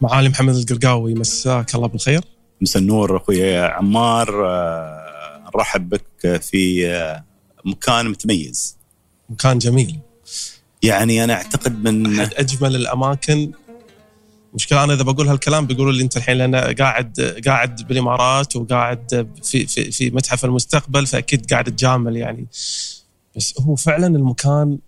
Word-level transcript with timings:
معالي 0.00 0.28
محمد 0.28 0.54
القرقاوي 0.54 1.14
مساك 1.14 1.74
الله 1.74 1.88
بالخير. 1.88 2.20
مساء 2.60 2.82
النور 2.82 3.16
أخوي 3.16 3.58
عمار. 3.58 4.46
آه، 4.46 5.50
نرحب 5.54 5.88
بك 5.88 6.40
في 6.42 6.86
آه، 6.88 7.24
مكان 7.64 8.08
متميز. 8.08 8.76
مكان 9.30 9.58
جميل. 9.58 9.98
يعني 10.82 11.24
أنا 11.24 11.32
أعتقد 11.32 11.84
من 11.84 12.20
أحد 12.20 12.34
أجمل 12.34 12.76
الأماكن. 12.76 13.52
مشكلة 14.54 14.84
أنا 14.84 14.94
إذا 14.94 15.02
بقول 15.02 15.28
هالكلام 15.28 15.66
بيقولوا 15.66 15.92
لي 15.92 16.02
أنت 16.02 16.16
الحين 16.16 16.36
لأن 16.36 16.56
قاعد 16.56 17.40
قاعد 17.46 17.86
بالإمارات 17.88 18.56
وقاعد 18.56 19.28
في 19.42 19.66
في 19.66 19.90
في 19.90 20.10
متحف 20.10 20.44
المستقبل 20.44 21.06
فأكيد 21.06 21.50
قاعد 21.50 21.64
تجامل 21.64 22.16
يعني. 22.16 22.46
بس 23.36 23.54
هو 23.60 23.76
فعلا 23.76 24.06
المكان 24.06 24.78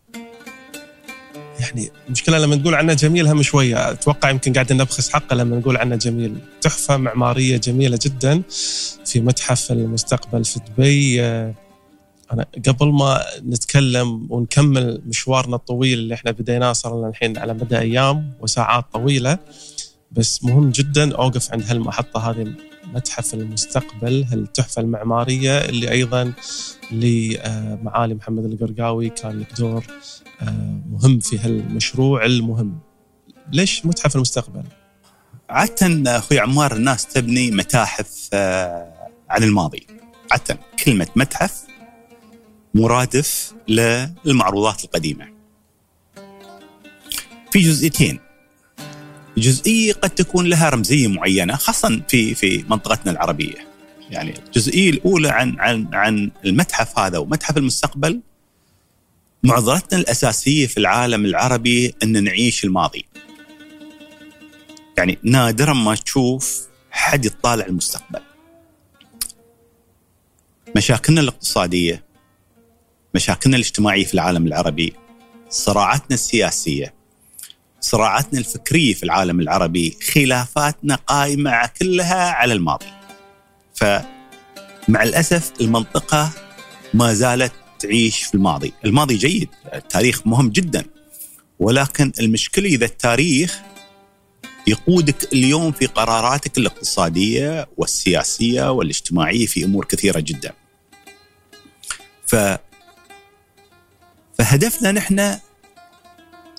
يعني 1.62 1.91
المشكلة 2.07 2.39
لما 2.39 2.57
نقول 2.57 2.75
عنه 2.75 2.93
جميل 2.93 3.27
هم 3.27 3.43
شوية. 3.43 3.91
أتوقع 3.91 4.30
يمكن 4.30 4.53
قاعد 4.53 4.73
نبخس 4.73 5.11
حقه 5.11 5.37
لما 5.37 5.59
نقول 5.59 5.77
عنه 5.77 5.97
جميل. 5.97 6.34
تحفة 6.61 6.97
معمارية 6.97 7.57
جميلة 7.57 7.98
جدا 8.03 8.43
في 9.07 9.20
متحف 9.20 9.73
المستقبل 9.73 10.45
في 10.45 10.61
دبي. 10.61 11.23
أنا 12.33 12.47
قبل 12.69 12.93
ما 12.93 13.23
نتكلم 13.47 14.27
ونكمل 14.30 15.03
مشوارنا 15.06 15.56
الطويل 15.56 15.98
اللي 15.98 16.15
إحنا 16.15 16.30
بديناه 16.30 16.73
صار 16.73 16.98
لنا 16.98 17.09
الحين 17.09 17.39
على 17.39 17.55
مدى 17.55 17.79
أيام 17.79 18.33
وساعات 18.41 18.84
طويلة. 18.92 19.39
بس 20.12 20.45
مهم 20.45 20.70
جدا 20.70 21.17
أوقف 21.17 21.53
عند 21.53 21.62
هالمحطة 21.62 22.31
هذه 22.31 22.53
متحف 22.94 23.34
المستقبل 23.34 24.25
هالتحفة 24.25 24.83
المعمارية 24.83 25.59
اللي 25.59 25.91
أيضا 25.91 26.33
لمعالي 26.92 28.15
محمد 28.15 28.44
القرقاوي 28.44 29.09
كان 29.09 29.39
له 29.39 29.47
دور 29.59 29.84
آه، 29.84 30.22
مهم 30.91 31.19
في 31.19 31.39
هالمشروع 31.39 32.25
المهم. 32.25 32.79
ليش 33.53 33.87
متحف 33.87 34.17
المستقبل؟ 34.17 34.62
عادة 35.51 36.19
أخوي 36.19 36.39
عمار 36.39 36.77
الناس 36.77 37.07
تبني 37.07 37.51
متاحف 37.51 38.29
آه، 38.33 39.11
عن 39.31 39.43
الماضي. 39.43 39.87
عادة 40.31 40.59
كلمة 40.84 41.07
متحف 41.17 41.62
مرادف 42.75 43.53
للمعروضات 43.69 44.84
القديمة. 44.84 45.29
في 47.51 47.61
جزئيتين 47.61 48.21
جزئية 49.39 49.93
قد 49.93 50.11
تكون 50.11 50.47
لها 50.47 50.69
رمزية 50.69 51.09
معينة 51.09 51.56
خاصه 51.56 52.03
في 52.09 52.34
في 52.34 52.65
منطقتنا 52.69 53.12
العربية. 53.12 53.73
يعني 54.11 54.34
الجزئية 54.47 54.91
الأولى 54.91 55.29
عن 55.29 55.56
عن 55.61 55.89
عن 55.93 56.31
المتحف 56.45 56.99
هذا 56.99 57.19
ومتحف 57.19 57.56
المستقبل 57.56 58.21
معضلتنا 59.45 59.98
الأساسية 59.98 60.67
في 60.67 60.77
العالم 60.77 61.25
العربي 61.25 61.95
إن 62.03 62.25
نعيش 62.25 62.65
الماضي. 62.65 63.07
يعني 64.99 65.19
نادرا 65.23 65.73
ما 65.73 65.95
تشوف 65.95 66.67
حد 66.91 67.25
يطالع 67.25 67.67
المستقبل. 67.67 68.21
مشاكلنا 70.77 71.21
الاقتصادية 71.21 72.05
مشاكلنا 73.15 73.57
الاجتماعية 73.57 74.05
في 74.05 74.15
العالم 74.15 74.47
العربي 74.47 74.93
صراعاتنا 75.51 76.15
السياسية 76.15 76.95
صراعاتنا 77.81 78.39
الفكرية 78.39 78.95
في 78.95 79.03
العالم 79.03 79.41
العربي 79.41 79.99
خلافاتنا 80.15 80.95
قائمة 80.95 81.67
كلها 81.67 82.31
على 82.31 82.53
الماضي. 82.53 82.87
فمع 83.75 85.03
الأسف 85.03 85.53
المنطقة 85.61 86.31
ما 86.95 87.15
زالت 87.15 87.53
تعيش 87.82 88.22
في 88.22 88.34
الماضي، 88.34 88.72
الماضي 88.84 89.16
جيد، 89.16 89.48
التاريخ 89.75 90.26
مهم 90.26 90.48
جدا. 90.48 90.84
ولكن 91.59 92.12
المشكلة 92.20 92.66
إذا 92.66 92.84
التاريخ 92.84 93.60
يقودك 94.66 95.32
اليوم 95.32 95.72
في 95.72 95.87
قراراتك 95.87 96.59
الاقتصادية 96.59 97.69
والسياسية 97.76 98.71
والاجتماعية 98.71 99.47
في 99.47 99.65
أمور 99.65 99.84
كثيرة 99.84 100.21
جدا. 100.21 100.53
ف 102.26 102.37
فهدفنا 104.38 104.92
نحن 104.92 105.19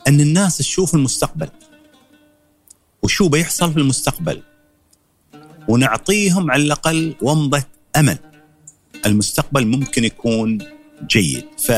أن 0.07 0.21
الناس 0.21 0.57
تشوف 0.57 0.95
المستقبل 0.95 1.49
وشو 3.03 3.29
بيحصل 3.29 3.73
في 3.73 3.79
المستقبل 3.79 4.43
ونعطيهم 5.67 6.51
على 6.51 6.63
الأقل 6.63 7.15
ومضة 7.21 7.63
أمل 7.95 8.17
المستقبل 9.05 9.67
ممكن 9.67 10.03
يكون 10.03 10.72
جيد 11.07 11.45
ف 11.59 11.71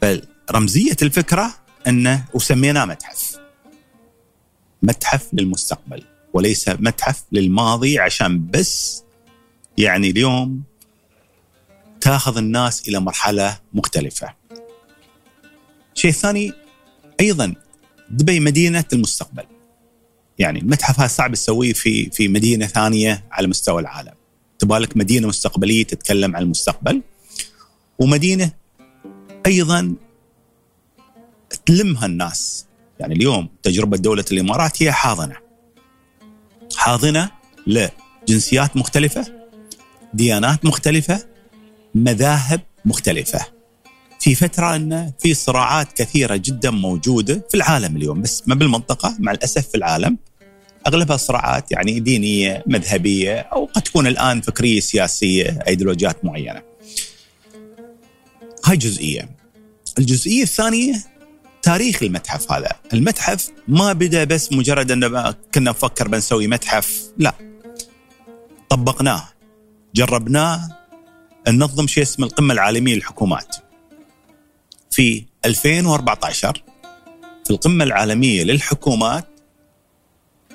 فرمزيه 0.00 0.96
الفكرة 1.02 1.54
انه 1.86 2.24
وسميناه 2.34 2.84
متحف 2.84 3.38
متحف 4.82 5.28
للمستقبل 5.32 6.04
وليس 6.34 6.68
متحف 6.68 7.24
للماضي 7.32 7.98
عشان 7.98 8.46
بس 8.50 9.04
يعني 9.78 10.10
اليوم 10.10 10.62
تاخذ 12.00 12.36
الناس 12.36 12.88
إلى 12.88 13.00
مرحلة 13.00 13.58
مختلفة. 13.72 14.34
شيء 15.94 16.10
ثاني 16.10 16.52
أيضا 17.20 17.54
دبي 18.10 18.40
مدينة 18.40 18.84
المستقبل. 18.92 19.44
يعني 20.38 20.60
المتحف 20.60 21.00
هذا 21.00 21.08
صعب 21.08 21.34
تسويه 21.34 21.72
في 21.72 22.10
في 22.10 22.28
مدينة 22.28 22.66
ثانية 22.66 23.24
على 23.30 23.46
مستوى 23.46 23.82
العالم. 23.82 24.14
تبغى 24.58 24.78
لك 24.78 24.96
مدينة 24.96 25.28
مستقبلية 25.28 25.84
تتكلم 25.84 26.36
عن 26.36 26.42
المستقبل 26.42 27.02
ومدينة 27.98 28.52
أيضا 29.46 29.94
تلمها 31.66 32.06
الناس. 32.06 32.66
يعني 33.00 33.14
اليوم 33.14 33.48
تجربة 33.62 33.96
دولة 33.96 34.24
الإمارات 34.32 34.82
هي 34.82 34.92
حاضنة. 34.92 35.36
حاضنة 36.76 37.30
لجنسيات 37.66 38.76
مختلفة، 38.76 39.24
ديانات 40.14 40.64
مختلفة، 40.64 41.26
مذاهب 41.94 42.60
مختلفة. 42.84 43.54
في 44.20 44.34
فترة 44.34 44.76
أن 44.76 45.12
في 45.18 45.34
صراعات 45.34 45.92
كثيرة 45.92 46.36
جدا 46.36 46.70
موجودة 46.70 47.46
في 47.50 47.56
العالم 47.56 47.96
اليوم 47.96 48.22
بس 48.22 48.42
ما 48.46 48.54
بالمنطقة 48.54 49.16
مع 49.18 49.32
الأسف 49.32 49.68
في 49.68 49.74
العالم 49.74 50.18
أغلبها 50.86 51.16
صراعات 51.16 51.72
يعني 51.72 52.00
دينية 52.00 52.64
مذهبية 52.66 53.38
أو 53.38 53.64
قد 53.64 53.82
تكون 53.82 54.06
الآن 54.06 54.40
فكرية 54.40 54.80
سياسية 54.80 55.58
أيديولوجيات 55.68 56.24
معينة. 56.24 56.62
هاي 58.64 58.76
جزئية. 58.76 59.28
الجزئية 59.98 60.42
الثانية 60.42 60.94
تاريخ 61.62 62.02
المتحف 62.02 62.52
هذا، 62.52 62.72
المتحف 62.92 63.50
ما 63.68 63.92
بدأ 63.92 64.24
بس 64.24 64.52
مجرد 64.52 64.90
ان 64.90 65.32
كنا 65.54 65.70
نفكر 65.70 66.08
بنسوي 66.08 66.46
متحف، 66.46 67.02
لا. 67.18 67.34
طبقناه 68.68 69.28
جربناه 69.94 70.78
ننظم 71.48 71.86
شيء 71.86 72.02
اسمه 72.02 72.26
القمة 72.26 72.54
العالمية 72.54 72.94
للحكومات. 72.94 73.56
في 74.90 75.24
2014 75.44 76.62
في 77.44 77.50
القمة 77.50 77.84
العالمية 77.84 78.44
للحكومات 78.44 79.26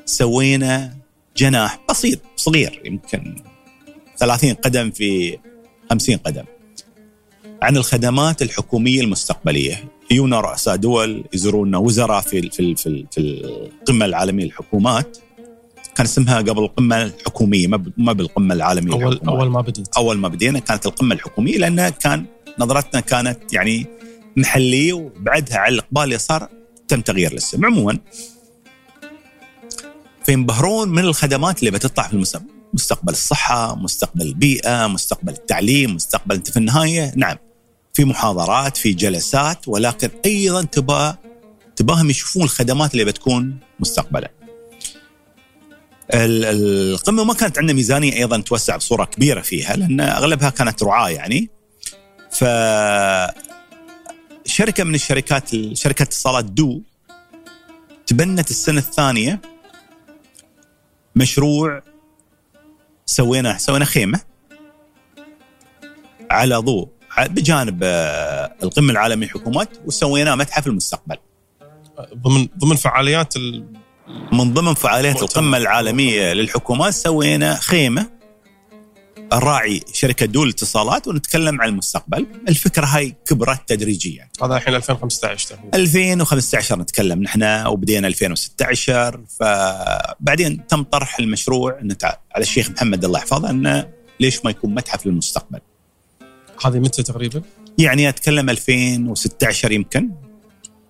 سوينا 0.06 0.98
جناح 1.38 1.80
بسيط 1.90 2.20
صغير 2.36 2.82
يمكن 2.86 3.44
30 4.18 4.54
قدم 4.54 4.92
في 4.92 5.40
50 5.90 6.18
قدم 6.18 6.44
عن 7.62 7.78
الخدمات 7.78 8.42
الحكومية 8.42 9.02
المستقبلية. 9.02 9.84
يجونا 10.12 10.40
رؤساء 10.40 10.76
دول 10.76 11.24
يزورونا 11.34 11.78
وزراء 11.78 12.22
في 12.22 12.50
في 12.50 12.76
في, 12.76 13.06
في 13.12 13.20
القمة 13.20 14.06
العالمية 14.06 14.46
للحكومات. 14.46 15.18
كان 15.96 16.06
اسمها 16.06 16.38
قبل 16.38 16.64
القمة 16.64 17.04
الحكومية 17.04 17.68
ما 17.98 18.14
بالقمة 18.14 18.54
العالمية 18.54 18.94
أول 18.94 19.12
للحكومات. 19.12 19.36
أول 19.36 19.50
ما 19.50 19.62
بديت. 19.62 19.88
أول 19.98 20.18
ما 20.18 20.28
بدينا 20.28 20.60
كانت 20.60 20.86
القمة 20.86 21.16
الحكومية 21.16 21.58
لأنها 21.58 21.90
كان 21.90 22.26
نظرتنا 22.60 23.02
كانت 23.02 23.54
يعني 23.54 23.86
محلي 24.38 24.94
وبعدها 24.94 25.58
على 25.58 25.74
الإقبال 25.74 26.22
صار 26.22 26.50
تم 26.88 27.02
تغيير 27.02 27.32
الاسم. 27.32 27.66
عموما 27.66 28.00
فينبهرون 30.26 30.90
من 30.90 31.04
الخدمات 31.04 31.60
اللي 31.60 31.72
بتطلع 31.72 32.08
في 32.08 32.14
المستقبل. 32.14 32.50
مستقبل 32.74 33.14
الصحة 33.14 33.76
مستقبل 33.76 34.22
البيئة 34.22 34.88
مستقبل 34.88 35.34
التعليم 35.34 35.96
مستقبل 35.96 36.36
أنت 36.36 36.52
في 36.52 36.58
النهاية. 36.58 37.14
نعم 37.16 37.38
في 37.94 38.06
محاضرات 38.06 38.78
في 38.78 38.94
جلسات 38.94 39.68
ولكن 39.68 40.10
أيضا 40.26 40.64
تبغى 40.64 41.18
تباهم 41.76 42.10
يشوفون 42.10 42.44
الخدمات 42.44 42.94
اللي 42.94 43.06
بتكون 43.06 43.60
مستقبلا. 43.80 44.32
القمة 46.14 47.24
ما 47.24 47.34
كانت 47.34 47.58
عندنا 47.58 47.74
ميزانية 47.74 48.14
أيضا 48.14 48.42
توسع 48.42 48.76
بصورة 48.78 49.06
كبيرة 49.06 49.42
فيها 49.42 49.76
لأن 49.76 50.00
أغلبها 50.00 50.50
كانت 50.50 50.84
رعاة 50.84 51.10
يعني. 51.10 51.50
ف 52.32 52.44
شركة 54.46 54.84
من 54.84 54.96
الشركات 54.96 55.50
شركة 55.74 56.04
اتصالات 56.04 56.46
دو 56.46 56.82
تبنت 58.08 58.50
السنة 58.50 58.80
الثانية 58.80 59.42
مشروع 61.16 61.82
سويناه 63.06 63.58
سوينا 63.58 63.86
خيمة 63.86 64.20
على 66.32 66.56
ضوء. 66.56 66.99
بجانب 67.28 67.80
آه، 67.84 68.56
القمة 68.64 68.92
العالمية 68.92 69.26
للحكومات 69.28 69.70
وسويناه 69.86 70.36
متحف 70.36 70.68
المستقبل. 70.68 71.18
ضمن 72.16 72.48
ضمن 72.58 72.76
فعاليات 72.76 73.34
من 74.32 74.54
ضمن 74.54 74.74
فعاليات 74.74 75.14
مؤتمر. 75.14 75.30
القمة 75.30 75.58
العالمية 75.58 76.34
للحكومات 76.34 76.94
سوينا 76.94 77.56
خيمة 77.56 78.20
الراعي 79.34 79.82
شركة 79.94 80.26
دول 80.26 80.48
الاتصالات 80.48 81.08
ونتكلم 81.08 81.62
عن 81.62 81.70
المستقبل. 81.70 82.28
الفكرة 82.50 82.86
هاي 82.86 83.16
كبرت 83.26 83.70
تدريجيا. 83.70 84.30
هذا 84.44 84.56
الحين 84.56 84.76
2015 84.76 85.48
تقريبا. 85.48 85.78
2015 85.78 86.80
نتكلم 86.80 87.24
نحن 87.24 87.66
وبدينا 87.68 88.08
2016 88.08 89.22
فبعدين 89.40 90.68
تم 90.68 90.84
طرح 90.84 91.20
المشروع. 91.20 91.80
على 92.36 92.42
الشيخ 92.42 92.70
محمد 92.70 93.06
الله 93.06 93.20
يحفظه 93.20 93.50
إنه 93.50 93.90
ليش 94.20 94.46
ما 94.46 94.52
يكون 94.52 94.76
متحف 94.76 95.06
للمستقبل؟ 95.06 95.60
هذه 96.66 96.80
متى 96.80 97.04
تقريبا؟ 97.04 97.42
يعني 97.78 98.10
أتكلم 98.10 98.50
2016 98.50 99.72
يمكن 99.72 100.10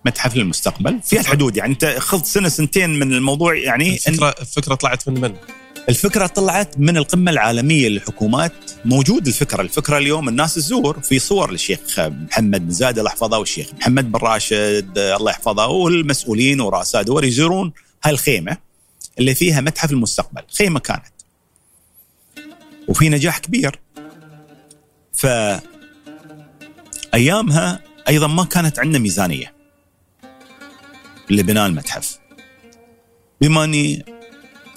متحف 0.06 0.36
للمستقبل 0.36 1.00
في 1.04 1.20
الحدود 1.20 1.56
يعني 1.56 1.72
أنت 1.72 1.84
خذ 1.98 2.22
سنة 2.22 2.48
سنتين 2.48 2.90
من 2.98 3.12
الموضوع 3.12 3.54
يعني 3.56 3.98
إن- 3.98 4.08
الفكرة 4.08 4.34
الفكرة 4.40 4.74
طلعت 4.74 5.08
من 5.08 5.20
من؟ 5.20 5.34
الفكرة 5.88 6.26
طلعت 6.26 6.78
من 6.78 6.96
القمة 6.96 7.30
العالمية 7.30 7.88
للحكومات 7.88 8.52
موجود 8.84 9.26
الفكرة، 9.26 9.62
الفكرة 9.62 9.98
اليوم 9.98 10.28
الناس 10.28 10.54
تزور 10.54 11.00
في 11.00 11.18
صور 11.18 11.50
للشيخ 11.50 11.80
محمد 12.00 12.64
بن 12.66 12.70
زايد 12.70 12.98
الله 12.98 13.10
يحفظه 13.10 13.38
والشيخ 13.38 13.74
محمد 13.74 14.12
بن 14.12 14.18
راشد 14.18 14.98
الله 14.98 15.30
يحفظه 15.30 15.66
والمسؤولين 15.66 16.60
ورؤساء 16.60 17.02
دول 17.02 17.24
يزورون 17.24 17.72
هاي 18.04 18.12
الخيمه 18.12 18.56
اللي 19.18 19.34
فيها 19.34 19.60
متحف 19.60 19.92
المستقبل، 19.92 20.42
خيمة 20.58 20.80
كانت. 20.80 21.04
وفي 22.88 23.08
نجاح 23.08 23.38
كبير. 23.38 23.78
ف 25.20 25.26
أيامها 27.14 27.80
أيضا 28.08 28.26
ما 28.26 28.44
كانت 28.44 28.78
عندنا 28.78 28.98
ميزانية 28.98 29.54
لبناء 31.30 31.66
المتحف. 31.66 32.18
بما 33.40 33.64
أني 33.64 34.04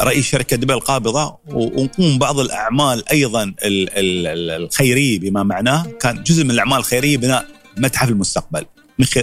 رئيس 0.02 0.26
شركة 0.26 0.56
دبي 0.56 0.74
القابضة 0.74 1.38
ونقوم 1.48 2.20
بعض 2.20 2.40
الأعمال 2.40 3.10
أيضا 3.10 3.44
ال- 3.44 3.58
ال- 3.64 4.28
ال- 4.28 4.64
الخيرية 4.64 5.20
بما 5.20 5.44
معناه 5.44 5.84
كان 6.02 6.24
جزء 6.24 6.44
من 6.44 6.52
الأعمال 6.52 6.78
الخيرية 6.78 7.18
بناء 7.18 7.48
متحف 7.78 8.10
المستقبل 8.10 8.66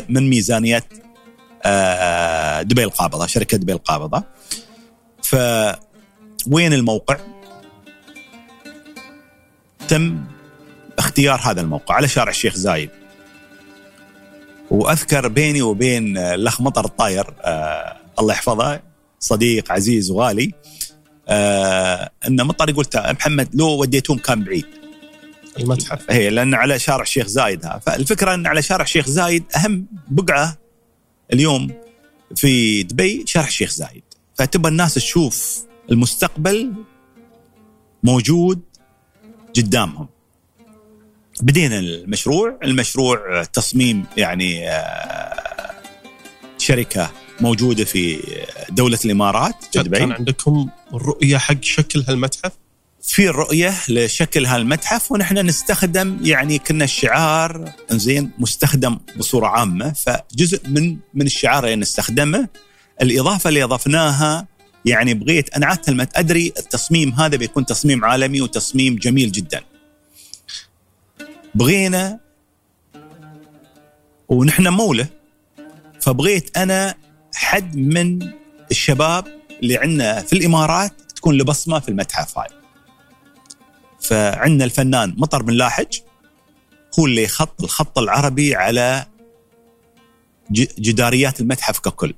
من 0.09 0.31
ميزانية 0.31 0.85
آه، 1.65 2.63
دبي 2.63 2.85
القابضة 2.85 3.27
شركة 3.27 3.57
دبي 3.57 3.73
القابضة 3.73 4.25
ف 5.23 5.37
وين 6.51 6.73
الموقع؟ 6.73 7.17
تم 9.89 10.25
اختيار 11.00 11.41
هذا 11.41 11.61
الموقع 11.61 11.94
على 11.94 12.08
شارع 12.08 12.31
الشيخ 12.31 12.55
زايد. 12.56 12.91
وأذكر 14.70 15.29
بيني 15.29 15.62
وبين 15.62 16.19
الأخ 16.19 16.61
مطر 16.61 16.85
الطاير 16.85 17.35
آه 17.41 17.97
الله 18.19 18.35
يحفظه 18.35 18.81
صديق 19.20 19.73
عزيز 19.73 20.11
وغالي 20.11 20.52
آه 21.29 22.11
إن 22.29 22.47
مطر 22.47 22.70
يقول 22.70 22.87
محمد 22.97 23.49
لو 23.55 23.81
وديتوهم 23.81 24.19
كان 24.19 24.44
بعيد. 24.44 24.67
المتحف. 25.58 26.11
هي 26.11 26.31
لأن 26.31 26.55
على 26.55 26.79
شارع 26.79 27.02
الشيخ 27.02 27.26
زايد 27.26 27.64
ها. 27.64 27.79
فالفكرة 27.87 28.35
إن 28.35 28.47
على 28.47 28.62
شارع 28.62 28.85
الشيخ 28.85 29.06
زايد 29.06 29.44
أهم 29.56 29.87
بقعة 30.08 30.58
اليوم 31.32 31.70
في 32.37 32.82
دبي 32.82 33.25
شارع 33.26 33.47
الشيخ 33.47 33.70
زايد. 33.70 34.02
فتبى 34.35 34.69
الناس 34.69 34.94
تشوف 34.94 35.64
المستقبل 35.91 36.73
موجود 38.02 38.61
قدامهم. 39.56 40.08
بدينا 41.43 41.79
المشروع. 41.79 42.59
المشروع 42.65 43.45
تصميم 43.45 44.05
يعني 44.17 44.71
آه، 44.71 45.71
شركة 46.59 47.11
موجودة 47.41 47.85
في 47.85 48.21
دولة 48.71 48.99
الإمارات 49.05 49.55
في 49.73 49.83
كان 49.83 50.13
عندكم 50.13 50.69
رؤية 50.93 51.37
حق 51.37 51.63
شكل 51.63 52.05
هالمتحف؟ 52.09 52.53
في 53.03 53.29
الرؤية 53.29 53.75
لشكل 53.89 54.47
هالمتحف 54.47 55.13
ونحن 55.13 55.39
نستخدم 55.39 56.19
يعني 56.23 56.59
كنا 56.59 56.85
الشعار 56.85 57.73
زين 57.91 58.31
مستخدم 58.39 58.99
بصورة 59.17 59.47
عامة. 59.47 59.93
فجزء 59.93 60.69
من 60.69 60.97
من 61.15 61.27
الشعار 61.27 61.65
اللي 61.65 61.77
نستخدمه 61.77 62.49
الإضافة 63.03 63.49
اللي 63.49 63.65
أضفناها 63.65 64.47
يعني 64.85 65.15
بغيت 65.15 65.55
أنا 65.55 65.67
عادة 65.67 65.93
لما 65.93 66.07
أدري 66.15 66.53
التصميم 66.59 67.13
هذا 67.13 67.37
بيكون 67.37 67.67
تصميم 67.67 68.05
عالمي 68.05 68.41
وتصميم 68.41 68.97
جميل 68.97 69.33
جدا. 69.33 69.61
بغينا 71.55 72.20
ونحن 74.29 74.69
مولة 74.69 75.08
فبغيت 76.00 76.56
أنا 76.56 76.94
حد 77.35 77.76
من 77.76 78.32
الشباب 78.70 79.25
اللي 79.62 79.76
عندنا 79.76 80.20
في 80.20 80.32
الإمارات 80.32 80.93
تكون 81.17 81.37
له 81.37 81.44
بصمة 81.44 81.79
في 81.79 81.88
المتحف 81.88 82.38
هاي. 82.38 82.49
فعندنا 84.00 84.64
الفنان 84.64 85.14
مطر 85.19 85.43
بن 85.43 85.52
لاحج 85.52 85.99
هو 86.99 87.06
اللي 87.06 87.29
خط 87.29 87.62
الخط 87.62 87.99
العربي 87.99 88.55
على 88.55 89.06
جداريات 90.52 91.41
المتحف 91.41 91.79
ككل. 91.79 92.14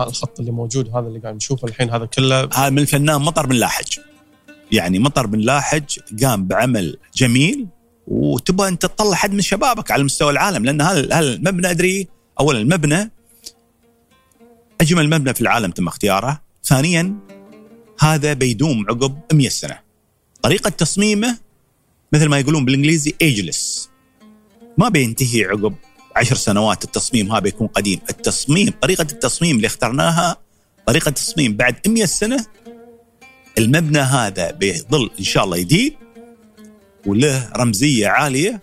هذا 0.00 0.08
الخط 0.08 0.40
اللي 0.40 0.50
موجود 0.52 0.88
هذا 0.88 1.06
اللي 1.06 1.18
قاعد 1.18 1.34
نشوفه 1.34 1.68
الحين 1.68 1.90
هذا 1.90 2.06
كله 2.06 2.48
هذا 2.54 2.70
من 2.70 2.78
الفنان 2.78 3.20
مطر 3.20 3.46
بن 3.46 3.54
لاحج. 3.54 3.98
يعني 4.72 4.98
مطر 4.98 5.26
بن 5.26 5.38
لاحج 5.38 5.98
قام 6.22 6.46
بعمل 6.46 6.96
جميل 7.14 7.66
وتبغى 8.10 8.68
انت 8.68 8.82
تطلع 8.82 9.14
حد 9.14 9.32
من 9.32 9.40
شبابك 9.40 9.90
على 9.90 10.02
مستوى 10.02 10.30
العالم 10.30 10.64
لأن 10.64 10.80
هذا 10.80 11.14
هذا 11.14 11.34
المبنى 11.34 11.70
أدري 11.70 12.08
اولا 12.40 12.58
المبنى 12.58 13.10
أجمل 14.80 15.10
مبنى 15.10 15.34
في 15.34 15.40
العالم 15.40 15.70
تم 15.70 15.88
اختياره. 15.88 16.40
ثانيا 16.64 17.16
هذا 18.00 18.32
بيدوم 18.32 18.86
عقب 18.88 19.18
100 19.32 19.48
سنة. 19.48 19.78
طريقة 20.42 20.70
تصميمه 20.70 21.38
مثل 22.12 22.28
ما 22.28 22.38
يقولون 22.38 22.64
بالإنجليزي 22.64 23.14
ايجلس 23.22 23.90
ما 24.78 24.88
بينتهي 24.88 25.44
عقب 25.44 25.74
عشر 26.16 26.36
سنوات 26.36 26.84
التصميم 26.84 27.32
هذا 27.32 27.40
بيكون 27.40 27.66
قديم. 27.66 28.00
التصميم 28.10 28.72
طريقة 28.82 29.06
التصميم 29.12 29.56
اللي 29.56 29.66
اخترناها 29.66 30.36
طريقة 30.86 31.10
تصميم 31.10 31.56
بعد 31.56 31.88
100 31.88 32.04
سنة 32.04 32.46
المبنى 33.58 33.98
هذا 33.98 34.50
بيظل 34.50 35.10
إن 35.18 35.24
شاء 35.24 35.44
الله 35.44 35.58
جديد. 35.58 35.94
وله 37.06 37.50
رمزية 37.56 38.08
عالية 38.08 38.60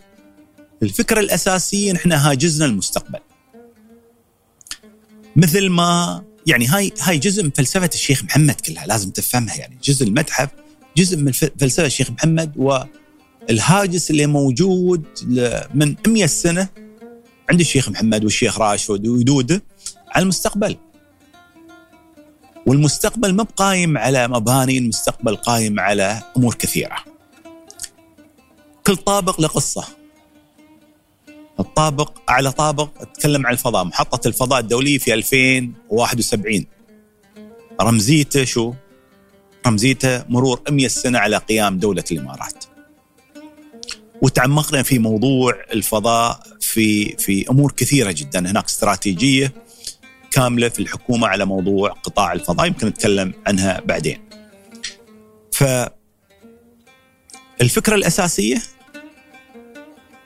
الفكرة 0.84 1.20
الأساسية 1.20 1.94
نحن 1.94 2.12
هاجزنا 2.12 2.66
المستقبل. 2.66 3.20
مثل 5.36 5.70
ما 5.70 6.24
يعني 6.48 6.68
هاي 6.68 6.92
هاي 7.02 7.18
جزء 7.18 7.44
من 7.44 7.50
فلسفة 7.50 7.90
الشيخ 7.94 8.24
محمد 8.24 8.62
كلها 8.62 8.86
لازم 8.86 9.10
تفهمها 9.10 9.56
يعني 9.56 9.78
جزء 9.84 10.06
المتحف 10.06 10.50
جزء 10.98 11.18
من 11.18 11.32
فلسفة 11.32 11.86
الشيخ 11.86 12.12
محمد 12.12 12.80
والهاجس 13.50 14.12
اللي 14.12 14.26
موجود 14.26 15.04
من 15.74 15.96
100 16.08 16.26
سنة 16.26 16.68
عند 17.50 17.60
الشيخ 17.60 17.90
محمد 17.90 18.24
والشيخ 18.24 18.60
راشد 18.60 19.08
ويدوده 19.08 19.64
على 20.08 20.24
المستقبل. 20.24 20.78
والمستقبل 22.66 23.34
ما 23.34 23.44
بقايم 23.44 23.98
على 23.98 24.28
مباني 24.28 24.78
المستقبل 24.78 25.36
قايم 25.36 25.80
على 25.80 26.24
أمور 26.38 26.54
كثيرة. 26.54 27.17
كل 28.88 28.96
طابق 28.96 29.42
له 29.42 29.48
قصة. 29.48 29.88
الطابق 31.60 32.20
أعلى 32.30 32.52
طابق 32.52 32.90
أتكلم 33.02 33.48
عن 33.48 33.54
الفضاء. 33.54 33.84
محطة 33.84 34.28
الفضاء 34.28 34.60
الدولية 34.60 34.98
في 34.98 35.14
2071 35.14 36.66
رمزيته 37.82 38.44
شو؟ 38.44 38.74
رمزيته 39.68 40.26
مرور 40.30 40.62
100 40.70 40.88
سنة 40.88 41.20
على 41.20 41.38
قيام 41.38 41.80
دولة 41.80 42.04
الإمارات. 42.12 42.64
وتعمقنا 44.22 44.84
في 44.84 45.00
موضوع 45.00 45.54
الفضاء 45.74 46.44
في 46.62 47.16
في 47.16 47.50
أمور 47.50 47.72
كثيرة 47.72 48.12
جدا. 48.12 48.40
هناك 48.40 48.66
استراتيجية 48.66 49.54
كاملة 50.32 50.70
في 50.70 50.80
الحكومة 50.80 51.28
على 51.28 51.46
موضوع 51.46 51.90
قطاع 51.90 52.34
الفضاء 52.34 52.68
يمكن 52.68 52.88
نتكلم 52.88 53.34
عنها 53.48 53.82
بعدين. 53.86 54.30
ف 55.52 55.64
الفكرة 57.62 57.96
الأساسية 57.96 58.77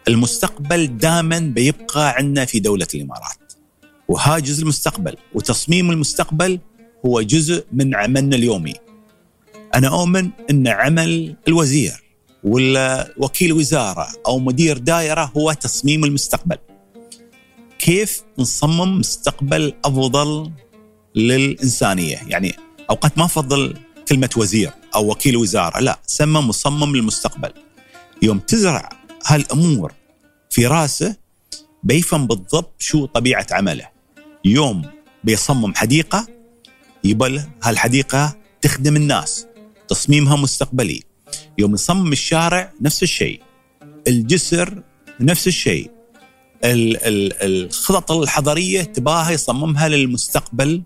المستقبل 0.07 0.97
دائما 0.97 1.39
بيبقى 1.39 2.09
عندنا 2.15 2.45
في 2.45 2.59
دولة 2.59 2.87
الإمارات. 2.95 3.53
وهاجز 4.07 4.59
المستقبل 4.59 5.15
وتصميم 5.33 5.91
المستقبل 5.91 6.59
هو 7.05 7.21
جزء 7.21 7.65
من 7.71 7.95
عملنا 7.95 8.35
اليومي. 8.35 8.73
أنا 9.75 9.87
أؤمن 9.87 10.29
إن 10.49 10.67
عمل 10.67 11.35
الوزير 11.47 12.03
ولا 12.43 13.13
وكيل 13.17 13.53
وزارة 13.53 14.07
أو 14.27 14.39
مدير 14.39 14.77
دائرة 14.77 15.31
هو 15.37 15.53
تصميم 15.53 16.03
المستقبل. 16.05 16.57
كيف 17.79 18.23
نصمم 18.37 18.99
مستقبل 18.99 19.73
أفضل 19.85 20.51
للإنسانية، 21.15 22.19
يعني 22.27 22.55
أوقات 22.89 23.17
ما 23.17 23.25
أفضل 23.25 23.75
كلمة 24.07 24.29
وزير 24.37 24.71
أو 24.95 25.11
وكيل 25.11 25.37
وزارة، 25.37 25.79
لا 25.79 25.99
سمى 26.07 26.39
مصمم 26.39 26.95
للمستقبل. 26.95 27.51
يوم 28.21 28.39
تزرع 28.39 28.89
هالأمور 29.25 29.93
في 30.49 30.67
راسه 30.67 31.15
بيفهم 31.83 32.27
بالضبط 32.27 32.73
شو 32.79 33.05
طبيعة 33.05 33.47
عمله. 33.51 33.87
يوم 34.45 34.81
بيصمم 35.23 35.75
حديقة 35.75 36.27
يبى 37.03 37.41
هالحديقة 37.63 38.37
تخدم 38.61 38.95
الناس 38.95 39.47
تصميمها 39.87 40.35
مستقبلي 40.35 41.03
يوم 41.57 41.73
يصمم 41.73 42.11
الشارع 42.11 42.73
نفس 42.81 43.03
الشيء 43.03 43.41
الجسر 44.07 44.83
نفس 45.19 45.47
الشيء 45.47 45.91
ال- 46.63 46.97
ال- 47.03 47.33
الخطط 47.65 48.11
الحضرية 48.11 48.81
تباها 48.83 49.31
يصممها 49.31 49.87
للمستقبل 49.89 50.81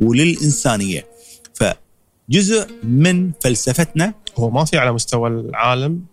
وللإنسانية 0.00 1.06
فجزء 1.54 2.68
من 2.84 3.32
فلسفتنا 3.40 4.14
هو 4.38 4.50
ما 4.50 4.64
في 4.64 4.78
على 4.78 4.92
مستوى 4.92 5.28
العالم 5.28 6.04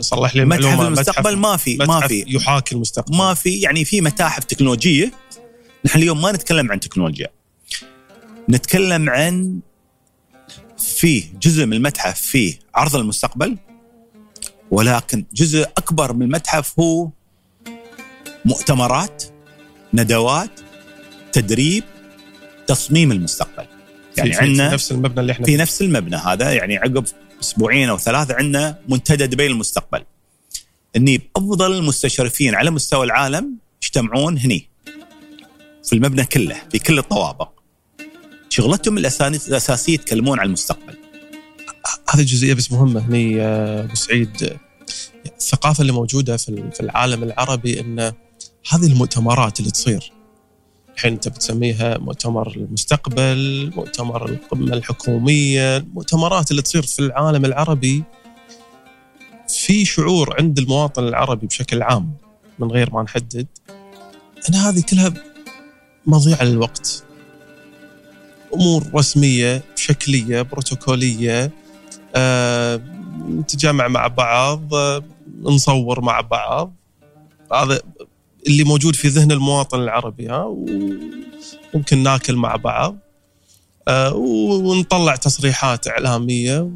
صلح 0.00 0.36
لي 0.36 0.44
متحف 0.44 0.58
المعلومة 0.64 0.86
المستقبل 0.88 1.36
ما 1.36 1.56
في 1.56 1.76
ما 1.76 1.84
متحف 1.84 2.08
في. 2.08 2.24
يحاكي 2.28 2.74
المستقبل. 2.74 3.16
ما 3.16 3.34
في 3.34 3.60
يعني 3.60 3.84
في 3.84 4.00
متاحف 4.00 4.44
تكنولوجية. 4.44 5.12
نحن 5.84 5.98
اليوم 5.98 6.22
ما 6.22 6.32
نتكلم 6.32 6.72
عن 6.72 6.80
تكنولوجيا. 6.80 7.28
نتكلم 8.50 9.10
عن 9.10 9.60
في 10.78 11.24
جزء 11.42 11.66
من 11.66 11.72
المتحف 11.72 12.20
فيه 12.20 12.58
عرض 12.74 12.96
المستقبل 12.96 13.56
ولكن 14.70 15.24
جزء 15.34 15.62
أكبر 15.62 16.12
من 16.12 16.22
المتحف 16.22 16.80
هو 16.80 17.08
مؤتمرات 18.44 19.22
ندوات 19.94 20.60
تدريب 21.32 21.84
تصميم 22.66 23.12
المستقبل. 23.12 23.66
يعني 24.16 24.30
في- 24.32 24.36
في- 24.38 24.42
عندنا 24.44 24.72
نفس 24.72 24.92
المبنى 24.92 25.20
اللي 25.20 25.32
إحنا 25.32 25.46
في 25.46 25.56
نفس 25.56 25.82
المبنى 25.82 26.16
هذا 26.16 26.52
يعني 26.52 26.76
عقب 26.76 27.04
أسبوعين 27.40 27.88
أو 27.88 27.98
ثلاثة 27.98 28.34
عندنا 28.34 28.78
منتدى 28.88 29.26
دبي 29.26 29.48
للمستقبل. 29.48 30.04
إني 30.96 31.20
افضل 31.36 31.72
المستشرفين 31.72 32.54
على 32.54 32.70
مستوى 32.70 33.04
العالم 33.04 33.56
يجتمعون 33.82 34.38
هني 34.38 34.68
في 35.84 35.92
المبنى 35.92 36.24
كله 36.24 36.56
في 36.72 36.78
كل 36.78 36.98
الطوابق. 36.98 37.48
شغلتهم 38.48 38.98
الأساسية 38.98 39.94
يتكلمون 39.94 40.40
عن 40.40 40.46
المستقبل. 40.46 40.96
هذه 42.10 42.22
جزئية 42.22 42.54
بس 42.54 42.72
مهمة 42.72 43.00
هني 43.00 43.42
أبو 43.42 43.94
سعيد. 43.94 44.58
الثقافة 45.26 45.80
اللي 45.80 45.92
موجودة 45.92 46.36
في 46.36 46.80
العالم 46.80 47.22
العربي 47.22 47.80
إن 47.80 48.12
هذه 48.70 48.86
المؤتمرات 48.86 49.60
اللي 49.60 49.70
تصير 49.70 50.12
الحين 50.96 51.12
انت 51.12 51.28
بتسميها 51.28 51.98
مؤتمر 51.98 52.52
المستقبل، 52.56 53.72
مؤتمر 53.76 54.28
القمة 54.28 54.72
الحكومية، 54.74 55.76
المؤتمرات 55.76 56.50
اللي 56.50 56.62
تصير 56.62 56.82
في 56.82 56.98
العالم 56.98 57.44
العربي 57.44 58.04
في 59.48 59.84
شعور 59.84 60.36
عند 60.38 60.58
المواطن 60.58 61.08
العربي 61.08 61.46
بشكل 61.46 61.82
عام 61.82 62.12
من 62.58 62.70
غير 62.70 62.94
ما 62.94 63.02
نحدد 63.02 63.46
إن 64.48 64.54
هذه 64.54 64.82
كلها 64.90 65.12
مضيعة 66.06 66.42
للوقت. 66.42 67.04
أمور 68.54 68.84
رسمية 68.94 69.62
شكلية 69.74 70.42
بروتوكولية 70.42 71.50
آه، 72.14 72.80
نتجمع 73.28 73.88
مع 73.88 74.06
بعض 74.06 74.74
آه، 74.74 75.02
نصور 75.42 76.00
مع 76.00 76.20
بعض 76.20 76.72
هذا 77.52 77.80
اللي 78.46 78.64
موجود 78.64 78.96
في 78.96 79.08
ذهن 79.08 79.32
المواطن 79.32 79.80
العربي 79.82 80.28
ها 80.28 80.44
وممكن 81.74 81.98
ناكل 82.02 82.36
مع 82.36 82.56
بعض 82.56 82.96
آه، 83.88 84.14
ونطلع 84.14 85.16
تصريحات 85.16 85.88
إعلامية 85.88 86.70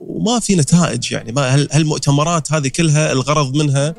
وما 0.00 0.40
في 0.40 0.54
نتائج 0.56 1.12
يعني. 1.12 1.32
ما 1.32 1.54
هال- 1.54 1.68
هالمؤتمرات 1.72 2.52
هذه 2.52 2.68
كلها 2.68 3.12
الغرض 3.12 3.56
منها 3.56 3.94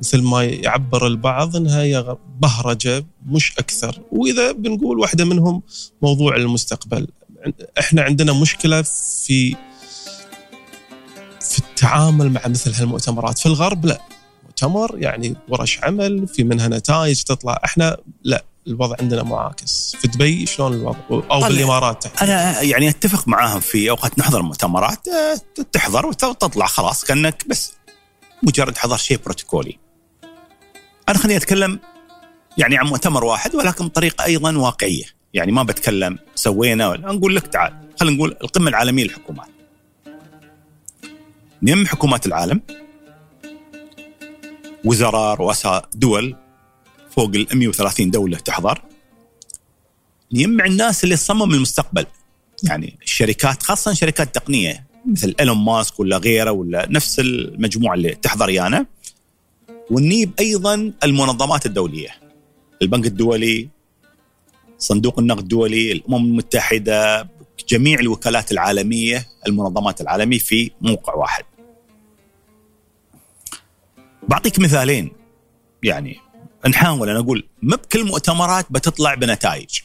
مثل 0.00 0.22
ما 0.22 0.44
يعبر 0.44 1.06
البعض 1.06 1.56
إنها 1.56 1.82
هي 1.82 2.16
بهرجة 2.40 3.04
مش 3.26 3.52
أكثر. 3.58 4.00
وإذا 4.12 4.52
بنقول 4.52 4.98
واحدة 4.98 5.24
منهم 5.24 5.62
موضوع 6.02 6.36
المستقبل 6.36 7.06
إحنا 7.78 8.02
عندنا 8.02 8.32
مشكلة 8.32 8.82
في 8.82 9.56
في 11.40 11.58
التعامل 11.58 12.30
مع 12.32 12.40
مثل 12.48 12.74
هالمؤتمرات. 12.74 13.38
في 13.38 13.46
الغرب 13.46 13.86
لا. 13.86 14.00
مؤتمر 14.54 14.98
يعني 14.98 15.36
ورش 15.48 15.80
عمل 15.82 16.28
في 16.28 16.44
منها 16.44 16.68
نتائج 16.68 17.22
تطلع 17.22 17.60
إحنا 17.64 17.96
لا 18.22 18.44
الوضع 18.66 18.96
عندنا 19.00 19.22
معاكس 19.22 19.96
في 20.00 20.08
دبي 20.08 20.46
شلون 20.46 20.72
الوضع 20.72 20.98
أو 21.10 21.20
طلع. 21.20 21.48
بالإمارات. 21.48 22.22
أنا 22.22 22.62
يعني 22.62 22.88
أتفق 22.88 23.28
معاهم 23.28 23.60
في 23.60 23.90
أوقات 23.90 24.18
نحضر 24.18 24.42
مؤتمرات 24.42 25.08
آه، 25.08 25.62
تحضر 25.72 26.06
وتطلع 26.06 26.66
خلاص 26.66 27.04
كأنك 27.04 27.44
بس 27.48 27.72
مجرد 28.42 28.78
حضر 28.78 28.96
شيء 28.96 29.18
بروتوكولي. 29.24 29.78
أنا 31.08 31.18
خليني 31.18 31.36
أتكلم 31.36 31.80
يعني 32.58 32.78
عن 32.78 32.86
مؤتمر 32.86 33.24
واحد 33.24 33.54
ولكن 33.54 33.86
بطريقة 33.86 34.24
أيضا 34.24 34.56
واقعية، 34.56 35.04
يعني 35.34 35.52
ما 35.52 35.62
بتكلم 35.62 36.18
سوينا 36.34 36.88
ولا 36.88 37.12
نقول 37.12 37.36
لك 37.36 37.46
تعال 37.46 37.72
خلينا 38.00 38.16
نقول 38.16 38.36
القمة 38.42 38.68
العالمية 38.68 39.04
للحكومات. 39.04 39.48
نيم 41.62 41.86
حكومات 41.86 42.26
العالم 42.26 42.60
وزراء 44.84 45.34
رؤساء 45.34 45.88
دول 45.94 46.36
فوق 47.10 47.30
ال 47.34 47.46
130 47.52 48.10
دولة 48.10 48.38
تحضر. 48.38 48.82
يجمع 50.32 50.64
الناس 50.64 51.04
اللي 51.04 51.16
تصمم 51.16 51.54
المستقبل. 51.54 52.06
يعني 52.62 52.98
الشركات 53.02 53.62
خاصة 53.62 53.92
شركات 53.92 54.34
تقنية 54.34 54.86
مثل 55.06 55.34
إيلون 55.40 55.56
ماسك 55.56 56.00
ولا 56.00 56.16
غيره 56.16 56.50
ولا 56.50 56.86
نفس 56.90 57.20
المجموعة 57.20 57.94
اللي 57.94 58.14
تحضر 58.14 58.50
يانا. 58.50 58.86
ونجيب 59.90 60.32
أيضا 60.40 60.92
المنظمات 61.04 61.66
الدولية. 61.66 62.08
البنك 62.82 63.06
الدولي 63.06 63.68
صندوق 64.78 65.18
النقد 65.18 65.38
الدولي 65.38 65.92
الأمم 65.92 66.16
المتحدة 66.16 67.28
جميع 67.68 68.00
الوكالات 68.00 68.52
العالمية 68.52 69.26
المنظمات 69.46 70.00
العالمية 70.00 70.38
في 70.38 70.70
موقع 70.80 71.14
واحد. 71.14 71.44
بعطيك 74.28 74.58
مثالين 74.58 75.12
يعني 75.82 76.16
نحاول 76.68 77.08
أنا 77.08 77.18
أقول 77.18 77.48
ما 77.62 77.76
بكل 77.76 78.04
مؤتمرات 78.04 78.66
بتطلع 78.70 79.14
بنتائج 79.14 79.80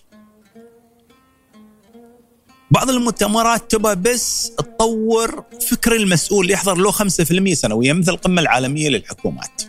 بعض 2.72 2.90
المؤتمرات 2.90 3.72
تبى 3.72 3.96
بس 3.96 4.52
تطور 4.58 5.44
فكر 5.70 5.96
المسؤول 5.96 6.42
اللي 6.42 6.54
يحضر 6.54 6.78
له 6.78 6.92
5% 6.92 7.54
سنويا 7.54 7.94
مثل 7.94 8.12
القمة 8.12 8.42
العالمية 8.42 8.90
للحكومات. 8.90 9.62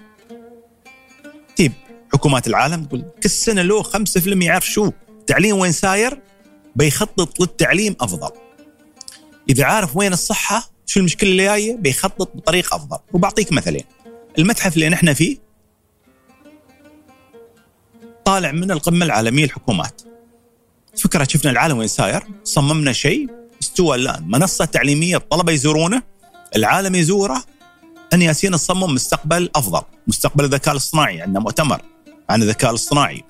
تجيب 1.57 1.73
حكومات 2.13 2.47
العالم 2.47 2.85
تقول 2.85 3.05
كل 3.23 3.31
سنة 3.31 3.63
له 3.63 3.83
5% 3.83 4.43
يعرف 4.43 4.67
شو 4.67 4.91
تعليم 5.27 5.59
وين 5.59 5.73
ساير 5.73 6.21
بيخطط 6.77 7.41
للتعليم 7.41 7.97
أفضل. 8.01 8.31
إذا 9.49 9.65
عارف 9.65 9.97
وين 9.97 10.13
الصحة 10.13 10.71
شو 10.87 11.01
المشكلة 11.01 11.31
اللي 11.31 11.45
جاية 11.45 11.77
بيخطط 11.77 12.37
بطريقة 12.37 12.77
أفضل 12.77 12.99
وبعطيك 13.13 13.53
مثلين. 13.53 13.85
المتحف 14.41 14.75
اللي 14.75 14.89
نحن 14.89 15.15
فيه 15.15 15.39
طالع 18.25 18.53
من 18.53 18.71
القمة 18.71 19.05
العالمية 19.05 19.45
للحكومات. 19.45 20.03
فكرة 20.97 21.25
شفنا 21.31 21.51
العالم 21.51 21.79
وين 21.79 21.89
ساير 21.89 22.23
صممنا 22.45 22.93
شيء 22.93 23.27
استوى 23.63 23.97
الآن. 23.97 24.29
منصة 24.29 24.65
تعليمية 24.65 25.17
الطلبة 25.17 25.53
يزورونه 25.53 26.03
العالم 26.57 26.95
يزوره 26.95 27.45
ان 28.13 28.23
ياسين 28.23 28.53
نصمم 28.53 28.95
مستقبل 28.95 29.51
أفضل. 29.57 29.83
مستقبل 30.07 30.45
الذكاء 30.45 30.73
الاصطناعي 30.73 31.21
عندنا 31.21 31.41
مؤتمر 31.41 31.83
عن 32.31 32.43
الذكاء 32.43 32.71
الاصطناعي. 32.71 33.25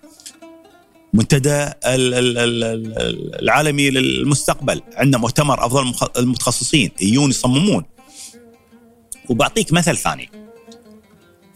منتدى 1.12 1.62
ال- 1.64 1.75
ال- 1.85 2.38
ال- 2.38 2.64
ال- 2.99 3.43
العالمي 3.43 3.90
للمستقبل 3.90 4.83
عندنا 4.95 5.19
مؤتمر 5.19 5.67
أفضل 5.67 5.95
المتخصصين 6.17 6.90
يجون 7.00 7.31
يصممون. 7.31 7.85
وبعطيك 9.29 9.73
مثل 9.73 9.97
ثاني. 9.97 10.31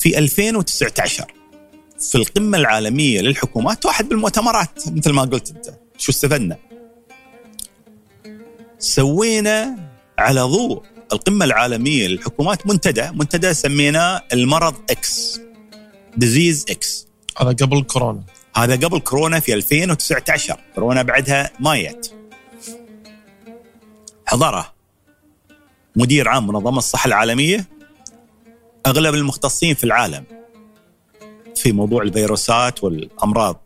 في 0.04 0.18
2019 0.18 1.32
في 2.00 2.14
القمة 2.14 2.58
العالمية 2.58 3.20
للحكومات 3.20 3.86
واحد 3.86 4.08
بالمؤتمرات 4.08 4.88
مثل 4.88 5.10
ما 5.10 5.22
قلت 5.22 5.50
أنت. 5.50 5.78
شو 5.98 6.12
استفدنا؟ 6.12 6.56
سوينا 8.78 9.76
على 10.18 10.40
ضوء 10.40 10.82
القمة 11.12 11.44
العالمية 11.44 12.06
للحكومات 12.06 12.66
منتدى، 12.66 13.10
منتدى 13.10 13.54
سميناه 13.54 14.22
المرض 14.32 14.74
إكس 14.90 15.40
disease 16.16 16.64
X 16.70 17.06
هذا 17.38 17.50
قبل 17.50 17.82
كورونا. 17.82 18.22
هذا 18.56 18.86
قبل 18.86 18.98
كورونا 18.98 19.40
في 19.40 19.54
2019 19.54 20.60
كورونا 20.74 21.02
بعدها 21.02 21.50
يت 21.60 22.12
حضره 24.26 24.74
مدير 25.96 26.28
عام 26.28 26.46
منظمة 26.46 26.78
الصحة 26.78 27.06
العالمية 27.06 27.74
أغلب 28.86 29.14
المختصين 29.14 29.74
في 29.74 29.84
العالم 29.84 30.24
في 31.56 31.72
موضوع 31.72 32.02
الفيروسات 32.02 32.84
والأمراض 32.84 33.64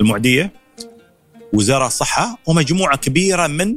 المعدية 0.00 0.52
وزراء 1.52 1.86
الصحه 1.86 2.38
ومجموعة 2.46 2.96
كبيرة 2.96 3.46
من 3.46 3.74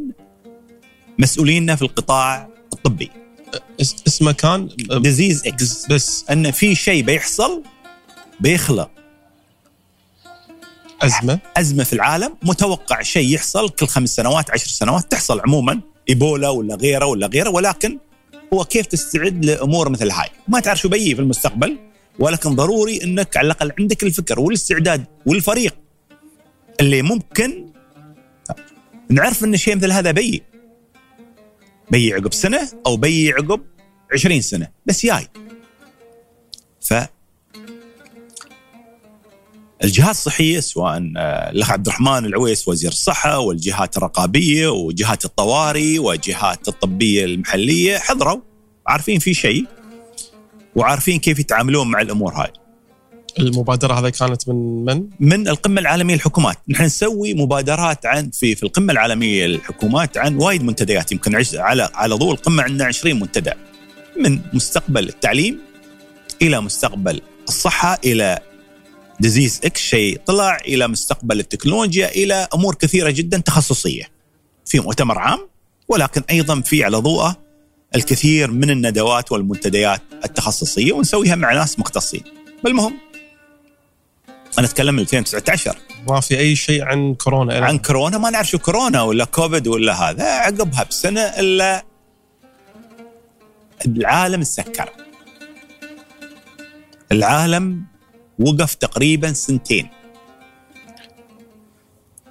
مسؤوليننا 1.20 1.76
في 1.76 1.82
القطاع 1.82 2.50
الطبي. 2.74 3.12
اس- 3.82 3.96
اسمه 4.08 4.32
كان؟ 4.32 4.70
disease 4.92 5.48
X 5.48 5.86
بس 5.86 6.26
أن 6.32 6.52
في 6.52 6.76
شيء 6.76 7.04
بيحصل 7.04 7.64
بيخلق 8.40 8.90
أزمة. 11.02 11.40
أزمة 11.58 11.84
في 11.84 11.94
العالم 11.94 12.38
متوقع 12.44 13.02
شيء 13.02 13.34
يحصل 13.36 13.70
كل 13.70 13.88
خمس 13.88 14.10
سنوات 14.16 14.52
عشر 14.52 14.68
سنوات 14.68 15.12
تحصل 15.12 15.40
عموما 15.40 15.80
إيبولا 16.10 16.50
ولا 16.50 16.76
غيره 16.76 17.06
ولا 17.06 17.28
غيره 17.28 17.50
ولكن 17.50 17.98
هو 18.54 18.64
كيف 18.64 18.86
تستعد 18.86 19.46
لأمور 19.46 19.90
مثل 19.90 20.12
هاي. 20.12 20.30
ما 20.48 20.60
تعرف 20.60 20.80
شو 20.80 20.90
بيجي 20.90 21.16
في 21.16 21.22
المستقبل 21.22 21.78
ولكن 22.20 22.56
ضروري 22.56 23.04
إنك 23.04 23.38
على 23.38 23.46
الأقل 23.46 23.72
عندك 23.80 24.04
الفكر 24.04 24.40
والاستعداد 24.40 25.06
والفريق 25.26 25.76
اللي 26.80 27.02
ممكن 27.02 27.70
نعرف 29.10 29.44
إن 29.44 29.58
شيء 29.58 29.76
مثل 29.76 29.92
هذا 29.92 30.12
بيجي. 30.12 30.44
بيجي 31.92 32.14
عقب 32.14 32.34
سنة 32.34 32.70
أو 32.86 32.98
بيجي 32.98 33.34
عقب 33.34 33.62
20 34.14 34.42
سنة 34.42 34.68
بس 34.86 35.06
جاي 35.06 35.28
ف 36.82 36.94
الجهات 39.84 40.10
الصحية 40.10 40.60
سواء 40.60 41.12
آه، 41.18 41.52
الأخ 41.52 41.72
عبد 41.72 41.88
الرحمن 41.88 42.26
العويس 42.26 42.68
وزير 42.68 42.92
الصحة 42.92 43.40
والجهات 43.40 43.98
الرقابية 43.98 44.68
وجهات 44.68 45.26
الطوارئ 45.26 46.00
وجهات 46.00 46.68
الطبية 46.68 47.26
المحلية 47.26 47.98
حضروا 47.98 48.42
عارفين 48.88 49.20
في 49.20 49.34
شيء 49.34 49.66
وعارفين 50.76 51.20
كيف 51.20 51.40
يتعاملون 51.40 51.88
مع 51.88 52.02
الأمور 52.02 52.34
هاي. 52.34 52.52
المبادرة 53.40 53.94
هذه 53.94 54.10
كانت 54.10 54.50
من 54.50 54.86
من؟ 54.86 55.10
من 55.20 55.48
القمة 55.48 55.82
العالمية 55.82 56.16
للحكومات، 56.16 56.58
نحن 56.70 56.84
نسوي 56.84 57.34
مبادرات 57.34 58.06
عن 58.06 58.30
في 58.30 58.56
في 58.56 58.64
القمة 58.64 58.94
العالمية 58.94 59.46
للحكومات 59.46 60.18
عن 60.18 60.36
وايد 60.36 60.64
منتديات 60.64 61.12
يمكن 61.12 61.36
على 61.56 61.90
على 61.94 62.16
ضوء 62.16 62.34
القمة 62.34 62.64
عندنا 62.64 62.86
20 62.86 63.20
منتدى 63.20 63.52
من 64.20 64.40
مستقبل 64.54 65.10
التعليم 65.10 65.60
إلى 66.42 66.62
مستقبل 66.62 67.22
الصحة 67.48 68.00
إلى 68.06 68.40
disease 69.20 69.62
X 69.64 69.82
شيء 69.82 70.22
طلع 70.26 70.58
إلى 70.58 70.88
مستقبل 70.88 71.40
التكنولوجيا 71.40 72.10
إلى 72.10 72.48
أمور 72.54 72.76
كثيرة 72.76 73.10
جدا 73.10 73.38
تخصصية. 73.38 74.04
في 74.66 74.80
مؤتمر 74.80 75.20
عام 75.20 75.40
ولكن 75.88 76.24
أيضا 76.30 76.62
في 76.62 76.84
على 76.84 76.98
ضوءه 76.98 77.38
الكثير 77.96 78.52
من 78.52 78.70
الندوات 78.70 79.32
والمنتديات 79.32 80.02
التخصصية 80.26 80.94
ونسويها 80.94 81.36
مع 81.36 81.54
ناس 81.54 81.80
مختصين. 81.80 82.24
بالمهم 82.64 82.94
أنا 84.58 84.68
أتكلم 84.68 84.96
من 84.96 85.02
2019 85.02 85.78
ما 86.10 86.20
في 86.20 86.40
أي 86.40 86.56
شيء 86.56 86.84
عن 86.84 87.16
كورونا 87.16 87.66
عن 87.66 87.78
كورونا 87.78 88.18
ما 88.18 88.30
نعرف 88.30 88.48
شو 88.48 88.58
كورونا 88.58 89.02
ولا 89.02 89.26
كوفيد 89.26 89.68
ولا 89.68 89.94
هذا 89.94 90.24
عقبها 90.24 90.84
بسنة 90.84 91.22
إلا 91.22 91.86
العالم 93.86 94.44
سكر 94.44 94.90
العالم 97.12 97.86
وقف 98.40 98.76
تقريبا 98.76 99.34
سنتين. 99.34 99.90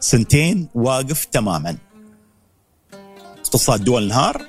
سنتين 0.00 0.68
واقف 0.74 1.24
تماما. 1.24 1.76
اقتصاد 3.38 3.84
دول 3.84 4.02
انهار 4.02 4.42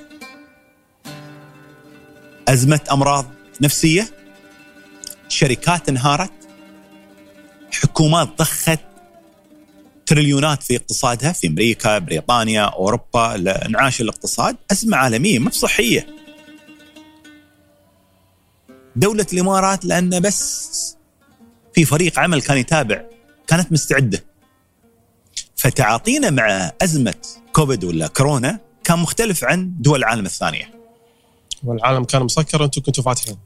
أزمة 2.48 2.80
أمراض 2.92 3.26
نفسية. 3.62 4.08
شركات 5.28 5.90
انهارت. 5.90 6.32
حكومات 7.72 8.38
ضخت. 8.38 8.80
تريليونات 10.06 10.64
في 10.64 10.76
اقتصادها. 10.76 11.32
في 11.32 11.48
أمريكا، 11.48 11.98
بريطانيا، 11.98 12.62
أوروبا 12.64 13.38
لإنعاش 13.38 14.02
الاقتصاد، 14.02 14.56
أزمة 14.72 14.98
عالمية 14.98 15.40
ما 15.40 15.50
بصحيه. 15.50 16.08
دولة 18.96 19.26
الإمارات 19.34 19.86
لأن 19.86 20.20
بس 20.20 20.97
في 21.78 21.86
فريق 21.86 22.20
عمل 22.20 22.42
كان 22.42 22.58
يتابع 22.58 23.02
كانت 23.48 23.72
مستعدة. 23.72 24.26
فتعاطينا 25.56 26.30
مع 26.30 26.72
أزمة 26.82 27.14
كوفيد 27.54 27.84
ولا 27.84 28.08
كورونا 28.08 28.60
كان 28.84 29.00
مختلف 29.00 29.44
عن 29.44 29.74
دول 29.80 30.00
العالم 30.00 30.26
الثانية. 30.26 30.74
والعالم 31.64 32.04
كان 32.04 32.24
مسكر 32.24 32.62
وأنتم 32.62 32.82
كنتوا 32.82 33.04
فاتحين. 33.04 33.38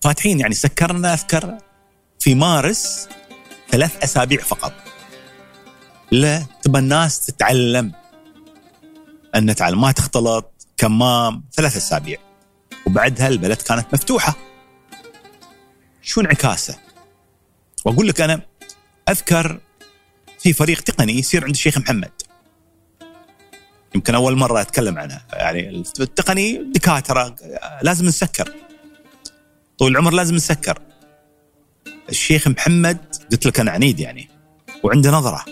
فاتحين 0.00 0.40
يعني 0.40 0.54
سكرنا 0.54 1.14
أذكر 1.14 1.58
في 2.18 2.34
مارس 2.34 3.08
ثلاث 3.70 4.04
أسابيع 4.04 4.42
فقط. 4.42 4.72
لا 6.10 6.46
تبى 6.62 6.78
الناس 6.78 7.26
تتعلم 7.26 7.92
أن 9.34 9.54
تعلم 9.54 9.80
ما 9.80 9.92
تختلط 9.92 10.66
كمام 10.76 11.44
ثلاث 11.52 11.76
أسابيع 11.76 12.18
وبعدها 12.86 13.28
البلد 13.28 13.62
كانت 13.62 13.86
مفتوحة. 13.94 14.36
شو 16.02 16.20
انعكاسه؟ 16.20 16.87
وأقول 17.84 18.08
لك 18.08 18.20
أنا 18.20 18.40
أذكر 19.08 19.60
في 20.38 20.52
فريق 20.52 20.80
تقني 20.80 21.18
يصير 21.18 21.44
عند 21.44 21.54
الشيخ 21.54 21.78
محمد. 21.78 22.10
يمكن 23.94 24.14
أول 24.14 24.36
مرة 24.36 24.60
أتكلم 24.60 24.98
عنها 24.98 25.26
يعني 25.32 25.82
التقني 26.00 26.72
دكاتره 26.74 27.36
لازم 27.82 28.06
نسكر. 28.06 28.52
طول 29.78 29.92
العمر 29.92 30.12
لازم 30.12 30.34
نسكر. 30.34 30.78
الشيخ 32.08 32.48
محمد 32.48 32.98
قلت 33.32 33.46
لك 33.46 33.60
أنا 33.60 33.70
عنيد 33.70 34.00
يعني 34.00 34.28
وعنده 34.82 35.10
نظرة. 35.10 35.44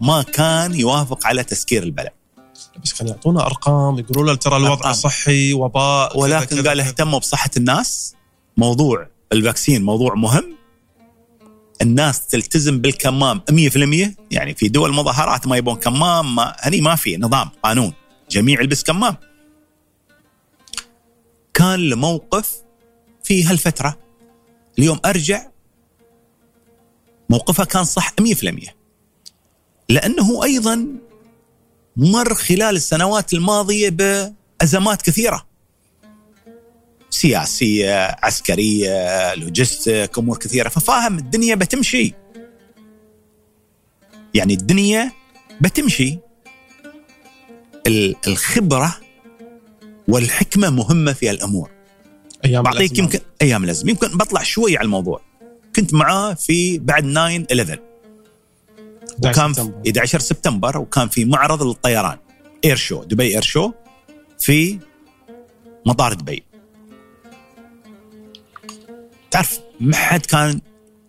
ما 0.00 0.22
كان 0.22 0.74
يوافق 0.74 1.26
على 1.26 1.44
تسكير 1.44 1.82
البلد. 1.82 2.10
بس 2.84 2.92
كانوا 2.92 3.12
يعطونا 3.12 3.46
أرقام 3.46 3.98
يقولوا 3.98 4.24
له 4.24 4.34
ترى 4.34 4.56
الوضع 4.56 4.72
أرقام. 4.72 4.92
صحي 4.92 5.52
وباء 5.52 6.18
ولكن 6.18 6.68
قال 6.68 6.80
اهتموا 6.80 7.18
بصحة 7.18 7.50
الناس. 7.56 8.14
موضوع 8.56 9.08
الفاكسين 9.32 9.84
موضوع 9.84 10.14
مهم. 10.14 10.56
الناس 11.82 12.26
تلتزم 12.26 12.78
بالكمام 12.78 13.40
100% 13.50 14.16
يعني 14.30 14.54
في 14.54 14.68
دول 14.68 14.92
مظاهرات 14.92 15.46
ما 15.46 15.56
يبون 15.56 15.76
كمام 15.76 16.34
ما 16.34 16.56
هني 16.60 16.80
ما 16.80 16.94
في 16.94 17.16
نظام 17.16 17.48
قانون. 17.62 17.92
جميع 18.30 18.60
يلبس 18.60 18.82
كمام. 18.82 19.16
كان 21.54 21.80
لموقف 21.80 22.56
في 23.24 23.44
هالفترة. 23.44 23.98
اليوم 24.78 25.00
أرجع 25.04 25.46
موقفها 27.30 27.64
كان 27.64 27.84
صح 27.84 28.12
100% 28.20 28.74
لأنه 29.88 30.44
أيضا 30.44 30.86
مر 31.96 32.34
خلال 32.34 32.76
السنوات 32.76 33.32
الماضية 33.32 33.88
بأزمات 33.88 35.02
كثيرة. 35.02 35.45
سياسية 37.16 38.16
عسكرية 38.22 39.34
لوجستيك 39.34 40.18
أمور 40.18 40.38
كثيرة. 40.38 40.68
ففاهم 40.68 41.18
الدنيا 41.18 41.54
بتمشي. 41.54 42.14
يعني 44.34 44.54
الدنيا 44.54 45.12
بتمشي. 45.60 46.18
الخبرة 48.26 48.96
والحكمة 50.08 50.70
مهمة 50.70 51.12
في 51.12 51.30
الأمور. 51.30 51.70
أيام 52.44 52.62
بعطيك 52.62 52.80
الأزمة. 52.80 53.04
يمكن 53.04 53.20
أيام 53.42 53.64
الأزمة. 53.64 53.90
يمكن 53.90 54.08
بطلع 54.08 54.42
شوي 54.42 54.76
على 54.76 54.84
الموضوع. 54.84 55.20
كنت 55.76 55.94
معاه 55.94 56.34
في 56.34 56.78
بعد 56.78 57.02
9 57.02 57.46
11 57.52 57.80
وكان 59.18 59.52
في 59.52 59.60
11 59.60 59.72
11 59.86 60.18
سبتمبر 60.18 60.78
وكان 60.78 61.08
في 61.08 61.24
معرض 61.24 61.62
للطيران. 61.62 62.18
إير 62.64 62.76
شو 62.76 63.02
دبي 63.02 63.34
إير 63.34 63.42
شو 63.42 63.72
في 64.38 64.78
مطار 65.86 66.12
دبي. 66.12 66.42
تعرف 69.30 69.60
ما 69.80 69.96
حد 69.96 70.26
كان 70.26 70.60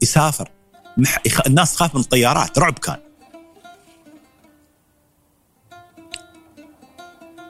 يسافر. 0.02 0.50
الناس 1.48 1.74
تخاف 1.74 1.96
من 1.96 2.02
الطيارات 2.02 2.60
رعب 2.60 2.80
كان 2.80 2.98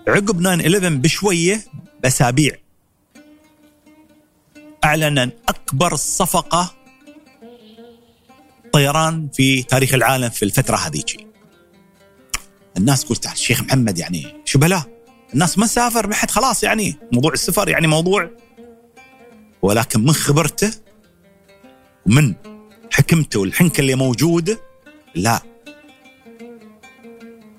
عقب 0.07 0.39
9 0.39 0.55
11 0.55 0.95
بشوية 0.95 1.65
بأسابيع 2.03 2.55
أعلن 4.83 5.31
أكبر 5.49 5.95
صفقة 5.95 6.73
طيران 8.73 9.29
في 9.33 9.63
تاريخ 9.63 9.93
العالم 9.93 10.29
في 10.29 10.45
الفترة 10.45 10.75
هذيك 10.75 11.27
الناس 12.77 13.05
تقول 13.05 13.17
الشيخ 13.33 13.61
محمد 13.61 13.97
يعني 13.97 14.41
شو 14.45 14.59
بلا 14.59 14.83
الناس 15.33 15.57
ما 15.57 15.67
سافر 15.67 16.07
ما 16.07 16.15
حد 16.15 16.31
خلاص 16.31 16.63
يعني 16.63 16.95
موضوع 17.11 17.33
السفر 17.33 17.69
يعني 17.69 17.87
موضوع 17.87 18.29
ولكن 19.61 20.05
من 20.05 20.13
خبرته 20.13 20.71
ومن 22.05 22.35
حكمته 22.91 23.39
والحنكة 23.39 23.81
اللي 23.81 23.95
موجودة 23.95 24.59
لا. 25.15 25.41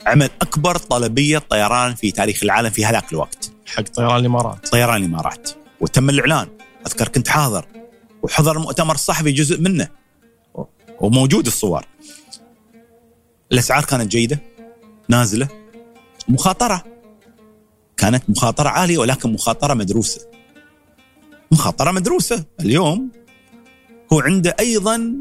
عمل 0.07 0.31
أكبر 0.43 0.77
طلبية 0.77 1.39
طيران 1.39 1.95
في 1.95 2.11
تاريخ 2.11 2.43
العالم 2.43 2.71
في 2.71 2.85
هذاك 2.85 3.13
الوقت. 3.13 3.53
حق 3.67 3.83
طيران 3.83 4.17
الإمارات. 4.21 4.69
طيران 4.69 4.97
الإمارات. 4.97 5.51
وتم 5.81 6.11
الإعلان. 6.11 6.49
أذكر 6.87 7.09
كنت 7.09 7.29
حاضر. 7.29 7.67
وحضر 8.23 8.57
المؤتمر 8.57 8.95
الصحفي 8.95 9.33
جزء 9.33 9.61
منه. 9.61 9.89
وموجود 11.01 11.47
الصور. 11.47 11.85
الأسعار 13.53 13.85
كانت 13.85 14.11
جيدة. 14.11 14.39
نازلة. 15.09 15.49
مخاطرة. 16.29 16.85
كانت 17.97 18.31
مخاطرة 18.31 18.69
عالية 18.69 18.99
ولكن 18.99 19.33
مخاطرة 19.33 19.75
مدروسة. 19.75 20.21
مخاطره 21.53 21.91
مدروسة. 21.91 22.45
اليوم 22.61 23.11
هو 24.13 24.21
عنده 24.21 24.57
أيضا 24.61 25.15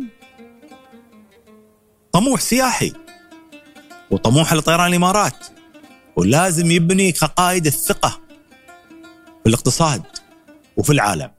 طموح 2.11 2.41
سياحي 2.41 2.93
وطموح 4.11 4.53
لطيران 4.53 4.87
الإمارات 4.89 5.47
ولازم 6.15 6.71
يبني 6.71 7.11
كقائد 7.11 7.65
الثقة 7.65 8.19
في 9.43 9.49
الاقتصاد 9.49 10.03
وفي 10.77 10.93
العالم. 10.93 11.31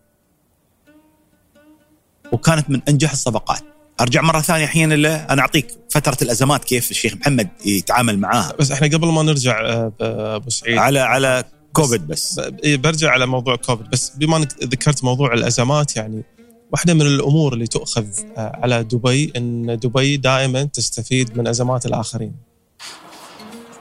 وكانت 2.33 2.71
من 2.71 2.81
أنجح 2.89 3.13
الصفقات. 3.13 3.63
أرجع 4.01 4.23
مرة 4.23 4.41
ثانية 4.41 4.67
حين 4.67 4.93
أنا 5.07 5.41
أعطيك 5.41 5.79
فترة 5.91 6.17
الأزمات 6.23 6.65
كيف 6.65 6.91
الشيخ 6.91 7.15
محمد 7.15 7.49
يتعامل 7.67 8.19
معاها. 8.19 8.53
بس 8.59 8.71
إحنا 8.71 8.87
قبل 8.87 9.09
ما 9.09 9.23
نرجع 9.23 9.61
آه، 9.61 10.37
أبو 10.37 10.51
سعيد. 10.51 10.79
على 10.79 11.01
على 11.01 11.45
كوفيد 11.79 12.07
بس, 12.07 12.41
بس 12.41 12.53
إيه، 12.65 12.77
برجع 12.77 13.11
على 13.11 13.27
موضوع 13.27 13.57
كوفيد 13.57 13.91
بس 13.91 14.11
بما 14.17 14.37
إنك 14.37 14.63
ذكرت 14.63 15.05
موضوع 15.05 15.35
الأزمات 15.35 15.97
يعني 15.97 16.25
واحدة 16.73 16.95
من 16.95 17.03
الأمور 17.03 17.53
اللي 17.53 17.67
تؤخذ 17.67 18.07
آه، 18.37 18.61
على 18.63 18.85
دبي 18.85 19.33
إن 19.37 19.79
دبي 19.79 20.17
دائما 20.17 20.65
تستفيد 20.65 21.39
من 21.39 21.47
أزمات 21.47 21.87
الآخرين. 21.87 22.35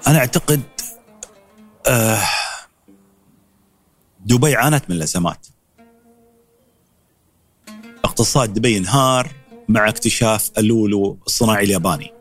أنا 0.07 0.17
أعتقد 0.19 0.61
آه 1.87 2.21
دبي 4.25 4.55
عانت 4.55 4.89
من 4.89 4.95
الأزمات. 4.95 5.47
اقتصاد 8.05 8.53
دبي 8.53 8.77
انهار 8.77 9.31
مع 9.69 9.89
اكتشاف 9.89 10.51
اللولو 10.57 11.17
الصناعي 11.27 11.65
الياباني. 11.65 12.13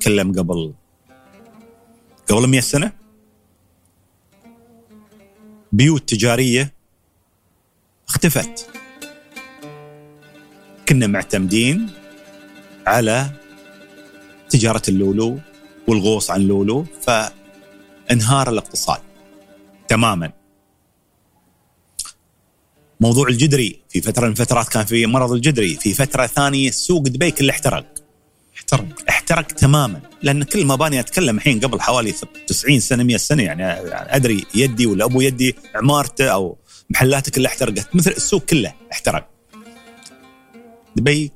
تكلم 0.00 0.32
قبل 0.32 0.74
قبل 2.30 2.46
100 2.46 2.60
سنة 2.60 3.03
بيوت 5.74 6.08
تجارية 6.08 6.72
اختفت. 8.08 8.68
كنا 10.88 11.06
معتمدين 11.06 11.90
على 12.86 13.30
تجارة 14.50 14.82
اللولو 14.88 15.40
والغوص 15.88 16.30
عن 16.30 16.40
لولو 16.40 16.86
فانهار 17.02 18.50
الاقتصاد 18.50 19.00
تماما. 19.88 20.32
موضوع 23.00 23.28
الجدري 23.28 23.80
في 23.88 24.00
فترة 24.00 24.24
من 24.24 24.30
الفترات 24.30 24.68
كان 24.68 24.84
في 24.84 25.06
مرض 25.06 25.32
الجدري 25.32 25.74
في 25.74 25.94
فترة 25.94 26.26
ثانية 26.26 26.70
سوق 26.70 27.02
دبي 27.02 27.30
كله 27.30 27.50
احترق. 27.50 27.94
احترق. 28.56 29.04
احترق 29.24 29.46
تماما. 29.46 30.00
لأن 30.22 30.42
كل 30.42 30.58
المباني 30.60 31.00
أتكلم 31.00 31.36
الحين 31.36 31.60
قبل 31.60 31.80
حوالي 31.80 32.14
90 32.46 32.80
سنة 32.80 33.02
100 33.02 33.16
سنة 33.16 33.42
يعني 33.42 33.64
أدري 34.16 34.46
يدي 34.54 34.86
ولا 34.86 35.04
أبو 35.04 35.20
يدي 35.20 35.56
عمارته 35.74 36.28
أو 36.28 36.58
محلاته 36.90 37.32
كلها 37.32 37.50
احترقت 37.50 37.96
مثل 37.96 38.10
السوق 38.10 38.44
كله 38.44 38.74
احترق. 38.92 39.30
دبي 40.96 41.32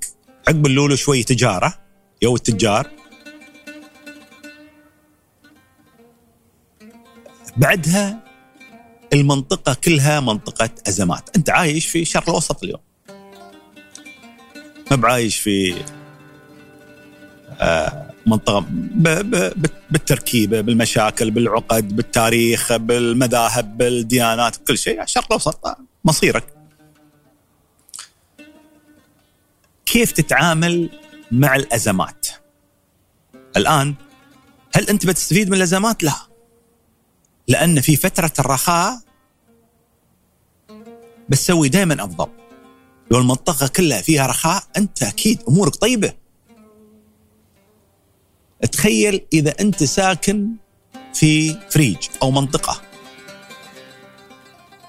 عقب 0.48 0.66
اللولو 0.66 0.96
شوي 0.96 1.22
تجارة 1.22 1.78
يو 2.22 2.36
التجار. 2.36 2.90
بعدها 7.56 8.24
المنطقة 9.12 9.76
كلها 9.84 10.20
منطقة 10.20 10.70
أزمات. 10.88 11.36
أنت 11.36 11.50
عايش 11.50 11.86
في 11.86 12.02
الشرق 12.02 12.28
الأوسط 12.28 12.64
اليوم. 12.64 12.80
ما 14.90 14.96
بعايش 14.96 15.36
في 15.36 15.74
منطقة 18.26 18.64
بالتركيبة 19.90 20.60
بالمشاكل 20.60 21.30
بالعقد 21.30 21.96
بالتاريخ 21.96 22.76
بالمذاهب 22.76 23.78
بالديانات 23.78 24.56
كل 24.56 24.78
شيء 24.78 25.02
الشرق 25.02 25.24
الأوسط 25.24 25.76
مصيرك. 26.04 26.54
كيف 29.86 30.12
تتعامل 30.12 30.90
مع 31.32 31.56
الأزمات؟ 31.56 32.26
الآن 33.56 33.94
هل 34.74 34.88
أنت 34.88 35.06
بتستفيد 35.06 35.50
من 35.50 35.56
الأزمات؟ 35.56 36.02
لا. 36.02 36.12
لأن 37.48 37.80
في 37.80 37.96
فترة 37.96 38.32
الرخاء 38.38 39.00
بتسوي 41.28 41.68
دائما 41.68 42.04
أفضل. 42.04 42.28
لو 43.10 43.18
المنطقة 43.18 43.68
كلها 43.68 44.02
فيها 44.02 44.26
رخاء 44.26 44.62
أنت 44.76 45.02
أكيد 45.02 45.42
أمورك 45.48 45.76
طيبة. 45.76 46.12
تخيل 48.66 49.26
إذا 49.32 49.54
أنت 49.60 49.84
ساكن 49.84 50.48
في 51.14 51.56
فريج 51.70 51.96
أو 52.22 52.30
منطقة. 52.30 52.82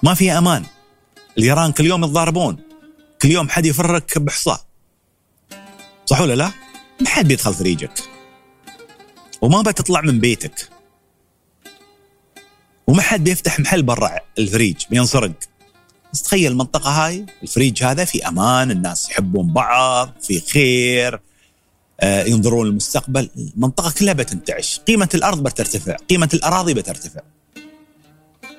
ما 0.03 0.13
فيها 0.13 0.37
أمان. 0.37 0.65
الجيران 1.37 1.71
كل 1.71 1.85
يوم 1.85 2.03
يتضاربون. 2.03 2.57
كل 3.21 3.31
يوم 3.31 3.49
حد 3.49 3.65
يفرك 3.65 4.17
بحصى 4.17 4.57
صح 6.05 6.21
ولا 6.21 6.33
لا؟ 6.33 6.51
ما 7.01 7.09
حد 7.09 7.27
بيدخل 7.27 7.53
فريجك. 7.53 8.03
وما 9.41 9.61
بتطلع 9.61 10.01
من 10.01 10.19
بيتك. 10.19 10.69
وما 12.87 13.01
حد 13.01 13.23
بيفتح 13.23 13.59
محل 13.59 13.83
برا 13.83 14.19
الفريج 14.39 14.77
بينسرق. 14.89 15.31
تخيل 16.23 16.51
المنطقة 16.51 16.89
هاي 16.89 17.25
الفريج 17.43 17.83
هذا 17.83 18.05
في 18.05 18.27
أمان 18.27 18.71
الناس 18.71 19.09
يحبون 19.09 19.53
بعض 19.53 20.13
في 20.21 20.39
خير. 20.39 21.21
ينظرون 22.03 22.67
للمستقبل 22.67 23.29
المنطقة 23.37 23.93
كلها 23.99 24.13
بتنتعش. 24.13 24.79
قيمة 24.79 25.09
الأرض 25.13 25.43
بترتفع 25.43 25.95
قيمة 25.95 26.29
الأراضي 26.33 26.73
بترتفع. 26.73 27.21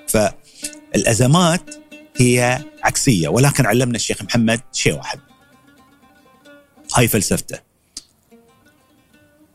فالأزمات 0.08 1.74
هي 2.16 2.64
عكسية 2.82 3.28
ولكن 3.28 3.66
علمنا 3.66 3.96
الشيخ 3.96 4.22
محمد 4.22 4.60
شيء 4.72 4.94
واحد. 4.94 5.20
هاي 6.94 7.08
فلسفته. 7.08 7.58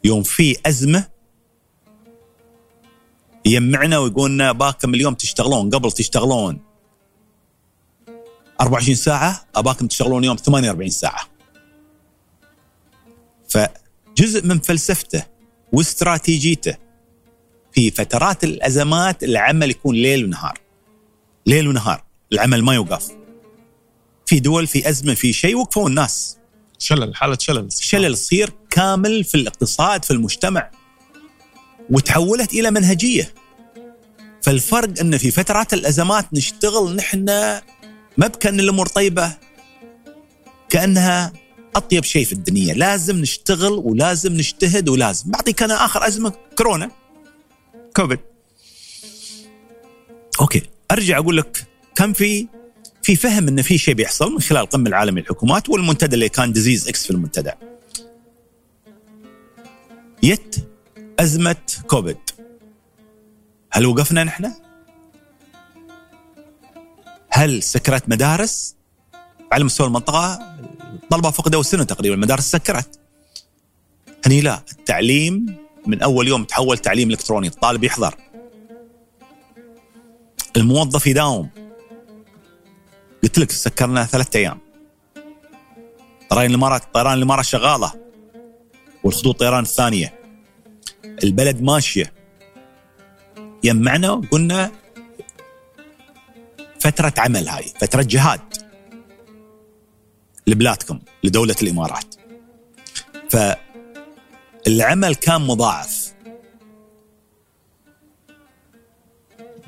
يوم 0.04 0.24
في 0.24 0.58
أزمة 0.66 1.08
يجمعنا 3.46 3.98
ويقولنا 3.98 4.52
باكم 4.52 4.94
اليوم 4.94 5.14
تشتغلون؟ 5.14 5.70
قبل 5.70 5.92
تشتغلون 5.92 6.60
24 8.62 8.96
ساعة 8.96 9.46
أباكم 9.56 9.88
تشتغلون 9.88 10.24
يوم 10.24 10.36
48 10.36 10.90
ساعة. 10.90 11.35
فجزء 13.56 14.46
من 14.46 14.60
فلسفته 14.60 15.24
واستراتيجيته 15.72 16.76
في 17.72 17.92
فترات 17.92 18.44
الأزمات 18.44 19.24
العمل 19.24 19.70
يكون 19.70 19.96
ليل 19.96 20.26
ونهار. 20.26 20.60
ليل 21.46 21.68
ونهار. 21.68 22.04
العمل 22.34 22.64
ما 22.64 22.76
يوقف. 22.76 23.12
في 24.26 24.40
دول 24.40 24.68
في 24.68 24.90
أزمة 24.90 25.14
في 25.14 25.34
شيء 25.34 25.56
وقفوا 25.56 25.90
الناس. 25.90 26.38
شلل 26.80 27.16
حالة 27.16 27.38
شلل. 27.40 27.68
شلل 27.72 28.14
تصير 28.14 28.50
كامل 28.70 29.24
في 29.24 29.36
الاقتصاد 29.36 30.06
في 30.06 30.12
المجتمع. 30.12 30.72
وتحولت 31.90 32.54
إلى 32.54 32.72
منهجية. 32.72 33.34
فالفرق 34.42 35.00
إن 35.00 35.18
في 35.18 35.32
فترات 35.32 35.74
الأزمات 35.74 36.34
نشتغل 36.34 36.96
نحن 36.96 37.26
ما 38.18 38.28
بكان 38.28 38.60
الأمور 38.60 38.88
طيبة. 38.88 39.38
كأنها 40.70 41.34
أطيب 41.76 42.04
شيء 42.04 42.26
في 42.26 42.34
الدنيا 42.34 42.74
لازم 42.74 43.18
نشتغل 43.18 43.72
ولازم 43.74 44.34
نجتهد 44.34 44.90
ولازم 44.90 45.32
بعطيك 45.32 45.64
أنا 45.64 45.86
آخر 45.86 46.08
أزمة 46.08 46.34
كورونا 46.58 46.92
كوفيد 47.96 48.20
أوكي 50.42 50.62
أرجع 50.92 51.18
أقول 51.18 51.38
لك 51.38 51.68
كم 51.96 52.14
في 52.14 52.48
في 53.04 53.16
فهم 53.16 53.48
إن 53.48 53.62
في 53.62 53.78
شيء 53.78 53.94
بيحصل 53.94 54.32
من 54.32 54.42
خلال 54.42 54.62
القمه 54.62 54.90
العالمي 54.90 55.22
للحكومات 55.22 55.70
والمنتدى 55.70 56.16
اللي 56.16 56.30
كان 56.30 56.54
disease 56.54 56.88
X 56.88 57.06
في 57.06 57.12
المنتدى. 57.12 57.52
يت 60.24 60.56
أزمة 61.20 61.56
كوفيد. 61.88 62.18
هل 63.72 63.86
وقفنا 63.86 64.24
نحن؟ 64.24 64.54
هل 67.30 67.64
سكرت 67.64 68.10
مدارس؟ 68.10 68.76
على 69.52 69.64
مستوى 69.64 69.88
المنطقة 69.88 70.56
الطلبه 71.04 71.32
فقدوا 71.32 71.64
سنة 71.64 71.84
تقريبا 71.84 72.16
المدارس 72.16 72.52
سكرت. 72.52 73.00
هني 74.26 74.42
لا 74.42 74.64
التعليم 74.72 75.58
من 75.88 76.02
أول 76.02 76.28
يوم 76.28 76.44
تحول 76.44 76.78
تعليم 76.78 77.10
إلكتروني 77.10 77.48
الطالب 77.48 77.84
يحضر. 77.84 78.16
الموظف 80.58 81.08
يداوم. 81.08 81.50
قلت 83.24 83.40
لك 83.40 83.52
سكرنا 83.52 84.06
ثلاثة 84.06 84.40
أيام. 84.40 84.60
طيران 86.30 86.46
الإمارات 86.46 86.94
طيران 86.94 87.18
الامارات 87.18 87.46
شغالة. 87.46 87.92
والخطوط 89.04 89.28
الطيران 89.28 89.64
الثانية. 89.64 90.20
البلد 91.24 91.62
ماشية. 91.62 92.14
يمعنا 93.64 94.12
وقلنا 94.12 94.72
فترة 96.80 97.14
عمل 97.18 97.50
هاي 97.50 97.64
فترة 97.64 98.02
جهاد. 98.02 98.65
لبلادكم 100.48 101.00
لدولة 101.24 101.56
الإمارات. 101.62 102.16
فالعمل 103.30 105.16
كان 105.16 105.42
مضاعف. 105.42 106.16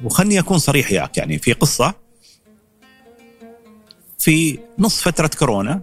وخلني 0.03 0.39
أكون 0.39 0.57
صريح 0.57 0.91
ياك 0.91 1.17
يعني 1.17 1.37
في 1.37 1.53
قصة 1.53 1.93
في 4.19 4.59
نص 4.79 5.01
فترة 5.01 5.29
كورونا 5.39 5.81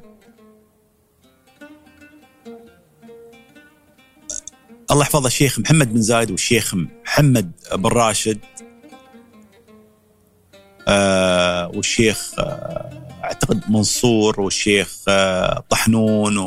الله 4.91 5.03
يحفظه 5.03 5.27
الشيخ 5.27 5.59
محمد 5.59 5.93
بن 5.95 6.03
زايد 6.03 6.31
والشيخ 6.31 6.75
محمد 6.75 7.53
بن 7.75 7.89
راشد 7.89 8.39
آه 10.89 11.69
والشيخ 11.69 12.35
آه 12.39 13.04
أعتقد 13.25 13.71
منصور 13.71 14.41
والشيخ 14.41 14.97
آه 15.09 15.65
طحنون 15.71 16.39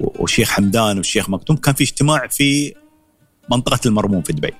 والشيخ 0.00 0.50
حمدان 0.50 0.96
والشيخ 0.96 1.30
مكتوم 1.30 1.56
كان 1.56 1.74
في 1.74 1.84
اجتماع 1.84 2.26
في 2.26 2.74
منطقة 3.50 3.80
المرموم 3.86 4.22
في 4.22 4.32
دبي. 4.32 4.54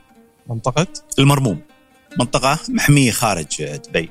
منطقة؟ 0.46 0.86
المرموم. 1.18 1.60
منطقة 2.18 2.58
محمية 2.68 3.10
خارج 3.10 3.64
دبي. 3.64 4.10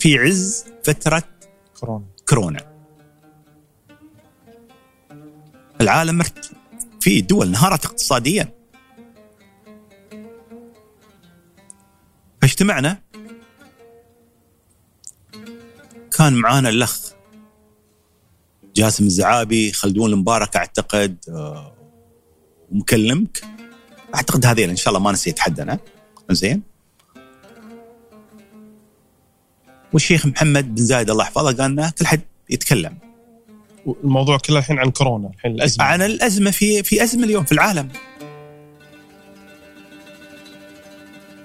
في 0.00 0.18
عز 0.18 0.64
فترة 0.84 1.22
كورونا. 1.80 2.04
كورونا. 2.28 2.60
العالم 5.80 6.18
مرت 6.18 6.50
في 7.00 7.20
دول 7.20 7.46
انهارت 7.46 7.84
اقتصاديا. 7.84 8.48
فاجتمعنا 12.42 13.02
كان 16.18 16.34
معانا 16.34 16.68
الأخ 16.68 17.00
جاسم 18.76 19.04
الزعابي 19.04 19.72
خلدون 19.72 20.12
المبارك 20.12 20.56
أعتقد 20.56 21.16
آه، 21.28 21.74
ومكلمك 22.70 23.44
أعتقد 24.14 24.46
هذين 24.46 24.70
إن 24.70 24.76
شاء 24.76 24.88
الله 24.88 25.00
ما 25.00 25.12
نسيت 25.12 25.38
حد 25.38 25.60
أنا. 25.60 25.78
زين 26.30 26.62
والشيخ 29.92 30.26
محمد 30.26 30.74
بن 30.74 30.84
زايد 30.84 31.10
الله 31.10 31.24
يحفظه 31.24 31.62
قال 31.62 31.70
لنا 31.70 31.90
كل 31.90 32.06
حد 32.06 32.20
يتكلم. 32.50 32.98
الموضوع 34.04 34.38
كله 34.38 34.58
الحين 34.58 34.78
عن 34.78 34.90
كورونا 34.90 35.28
الحين 35.28 35.52
الأزمة. 35.52 35.84
عن 35.84 36.02
الأزمة 36.02 36.50
في 36.50 36.82
في 36.82 37.02
أزمة 37.02 37.24
اليوم 37.24 37.44
في 37.44 37.52
العالم. 37.52 37.88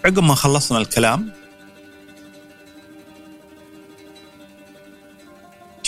عقب 0.05 0.23
ما 0.23 0.35
خلصنا 0.35 0.77
الكلام 0.77 1.42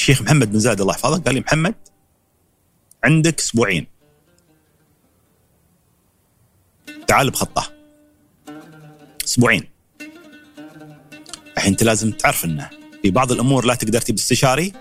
الشيخ 0.05 0.21
محمد 0.21 0.51
بن 0.51 0.59
زايد 0.59 0.81
الله 0.81 0.93
يحفظه 0.93 1.17
قال 1.17 1.35
لي 1.35 1.39
محمد 1.39 1.75
عندك 3.03 3.39
أسبوعين. 3.39 3.87
تعال 7.07 7.29
بخطة. 7.29 7.73
أسبوعين. 9.25 9.69
الحين 11.57 11.71
أنت 11.71 11.83
لازم 11.83 12.11
تعرف 12.11 12.45
إنه 12.45 12.69
في 13.01 13.11
بعض 13.11 13.31
الأمور 13.31 13.65
لا 13.65 13.75
تقدر 13.75 14.01
تجيب 14.01 14.15
استشاري 14.15 14.73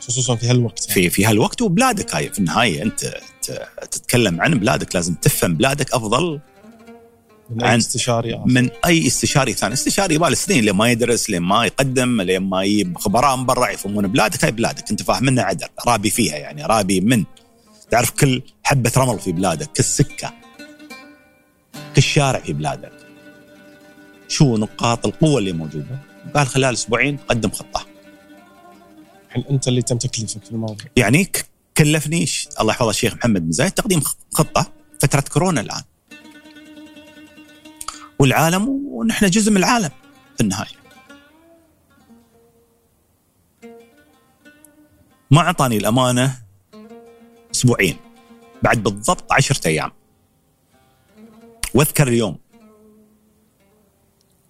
خصوصا 0.00 0.36
في 0.36 0.46
هالوقت. 0.46 0.88
يعني. 0.88 0.94
في 0.94 1.10
في 1.10 1.26
هالوقت 1.26 1.62
وبلادك 1.62 2.14
هاي. 2.14 2.32
في 2.32 2.38
النهاية 2.38 2.82
أنت 2.82 3.20
تتكلم 3.90 4.40
عن 4.40 4.54
بلادك 4.54 4.94
لازم 4.94 5.14
تفهم 5.14 5.54
بلادك 5.54 5.92
أفضل. 5.92 6.40
من 7.50 7.62
أي 7.64 7.76
استشاري 7.76 8.34
آخر. 8.34 8.44
من 8.46 8.70
أي 8.86 9.06
استشاري 9.06 9.52
ثاني، 9.52 9.74
استشاري 9.74 10.14
يبغى 10.14 10.30
له 10.30 10.34
سنين 10.34 10.64
لين 10.64 10.74
ما 10.74 10.90
يدرس 10.90 11.30
لين 11.30 11.42
ما 11.42 11.66
يقدم 11.66 12.20
لين 12.20 12.42
ما 12.42 12.62
يجيب 12.62 12.98
خبراء 12.98 13.36
من 13.36 13.46
برا 13.46 13.68
يفهمون 13.68 14.06
بلادك 14.06 14.44
هاي 14.44 14.52
بلادك. 14.52 14.90
أنت 14.90 15.02
فاهم 15.02 15.24
منها 15.24 15.44
عدل 15.44 15.66
رابي 15.86 16.10
فيها 16.10 16.36
يعني 16.36 16.64
رابي 16.64 17.00
من. 17.00 17.24
تعرف 17.90 18.10
كل 18.10 18.42
حبة 18.62 18.92
رمل 18.96 19.18
في 19.18 19.32
بلادك 19.32 19.72
كل 19.72 19.84
سكة 19.84 20.34
كل 21.96 22.02
شارع 22.02 22.40
في 22.40 22.52
بلادك. 22.52 22.92
شو 24.28 24.56
نقاط 24.56 25.06
القوة 25.06 25.38
اللي 25.38 25.52
موجودة؟ 25.52 25.98
قال 26.34 26.46
خلال 26.46 26.74
أسبوعين 26.74 27.16
قدم 27.16 27.50
خطة. 27.50 27.86
الحين 29.28 29.44
أنت 29.50 29.68
اللي 29.68 29.82
تم 29.82 29.98
تكليفك 29.98 30.44
في 30.44 30.50
الموضوع. 30.50 30.76
يعني 30.96 31.30
كلفني 31.76 32.26
الله 32.60 32.72
يحفظه 32.72 32.90
الشيخ 32.90 33.14
محمد 33.14 33.44
بن 33.44 33.52
زايد 33.52 33.72
تقديم 33.72 34.00
خطة 34.32 34.72
فترة 35.00 35.20
كورونا 35.20 35.60
الآن. 35.60 35.82
والعالم 38.18 38.68
ونحن 38.68 39.26
جزء 39.30 39.50
من 39.50 39.56
العالم 39.56 39.90
في 40.36 40.40
النهاية. 40.40 40.78
ما 45.30 45.40
أعطاني 45.40 45.76
الأمانة 45.76 46.38
أسبوعين 47.54 47.96
بعد 48.62 48.82
بالضبط 48.82 49.32
عشرة 49.32 49.68
أيام. 49.68 49.92
وأذكر 51.74 52.08
اليوم 52.08 52.38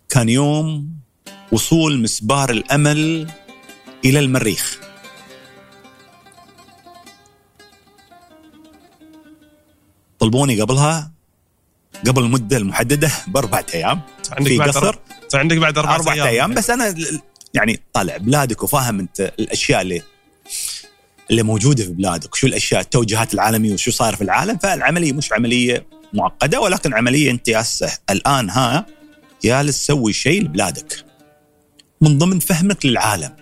كان 0.08 0.28
يوم 0.28 0.94
وصول 1.52 2.02
مسبار 2.02 2.50
الأمل 2.50 3.30
إلى 4.04 4.18
المريخ. 4.18 4.80
طلبوني 10.18 10.60
قبلها 10.60 11.12
قبل 12.06 12.22
المده 12.22 12.56
المحددة 12.56 13.10
باربع 13.26 13.62
أيام. 13.74 14.00
عندك 14.32 14.48
في 14.48 14.58
بعد 14.58 14.68
قصر. 14.68 14.92
أربع- 14.92 15.34
عندك 15.34 15.56
بعد 15.56 15.78
أربع 15.78 15.94
أربع 15.94 16.12
أيام. 16.12 16.54
بس 16.54 16.70
أنا 16.70 16.94
يعني 17.54 17.80
طالع 17.92 18.16
بلادك 18.16 18.62
وفاهم 18.62 18.98
أنت 18.98 19.32
الأشياء 19.38 19.80
اللي 19.82 20.02
اللي 21.30 21.42
موجودة 21.42 21.84
في 21.84 21.90
بلادك 21.90 22.34
شو 22.34 22.46
الأشياء 22.46 22.80
التوجهات 22.80 23.34
العالمية 23.34 23.72
وشو 23.72 23.90
صاير 23.90 24.16
في 24.16 24.24
العالم. 24.24 24.58
فالعملية 24.58 25.12
مش 25.12 25.32
عملية 25.32 25.86
معقدة 26.12 26.60
ولكن 26.60 26.94
عملية 26.94 27.30
انت 27.30 27.48
الآن 28.10 28.50
ها 28.50 28.86
جالس 29.44 29.80
تسوي 29.82 30.12
شيء 30.12 30.42
لبلادك. 30.42 31.04
من 32.00 32.18
ضمن 32.18 32.38
فهمك 32.38 32.86
للعالم. 32.86 33.36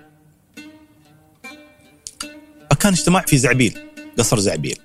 فكان 2.71 2.93
اجتماع 2.93 3.23
في 3.23 3.39
زعبيل 3.39 3.79
قصر 4.19 4.39
زعبيل. 4.39 4.79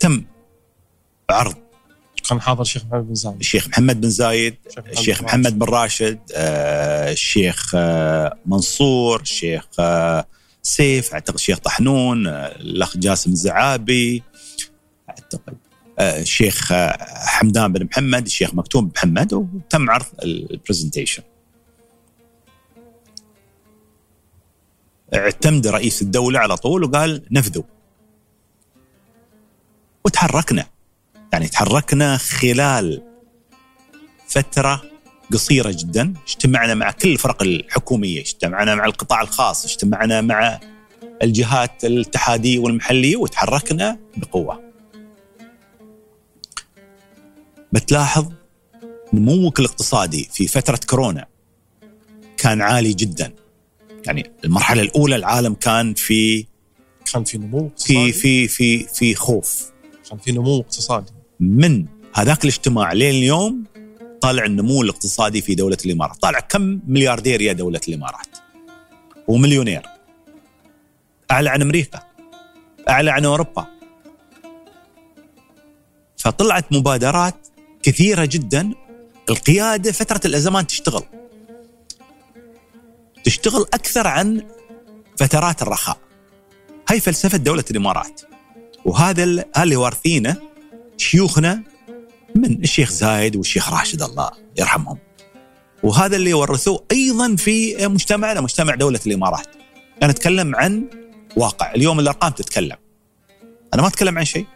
تم 0.00 0.24
عرض 1.30 1.54
كان 2.28 2.40
حاضر 2.40 2.62
الشيخ 2.62 2.84
محمد 2.86 3.06
بن 3.08 3.14
زايد. 3.14 3.40
الشيخ 3.40 3.68
محمد 3.68 4.00
بن 4.00 4.10
زايد 4.10 4.56
الشيخ 4.78 5.22
محمد 5.22 5.58
بن 5.58 5.66
راشد. 5.66 6.18
آه، 6.34 7.12
الشيخ 7.12 7.72
آه، 7.74 8.38
منصور 8.46 9.20
الشيخ 9.20 9.66
آه، 9.78 10.26
سيف 10.62 11.12
أعتقد 11.14 11.34
الشيخ 11.34 11.58
طحنون 11.58 12.26
آه، 12.26 12.46
الأخ 12.46 12.96
جاسم 12.96 13.30
الزعابي 13.32 14.22
أعتقد 15.10 15.56
آه، 15.98 16.20
الشيخ 16.20 16.72
آه، 16.72 16.96
حمدان 17.26 17.72
بن 17.72 17.84
محمد 17.84 18.26
الشيخ 18.26 18.54
مكتوم 18.54 18.84
بن 18.86 18.92
محمد 18.96 19.32
وتم 19.34 19.90
عرض 19.90 20.06
البرزنتيشن 20.22 21.22
اعتمد 25.14 25.66
رئيس 25.66 26.02
الدولة 26.02 26.38
على 26.38 26.56
طول 26.56 26.84
وقال 26.84 27.22
نفذوا. 27.30 27.62
وتحركنا. 30.04 30.66
يعني 31.32 31.48
تحركنا 31.48 32.16
خلال 32.16 33.02
فترة 34.28 34.82
قصيرة 35.32 35.70
جدا. 35.70 36.14
اجتمعنا 36.28 36.74
مع 36.74 36.90
كل 36.90 37.12
الفرق 37.12 37.42
الحكومية. 37.42 38.20
اجتمعنا 38.20 38.74
مع 38.74 38.84
القطاع 38.84 39.20
الخاص. 39.20 39.64
اجتمعنا 39.64 40.20
مع 40.20 40.60
الجهات 41.22 41.84
الاتحادية 41.84 42.58
والمحلية 42.58 43.16
وتحركنا 43.16 43.98
بقوة. 44.16 44.60
بتلاحظ 47.72 48.32
نموك 49.12 49.60
الاقتصادي 49.60 50.28
في 50.32 50.48
فترة 50.48 50.80
كورونا 50.88 51.26
كان 52.36 52.60
عالي 52.60 52.92
جدا. 52.92 53.32
يعني 54.06 54.30
المرحلة 54.44 54.82
الأولى 54.82 55.16
العالم 55.16 55.54
كان 55.54 55.94
في 55.94 56.46
كان 57.12 57.24
في 57.24 57.38
نمو 57.38 57.70
في 57.78 58.12
في 58.12 58.48
في 58.48 58.78
في 58.78 59.14
خوف. 59.14 59.70
كان 60.10 60.18
في 60.18 60.32
نمو 60.32 60.60
اقتصادي. 60.60 61.12
من 61.40 61.86
هذاك 62.14 62.44
الاجتماع 62.44 62.92
لين 62.92 63.14
اليوم 63.14 63.64
طالع 64.20 64.44
النمو 64.44 64.82
الاقتصادي 64.82 65.40
في 65.40 65.54
دولة 65.54 65.76
الإمارات. 65.86 66.16
طالع 66.16 66.40
كم 66.40 66.80
ملياردير 66.86 67.40
يا 67.40 67.52
دولة 67.52 67.80
الإمارات؟ 67.88 68.36
ومليونير. 69.28 69.82
أعلى 71.30 71.50
عن 71.50 71.62
أمريكا. 71.62 72.02
أعلى 72.88 73.10
عن 73.10 73.24
أوروبا. 73.24 73.66
فطلعت 76.16 76.72
مبادرات 76.72 77.48
كثيرة 77.82 78.24
جدا. 78.24 78.72
القيادة 79.30 79.92
فترة 79.92 80.20
الأزمان 80.24 80.66
تشتغل. 80.66 81.02
تشتغل 83.24 83.62
أكثر 83.74 84.06
عن 84.06 84.46
فترات 85.18 85.62
الرخاء. 85.62 85.98
هاي 86.88 87.00
فلسفة 87.00 87.38
دولة 87.38 87.64
الإمارات. 87.70 88.20
وهذا 88.84 89.24
ال- 89.24 89.44
هذا 89.56 89.62
اللي 89.62 89.76
وارثينه 89.76 90.36
شيوخنا 90.96 91.62
من 92.34 92.62
الشيخ 92.64 92.90
زايد 92.90 93.36
والشيخ 93.36 93.72
راشد 93.72 94.02
الله 94.02 94.30
يرحمهم. 94.58 94.98
وهذا 95.82 96.16
اللي 96.16 96.34
ورثوه 96.34 96.84
أيضا 96.92 97.36
في 97.36 97.86
مجتمعنا 97.88 98.40
مجتمع 98.40 98.74
دولة 98.74 99.00
الإمارات. 99.06 99.46
أنا 100.02 100.10
أتكلم 100.10 100.56
عن 100.56 100.84
واقع. 101.36 101.74
اليوم 101.74 102.00
الأرقام 102.00 102.32
تتكلم. 102.32 102.76
أنا 103.74 103.82
ما 103.82 103.88
أتكلم 103.88 104.18
عن 104.18 104.24
شيء. 104.24 104.46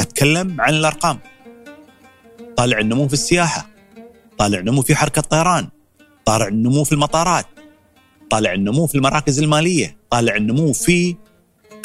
أتكلم 0.00 0.60
عن 0.60 0.74
الأرقام. 0.74 1.18
طالع 2.56 2.78
النمو 2.78 3.08
في 3.08 3.12
السياحة. 3.14 3.68
طالع 4.38 4.58
النمو 4.58 4.82
في 4.82 4.94
حركة 4.94 5.20
الطيران. 5.20 5.68
طالع 6.24 6.48
النمو 6.48 6.84
في 6.84 6.92
المطارات. 6.92 7.46
طالع 8.30 8.52
النمو 8.52 8.86
في 8.86 8.94
المراكز 8.94 9.38
المالية. 9.38 9.96
طالع 10.10 10.36
النمو 10.36 10.72
في 10.72 11.16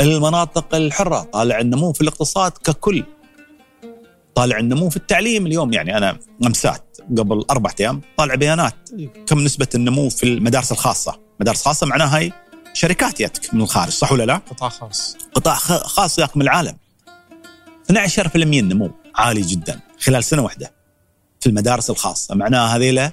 المناطق 0.02 0.76
الحرة 0.76 1.22
طالع 1.22 1.60
النمو 1.60 1.94
في 1.94 2.02
الاقتصاد 2.02 2.52
ككل. 2.52 3.04
طالع 4.36 4.60
النمو 4.60 4.90
في 4.90 4.98
التعليم 4.98 5.48
اليوم 5.48 5.74
يعني 5.74 5.98
أنا 5.98 6.20
أمسات 6.46 6.98
قبل 7.18 7.46
أربع 7.52 7.72
أيام 7.80 8.02
طالع 8.18 8.36
بيانات 8.36 8.90
كم 9.28 9.40
نسبة 9.40 9.68
النمو 9.76 10.10
في 10.10 10.24
المدارس 10.24 10.72
الخاصة. 10.72 11.20
مدارس 11.40 11.66
خاصة 11.66 11.88
معناها 11.88 12.20
هي 12.20 12.32
شركات 12.74 13.20
ياتك 13.20 13.54
من 13.54 13.62
الخارج 13.62 13.92
صح 13.92 14.12
ولا 14.12 14.24
لا؟ 14.24 14.36
قطاع 14.36 14.70
خاص. 14.70 15.18
قطاع 15.34 15.56
خاص 15.56 16.20
ياك 16.20 16.38
من 16.38 16.44
العالم. 16.44 16.78
12% 17.92 18.36
نمو 18.36 18.92
عالي 19.16 19.42
جدا 19.42 19.80
خلال 20.00 20.24
سنة 20.24 20.42
واحدة 20.42 20.74
في 21.40 21.48
المدارس 21.48 21.90
الخاصة. 21.90 22.36
معناها 22.36 22.76
هذيلا 22.78 23.12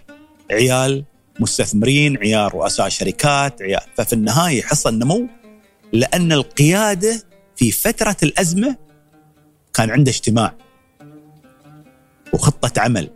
عيال 0.51 1.05
مستثمرين 1.41 2.17
عيال 2.17 2.55
رؤساء 2.55 2.89
شركات 2.89 3.63
عيال 3.63 3.81
ففي 3.97 4.13
النهاية 4.13 4.63
حصل 4.63 4.99
نمو 4.99 5.29
لأن 5.95 6.33
القيادة 6.33 7.23
في 7.57 7.71
فترة 7.71 8.17
الأزمة 8.23 8.77
كان 9.75 9.91
عنده 9.91 10.11
اجتماع 10.11 10.55
وخطة 12.33 12.81
عمل 12.81 13.11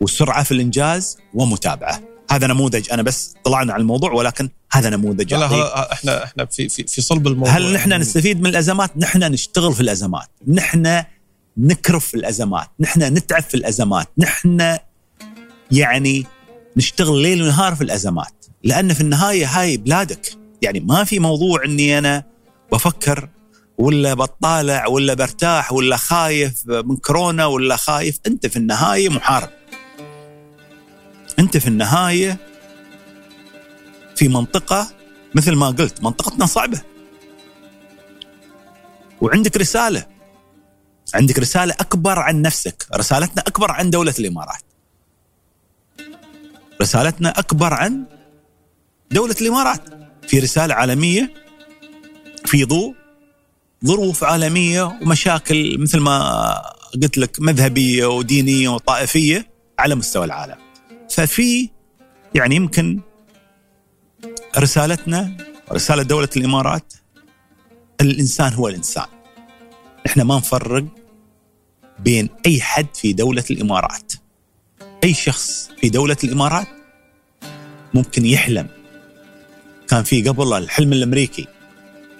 وسرعة 0.00 0.42
في 0.42 0.52
الإنجاز 0.52 1.18
ومتابعة. 1.34 2.02
هذا 2.30 2.46
نموذج 2.46 2.92
أنا 2.92 3.02
بس 3.02 3.34
طلعنا 3.44 3.72
على 3.72 3.80
الموضوع 3.80 4.12
ولكن 4.12 4.48
هذا 4.72 4.90
نموذج 4.90 5.34
لا 5.34 5.92
إحنا 5.92 6.24
إحنا 6.24 6.44
في 6.44 6.68
في 6.68 6.84
في 6.86 7.02
صلب 7.02 7.26
الموضوع. 7.26 7.52
هل 7.52 7.72
نحن 7.72 7.92
نستفيد 7.92 8.40
من 8.40 8.46
الأزمات؟ 8.46 8.96
نحن 8.96 9.18
نشتغل 9.32 9.74
في 9.74 9.80
الأزمات، 9.80 10.28
نحن 10.48 11.02
نكرف 11.56 12.06
في 12.06 12.14
الأزمات، 12.14 12.68
نحن 12.80 13.02
نتعب 13.02 13.42
في 13.42 13.54
الأزمات، 13.54 14.08
نحن 14.18 14.78
يعني 15.70 16.26
نشتغل 16.76 17.22
ليل 17.22 17.42
ونهار 17.42 17.74
في 17.74 17.84
الأزمات، 17.84 18.46
لأن 18.64 18.92
في 18.92 19.00
النهاية 19.00 19.46
هاي 19.46 19.76
بلادك، 19.76 20.41
يعني 20.62 20.80
ما 20.80 21.04
في 21.04 21.18
موضوع 21.18 21.64
إني 21.64 21.98
أنا 21.98 22.24
بفكر 22.72 23.28
ولا 23.78 24.14
بطالع 24.14 24.86
ولا 24.86 25.14
برتاح 25.14 25.72
ولا 25.72 25.96
خايف 25.96 26.66
من 26.66 26.96
كورونا 26.96 27.46
ولا 27.46 27.76
خايف، 27.76 28.18
أنت 28.26 28.46
في 28.46 28.56
النهاية 28.56 29.08
محارب. 29.08 29.50
أنت 31.38 31.56
في 31.56 31.66
النهاية 31.68 32.36
في 34.16 34.28
منطقة 34.28 34.88
مثل 35.34 35.54
ما 35.54 35.66
قلت 35.66 36.02
منطقتنا 36.02 36.46
صعبة. 36.46 36.80
وعندك 39.20 39.56
رسالة. 39.56 40.06
عندك 41.14 41.38
رسالة 41.38 41.74
أكبر 41.80 42.18
عن 42.18 42.42
نفسك. 42.42 42.86
رسالتنا 42.96 43.42
أكبر 43.46 43.70
عن 43.70 43.90
دولة 43.90 44.14
الإمارات. 44.18 44.62
رسالتنا 46.82 47.38
أكبر 47.38 47.74
عن 47.74 48.04
دولة 49.10 49.36
الإمارات. 49.40 50.11
في 50.28 50.38
رسالة 50.38 50.74
عالمية 50.74 51.30
في 52.44 52.64
ضوء 52.64 52.94
ظروف 53.86 54.24
عالمية 54.24 54.82
ومشاكل 54.82 55.78
مثل 55.78 55.98
ما 56.00 56.54
قلت 57.02 57.18
لك 57.18 57.36
مذهبية 57.40 58.06
ودينية 58.06 58.68
وطائفية 58.68 59.50
على 59.78 59.94
مستوى 59.94 60.24
العالم. 60.24 60.56
ففي 61.10 61.70
يعني 62.34 62.56
يمكن 62.56 63.00
رسالتنا 64.58 65.36
رسالة 65.72 66.02
دولة 66.02 66.28
الإمارات 66.36 66.92
الإنسان 68.00 68.52
هو 68.52 68.68
الإنسان. 68.68 69.06
إحنا 70.06 70.24
ما 70.24 70.36
نفرق 70.36 70.84
بين 71.98 72.28
أي 72.46 72.60
حد 72.60 72.86
في 72.94 73.12
دولة 73.12 73.44
الإمارات. 73.50 74.12
أي 75.04 75.14
شخص 75.14 75.70
في 75.80 75.88
دولة 75.88 76.16
الإمارات 76.24 76.66
ممكن 77.94 78.26
يحلم 78.26 78.68
كان 79.92 80.02
في 80.02 80.22
قبل 80.22 80.52
الحلم 80.52 80.92
الأمريكي. 80.92 81.46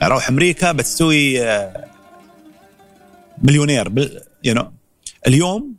أروح 0.03 0.29
أمريكا 0.29 0.73
بتسوي 0.73 1.43
آه، 1.43 1.85
مليونير. 3.43 3.89
بال... 3.89 4.23
you 4.49 4.51
know. 4.59 4.65
اليوم 5.27 5.75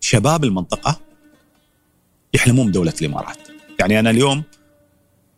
شباب 0.00 0.44
المنطقة 0.44 1.00
يحلمون 2.34 2.68
بدولة 2.68 2.92
الإمارات. 3.00 3.36
يعني 3.80 4.00
أنا 4.00 4.10
اليوم 4.10 4.42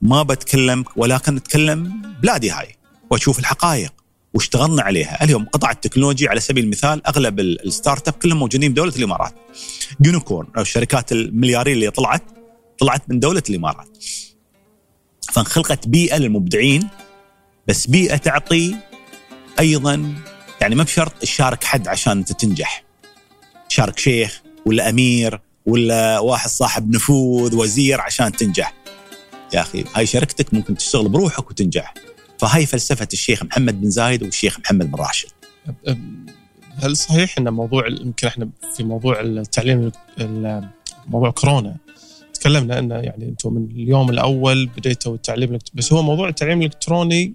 ما 0.03 0.23
بتكلم 0.23 0.85
ولكن 0.97 1.37
أتكلم 1.37 2.03
بلادي 2.23 2.51
هاي 2.51 2.77
وأشوف 3.11 3.39
الحقائق 3.39 3.93
واشتغلنا 4.35 4.83
عليها. 4.83 5.25
اليوم 5.25 5.45
قطاع 5.45 5.71
ال 5.71 5.76
technology 5.76 6.29
على 6.29 6.41
سبيل 6.41 6.65
المثال 6.65 7.07
أغلب 7.07 7.41
ال- 7.41 7.67
ال 7.67 8.09
startup 8.09 8.15
كلهم 8.15 8.39
موجودين 8.39 8.73
بدولة 8.73 8.93
الإمارات. 8.97 9.35
يونيكورن 10.05 10.47
أو 10.57 10.63
الشركات 10.63 11.13
المليارية 11.13 11.73
اللي 11.73 11.91
طلعت 11.91 12.23
طلعت 12.79 13.03
من 13.11 13.21
دولة 13.21 13.43
الإمارات. 13.51 13.89
فانخلقت 15.33 15.89
بيئة 15.89 16.17
للمبدعين 16.17 16.89
بس 17.69 17.87
بيئة 17.87 18.17
تعطي 18.17 18.77
أيضا 19.61 20.15
يعني 20.61 20.75
ما 20.75 20.83
بشرط 20.85 21.13
تشارك 21.21 21.65
حد 21.65 21.89
عشان 21.89 22.19
أنت 22.19 22.33
تنجح. 22.33 22.85
شارك 23.69 23.99
شيخ 23.99 24.43
ولا 24.67 24.89
أمير 24.89 25.41
ولا 25.67 26.19
واحد 26.19 26.51
صاحب 26.51 26.95
نفوذ 26.95 27.55
وزير 27.57 28.01
عشان 28.01 28.33
تنجح. 28.33 28.75
يا 29.55 29.61
أخي 29.61 29.85
هاي 29.95 30.07
شركتك 30.07 30.55
ممكن 30.55 30.77
تشتغل 30.77 31.09
بروحك 31.09 31.51
وتنجح. 31.51 31.95
فهاي 32.39 32.67
فلسفة 32.67 33.09
الشيخ 33.13 33.43
محمد 33.43 33.81
بن 33.81 33.91
زايد 33.91 34.23
والشيخ 34.23 34.61
محمد 34.61 34.91
بن 34.91 34.99
راشد. 34.99 35.29
هل 36.83 36.97
صحيح 36.97 37.39
إن 37.39 37.49
موضوع 37.53 37.89
يمكن 37.89 38.27
إحنا 38.27 38.49
في 38.77 38.83
موضوع 38.85 39.21
التعليم 39.21 39.93
ال- 40.21 40.69
موضوع 41.09 41.31
كورونا 41.31 41.77
تكلمنا 42.41 42.79
انه 42.79 42.95
يعني 42.95 43.25
أنتم 43.25 43.55
من 43.55 43.71
اليوم 43.71 44.11
الأول 44.11 44.67
بديتوا 44.67 45.15
التعليم 45.15 45.59
بس 45.75 45.93
هو 45.93 46.03
موضوع 46.03 46.29
التعليم 46.29 46.59
الإلكتروني 46.59 47.35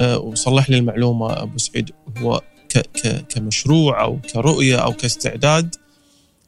آه، 0.00 0.18
وصلح 0.18 0.70
لي 0.70 0.78
المعلومة 0.78 1.42
أبو 1.42 1.58
سعيد 1.58 1.90
هو 2.18 2.40
ك 2.68 2.78
ك 2.78 3.24
كمشروع 3.28 4.02
أو 4.02 4.18
كرؤية 4.32 4.76
أو 4.76 4.92
كاستعداد 4.92 5.74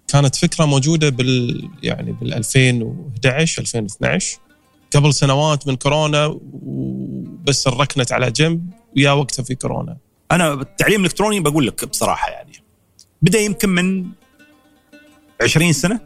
كانت 0.09 0.37
فكرة 0.37 0.65
موجودة 0.65 1.09
بال 1.09 1.69
يعني 1.83 2.13
بال 2.13 2.35
2011 2.35 3.63
2012 3.63 4.39
قبل 4.95 5.15
سنوات 5.15 5.69
من 5.69 5.77
كورونا 5.77 6.39
وبس 6.63 7.69
ركنت 7.69 8.13
على 8.13 8.31
جنب 8.31 8.71
ويا 8.97 9.11
وقتها 9.11 9.43
في 9.43 9.55
كورونا. 9.55 9.97
أنا 10.33 10.53
التعليم 10.53 11.01
الإلكتروني 11.01 11.41
بقول 11.41 11.67
لك 11.67 11.85
بصراحة 11.85 12.31
يعني 12.31 12.53
بدأ 13.23 13.39
يمكن 13.39 13.69
من 13.69 14.07
20 15.43 15.73
سنة. 15.73 16.01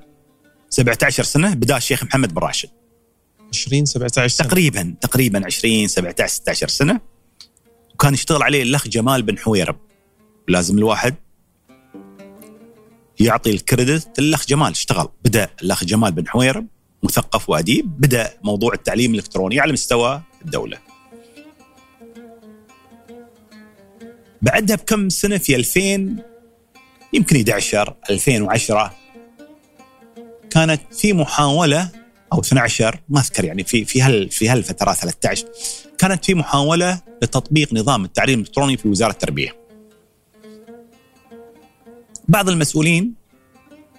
17 0.70 1.22
سنة 1.22 1.54
بدأ 1.54 1.76
الشيخ 1.76 2.04
محمد 2.04 2.34
بن 2.34 2.42
راشد. 2.42 2.68
20 3.52 3.84
17 3.84 4.28
سنة. 4.28 4.48
تقريبا 4.48 4.94
تقريبا 5.00 5.46
20 5.46 5.88
17 5.88 6.28
16 6.34 6.68
سنة. 6.68 7.00
وكان 7.94 8.14
يشتغل 8.14 8.42
عليه 8.42 8.62
الأخ 8.62 8.88
جمال 8.88 9.22
بن 9.22 9.38
حويرب. 9.38 9.76
لازم 10.48 10.78
الواحد 10.78 11.14
يعطي 13.20 13.50
الكريدت 13.50 14.20
للأخ 14.20 14.46
جمال. 14.46 14.70
اشتغل. 14.70 15.08
بدأ 15.24 15.48
الأخ 15.62 15.84
جمال 15.84 16.12
بن 16.12 16.28
حويرب 16.28 16.66
مثقف 17.02 17.50
وأديب. 17.50 18.00
بدأ 18.00 18.34
موضوع 18.44 18.72
التعليم 18.72 19.10
الإلكتروني 19.10 19.60
على 19.60 19.72
مستوى 19.72 20.22
الدولة. 20.44 20.78
بعدها 24.42 24.76
بكم 24.76 25.08
سنة 25.08 25.38
في 25.38 25.56
2000 25.56 26.16
يمكن 27.12 27.36
11 27.36 27.96
2010 28.10 28.94
كانت 30.50 30.80
في 30.92 31.12
محاولة 31.12 31.88
أو 32.32 32.40
12 32.40 33.00
ما 33.08 33.20
أذكر 33.20 33.44
يعني 33.44 33.64
في 33.64 33.84
في 33.84 34.02
هال 34.02 34.30
في 34.30 34.48
هالفترات 34.48 34.96
13 34.96 35.46
كانت 35.98 36.24
في 36.24 36.34
محاولة 36.34 37.00
لتطبيق 37.22 37.74
نظام 37.74 38.04
التعليم 38.04 38.38
الإلكتروني 38.38 38.76
في 38.76 38.88
وزارة 38.88 39.10
التربية. 39.10 39.56
بعض 42.28 42.48
المسؤولين 42.48 43.14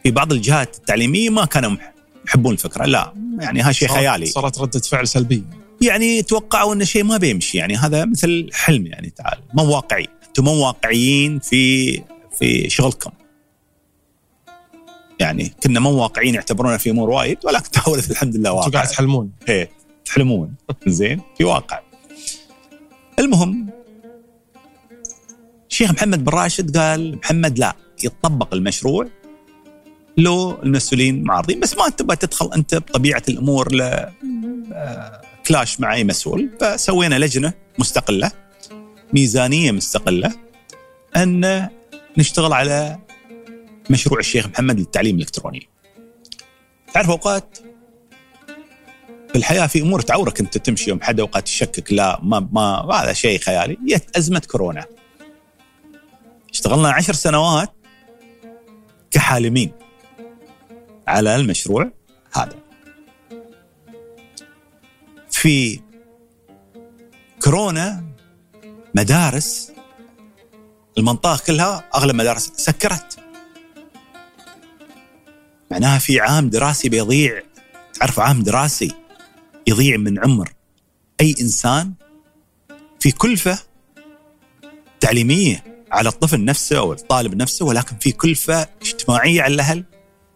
في 0.04 0.12
بعض 0.12 0.34
الجهات 0.34 0.76
التعليمية 0.76 1.30
ما 1.30 1.46
كانوا 1.46 1.78
يحبون 2.28 2.54
الفكرة 2.54 2.86
لا 2.86 3.14
يعني 3.40 3.62
هذا 3.62 3.72
شيء 3.72 3.88
خيالي. 3.88 4.26
صارت 4.26 4.60
ردة 4.60 4.80
فعل 4.80 5.08
سلبية. 5.08 5.44
يعني 5.82 6.22
توقعوا 6.22 6.74
إن 6.74 6.86
شيء 6.86 7.04
ما 7.04 7.18
بيمشي 7.18 7.58
يعني 7.58 7.76
هذا 7.76 8.06
مثل 8.06 8.50
حلم 8.54 8.88
يعني 8.88 9.10
تعال 9.10 9.38
مو 9.54 9.76
واقعي. 9.76 10.08
أنتم 10.28 10.44
مو 10.44 10.66
واقعيين 10.66 11.40
في 11.40 11.94
في 12.40 12.70
شغلكم. 12.70 13.12
يعني 15.22 15.54
كنا 15.64 15.80
مو 15.80 15.92
واقعيين 15.92 16.36
يعتبرونا 16.36 16.78
في 16.78 16.90
أمور 16.90 17.10
وايد 17.10 17.38
ولكن 17.44 17.72
تحولت 17.76 18.12
الحمد 18.12 18.36
لله 18.36 18.52
واقع 18.52 18.70
قاعد 18.70 18.88
تحلمون. 18.88 19.32
إيه 19.50 19.70
تحلمون. 20.06 20.54
زين 20.88 21.22
في 21.38 21.44
واقع. 21.44 21.80
المهم 23.20 23.70
الشيخ 25.70 25.92
محمد 25.92 26.24
بن 26.26 26.32
راشد 26.34 26.78
قال 26.78 27.18
محمد 27.18 27.60
لا 27.60 27.76
يتطبق 28.04 28.54
المشروع 28.54 29.08
لو 30.18 30.52
المسؤولين 30.64 31.24
معارضين 31.24 31.60
بس 31.60 31.78
ما 31.78 31.90
تبغى 31.90 32.16
تدخل 32.16 32.54
أنت 32.54 32.76
بطبيعة 32.76 33.24
الأمور 33.30 33.76
ل 33.76 33.82
آه، 33.82 35.22
كلاش 35.48 35.80
مع 35.80 35.94
أي 35.94 36.04
مسؤول. 36.04 36.50
فسوينا 36.62 37.20
لجنة 37.20 37.54
مستقلة 37.80 38.32
ميزانية 39.14 39.72
مستقلة 39.72 40.32
أن 41.16 41.70
نشتغل 42.18 42.54
على 42.54 43.00
مشروع 43.90 44.20
الشيخ 44.20 44.48
محمد 44.48 44.80
للتعليم 44.80 45.16
الإلكتروني. 45.16 45.70
تعرف 46.94 47.10
أوقات 47.10 47.58
في 49.30 49.36
الحياة 49.38 49.68
في 49.68 49.82
أمور 49.82 50.02
تعورك 50.02 50.40
أنت 50.40 50.58
تمشي 50.58 50.90
يوم 50.90 51.02
حد 51.02 51.20
أوقات 51.20 51.44
تشكك 51.44 51.94
لا 51.94 52.20
ما 52.24 52.40
ما 52.52 52.96
هذا 52.96 53.14
شيء 53.14 53.40
خيالي. 53.40 53.78
جت 53.86 54.18
أزمة 54.18 54.42
كورونا. 54.52 54.86
اشتغلنا 56.50 56.92
عشر 56.92 57.14
سنوات 57.14 57.74
كحالمين 59.12 59.72
على 61.08 61.36
المشروع 61.36 61.92
هذا. 62.34 62.56
في 65.30 65.82
كورونا 67.44 68.06
مدارس 68.96 69.72
المنطقة 70.98 71.40
كلها 71.48 71.90
أغلب 71.96 72.16
مدارس 72.16 72.52
سكرت. 72.56 73.20
معناها 75.72 76.00
في 76.00 76.20
عام 76.20 76.50
دراسي 76.50 76.90
بيضيع 76.90 77.42
تعرف 77.94 78.20
عام 78.20 78.44
دراسي 78.44 78.92
يضيع 79.68 79.98
من 79.98 80.20
عمر. 80.20 80.54
أي 81.22 81.36
إنسان 81.42 81.94
في 83.00 83.12
كلفة 83.12 83.60
تعليمية 85.00 85.64
على 85.92 86.10
الطفل 86.10 86.46
نفسه 86.46 86.78
أو 86.78 86.94
الطالب 86.94 87.36
نفسه 87.36 87.66
ولكن 87.66 87.98
في 87.98 88.12
كلفة 88.12 88.68
اجتماعية 88.82 89.42
على 89.42 89.54
الأهل 89.54 89.84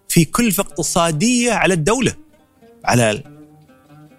في 0.09 0.25
كلفة 0.25 0.61
اقتصادية 0.61 1.53
على 1.53 1.73
الدولة 1.73 2.15
على 2.86 3.23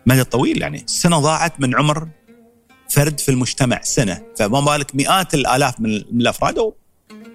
المدى 0.07 0.21
الطويل 0.21 0.63
يعني. 0.63 0.85
سنة 0.87 1.19
ضاعت 1.19 1.61
من 1.61 1.77
عمر 1.77 2.09
فرد 2.91 3.21
في 3.21 3.29
المجتمع 3.29 3.81
سنة. 3.83 4.23
فما 4.39 4.61
بالك 4.61 4.95
مئات 4.95 5.35
الآلاف 5.35 5.81
من 5.81 6.21
الأفراد 6.21 6.59
أو 6.59 6.77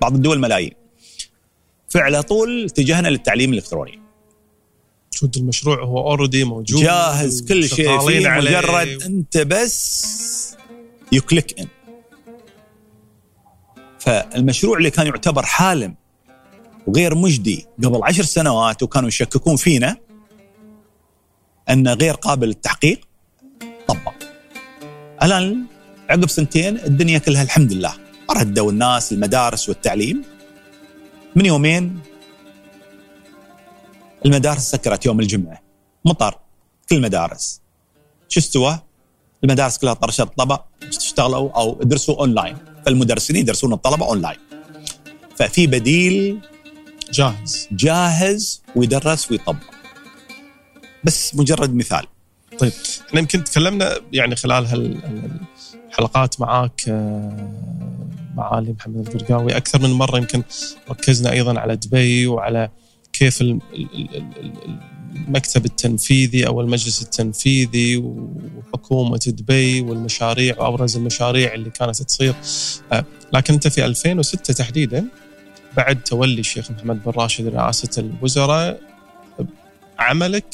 بعض 0.02 0.16
الدول 0.16 0.40
ملايين 0.40 0.81
فعلى 1.92 2.24
طول 2.24 2.66
اتجهنا 2.66 3.08
للتعليم 3.08 3.54
الإلكتروني. 3.54 4.00
وجود 5.16 5.38
المشروع؟ 5.38 5.84
هو 5.84 5.98
اوريدي 6.12 6.44
موجود 6.44 6.82
جاهز 6.82 7.42
كل 7.48 7.70
شيء 7.70 8.00
فيه 8.00 8.30
مجرد 8.30 9.04
أنت 9.06 9.38
بس 9.38 10.56
يكليك 11.12 11.60
ان 11.60 11.68
فالمشروع 14.00 14.78
اللي 14.78 14.90
كان 14.90 15.08
يعتبر 15.08 15.46
حالم 15.46 15.96
وغير 16.88 17.16
مجدي 17.16 17.66
قبل 17.84 18.00
عشر 18.04 18.24
سنوات 18.24 18.84
وكانوا 18.84 19.08
يشككون 19.08 19.56
فينا 19.56 19.98
أنه 21.70 21.94
غير 21.94 22.14
قابل 22.14 22.48
للتحقيق 22.48 23.00
طبق. 23.88 24.14
الآن 25.24 25.66
عقب 26.10 26.30
سنتين 26.30 26.78
الدنيا 26.78 27.18
كلها 27.18 27.44
الحمد 27.44 27.74
لله 27.74 27.94
ردوا 28.32 28.72
الناس 28.72 29.12
المدارس 29.12 29.70
والتعليم. 29.70 30.24
من 31.36 31.46
يومين 31.46 32.00
المدارس 34.26 34.62
سكرت 34.62 35.06
يوم 35.06 35.20
الجمعة. 35.20 35.62
مطر 36.06 36.40
كل 36.90 36.96
المدارس. 36.96 37.62
شو 38.30 38.40
استوى؟ 38.40 38.80
المدارس 39.44 39.78
كلها 39.78 39.94
طرشت 39.94 40.22
الطلبة 40.22 40.66
اشتغلوا 40.84 41.52
أو 41.52 41.80
درسوا 41.84 42.20
أونلاين. 42.20 42.58
فالمدرسين 42.86 43.36
يدرسون 43.36 43.74
الطلبة 43.74 44.06
أونلاين. 44.06 44.38
ففي 45.36 45.68
بديل 45.68 46.40
جاهز. 47.12 47.68
جاهز 47.72 48.64
ويدرس 48.76 49.32
ويطبق. 49.32 49.72
بس 51.04 51.36
مجرد 51.36 51.76
مثال. 51.76 52.06
طيب 52.60 52.72
إحنا 53.08 53.20
يمكن 53.20 53.44
تكلمنا 53.44 54.00
يعني 54.14 54.36
خلال 54.36 54.66
هالحلقات 54.66 56.42
معاك 56.42 56.82
آه، 56.88 57.91
معالي 58.42 58.72
محمد 58.72 59.08
القرقاوي 59.08 59.58
أكثر 59.58 59.82
من 59.82 59.90
مرة 59.92 60.18
يمكن 60.18 60.44
ركزنا 60.90 61.32
أيضا 61.32 61.60
على 61.60 61.76
دبي 61.76 62.28
وعلى 62.28 62.70
كيف 63.14 63.42
المكتب 65.16 65.66
التنفيذي 65.66 66.48
أو 66.48 66.62
المجلس 66.62 67.02
التنفيذي 67.02 67.98
وحكومة 67.98 69.20
دبي 69.28 69.82
والمشاريع 69.82 70.60
وأبرز 70.60 70.98
المشاريع 70.98 71.54
اللي 71.54 71.70
كانت 71.70 72.04
تصير. 72.04 72.34
آه، 72.92 73.06
لكن 73.34 73.54
أنت 73.54 73.68
في 73.68 73.86
2006 73.86 74.54
تحديدا 74.54 75.06
بعد 75.78 76.04
تولي 76.04 76.40
الشيخ 76.40 76.72
محمد 76.72 77.04
بن 77.04 77.12
راشد 77.12 77.48
رئاسة 77.48 77.90
الوزراء 78.02 78.80
عملك 80.00 80.46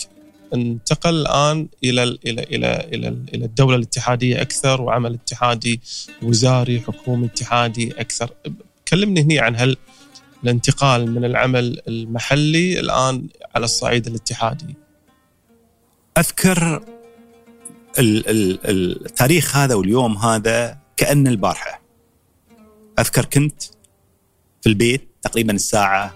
انتقل 0.53 1.21
الآن 1.21 1.67
إلى 1.83 2.03
إلى 2.03 2.19
إلى 2.25 2.87
إلى 2.93 3.07
إلى 3.33 3.45
الدولة 3.45 3.75
الاتحادية 3.75 4.41
أكثر 4.41 4.81
وعمل 4.81 5.13
اتحادي 5.13 5.81
وزاري 6.21 6.81
حكومي 6.81 7.25
اتحادي 7.25 7.91
أكثر. 8.01 8.29
كلمني 8.87 9.21
هنا 9.21 9.41
عن 9.41 9.55
هل 9.55 9.77
الانتقال 10.43 11.11
من 11.11 11.25
العمل 11.25 11.81
المحلي 11.87 12.79
الآن 12.79 13.27
على 13.55 13.65
الصعيد 13.65 14.07
الاتحادي. 14.07 14.75
أذكر 16.17 16.83
التاريخ 17.99 19.55
هذا 19.55 19.75
واليوم 19.75 20.17
هذا 20.17 20.77
كأن 20.97 21.27
البارحة. 21.27 21.81
أذكر 22.99 23.25
كنت 23.25 23.63
في 24.61 24.69
البيت 24.69 25.09
تقريبا 25.21 25.53
الساعة 25.53 26.13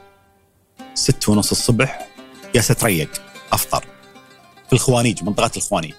ستة 0.94 1.32
ونص 1.32 1.52
الصبح 1.52 2.08
يا 2.56 2.62
ستريق 2.62 3.10
أفطر. 3.52 3.91
في 4.72 4.76
الخوانيج 4.76 5.24
منطقة 5.24 5.51
الخوانيج. 5.57 5.93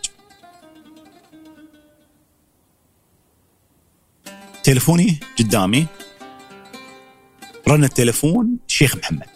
تلفوني 4.65 5.21
قدامي. 5.39 5.87
رن 7.69 7.85
التليفون 7.85 8.57
شيخ 8.67 8.97
محمد. 8.97 9.29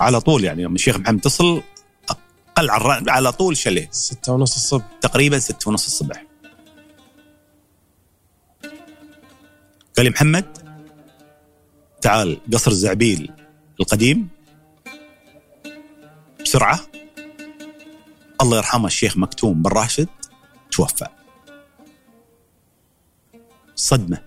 على 0.00 0.20
طول 0.20 0.44
يعني 0.44 0.64
لما 0.64 0.74
الشيخ 0.74 0.96
محمد 0.96 1.18
اتصل 1.18 1.62
أقل 2.10 2.70
على 3.10 3.32
طول 3.32 3.56
شليه 3.56 3.88
ستة 3.90 4.32
ونص 4.32 4.54
الصبح. 4.54 4.84
تقريبا 5.00 5.38
ستة 5.38 5.68
ونص 5.68 5.86
الصبح. 5.86 6.24
قال 9.96 10.04
لي 10.04 10.10
محمد 10.10 10.58
تعال 12.00 12.40
قصر 12.52 12.70
الزعبيل 12.70 13.32
القديم. 13.80 14.28
بسرعة. 16.44 16.80
الله 18.42 18.56
يرحمه 18.56 18.86
الشيخ 18.86 19.16
مكتوم 19.16 19.62
بن 19.62 19.70
راشد 19.70 20.08
توفى. 20.70 21.06
صدمة. 23.74 24.22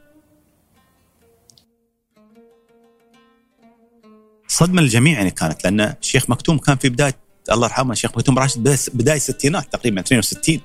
صدمة 4.47 4.81
للجميع 4.81 5.17
يعني 5.17 5.31
كانت 5.31 5.63
لأن 5.63 5.81
الشيخ 5.81 6.29
مكتوم 6.29 6.57
كان 6.57 6.77
في 6.77 6.89
بداية 6.89 7.15
الله 7.51 7.67
يرحمه 7.67 7.91
الشيخ 7.91 8.11
مكتوم 8.17 8.39
راشد 8.39 8.77
بداية 8.93 9.17
الستينات 9.17 9.73
تقريبا 9.73 10.01
62 10.01 10.61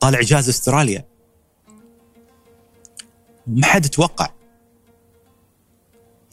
طالع 0.00 0.20
إجازة 0.20 0.50
استراليا. 0.50 1.04
ما 3.46 3.66
حد 3.66 3.88
توقع. 3.88 4.28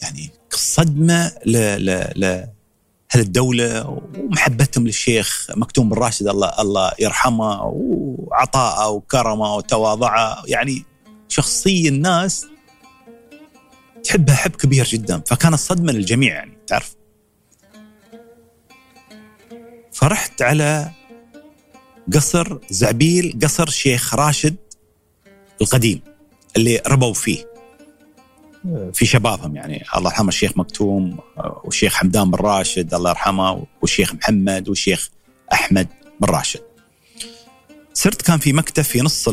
يعني 0.02 0.30
صدمة 0.50 1.28
ل 1.46 1.58
ل 1.86 1.90
ل 2.16 2.48
أهل 3.16 3.20
الدولة 3.20 4.02
ومحبتهم 4.16 4.88
للشيخ 4.88 5.48
مكتوم 5.56 5.90
بن 5.90 5.98
راشد 5.98 6.28
الله 6.28 6.62
الله 6.62 6.92
يرحمه 7.00 7.64
وعطاءه 7.64 8.90
وكرمه 8.90 9.56
وتواضعه. 9.56 10.44
يعني 10.48 10.86
شخصية 11.30 11.90
الناس 11.90 12.48
تحبها 14.04 14.36
حب 14.36 14.52
كبير 14.52 14.86
جدا 14.86 15.22
فكانت 15.28 15.56
صدمة 15.56 15.92
للجميع 15.92 16.34
يعني 16.34 16.58
تعرف. 16.68 16.96
فرحت 19.94 20.42
على 20.42 20.92
قصر 22.14 22.58
زعبيل 22.70 23.40
قصر 23.44 23.70
شيخ 23.70 24.16
راشد 24.16 24.56
القديم 25.62 26.02
اللي 26.56 26.82
ربوا 26.88 27.14
فيه. 27.14 27.51
في 28.94 29.06
شبابهم 29.06 29.56
يعني 29.56 29.84
الله 29.98 30.10
يرحمه 30.10 30.28
الشيخ 30.28 30.58
مكتوم 30.58 31.18
والشيخ 31.64 31.94
حمدان 31.94 32.32
بن 32.32 32.38
راشد 32.38 32.94
الله 32.94 33.10
يرحمه 33.10 33.66
والشيخ 33.82 34.14
محمد 34.14 34.70
والشيخ 34.70 35.10
أحمد 35.54 35.88
بن 36.22 36.28
راشد. 36.28 36.62
صرت 37.94 38.22
كان 38.22 38.38
في 38.38 38.54
مكتب 38.54 38.84
في 38.84 39.02
نص 39.02 39.28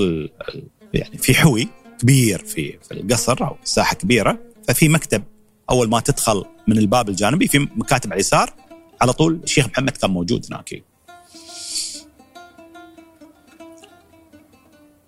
يعني 0.94 1.18
في 1.18 1.34
حوي 1.34 1.68
كبير 1.98 2.44
في 2.44 2.78
في 2.82 2.94
القصر 2.94 3.46
أو 3.46 3.56
ساحة 3.64 3.94
كبيرة 3.94 4.38
ففي 4.68 4.88
مكتب 4.88 5.24
أول 5.70 5.88
ما 5.88 6.00
تدخل 6.00 6.44
من 6.68 6.78
الباب 6.78 7.08
الجانبي 7.08 7.48
في 7.48 7.58
مكاتب 7.58 8.06
على 8.10 8.14
اليسار 8.14 8.54
على 9.00 9.12
طول 9.12 9.40
الشيخ 9.44 9.66
محمد 9.66 9.90
كان 9.90 10.10
موجود 10.10 10.46
هناك. 10.50 10.84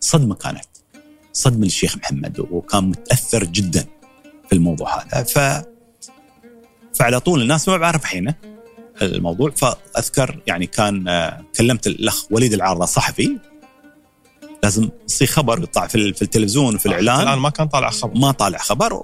صدمة 0.01 0.35
كانت 0.35 0.65
صدمة 1.33 1.65
للشيخ 1.65 1.97
محمد 1.97 2.41
وكان 2.51 2.85
متأثر 2.85 3.45
جدا 3.45 3.87
في 4.51 4.57
الموضوع 4.57 5.03
هذا. 5.03 5.23
ف 5.23 5.65
فعلى 6.95 7.21
طول 7.21 7.43
الناس 7.43 7.69
ما 7.69 7.77
بعرف 7.77 8.05
حينه 8.05 8.35
الموضوع. 9.03 9.51
فأذكر 9.51 10.41
يعني 10.47 10.67
كان 10.67 11.31
كلمت 11.59 11.87
الأخ 11.87 12.33
وليد 12.33 12.53
العارضة 12.53 12.85
صحفي. 12.85 13.27
لا 13.27 14.51
لازم 14.63 14.89
يصير 15.09 15.29
خبر 15.29 15.63
يطلع 15.63 15.87
في, 15.87 16.13
في 16.13 16.23
التلفزيون 16.23 16.75
وفي 16.75 16.87
الإعلان. 16.87 17.21
الان 17.21 17.39
ما 17.39 17.51
كان 17.51 17.69
طالع 17.69 17.91
خبر. 17.91 18.19
ما 18.19 18.33
طالع 18.33 18.59
خبر 18.59 19.03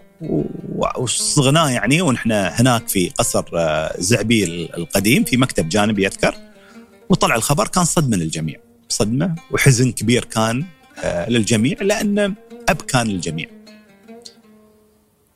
وصغناه 0.98 1.70
يعني. 1.70 2.02
ونحن 2.02 2.32
هناك 2.32 2.88
في 2.88 3.08
قصر 3.08 3.44
آه، 3.54 3.94
زعبيل 3.98 4.68
القديم 4.76 5.24
في 5.24 5.36
مكتب 5.36 5.68
جانبي 5.68 6.06
أذكر. 6.06 6.34
وطلع 7.08 7.34
الخبر 7.34 7.68
كان 7.68 7.84
صدمة 7.84 8.16
للجميع. 8.16 8.56
صدمة 8.88 9.34
وحزن 9.50 9.92
كبير 9.92 10.24
كان 10.24 10.64
آه، 10.98 11.30
للجميع 11.30 11.76
لأن 11.82 12.34
أب 12.68 12.82
كان 12.82 13.06
للجميع. 13.06 13.55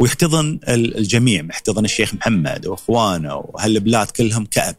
ويحتضن 0.00 0.60
الجميع 0.68 1.44
يحتضن 1.50 1.84
الشيخ 1.84 2.14
محمد 2.14 2.66
واخوانه 2.66 3.36
وهالبلاد 3.36 4.10
كلهم 4.10 4.46
كأب. 4.46 4.76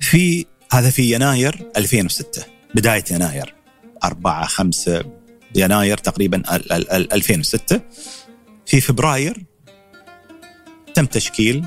في 0.00 0.46
هذا 0.72 0.90
في 0.90 1.14
يناير 1.14 1.70
2006 1.76 2.42
بداية 2.74 3.04
يناير 3.10 3.54
4 4.04 4.46
5 4.46 5.04
يناير 5.54 5.98
تقريبا 5.98 6.42
2006 7.14 7.80
في 8.66 8.80
فبراير 8.80 9.44
تم 10.94 11.06
تشكيل 11.06 11.66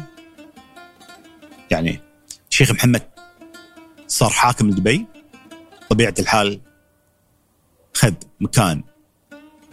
يعني 1.72 2.00
الشيخ 2.52 2.72
محمد 2.72 3.02
صار 4.08 4.30
حاكم 4.30 4.70
لدبي 4.70 5.06
طبيعة 5.89 6.14
الحال 6.20 6.62
خذ 7.93 8.14
مكان 8.39 8.84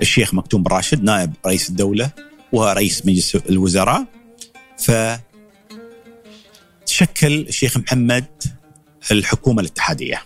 الشيخ 0.01 0.35
مكتوم 0.35 0.63
بن 0.63 0.73
راشد 0.73 1.03
نائب 1.03 1.33
رئيس 1.47 1.69
الدولة 1.71 2.11
ورئيس 2.53 3.07
مجلس 3.07 3.37
الوزراء. 3.37 4.05
ف 4.79 4.93
تشكل 6.87 7.41
الشيخ 7.41 7.77
محمد 7.77 8.25
الحكومة 9.11 9.61
الاتحادية. 9.61 10.23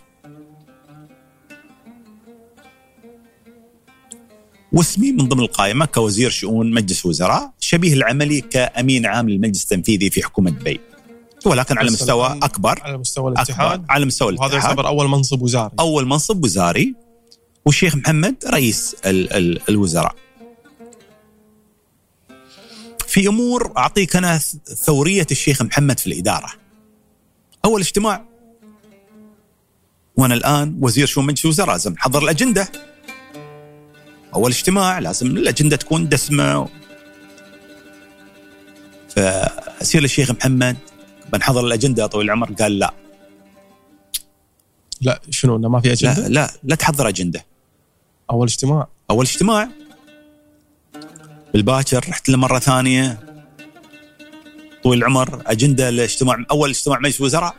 واسمي 4.72 5.12
من 5.12 5.28
ضمن 5.28 5.40
القائمة 5.40 5.86
كوزير 5.86 6.30
شؤون 6.30 6.74
مجلس 6.74 7.06
وزراء 7.06 7.52
شبيه 7.60 7.92
العملي 7.92 8.40
كأمين 8.40 9.06
عام 9.06 9.28
للمجلس 9.28 9.62
التنفيذي 9.62 10.10
في 10.10 10.22
حكومة 10.22 10.50
دبي. 10.50 10.80
ولكن 11.46 11.78
على 11.78 11.90
مستوى 11.90 12.38
أكبر 12.42 12.80
على 12.82 12.98
مستوى 12.98 13.32
الاتحاد. 13.32 13.84
على 13.88 14.06
مستوى 14.06 14.28
الاتحاد. 14.28 14.52
وهذا 14.52 14.64
يعتبر 14.64 14.86
أول 14.86 15.08
منصب 15.08 15.42
وزاري. 15.42 15.70
أول 15.80 16.06
منصب 16.06 16.44
وزاري. 16.44 16.94
والشيخ 17.66 17.96
محمد 17.96 18.36
رئيس 18.46 18.96
ال 19.06 19.32
ال 19.32 19.60
الوزراء 19.68 20.14
في 23.10 23.28
أمور 23.28 23.72
أعطيك 23.76 24.16
أنا 24.16 24.38
ثورية 24.86 25.26
الشيخ 25.30 25.62
محمد 25.62 26.00
في 26.00 26.06
الإدارة. 26.06 26.52
أول 27.64 27.80
اجتماع 27.80 28.24
وأنا 30.16 30.34
الآن 30.34 30.78
وزير 30.80 31.06
شؤون 31.06 31.26
مجلس 31.26 31.44
الوزراء 31.44 31.70
لازم 31.70 31.92
نحضر 31.92 32.22
الأجندة. 32.22 32.68
أول 34.34 34.50
اجتماع 34.50 34.98
لازم 34.98 35.26
الأجندة 35.26 35.76
تكون 35.76 36.08
دسمة 36.08 36.68
فأسير 39.08 40.04
الشيخ 40.04 40.30
محمد 40.30 40.76
بنحضر 41.32 41.66
الأجندة 41.66 42.06
طويل 42.06 42.26
العمر 42.26 42.52
قال 42.52 42.78
لا 42.78 42.94
لا 45.00 45.20
شنو 45.30 45.56
إنه 45.56 45.68
ما 45.68 45.80
في 45.80 45.92
أجندة؟ 45.92 46.28
لا 46.28 46.28
لا 46.28 46.50
لا 46.62 46.74
تحضر 46.74 47.08
أجندة 47.08 47.49
أول 48.30 48.46
اجتماع. 48.46 48.88
أول 49.10 49.24
اجتماع؟ 49.24 49.68
بالباكر 51.52 52.08
رحت 52.08 52.28
له 52.28 52.36
مرة 52.36 52.58
ثانية. 52.58 53.18
طويل 54.84 54.98
العمر 54.98 55.42
أجندة 55.46 55.88
الاجتماع 55.88 56.44
أول 56.50 56.70
اجتماع 56.70 56.98
مجلس 56.98 57.20
وزراء 57.20 57.54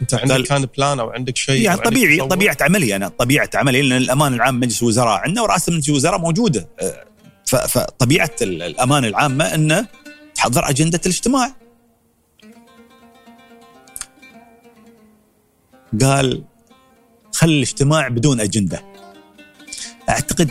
أنت 0.00 0.14
عندك 0.14 0.42
كان 0.42 0.66
بلان 0.76 1.00
أو 1.00 1.10
عندك 1.10 1.36
شيء؟ 1.36 1.62
يعني 1.62 1.80
طبيعي 1.80 2.18
طبيعة 2.18 2.56
عملي 2.60 2.96
أنا 2.96 3.08
طبيعة 3.08 3.50
عملي 3.54 3.82
لأن 3.82 4.02
الأمان 4.02 4.34
العام 4.34 4.60
مجلس 4.60 4.82
الوزراء 4.82 5.20
عندنا 5.20 5.42
ورئاسه 5.42 5.72
مجلس 5.72 5.88
الوزراء 5.88 6.18
موجودة. 6.20 6.68
أه، 6.80 7.04
فطبيعه 7.46 8.30
الأمان 8.42 9.04
العامة 9.04 9.54
انه 9.54 9.86
تحضر 10.34 10.68
أجندة 10.68 11.00
الاجتماع. 11.06 11.54
قال 16.00 16.44
خل 17.34 17.48
الاجتماع 17.48 18.08
بدون 18.08 18.40
أجندة. 18.40 18.84
أعتقد 20.08 20.50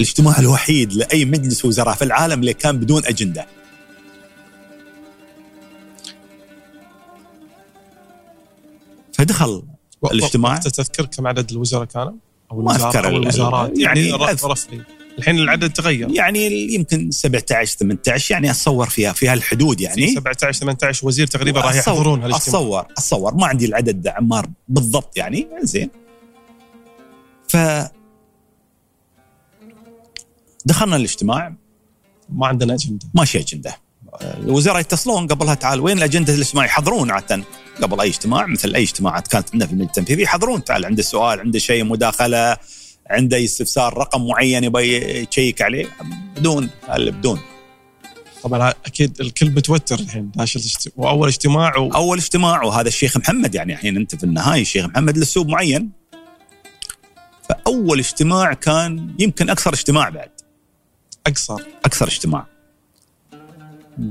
الاجتماع 0.00 0.38
الوحيد 0.38 0.92
لأي 0.92 1.24
مجلس 1.24 1.64
وزراء 1.64 1.94
في 1.94 2.04
العالم 2.04 2.40
اللي 2.40 2.54
كان 2.54 2.78
بدون 2.78 3.04
أجندة. 3.04 3.46
فدخل 9.12 9.62
الاجتماع. 10.12 10.56
تذكر 10.56 11.06
كم 11.06 11.26
عدد 11.26 11.50
الوزراء 11.50 11.84
كانوا؟ 11.84 12.12
أو 12.52 12.62
ما 12.62 12.76
أذكر 12.76 13.06
أو 13.06 13.16
الوزارات؟ 13.16 13.78
يعني, 13.78 14.08
يعني 14.08 14.22
رفلي 14.44 14.82
الحين 15.18 15.38
العدد 15.38 15.72
تغير. 15.72 16.10
يعني 16.10 16.74
يمكن 16.74 17.10
17 17.10 17.76
18 17.78 18.34
يعني 18.34 18.50
أتصور 18.50 18.88
فيها 18.88 19.12
في 19.12 19.28
هالحدود 19.28 19.80
يعني. 19.80 20.14
17 20.14 20.60
18 20.60 21.06
وزير 21.06 21.26
تقريبا 21.26 21.60
راح 21.60 21.74
يحضرون 21.74 22.22
هالاجتماع 22.22 22.36
اتصور 22.36 22.86
أتصور. 22.90 23.34
ما 23.34 23.46
عندي 23.46 23.66
العدد 23.66 24.08
عمار 24.08 24.46
بالضبط 24.68 25.16
يعني. 25.16 25.48
زين. 25.62 25.99
ف 27.50 27.56
دخلنا 30.64 30.96
الاجتماع. 30.96 31.54
ما 32.28 32.46
عندنا 32.46 32.74
أجندة. 32.74 33.06
ماشي 33.14 33.38
أجندة. 33.38 33.76
الوزراء 34.22 34.80
يتصلون 34.80 35.26
قبلها 35.26 35.54
تعال 35.54 35.80
وين 35.80 35.98
الأجندة 35.98 36.34
الاجتماع 36.34 36.64
يحضرون 36.64 37.10
عادة. 37.10 37.44
قبل 37.82 38.00
أي 38.00 38.08
اجتماع 38.08 38.46
مثل 38.46 38.74
أي 38.74 38.82
اجتماعات 38.82 39.28
كانت 39.28 39.48
عندنا 39.52 39.66
في 39.66 39.72
المجلس 39.72 39.88
التنفيذي 39.88 40.22
يحضرون. 40.22 40.64
تعال 40.64 40.86
عنده 40.86 41.02
سؤال 41.02 41.40
عنده 41.40 41.58
شيء 41.58 41.84
مداخلة 41.84 42.56
عنده 43.10 43.44
استفسار 43.44 43.98
رقم 43.98 44.26
معين 44.26 44.64
يبغى 44.64 44.96
يشيك 45.22 45.62
عليه. 45.62 45.88
بدون 46.36 46.70
بدون. 46.90 47.40
طبعا 48.42 48.74
أكيد 48.86 49.20
الكل 49.20 49.50
متوتر 49.50 49.98
الحين 49.98 50.32
وأول 50.96 51.28
اجتماع 51.28 51.76
و... 51.76 51.88
أول 51.88 52.18
اجتماع 52.18 52.62
وهذا 52.62 52.88
الشيخ 52.88 53.16
محمد 53.16 53.54
يعني 53.54 53.72
الحين 53.72 53.96
أنت 53.96 54.14
في 54.14 54.24
النهاية 54.24 54.62
الشيخ 54.62 54.86
محمد 54.86 55.16
له 55.16 55.22
اسلوب 55.22 55.48
معين. 55.48 55.99
فاول 57.70 57.98
اجتماع 57.98 58.52
كان 58.52 59.14
يمكن 59.18 59.50
أكثر 59.50 59.74
اجتماع 59.74 60.08
بعد. 60.08 60.30
أكثر. 61.26 61.66
أكثر 61.84 62.08
اجتماع. 62.08 62.46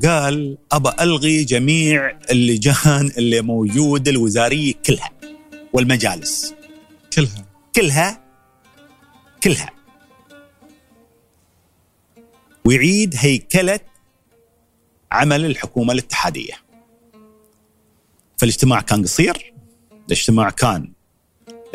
قال 0.05 0.57
ابى 0.71 0.89
ألغي 0.99 1.43
جميع 1.43 2.19
اللجان 2.31 3.11
اللي 3.17 3.41
موجوده 3.41 4.11
الوزاريه 4.11 4.73
كلها 4.85 5.11
والمجالس. 5.73 6.53
كلها. 7.13 7.45
كلها. 7.75 8.23
كلها. 9.43 9.69
ويعيد 12.65 13.15
هيكلة 13.17 13.79
عمل 15.11 15.45
الحكومة 15.45 15.93
الاتحادية. 15.93 16.53
فالاجتماع 18.37 18.81
كان 18.81 19.03
قصير. 19.03 19.53
الاجتماع 20.07 20.49
كان 20.49 20.91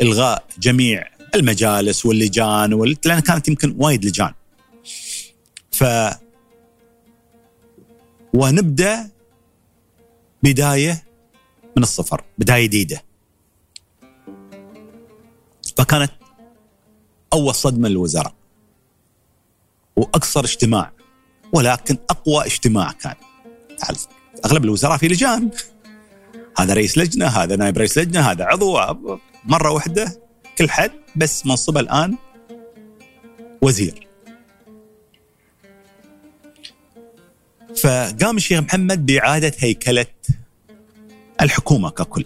إلغاء 0.01 0.43
جميع 0.59 1.14
المجالس 1.35 2.05
واللجان 2.05 2.73
وال... 2.73 2.97
لأن 3.05 3.19
كانت 3.19 3.47
يمكن 3.47 3.75
وايد 3.77 4.05
لجان. 4.05 4.33
ف 5.71 5.83
ونبدأ 8.33 9.09
بداية 10.43 11.03
من 11.77 11.83
الصفر 11.83 12.23
بداية 12.37 12.65
جديدة. 12.65 13.03
فكانت 15.77 16.11
أول 17.33 17.55
صدمة 17.55 17.89
للوزراء. 17.89 18.33
وأكثر 19.95 20.45
اجتماع 20.45 20.91
ولكن 21.53 21.97
أقوى 22.09 22.45
اجتماع 22.45 22.91
كان. 22.91 23.15
أغلب 24.45 24.63
الوزراء 24.63 24.97
في 24.97 25.07
لجان. 25.07 25.51
هذا 26.57 26.73
رئيس 26.73 26.97
لجنة 26.97 27.27
هذا 27.27 27.55
نائب 27.55 27.77
رئيس 27.77 27.97
لجنة 27.97 28.21
هذا 28.21 28.45
عضو 28.45 28.77
مرة 29.45 29.69
واحدة. 29.69 30.24
كل 30.57 30.69
حد 30.69 30.91
بس 31.15 31.45
منصبه 31.45 31.79
الآن 31.79 32.17
وزير 33.61 34.07
فقام 37.77 38.37
الشيخ 38.37 38.59
محمد 38.59 39.05
بإعادة 39.05 39.51
هيكلة 39.59 40.05
الحكومة 41.41 41.89
ككل 41.89 42.25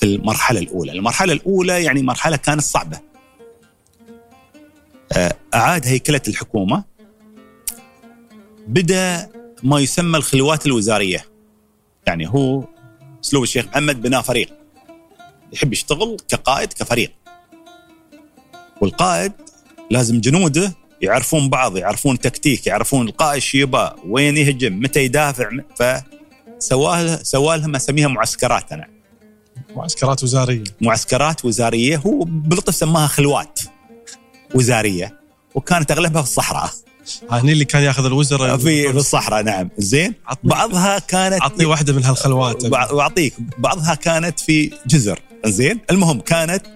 في 0.00 0.06
المرحلة 0.06 0.60
الأولى، 0.60 0.92
المرحلة 0.92 1.32
الأولى 1.32 1.84
يعني 1.84 2.02
مرحلة 2.02 2.36
كانت 2.36 2.60
صعبة. 2.60 3.00
آه، 5.12 5.36
أعاد 5.54 5.86
هيكلة 5.86 6.20
الحكومة 6.28 6.84
بدأ 8.66 9.30
ما 9.62 9.80
يسمى 9.80 10.18
الخلوات 10.18 10.66
الوزارية. 10.66 11.24
يعني 12.06 12.28
هو 12.28 12.64
أسلوب 13.24 13.42
الشيخ 13.42 13.66
محمد 13.66 14.02
بناء 14.02 14.22
فريق. 14.22 14.61
يحب 15.52 15.72
يشتغل 15.72 16.16
كقائد 16.28 16.72
كفريق. 16.72 17.12
والقائد 18.80 19.32
لازم 19.90 20.20
جنوده 20.20 20.74
يعرفون 21.00 21.48
بعض 21.48 21.76
يعرفون 21.76 22.18
تكتيك 22.18 22.66
يعرفون 22.66 23.08
القائد 23.08 23.42
يبغى 23.54 23.94
وين 24.08 24.36
يهجم 24.36 24.80
متى 24.80 25.04
يدافع 25.04 25.50
فسواه 26.60 27.56
لهم 27.56 27.76
أسميها 27.76 28.08
معسكرات 28.08 28.72
أنا. 28.72 28.86
معسكرات 29.76 30.22
وزارية. 30.24 30.64
معسكرات 30.80 31.44
وزارية 31.44 31.96
هو 31.96 32.24
بلطف 32.24 32.74
سماها 32.74 33.06
خلوات 33.06 33.60
وزارية 34.54 35.20
وكانت 35.54 35.90
أغلبها 35.90 36.22
في 36.22 36.28
الصحراء. 36.28 36.70
هني 37.30 37.52
اللي 37.52 37.64
كان 37.64 37.82
ياخذ 37.82 38.04
الوزراء 38.04 38.56
في 38.56 38.92
في 38.92 38.98
الصحراء 38.98 39.42
نعم. 39.42 39.70
زين. 39.78 40.14
بعضها 40.44 40.98
كانت 40.98 41.42
عطني 41.42 41.64
واحدة 41.64 41.92
من 41.92 42.04
هالخلوات. 42.04 42.66
بعطيك 42.66 43.34
بعضها 43.58 43.94
كانت 43.94 44.40
في 44.40 44.70
جزر. 44.86 45.20
زين. 45.46 45.80
المهم 45.90 46.20
كانت 46.20 46.66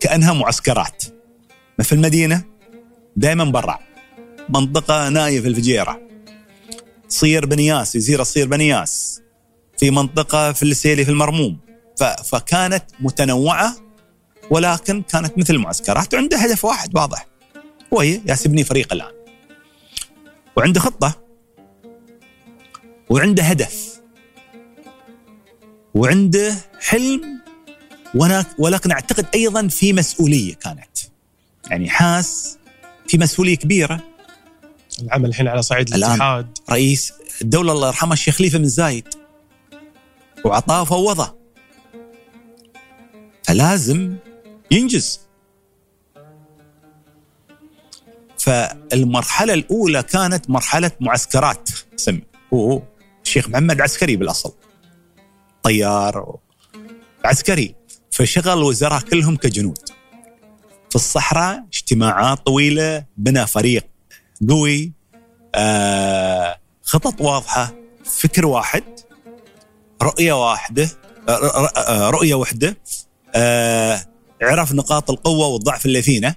كأنها 0.00 0.32
معسكرات. 0.32 1.04
ما 1.78 1.84
في 1.84 1.92
المدينة 1.92 2.44
دائما 3.16 3.44
برا. 3.44 3.78
منطقة 4.48 5.08
نايف 5.08 5.46
الفجيرة. 5.46 6.00
تصير 7.08 7.46
بنياس 7.46 7.96
جزيره 7.96 8.22
تصير 8.22 8.48
بنياس. 8.48 9.22
في 9.78 9.90
منطقة 9.90 10.52
في 10.52 10.62
السيلي 10.62 11.04
في 11.04 11.10
المرموم. 11.10 11.58
فكانت 12.24 12.84
متنوعة 13.00 13.76
ولكن 14.50 15.02
كانت 15.02 15.38
مثل 15.38 15.54
المعسكرات 15.54 16.14
وعنده 16.14 16.36
هدف 16.38 16.64
واحد 16.64 16.96
واضح. 16.96 17.26
هو 17.94 18.02
ياسبني 18.02 18.64
فريق 18.64 18.92
الآن. 18.92 19.12
وعنده 20.56 20.80
خطة. 20.80 21.14
وعنده 23.10 23.42
هدف. 23.42 24.00
وعنده 25.94 26.54
حلم. 26.80 27.41
ولكن 28.58 28.90
أعتقد 28.92 29.26
أيضا 29.34 29.68
في 29.68 29.92
مسؤولية 29.92 30.54
كانت. 30.54 30.98
يعني 31.70 31.90
حاس 31.90 32.58
في 33.08 33.18
مسؤولية 33.18 33.56
كبيرة. 33.56 34.00
العمل 35.02 35.28
الحين 35.28 35.48
على 35.48 35.62
صعيد. 35.62 35.94
الاتحاد. 35.94 36.58
رئيس 36.70 37.12
الدولة 37.42 37.72
الله 37.72 37.86
يرحمه 37.86 38.12
الشيخ 38.12 38.34
خليفه 38.36 38.58
بن 38.58 38.68
زايد 38.68 39.08
وعطاه 40.44 40.84
فوضه 40.84 41.36
فلازم 43.42 44.16
ينجز. 44.70 45.20
فالمرحلة 48.38 49.54
الأولى 49.54 50.02
كانت 50.02 50.50
مرحلة 50.50 50.90
معسكرات. 51.00 51.68
سمي 51.96 52.22
هو 52.54 52.82
الشيخ 53.24 53.48
محمد 53.48 53.80
عسكري 53.80 54.16
بالأصل. 54.16 54.54
طيار 55.62 56.38
عسكري. 57.24 57.74
فشغل 58.12 58.58
الوزراء 58.58 59.00
كلهم 59.00 59.36
كجنود. 59.36 59.78
في 60.90 60.96
الصحراء 60.96 61.64
اجتماعات 61.72 62.38
طويلة 62.46 63.04
بنى 63.16 63.46
فريق 63.46 63.86
قوي 64.48 64.92
آه 65.54 66.56
خطط 66.82 67.20
واضحة 67.20 67.74
فكر 68.04 68.46
واحد 68.46 68.82
رؤية 70.02 70.32
واحدة 70.32 70.88
آه، 71.28 71.66
آه، 71.76 72.10
رؤية 72.10 72.34
واحدة 72.34 72.76
آه 73.34 74.00
عرف 74.42 74.72
نقاط 74.72 75.10
القوة 75.10 75.46
والضعف 75.46 75.86
اللي 75.86 76.02
فينا. 76.02 76.34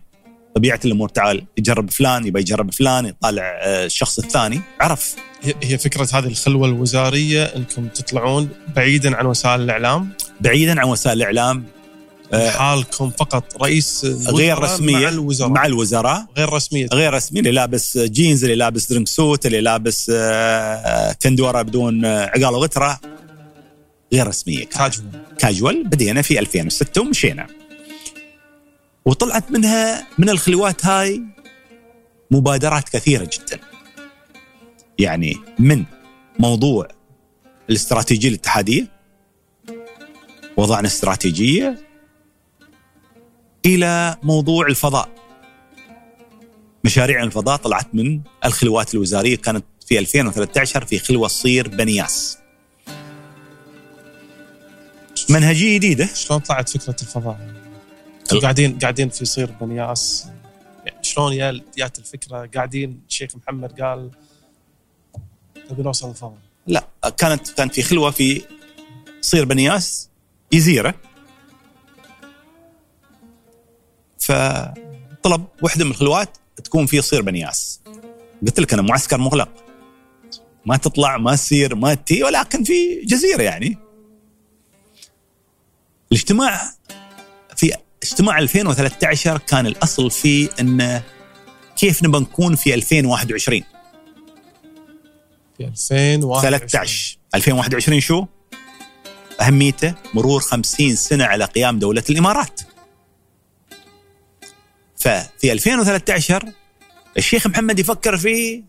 طبيعة 0.55 0.79
الأمور 0.85 1.09
تعال 1.09 1.45
يجرب 1.57 1.89
فلان 1.91 2.27
يبى 2.27 2.39
يجرب 2.39 2.73
فلان 2.73 3.05
يطالع 3.05 3.43
آه، 3.61 3.85
الشخص 3.85 4.19
الثاني. 4.19 4.61
عرف. 4.81 5.15
هي 5.63 5.77
فكرة 5.77 6.07
هذه 6.13 6.27
الخلوة 6.27 6.67
الوزارية 6.67 7.43
انكم 7.43 7.87
تطلعون 7.87 8.49
بعيدا 8.75 9.15
عن 9.15 9.25
وسائل 9.25 9.61
الإعلام. 9.61 10.09
بعيدا 10.41 10.81
عن 10.81 10.89
وسائل 10.89 11.17
الإعلام 11.17 11.65
آه، 12.33 12.49
حالكم 12.49 13.09
فقط 13.09 13.63
رئيس 13.63 14.05
غير 14.27 14.59
رسميه 14.59 14.97
مع 14.97 15.09
الوزراء. 15.09 15.49
مع 15.49 15.65
الوزراء. 15.65 16.25
غير 16.37 16.53
رسمية. 16.53 16.87
غير 16.93 17.13
رسمي 17.13 17.39
اللي 17.39 17.51
لابس 17.51 17.97
جينز 17.97 18.43
اللي 18.43 18.55
لابس 18.55 18.89
training 18.89 19.07
suit 19.07 19.45
اللي 19.45 19.61
لابس 19.61 20.11
آه، 20.15 21.11
كندوره 21.21 21.61
بدون 21.61 22.05
آه، 22.05 22.25
عقال 22.25 22.45
وغترة. 22.55 22.99
غير 24.13 24.25
كانت. 24.25 24.73
كاجوال. 24.73 25.09
كاجوال. 25.37 25.83
بدينا 25.83 26.21
في 26.21 26.39
2006 26.39 27.01
ومشينا. 27.01 27.47
وطلعت 29.05 29.51
منها 29.51 30.07
من 30.17 30.29
الخلوات 30.29 30.85
هاي 30.85 31.21
مبادرات 32.31 32.89
كثيرة 32.89 33.23
جدا. 33.33 33.59
يعني 34.99 35.37
من 35.59 35.83
موضوع 36.39 36.87
الاستراتيجية 37.69 38.29
الاتحادية 38.29 38.94
وضعنا 40.57 40.87
استراتيجية 40.87 41.77
إلى 43.65 44.17
موضوع 44.23 44.67
الفضاء. 44.67 45.09
مشاريع 46.83 47.23
الفضاء 47.23 47.57
طلعت 47.57 47.95
من 47.95 48.21
الخلوات 48.45 48.93
الوزارية 48.93 49.35
كانت 49.35 49.65
في 49.85 49.99
2013 49.99 50.85
في 50.85 50.99
خلوة 50.99 51.27
صير 51.27 51.67
بنياس. 51.67 52.37
منهجية 55.29 55.77
جديدة. 55.77 56.09
شلون 56.13 56.39
طلعت 56.39 56.69
فكرة 56.69 56.95
الفضاء؟ 57.01 57.53
قاعدين 58.41 58.79
قاعدين 58.79 59.09
في 59.09 59.25
صير 59.25 59.51
بنياس. 59.61 60.27
يعني 60.85 61.03
شلون 61.03 61.61
جات 61.77 61.99
الفكرة؟ 61.99 62.49
قاعدين 62.55 63.01
الشيخ 63.09 63.35
محمد 63.35 63.81
قال 63.81 64.11
نبي 65.71 65.83
نوصل 65.83 66.09
الفضاء 66.09 66.37
لا 66.67 66.87
كانت 67.17 67.49
كانت 67.49 67.73
في 67.73 67.81
خلوة 67.81 68.11
في 68.11 68.41
صير 69.21 69.45
بنياس. 69.45 70.09
جزيره 70.55 70.95
فطلب 74.19 75.45
وحده 75.61 75.85
من 75.85 75.91
الخلوات 75.91 76.37
تكون 76.63 76.85
في 76.85 77.01
صير 77.01 77.21
بنياس. 77.21 77.81
قلت 78.45 78.59
لك 78.59 78.73
أنا 78.73 78.81
معسكر 78.81 79.17
مغلق. 79.17 79.49
ما 80.65 80.77
تطلع 80.77 81.17
ما 81.17 81.35
تسير 81.35 81.75
ما 81.75 81.93
تي 81.93 82.23
ولكن 82.23 82.63
في 82.63 83.01
جزيرة 83.01 83.41
يعني. 83.41 83.77
الاجتماع 86.11 86.61
في 87.55 87.73
اجتماع 88.03 88.39
2013 88.39 89.37
كان 89.37 89.67
الأصل 89.67 90.11
فيه 90.11 90.49
انه 90.59 91.03
كيف 91.77 92.03
نبى 92.03 92.19
نكون 92.19 92.55
في 92.55 92.73
2021 92.73 93.63
في 95.57 95.65
2021 95.65 96.41
13 96.41 97.17
2021 97.35 97.99
شو؟ 97.99 98.25
أهميته 99.41 99.93
مرور 100.13 100.39
50 100.39 100.95
سنة 100.95 101.25
على 101.25 101.45
قيام 101.45 101.79
دولة 101.79 102.03
الإمارات. 102.09 102.61
ففي 104.95 105.51
2013 105.51 106.45
الشيخ 107.17 107.47
محمد 107.47 107.79
يفكر 107.79 108.17
في 108.17 108.63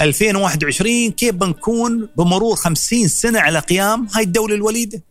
2021 0.00 1.10
كيف 1.10 1.34
بنكون 1.34 2.08
بمرور 2.16 2.56
50 2.56 3.08
سنة 3.08 3.40
على 3.40 3.58
قيام 3.58 4.08
هاي 4.14 4.24
الدولة 4.24 4.54
الوليدة. 4.54 5.02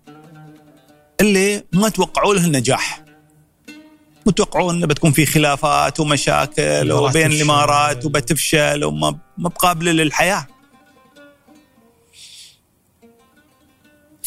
اللي 1.21 1.63
ما 1.73 1.89
توقعوا 1.89 2.33
له 2.33 2.45
النجاح. 2.45 3.03
متوقعون 4.25 4.75
إنه 4.75 4.87
بتكون 4.87 5.11
في 5.11 5.25
خلافات 5.25 5.99
ومشاكل 5.99 6.61
الإمارات 6.61 7.09
وبين. 7.09 7.31
الإمارات 7.31 8.05
وبتفشل 8.05 8.83
وما 8.83 9.17
ما 9.37 9.49
بقابلة 9.49 9.91
للحياة. 9.91 10.47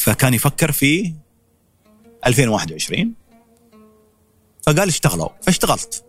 فكان 0.05 0.35
يفكر 0.35 0.73
في 0.73 1.13
2021 2.27 3.15
فقال 4.67 4.89
اشتغلوا. 4.89 5.29
فاشتغلت. 5.43 6.05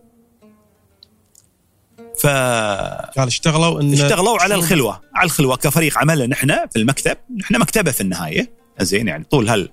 ف 2.20 2.26
قال 2.26 3.26
اشتغلوا 3.26 3.80
إن 3.80 3.92
اشتغلوا 3.92 4.42
على 4.42 4.54
الخلوة. 4.54 5.00
على 5.14 5.26
الخلوة 5.26 5.56
كفريق 5.56 5.98
عمل 5.98 6.28
نحن 6.28 6.48
في 6.48 6.76
المكتب. 6.76 7.16
نحن 7.36 7.58
مكتبة 7.60 7.90
في 7.90 8.00
النهاية. 8.00 8.50
زين 8.80 9.08
يعني 9.08 9.24
طول 9.24 9.48
هال 9.48 9.68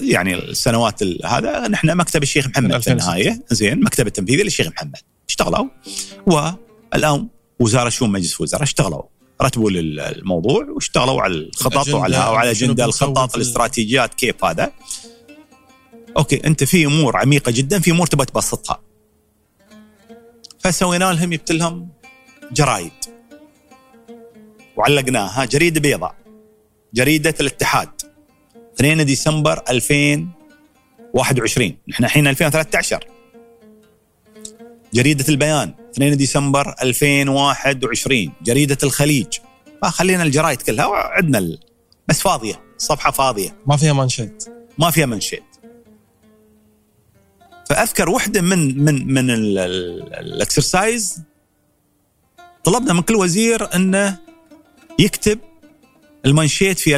يعني 0.00 0.34
السنوات 0.34 1.02
ال- 1.02 1.26
هذا 1.26 1.68
نحن 1.68 1.96
مكتب 1.96 2.22
الشيخ 2.22 2.46
محمد 2.46 2.70
في 2.70 2.76
2006. 2.76 2.92
النهاية. 2.92 3.42
زين 3.50 3.80
مكتب 3.84 4.06
التنفيذي 4.06 4.42
للشيخ 4.42 4.66
محمد. 4.68 4.96
اشتغلوا. 5.28 5.68
والآن 6.26 7.28
وزارة 7.60 7.88
شؤون 7.88 8.12
مجلس 8.12 8.40
وزراء 8.40 8.62
اشتغلوا. 8.62 9.02
رتبوا 9.42 9.70
الموضوع 9.70 10.64
واشتغلوا 10.64 11.22
على 11.22 11.34
الخطط 11.34 11.88
وعلى 11.88 12.18
وعلى 12.18 12.50
أجندة 12.50 12.84
الخطط 12.84 13.36
الاستراتيجيات 13.36 14.14
كيف 14.14 14.44
هذا. 14.44 14.72
أوكي 16.16 16.46
أنت 16.46 16.64
في 16.64 16.86
أمور 16.86 17.16
عميقة 17.16 17.52
جدا 17.52 17.78
في 17.78 17.90
أمور 17.90 18.06
تبغى 18.06 18.26
تبسطها. 18.26 18.80
فسوينا 20.58 21.12
لهم 21.12 21.30
جبت 21.30 21.52
لهم 21.52 21.88
جرايد. 22.52 22.92
وعلقناها 24.76 25.44
جريدة 25.44 25.80
بيضاء 25.80 26.14
جريدة 26.94 27.34
الاتحاد. 27.40 27.88
2 28.74 29.06
ديسمبر 29.06 29.62
2021 29.70 31.76
نحن 31.88 32.04
الحين 32.04 32.26
2013 32.26 33.04
جريدة 34.94 35.24
البيان 35.28 35.74
2 35.94 36.16
ديسمبر 36.16 36.74
2021 36.82 38.32
جريدة 38.42 38.78
الخليج. 38.82 39.26
فخلينا 39.82 40.22
الجرايد 40.22 40.62
كلها 40.62 40.86
وعندنا 40.86 41.38
ال... 41.38 41.58
بس 42.08 42.20
فاضية 42.20 42.60
صفحة 42.78 43.10
فاضية. 43.10 43.56
ما 43.66 43.76
فيها 43.76 43.92
مانشيت 43.92 44.44
ما 44.78 44.90
فيها 44.90 45.06
منشيت 45.06 45.42
فأذكر 47.68 48.10
واحدة 48.10 48.40
من 48.40 48.84
من 48.84 49.14
من 49.14 49.30
ال- 49.30 49.58
ال- 49.58 50.14
ال 50.14 50.25
exercise. 50.25 51.22
طلبنا 52.64 52.92
من 52.92 53.02
كل 53.02 53.16
وزير 53.16 53.74
إنه 53.74 54.18
يكتب 54.98 55.38
المنشيت 56.26 56.78
في 56.78 56.94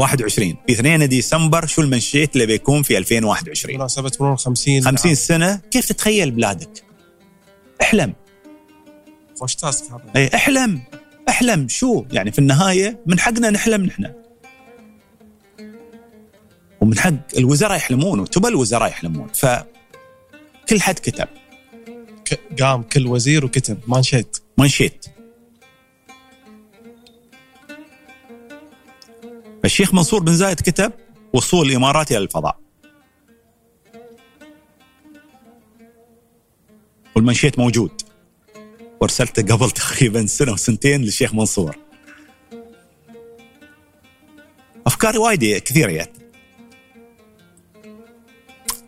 21 0.00 0.56
في 0.66 0.72
2 0.72 1.08
ديسمبر 1.08 1.66
شو 1.66 1.82
المنشيت 1.82 2.34
اللي 2.34 2.46
بيكون 2.46 2.82
في 2.82 2.98
2021 2.98 3.74
مناسبة 3.76 4.12
مرور 4.20 4.36
50 4.36 4.84
50 4.84 5.14
سنة. 5.14 5.60
كيف 5.70 5.86
تتخيل 5.86 6.30
بلادك؟ 6.30 6.84
احلم. 7.82 8.14
خوش 9.40 9.54
تاسك 9.54 9.92
هذا. 9.92 10.02
اي 10.16 10.30
احلم. 10.34 10.82
احلم. 11.28 11.68
شو؟ 11.68 12.04
يعني 12.12 12.32
في 12.32 12.38
النهاية 12.38 13.00
من 13.06 13.18
حقنا 13.18 13.50
نحلم 13.50 13.84
نحن. 13.84 14.12
ومن 16.80 16.98
حق 16.98 17.12
الوزراء 17.36 17.76
يحلمون 17.76 18.20
وتبى 18.20 18.48
الوزراء 18.48 18.88
يحلمون. 18.88 19.28
ف 19.34 19.46
كل 20.68 20.80
حد 20.80 20.98
كتب. 20.98 21.28
قام 22.60 22.82
كل 22.82 23.06
وزير 23.06 23.44
وكتب. 23.44 23.78
مانشيت 23.86 24.36
منشيت. 24.58 25.06
الشيخ 29.64 29.94
منصور 29.94 30.22
بن 30.22 30.34
زايد 30.34 30.60
كتب 30.60 30.92
وصول 31.32 31.66
الإمارات 31.66 32.10
إلى 32.10 32.18
الفضاء. 32.18 32.60
والمنشيت 37.16 37.58
موجود. 37.58 38.02
وارسلته 39.00 39.42
قبل 39.54 39.70
تقريبا 39.80 40.26
سنة 40.26 40.52
وسنتين 40.52 41.02
للشيخ 41.02 41.34
منصور. 41.34 41.76
أفكار 44.86 45.18
وايد 45.18 45.58
كثيرة 45.58 45.92
جت. 45.92 46.10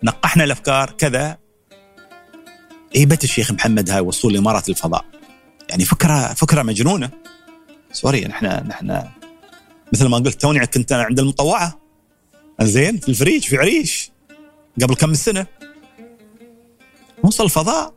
نقحنا 0.03 0.45
الأفكار 0.45 0.91
كذا. 0.91 1.39
هيبة 2.97 3.19
الشيخ 3.25 3.53
محمد 3.53 3.91
هاي 3.91 4.01
وصول 4.01 4.33
الإمارات 4.33 4.69
للفضاء. 4.69 5.05
يعني 5.71 5.85
فكره 5.85 6.35
فكرة 6.35 6.63
مجنونة. 6.63 7.11
sorry 7.93 8.25
نحن 8.25 8.47
نحن 8.47 9.09
مثل 9.93 10.07
ما 10.07 10.17
قلت 10.17 10.41
توني 10.41 10.67
كنت 10.67 10.93
أنا 10.93 11.03
عند 11.03 11.21
المطوعة. 11.21 11.81
زين 12.61 12.99
في 12.99 13.09
الفريج 13.09 13.45
في 13.45 13.57
عريش. 13.57 14.11
قبل 14.83 14.95
كم 14.95 15.15
سنة. 15.15 15.47
نوصل 17.25 17.45
الفضاء. 17.45 17.95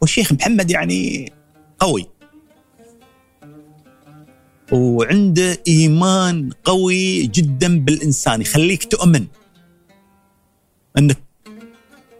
والشيخ 0.00 0.32
محمد 0.32 0.70
يعني 0.70 1.32
قوي. 1.78 2.06
وعنده 4.72 5.62
إيمان 5.68 6.50
قوي 6.64 7.26
جدا 7.26 7.78
بالإنسان 7.78 8.40
يخليك 8.40 8.84
تؤمن 8.84 9.26
إنك 10.98 11.18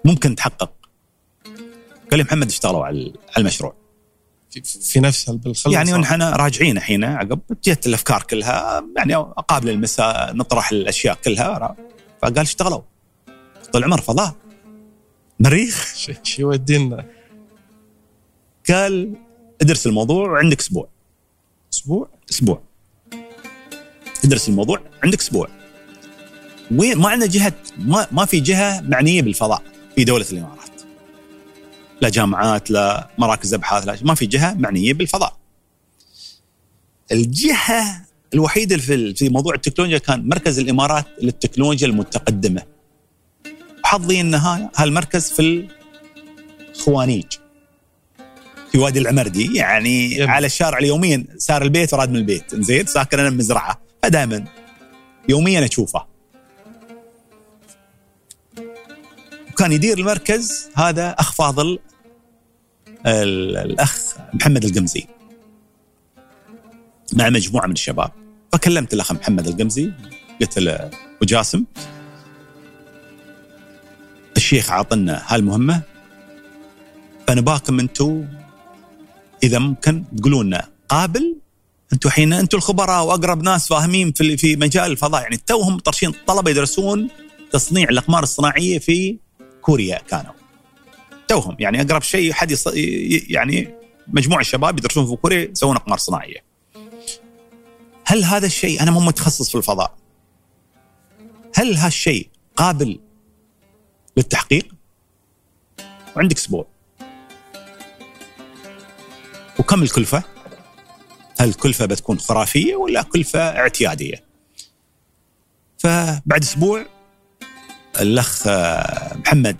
ممكن 0.04 0.34
تحقق. 0.34 0.72
قال 2.10 2.18
لي 2.18 2.24
محمد 2.24 2.46
اشتغلوا 2.46 2.84
على 2.84 3.12
المشروع؟ 3.38 3.79
في, 4.50 4.62
في 4.62 5.00
نفسها 5.00 5.34
بالخلق 5.34 5.74
يعني 5.74 5.94
ونحن 5.94 6.22
راجعين 6.22 6.76
الحين 6.76 7.04
عقب 7.04 7.40
جت 7.64 7.86
الأفكار 7.86 8.22
كلها 8.22 8.84
يعني 8.96 9.14
قابل 9.48 9.70
المساء 9.70 10.36
نطرح 10.36 10.72
الأشياء 10.72 11.18
كلها 11.24 11.76
فقال 12.22 12.38
اشتغلوا. 12.38 12.80
طول 13.72 13.84
العمر 13.84 14.00
فضاء. 14.00 14.34
مريخ. 15.40 15.94
شو 16.22 16.42
يودينا. 16.42 17.06
قال 18.70 19.14
ادرس 19.60 19.86
الموضوع 19.86 20.30
وعندك 20.30 20.60
أسبوع. 20.60 20.88
أسبوع؟ 21.72 22.08
أسبوع. 22.30 22.62
ادرس 24.24 24.48
الموضوع 24.48 24.80
عندك 25.04 25.20
أسبوع. 25.20 25.48
وين؟ 26.70 26.98
ما 26.98 27.08
عندنا 27.08 27.30
جهة 27.30 27.52
ما 27.78 28.06
ما 28.12 28.24
في 28.24 28.40
جهة 28.40 28.80
معنية 28.80 29.22
بالفضاء 29.22 29.62
في 29.96 30.04
دولة 30.04 30.26
الإمارات. 30.32 30.59
لا 32.00 32.08
جامعات 32.08 32.70
لا 32.70 33.08
مراكز 33.18 33.54
أبحاث 33.54 33.86
لا 33.86 33.96
ما 34.02 34.14
في 34.14 34.26
جهة 34.26 34.54
معنية 34.54 34.94
بالفضاء. 34.94 35.36
الجهة 37.12 38.02
الوحيدة 38.34 38.76
في 38.76 39.14
في 39.14 39.28
موضوع 39.28 39.54
التكنولوجيا 39.54 39.98
كان 39.98 40.28
مركز 40.28 40.58
الإمارات 40.58 41.06
للتكنولوجيا 41.22 41.86
المتقدمة. 41.86 42.62
حظي 43.84 44.20
ان 44.20 44.34
ها- 44.34 44.70
هالمركز 44.76 45.30
في 45.30 45.68
الخوانيج. 46.76 47.24
في 48.72 48.78
وادي 48.78 48.98
العمردي 48.98 49.54
يعني 49.56 50.12
يب. 50.14 50.28
على 50.28 50.46
الشارع 50.46 50.78
اليوميا 50.78 51.24
سار 51.38 51.62
البيت 51.62 51.94
وراد 51.94 52.10
من 52.10 52.16
البيت. 52.16 52.54
زين؟ 52.54 52.86
ساكن 52.86 53.18
أنا 53.18 53.30
بمزرعة. 53.30 53.80
فدائما 54.02 54.44
يوميا 55.28 55.64
أشوفه. 55.66 56.06
وكان 59.52 59.72
يدير 59.72 59.98
المركز 59.98 60.68
هذا 60.74 61.10
اخ 61.10 61.32
فاضل 61.32 61.78
الأخ 63.06 64.16
محمد 64.34 64.64
القمزي 64.64 65.06
مع 67.12 67.30
مجموعة 67.30 67.66
من 67.66 67.72
الشباب. 67.72 68.10
فكلمت 68.52 68.94
الأخ 68.94 69.12
محمد 69.12 69.46
القمزي 69.46 69.92
قلت 70.40 70.58
له 70.58 70.90
وجاسم 71.22 71.64
الشيخ 74.36 74.70
عاطنا 74.70 75.22
هالمهمه 75.26 75.82
فنباكم 77.26 77.80
أنتم 77.80 78.26
إذا 79.42 79.58
ممكن 79.58 80.04
تقولوا 80.18 80.44
لنا 80.44 80.68
قابل؟ 80.88 81.36
أنتم 81.92 82.08
الحين 82.08 82.32
أنتم 82.32 82.58
الخبراء 82.58 83.04
وأقرب 83.04 83.42
ناس 83.42 83.68
فاهمين 83.68 84.12
في 84.12 84.36
في 84.36 84.56
مجال 84.56 84.90
الفضاء 84.90 85.22
يعني 85.22 85.36
توهم 85.36 85.78
طرشين 85.78 86.12
طلبة 86.26 86.50
يدرسون 86.50 87.08
تصنيع 87.52 87.88
الأقمار 87.88 88.22
الصناعية 88.22 88.78
في 88.78 89.16
كوريا 89.62 89.98
كانوا. 89.98 90.39
توهم. 91.30 91.56
يعني 91.58 91.80
أقرب 91.80 92.02
شيء 92.02 92.32
حد 92.32 92.50
يص... 92.50 92.64
يعني 93.30 93.74
مجموعة 94.08 94.42
شباب 94.42 94.78
يدرسون 94.78 95.06
في 95.06 95.16
كوريا 95.16 95.50
يسوون 95.50 95.76
أقمار 95.76 95.98
صناعية. 95.98 96.44
هل 98.04 98.24
هذا 98.24 98.46
الشيء 98.46 98.82
أنا 98.82 98.90
مو 98.90 99.00
متخصص 99.00 99.50
في 99.50 99.54
الفضاء. 99.54 99.94
هل 101.54 101.74
هالشيء 101.74 102.28
قابل 102.56 103.00
للتحقيق؟ 104.16 104.74
وعندك 106.16 106.36
أسبوع. 106.36 106.66
وكم 109.58 109.82
الكلفة؟ 109.82 110.22
هل 111.40 111.48
الكلفه 111.48 111.86
بتكون 111.86 112.18
خرافية 112.18 112.76
ولا 112.76 113.02
كلفة 113.02 113.40
اعتيادية؟ 113.40 114.24
فبعد 115.78 116.42
أسبوع 116.42 116.86
الأخ 118.00 118.46
محمد 119.16 119.56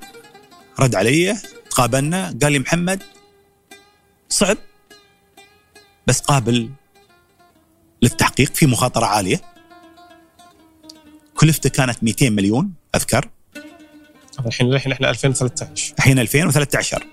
رد 0.79 0.95
علي 0.95 1.37
تقابلنا 1.71 2.37
قال 2.43 2.53
لي 2.53 2.59
محمد 2.59 3.03
صعب 4.29 4.57
بس 6.07 6.21
قابل 6.21 6.71
للتحقيق 8.03 8.55
في 8.55 8.67
مخاطرة 8.67 9.07
عالية. 9.07 9.41
كلفته 11.35 11.71
كانت 11.71 12.05
200 12.05 12.31
مليون 12.31 12.73
أذكر. 12.95 13.29
هذا 14.39 14.49
الحين 14.49 14.73
الحين 14.75 14.93
إحنا 14.93 15.11
2013 15.11 15.95
الحين 15.99 16.19
2013 16.19 17.07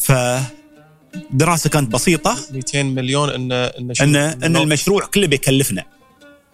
فدراسه 0.00 1.70
كانت 1.70 1.92
بسيطة. 1.92 2.36
200 2.52 2.82
مليون 2.82 3.30
ان 3.30 3.52
إن 3.52 4.16
ان 4.16 4.44
ونو- 4.44 4.62
المشروع 4.62 5.04
كله 5.06 5.26
بيكلفنا. 5.26 5.84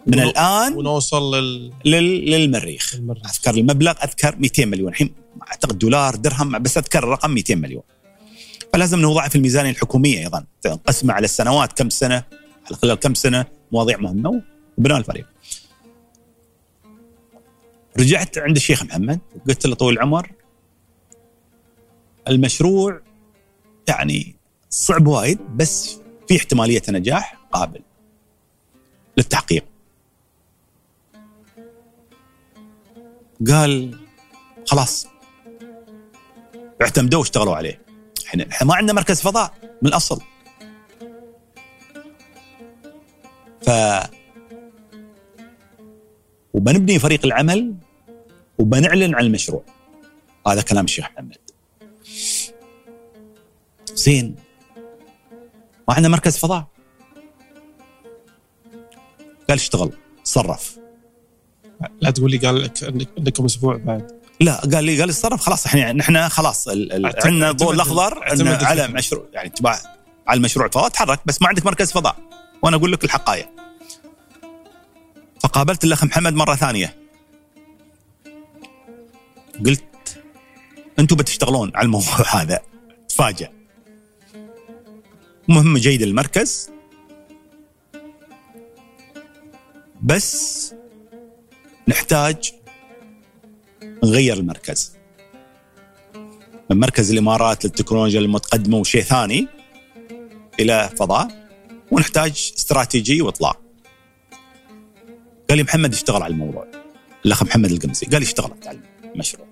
من 0.07 0.19
الآن 0.19 0.73
ونوصل 0.73 1.35
لل 1.35 1.73
لل- 1.85 2.31
للمريخ. 2.31 2.95
للمريخ. 2.95 3.25
أذكر 3.25 3.59
المبلغ 3.59 3.91
أذكر 4.03 4.35
200 4.35 4.65
مليون. 4.65 4.89
الحين 4.89 5.13
أعتقد 5.47 5.79
دولار 5.79 6.15
درهم 6.15 6.59
بس 6.59 6.77
أذكر 6.77 6.99
الرقم 6.99 7.31
200 7.31 7.55
مليون. 7.55 7.83
فلازم 8.73 8.99
نوضعها 8.99 9.29
في 9.29 9.35
الميزانيه 9.35 9.69
الحكومية 9.71 10.19
أيضا. 10.19 10.45
تنقسمها 10.61 11.15
على 11.15 11.25
السنوات 11.25 11.73
كم 11.77 11.89
سنة 11.89 12.23
على 12.67 12.75
خلال 12.81 12.95
كم 12.95 13.13
سنة 13.13 13.45
مواضيع 13.71 13.97
مهمة 13.97 14.41
وبناء 14.77 14.97
الفريق. 14.97 15.25
رجعت 17.99 18.37
عند 18.37 18.55
الشيخ 18.55 18.83
محمد 18.83 19.19
قلت 19.47 19.65
له 19.67 19.75
طويل 19.75 19.95
العمر 19.95 20.31
المشروع 22.27 23.01
يعني 23.87 24.35
صعب 24.69 25.07
وايد 25.07 25.39
بس 25.55 25.97
في 26.27 26.37
احتمالية 26.37 26.81
نجاح 26.89 27.37
قابل 27.51 27.81
للتحقيق. 29.17 29.65
قال 33.47 33.99
خلاص 34.67 35.07
اعتمدوا 36.81 37.19
واشتغلوا 37.19 37.55
عليه. 37.55 37.81
إحنا 38.27 38.45
إحنا 38.51 38.67
ما 38.67 38.75
عندنا 38.75 38.93
مركز 38.93 39.21
فضاء 39.21 39.53
من 39.81 39.89
الأصل. 39.89 40.21
ف 43.61 43.69
وبنبني 46.53 46.99
فريق 46.99 47.25
العمل 47.25 47.75
وبنعلن 48.59 49.15
عن 49.15 49.23
المشروع. 49.23 49.63
هذا 50.47 50.61
كلام 50.61 50.85
الشيخ 50.85 51.05
محمد. 51.11 51.37
زين 53.93 54.35
ما 55.87 55.93
عندنا 55.93 56.09
مركز 56.09 56.37
فضاء. 56.37 56.67
قال 59.49 59.57
اشتغل 59.57 59.91
صرف. 60.23 60.79
لا 62.01 62.11
تقول 62.11 62.31
لي 62.31 62.37
قال 62.37 62.63
لك 62.63 63.07
عندكم 63.17 63.45
أسبوع 63.45 63.77
بعد. 63.77 64.19
لا 64.39 64.55
قال 64.55 64.83
لي 64.83 64.99
قال 64.99 65.07
لي 65.07 65.11
اتصرف 65.11 65.41
خلاص 65.41 65.65
إحنا 65.65 65.93
نحن 65.93 66.29
خلاص 66.29 66.67
عندنا 66.67 67.49
الضوء 67.49 67.73
الأخضر 67.73 68.31
إن 68.33 68.47
على. 68.47 68.87
مشروع 68.87 69.25
يعني 69.33 69.49
تبع 69.49 69.79
على 70.27 70.37
المشروع 70.37 70.65
الفضاء 70.65 70.89
تحرك 70.89 71.19
بس 71.25 71.41
ما 71.41 71.47
عندك 71.47 71.65
مركز 71.65 71.91
فضاء. 71.91 72.15
وأنا 72.61 72.75
أقول 72.77 72.91
لك 72.91 73.03
الحقائق. 73.03 73.49
فقابلت 75.39 75.83
الأخ 75.83 76.03
محمد 76.03 76.33
مرة 76.33 76.55
ثانية. 76.55 76.95
قلت 79.65 79.83
أنتم 80.99 81.15
بتشتغلون 81.15 81.71
على 81.75 81.85
الموضوع 81.85 82.21
هذا. 82.41 82.59
تفاجأ. 83.09 83.49
مهمة 85.47 85.79
جيدة 85.79 86.05
المركز. 86.05 86.69
بس 90.01 90.73
نحتاج 91.89 92.51
نغير 94.03 94.37
المركز 94.37 94.97
من 96.69 96.79
مركز 96.79 97.11
الإمارات 97.11 97.65
للتكنولوجيا 97.65 98.19
المتقدمة 98.19 98.77
وشيء 98.77 99.01
ثاني 99.01 99.47
إلى 100.59 100.89
فضاء 100.97 101.49
ونحتاج 101.91 102.53
استراتيجي 102.57 103.21
وإطلاق. 103.21 103.61
قال 105.49 105.57
لي 105.57 105.63
محمد 105.63 105.93
اشتغل 105.93 106.23
على 106.23 106.33
الموضوع. 106.33 106.67
الأخ 107.25 107.43
محمد 107.43 107.71
القمسي 107.71 108.05
قال 108.05 108.21
لي 108.21 108.25
اشتغلت 108.25 108.67
على 108.67 108.79
المشروع. 109.13 109.47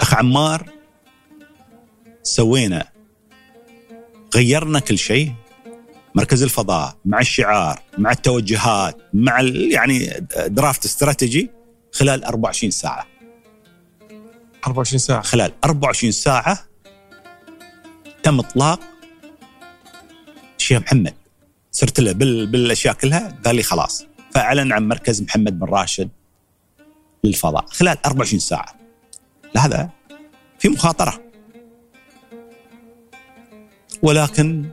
أخ 0.00 0.14
عمار 0.14 0.70
سوينا 2.22 2.88
غيرنا 4.34 4.78
كل 4.78 4.98
شيء 4.98 5.32
مركز 6.14 6.42
الفضاء 6.42 6.96
مع 7.04 7.20
الشعار 7.20 7.82
مع 7.98 8.10
التوجهات 8.10 8.96
مع 9.14 9.40
يعني 9.70 10.26
درافت 10.46 10.84
استراتيجي 10.84 11.50
خلال 11.92 12.24
24 12.24 12.70
ساعة. 12.70 13.06
24 14.66 14.98
ساعة. 14.98 15.22
خلال 15.22 15.52
24 15.64 16.12
ساعة 16.12 16.58
تم 18.22 18.38
إطلاق 18.38 18.80
الشيخ 20.58 20.82
محمد. 20.82 21.14
صرت 21.72 22.00
له 22.00 22.12
بال... 22.12 22.46
بالأشياء 22.46 22.94
كلها 22.94 23.38
قال 23.44 23.56
لي 23.56 23.62
خلاص. 23.62 24.06
فأعلن 24.34 24.72
عن 24.72 24.88
مركز 24.88 25.22
محمد 25.22 25.58
بن 25.58 25.66
راشد 25.66 26.08
للفضاء 27.24 27.66
خلال 27.66 27.98
24 28.06 28.40
ساعة. 28.40 28.74
هذا 29.56 29.90
في 30.58 30.68
مخاطرة. 30.68 31.22
ولكن 34.02 34.70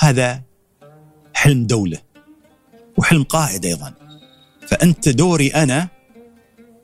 هذا 0.00 0.42
حلم 1.34 1.66
دولة 1.66 1.98
وحلم 2.96 3.22
قائد 3.22 3.64
أيضا 3.64 3.94
فأنت 4.68 5.08
دوري 5.08 5.48
أنا 5.48 5.88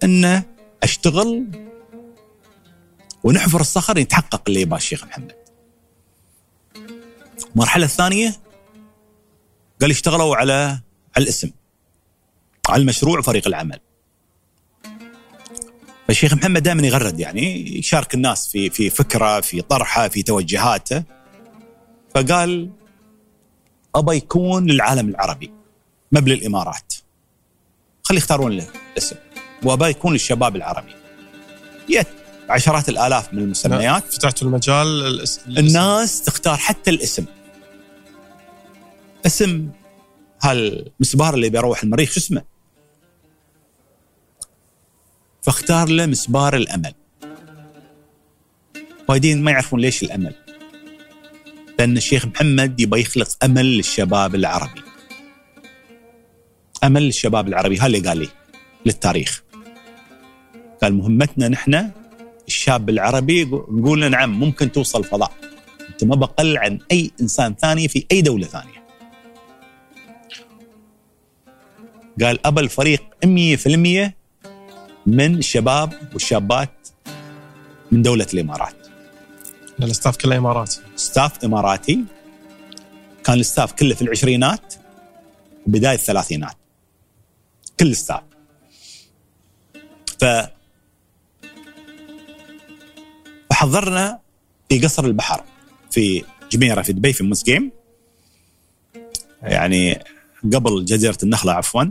أن 0.05 0.43
أشتغل 0.83 1.47
ونحفر 3.25 3.61
الصخر 3.61 3.99
يتحقق 3.99 4.43
اللي 4.49 4.61
يبغاه 4.61 4.79
الشيخ 4.79 5.05
محمد. 5.05 5.33
المرحلة 7.53 7.85
الثانية 7.85 8.37
قال 9.81 9.91
اشتغلوا 9.91 10.37
على 10.37 10.81
على 11.17 11.23
الاسم 11.23 11.51
على 12.69 12.81
المشروع 12.81 13.19
وفريق 13.19 13.47
العمل. 13.47 13.81
فالشيخ 16.09 16.35
محمد 16.35 16.63
دائما 16.63 16.87
يغرد 16.87 17.21
يعني 17.21 17.79
يشارك 17.79 18.15
الناس 18.15 18.49
في 18.49 18.71
في 18.71 18.91
فكرة 18.91 19.41
في 19.41 19.63
طرحة 19.63 20.09
في 20.09 20.23
توجهاته 20.23 21.03
فقال 22.15 22.71
ابى 23.97 24.17
يكون 24.17 24.67
للعالم 24.67 25.09
العربي 25.09 25.53
ما 26.13 26.21
للامارات 26.21 26.95
خلي 28.03 28.19
يختارون 28.19 28.53
له 28.53 28.67
اسم. 28.99 29.17
وابى 29.65 29.85
يكون 29.85 30.13
للشباب 30.13 30.57
العربي. 30.57 30.95
يت 31.89 32.07
عشرات 32.49 32.89
الآلاف 32.89 33.33
من 33.33 33.39
المسميات. 33.39 34.13
فتحتوا 34.13 34.49
المجال 34.49 34.87
الاسم. 34.87 35.41
الناس 35.51 36.23
تختار 36.23 36.57
حتى 36.57 36.91
الاسم. 36.91 37.25
اسم 39.27 39.69
هالمسبار 40.43 41.35
اللي 41.35 41.49
بيروح 41.51 41.83
المريخ 41.83 42.11
شو 42.13 42.21
اسمه؟ 42.21 42.43
فاختار 45.43 45.89
له 45.89 46.07
مسبار 46.07 46.57
الأمل. 46.57 46.95
وايدين 49.09 49.43
ما 49.43 49.51
يعرفون 49.51 49.81
ليش 49.81 50.03
الأمل. 50.03 50.35
لأن 51.79 51.97
الشيخ 51.97 52.27
محمد 52.27 52.81
يبغى 52.81 53.01
يخلق 53.01 53.29
أمل 53.45 53.77
للشباب 53.77 54.35
العربي. 54.35 54.83
أمل 56.85 57.03
للشباب 57.03 57.49
العربي 57.49 57.79
هذا 57.79 57.87
اللي 57.87 57.99
قال 58.01 58.19
لي 58.19 58.29
للتاريخ. 58.87 59.43
قال 60.83 60.95
مهمتنا 60.95 61.49
نحن 61.49 61.91
الشاب 62.49 62.91
العربي 62.91 63.45
نقول 63.45 64.11
نعم 64.11 64.41
ممكن 64.41 64.73
توصل 64.73 65.05
فضاء 65.05 65.33
أنت 65.89 66.05
ما 66.05 66.17
بقل 66.17 66.59
عن 66.59 66.79
أي 66.93 67.11
إنسان 67.21 67.55
ثاني 67.55 67.89
في 67.89 68.07
أي 68.13 68.23
دولة 68.23 68.47
ثانية. 68.47 68.87
قال 72.23 72.47
ابى 72.47 72.61
الفريق 72.61 73.03
100% 73.25 74.15
من 75.07 75.35
الشباب 75.35 75.93
والشابات 76.13 76.89
من 77.93 78.03
دولة 78.03 78.27
الإمارات. 78.35 78.86
ال 79.83 79.88
staff 79.88 80.17
كله 80.17 80.37
إماراتي. 80.37 80.81
staff 80.97 81.45
إماراتي. 81.45 82.05
كان 83.25 83.41
ال 83.41 83.46
staff 83.46 83.73
كله 83.73 83.95
في 83.95 84.03
العشرينات 84.03 84.75
وبدايه 85.67 85.95
الثلاثينات. 85.95 86.55
كل 87.81 87.87
ال 87.87 87.92
staff. 87.92 88.23
ف 90.21 90.25
فحضرنا 93.51 94.19
في 94.69 94.81
قصر 94.81 95.05
البحر 95.05 95.45
في 95.91 96.25
جميرة 96.53 96.83
في 96.83 96.93
دبي 96.93 97.13
في 97.13 97.25
أم 97.25 97.41
سقيم 97.41 97.73
يعني 99.43 99.99
قبل 100.55 100.85
جزيرة 100.85 101.19
النخلة 101.23 101.53
عفوا. 101.53 101.85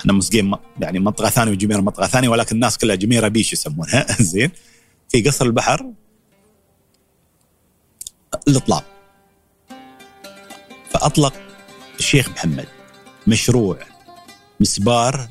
إحنا 0.00 0.12
مسقيم 0.12 0.54
يعني 0.80 0.98
منطقه 0.98 1.30
ثانية 1.30 1.52
وجميرة 1.52 1.80
منطقه 1.80 2.06
ثانية 2.06 2.28
ولكن 2.28 2.54
الناس 2.54 2.78
كلها 2.78 2.96
جميرة 2.96 3.28
بيش 3.28 3.52
يسمونها. 3.52 4.06
زين. 4.22 4.50
في 5.08 5.22
قصر 5.22 5.46
البحر 5.46 5.92
الإطلاق 8.48 8.84
فأطلق 10.90 11.34
الشيخ 11.98 12.28
محمد 12.28 12.68
مشروع 13.26 13.78
مسبار 14.60 15.28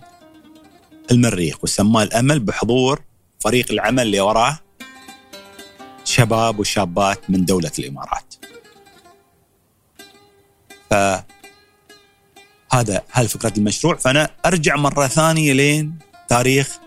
المريخ 1.12 1.64
وسماه 1.64 2.04
الأمل 2.04 2.40
بحضور 2.40 3.02
فريق 3.40 3.72
العمل 3.72 4.04
اللي 4.04 4.20
وراه 4.20 4.60
شباب 6.04 6.60
وشابات 6.60 7.30
من 7.30 7.46
دولة 7.46 7.72
الإمارات. 7.80 8.36
ف 10.90 10.94
هذا 12.72 13.04
فكرة 13.28 13.54
المشروع 13.58 13.96
فأنا 13.96 14.30
أرجع 14.46 14.76
مرة 14.76 15.08
ثانية 15.08 15.54
لين 15.54 16.00
تاريخ 16.28 16.80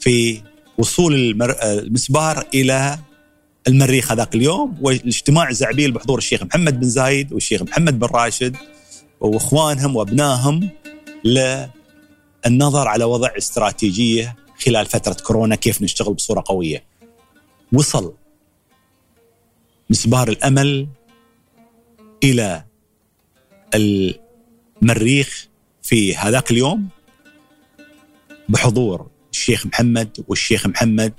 في 0.00 0.42
وصول. 0.78 1.42
المسبار 1.62 2.46
إلى 2.54 2.98
المريخ 3.68 4.12
هذاك 4.12 4.34
اليوم 4.34 4.78
والاجتماع 4.80 5.48
الزعبيل 5.48 5.92
بحضور 5.92 6.18
الشيخ 6.18 6.42
محمد 6.42 6.80
بن 6.80 6.88
زايد 6.88 7.32
والشيخ 7.32 7.62
محمد 7.62 7.98
بن 7.98 8.06
راشد 8.06 8.56
وإخوانهم 9.20 9.96
وأبنائهم 9.96 10.68
للنظر 11.24 12.88
على 12.88 13.04
وضع 13.04 13.30
استراتيجية 13.38 14.36
خلال 14.64 14.86
فترة 14.86 15.16
كورونا 15.22 15.56
كيف 15.56 15.82
نشتغل 15.82 16.14
بصورة 16.14 16.42
قوية. 16.46 16.84
وصل 17.72 18.14
مسبار 19.90 20.28
الأمل 20.28 20.88
إلى 22.24 22.64
المريخ 23.74 25.48
في 25.82 26.16
هذاك 26.16 26.50
اليوم 26.50 26.88
بحضور 28.48 29.06
الشيخ 29.32 29.66
محمد 29.66 30.24
والشيخ 30.28 30.66
محمد 30.66 31.12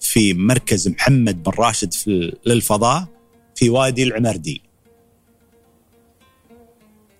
في 0.00 0.34
مركز 0.34 0.88
محمد 0.88 1.42
بن 1.42 1.52
راشد 1.58 1.92
في 1.92 2.36
للفضاء 2.46 3.06
في 3.54 3.70
وادي 3.70 4.02
العمردي 4.02 4.62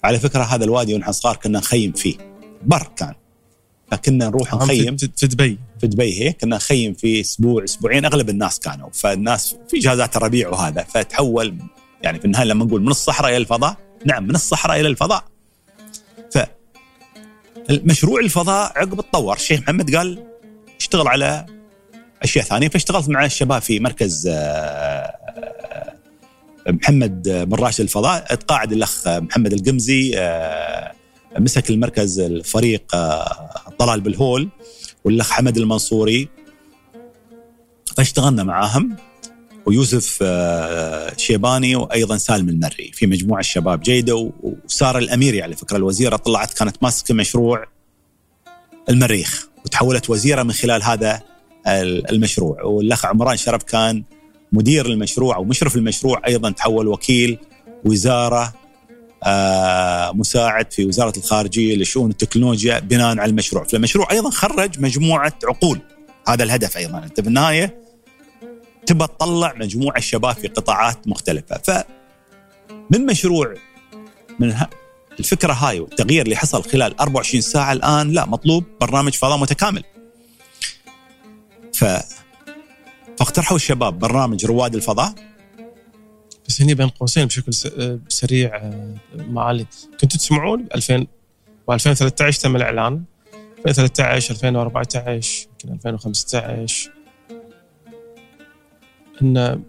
على 0.05 0.19
فكرة 0.19 0.43
هذا 0.43 0.65
الوادي 0.65 0.95
ونحن 0.95 1.13
صغار 1.13 1.37
كنا 1.37 1.59
نخيم 1.59 1.93
فيه. 1.93 2.17
بر 2.63 2.91
كان. 2.97 3.15
فكنا 3.91 4.27
نروح 4.27 4.55
نخيم. 4.55 4.97
في 4.97 5.27
دبي. 5.27 5.59
في 5.81 5.87
دبي 5.87 6.21
هيك 6.23 6.41
كنا 6.41 6.57
نخيم 6.57 6.95
في 6.95 7.21
أسبوع 7.21 7.65
أسبوعين 7.65 8.05
أغلب 8.05 8.29
الناس 8.29 8.61
كانوا. 8.61 8.91
فالناس 8.93 9.57
في 9.69 9.79
جازات 9.79 10.17
الربيع 10.17 10.49
وهذا. 10.49 10.83
فتحول 10.83 11.57
يعني 12.03 12.19
في 12.19 12.25
النهاية 12.25 12.47
لما 12.47 12.65
نقول 12.65 12.83
من 12.83 12.89
الصحراء 12.89 13.31
إلى 13.31 13.37
الفضاء 13.37 13.77
نعم 14.05 14.25
من 14.25 14.35
الصحراء 14.35 14.81
إلى 14.81 14.89
الفضاء. 14.89 15.25
ف 16.33 16.39
المشروع 17.71 18.21
الفضاء 18.21 18.73
عقب 18.79 19.01
تطور 19.01 19.37
الشيخ 19.37 19.61
محمد 19.61 19.97
قال 19.97 20.25
اشتغل 20.81 21.09
على 21.09 21.47
أشياء 22.23 22.45
ثانية. 22.45 22.69
فاشتغلت 22.69 23.09
مع 23.09 23.25
الشباب 23.25 23.63
في 23.63 23.81
مركز 23.81 24.27
آه، 24.27 24.33
آه، 24.33 25.95
محمد 26.67 27.29
بن 27.29 27.55
راشد 27.55 27.81
الفضاء. 27.81 28.35
تقاعد 28.35 28.73
الأخ 28.73 29.09
محمد 29.09 29.53
القمزي 29.53 30.13
آه، 30.19 30.93
مسك 31.39 31.71
المركز 31.71 32.21
الفريق 32.21 32.83
طلال 33.79 34.01
بالهول 34.01 34.49
والأخ 35.05 35.31
حمد 35.31 35.57
المنصوري. 35.57 36.29
فاشتغلنا 37.97 38.45
معاهم 38.45 38.97
ويوسف 39.67 40.19
آه، 40.23 41.13
شيباني 41.17 41.77
وأيضا 41.77 42.17
سالم 42.17 42.49
المري 42.49 42.91
في 42.95 43.07
مجموعة 43.07 43.43
شباب 43.43 43.81
جيدة 43.81 44.33
وسارة 44.43 44.99
الأميري 44.99 45.43
على 45.43 45.57
فكرة 45.57 45.77
الوزيرة 45.77 46.17
طلعت 46.17 46.53
كانت 46.53 46.83
ماسكة 46.83 47.15
مشروع 47.15 47.67
المريخ 48.89 49.49
وتحولت 49.65 50.11
وزيرة 50.11 50.43
من 50.43 50.53
خلال 50.53 50.83
هذا 50.83 51.23
المشروع. 51.67 52.63
والأخ 52.63 53.07
عمران 53.07 53.37
شرف 53.37 53.63
كان 53.63 54.05
مدير 54.53 54.87
المشروع 54.87 55.37
أو 55.37 55.45
مشرف 55.45 55.77
المشروع 55.77 56.23
أيضا 56.27 56.51
تحول 56.51 56.89
وكيل 56.89 57.39
وزارة 57.85 58.53
آه، 59.25 60.13
مساعد 60.13 60.73
في 60.73 60.85
وزارة 60.85 61.19
الخارجية 61.19 61.77
لشؤون 61.77 62.11
التكنولوجيا 62.11 62.79
بناء 62.79 63.19
على 63.19 63.31
المشروع، 63.31 63.65
فالمشروع 63.65 64.11
أيضا 64.11 64.31
خرج 64.31 64.81
مجموعة 64.81 65.33
عقول. 65.45 65.81
هذا 66.29 66.45
الهدف 66.45 66.77
أيضا. 66.77 66.99
أنت 66.99 67.21
في 67.21 67.29
النهاية 67.29 67.83
تبى 68.87 69.07
تطلع 69.07 69.55
مجموعة 69.57 70.01
شباب 70.01 70.35
في 70.35 70.49
قطاعات 70.49 71.09
مختلفة. 71.09 71.57
ف 71.57 71.71
من 72.91 73.07
مشروع 73.07 73.55
من 74.39 74.55
الفكرة 75.19 75.53
هاي 75.53 75.81
والتغيير 75.81 76.25
اللي 76.25 76.37
حصل 76.37 76.63
خلال 76.63 77.01
24 77.01 77.41
ساعة 77.41 77.73
الآن 77.73 78.11
لا 78.11 78.27
مطلوب 78.27 78.65
برنامج 78.81 79.15
فضاء 79.15 79.39
متكامل. 79.39 79.85
ف 81.81 81.85
فاقترحوا 83.19 83.57
الشباب 83.57 83.99
برنامج 83.99 84.47
رواد 84.47 84.75
الفضاء. 84.75 85.15
بس 86.49 86.63
هني 86.63 86.75
بين 86.75 86.89
قوسين 86.89 87.27
بشكل 87.27 87.53
سريع 88.09 88.57
آه، 88.57 88.95
معالي. 89.17 89.67
كنتوا 90.01 90.19
تسمعون 90.19 90.67
2000 90.75 91.07
و 91.67 91.73
2013 91.73 92.41
تم 92.41 92.57
الإعلان. 92.57 93.03
2013 93.67 94.35
2014 94.35 95.47
يمكن 95.65 95.75
2015 95.75 96.91
إن 99.23 99.63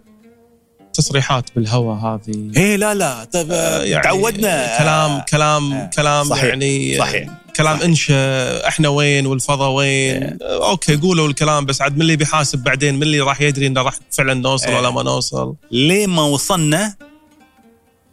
تصريحات 0.94 1.50
بالهواء 1.56 1.96
هذه 1.96 2.50
إيه 2.56 2.76
لا 2.76 2.94
لا 2.94 3.24
طيب 3.24 3.52
آه 3.52 3.82
يعني 3.82 4.04
تعودنا. 4.04 4.78
كلام 4.78 5.20
كلام 5.20 5.72
آه 5.72 5.90
كلام 5.96 6.24
صحيح 6.24 6.44
يعني 6.44 6.98
صحيح. 6.98 7.41
كلام. 7.56 7.80
انشا 7.80 8.68
إحنا 8.68 8.88
وين 8.88 9.26
والفضاء 9.26 9.70
وين. 9.70 10.22
إيه. 10.22 10.38
أوكي 10.42 10.96
قولوا 10.96 11.28
الكلام 11.28 11.66
بس 11.66 11.82
عاد 11.82 11.94
من 11.94 12.02
اللي 12.02 12.16
بيحاسب 12.16 12.58
بعدين؟ 12.58 12.94
من 12.94 13.02
اللي 13.02 13.20
راح 13.20 13.40
يدري 13.40 13.66
انه 13.66 13.82
راح 13.82 13.94
فعلا 14.10 14.34
نوصل 14.34 14.68
إيه. 14.68 14.78
ولا 14.78 14.90
ما 14.90 15.02
نوصل؟ 15.02 15.54
ليه 15.70 16.06
ما 16.06 16.22
وصلنا؟ 16.22 16.94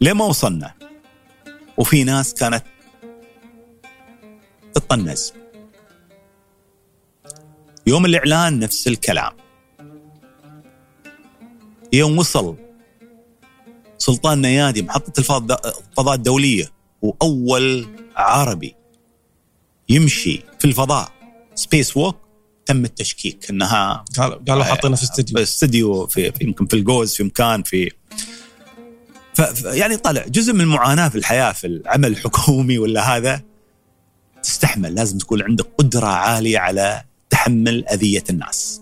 ليه 0.02 0.14
ما 0.14 0.26
وصلنا؟ 0.26 0.74
وفي 1.78 2.04
ناس 2.04 2.34
كانت 2.34 2.64
تطنز. 4.74 5.34
يوم 7.88 8.06
الإعلان 8.06 8.60
نفس 8.60 8.88
الكلام. 8.88 9.32
يوم 11.94 12.18
وصل 12.18 12.56
سلطان 13.98 14.42
نيادي 14.42 14.82
محطة 14.82 15.20
الفضاء 15.20 16.16
الدولية 16.16 16.72
وأول 17.02 17.88
عربي. 18.16 18.76
يمشي 19.90 20.44
في 20.60 20.66
الفضاء 20.66 21.12
سبيس 21.56 21.98
ووك 21.98 22.18
تم 22.66 22.86
التشكيك 22.86 23.50
إنها 23.50 24.06
قالوا 24.48 24.64
حاطينها 24.64 24.96
في 24.96 25.04
استديو 25.04 25.36
في 25.38 25.44
استديو 25.44 26.08
في 26.08 26.32
يمكن 26.42 26.66
في 26.66 26.74
الجوز 26.74 27.16
في 27.16 27.24
مكان 27.24 27.64
في 27.64 27.92
ف 29.34 29.64
يعني 29.66 29.98
طلع 29.98 30.26
جزء 30.28 30.54
من 30.54 30.62
المعاناه 30.62 31.10
في 31.10 31.18
الحياة 31.18 31.52
في 31.52 31.68
العمل 31.68 32.12
الحكومي 32.12 32.78
ولا 32.78 33.18
هذا 33.18 33.42
تستحمل 34.44 34.96
لازم 34.96 35.18
تكون 35.18 35.42
عندك 35.42 35.66
قدرة 35.78 36.08
عالية 36.08 36.60
على 36.60 37.04
تحمل 37.30 37.88
أذية 37.88 38.24
الناس. 38.30 38.82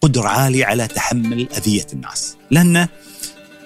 قدرة 0.00 0.28
عالية 0.28 0.64
على 0.64 0.86
تحمل 0.86 1.48
أذية 1.52 1.86
الناس، 1.92 2.36
لأنه 2.50 2.88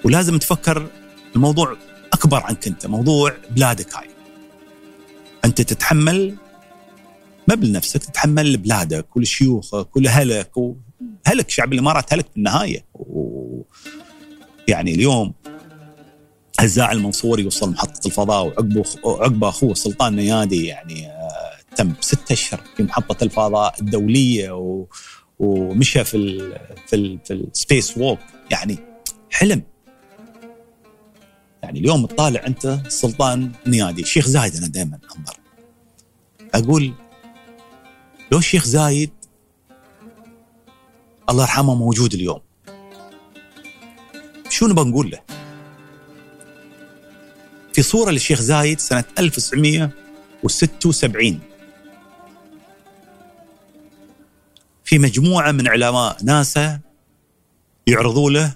ولازم 0.03 0.37
تفكر 0.37 0.87
الموضوع 1.35 1.77
أكبر 2.13 2.43
عنك 2.43 2.67
أنت، 2.67 2.85
موضوع 2.85 3.33
بلادك 3.49 3.95
هاي. 3.95 4.14
أنت 5.59 5.69
تتحمل 5.69 6.35
ما 7.47 7.55
بنفسك 7.55 8.03
تتحمل 8.03 8.53
لبلادك 8.53 9.17
ولشيوخك 9.17 9.95
ولهلك 9.95 10.51
وهلك 10.57 11.49
شعب 11.49 11.73
الإمارات 11.73 12.13
هلك 12.13 12.25
في 12.31 12.37
النهاية. 12.37 12.85
و... 12.93 13.61
يعني 14.67 14.95
اليوم 14.95 15.33
هزاع 16.59 16.91
المنصوري 16.91 17.45
وصل 17.45 17.69
محطة 17.69 18.07
الفضاء 18.07 18.45
وعقبه 18.45 18.83
عقبه 19.05 19.49
أخوه 19.49 19.73
سلطان 19.73 20.15
نيادي 20.15 20.65
يعني 20.65 21.07
آه 21.07 21.75
تم 21.75 21.93
ستة 22.01 22.33
أشهر 22.33 22.61
في 22.77 22.83
محطة 22.83 23.23
الفضاء 23.23 23.75
الدولية 23.81 24.51
و... 24.51 24.85
ومشى 25.39 26.03
في 26.03 26.17
ال 26.17 26.57
في 26.87 26.95
ال 26.95 27.19
في 27.25 27.33
السبيس 27.33 27.97
ووك. 27.97 28.19
يعني 28.51 28.77
حلم. 29.29 29.61
يعني 31.63 31.79
اليوم 31.79 32.05
تطالع 32.05 32.47
أنت 32.47 32.79
سلطان 32.87 33.51
نيادي 33.67 34.03
شيخ 34.05 34.27
زايد 34.27 34.55
أنا 34.55 34.67
دائما 34.67 34.99
أنظر. 35.17 35.44
أقول 36.55 36.93
لو 38.31 38.37
الشيخ 38.37 38.65
زايد 38.65 39.11
الله 41.29 41.43
يرحمه 41.43 41.75
موجود 41.75 42.13
اليوم 42.13 42.41
شو 44.49 44.67
نبغى 44.67 44.89
نقول 44.89 45.11
له؟ 45.11 45.21
في 47.73 47.81
صورة 47.81 48.11
للشيخ 48.11 48.41
زايد 48.41 48.79
سنة 48.79 49.03
1976 49.19 51.39
في 54.83 54.99
مجموعة 54.99 55.51
من 55.51 55.67
علماء 55.67 56.17
ناسا 56.23 56.79
يعرضوا 57.87 58.31
له 58.31 58.53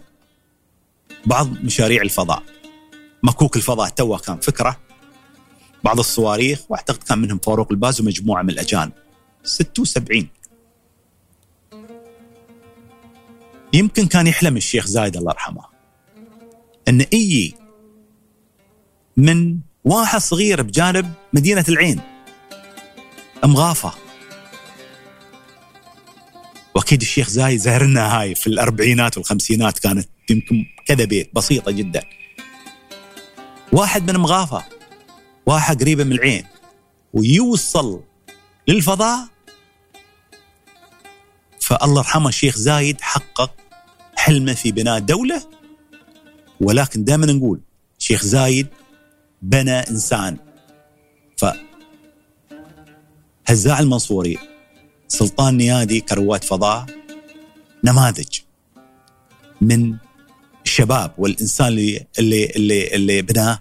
بعض 1.26 1.48
مشاريع 1.64 2.02
الفضاء 2.02 2.44
مكوك 3.24 3.56
الفضاء 3.56 3.90
توه 3.90 4.18
كان 4.18 4.40
فكرة 4.40 4.89
بعض 5.84 6.00
الصواريخ 6.00 6.60
وأعتقد 6.70 7.04
كان 7.04 7.20
منهم 7.20 7.38
فاروق 7.38 7.72
الباز 7.72 8.02
ومجموعة 8.02 8.42
من 8.42 8.50
الأجانب 8.50 8.92
76 9.44 10.28
يمكن 13.74 14.08
كان 14.08 14.28
يحلم 14.28 14.58
الشيخ 14.58 14.88
زايد 14.88 15.18
الله 15.18 15.32
يرحمه. 15.32 15.66
إن 16.88 17.02
إي 17.02 17.54
من 19.18 19.58
واحد 19.86 20.20
صغير 20.20 20.62
بجانب 20.62 21.14
مدينة 21.34 21.66
العين. 21.70 22.02
مغافه 23.46 23.94
وأكيد 26.76 27.02
الشيخ 27.02 27.30
زايد 27.30 27.60
زهرنا 27.60 28.20
هاي 28.20 28.36
في 28.36 28.48
الأربعينات 28.48 29.18
والخمسينات 29.18 29.80
كانت 29.80 30.10
يمكن 30.30 30.66
كذا 30.86 31.06
بيت 31.06 31.36
بسيطة 31.36 31.72
جدا. 31.72 32.04
واحد 33.72 34.12
من 34.12 34.18
مغافه 34.20 34.79
واحد 35.50 35.82
قريبة 35.82 36.04
من 36.04 36.12
العين 36.12 36.46
ويوصل 37.14 38.04
للفضاء. 38.68 39.28
فالله 41.60 41.98
يرحمه 41.98 42.30
الشيخ 42.30 42.58
زايد 42.58 43.02
حقق 43.02 43.56
حلمه 44.16 44.54
في 44.54 44.72
بناء 44.72 45.00
دولة. 45.00 45.42
ولكن 46.62 47.04
دائما 47.04 47.26
نقول 47.26 47.62
شيخ 48.00 48.24
زايد 48.24 48.68
بنى 49.42 49.72
إنسان. 49.72 50.38
ف 51.38 51.46
هزاع 53.48 53.80
المنصوري 53.80 54.38
سلطان 55.08 55.58
نيادي 55.58 56.02
كرواد 56.02 56.44
فضاء 56.44 56.86
نماذج 57.84 58.40
من 59.62 59.98
الشباب 60.66 61.14
والإنسان 61.18 61.68
اللي 61.68 62.08
اللي 62.20 62.46
اللي, 62.46 62.96
اللي 62.96 63.22
بناه. 63.22 63.60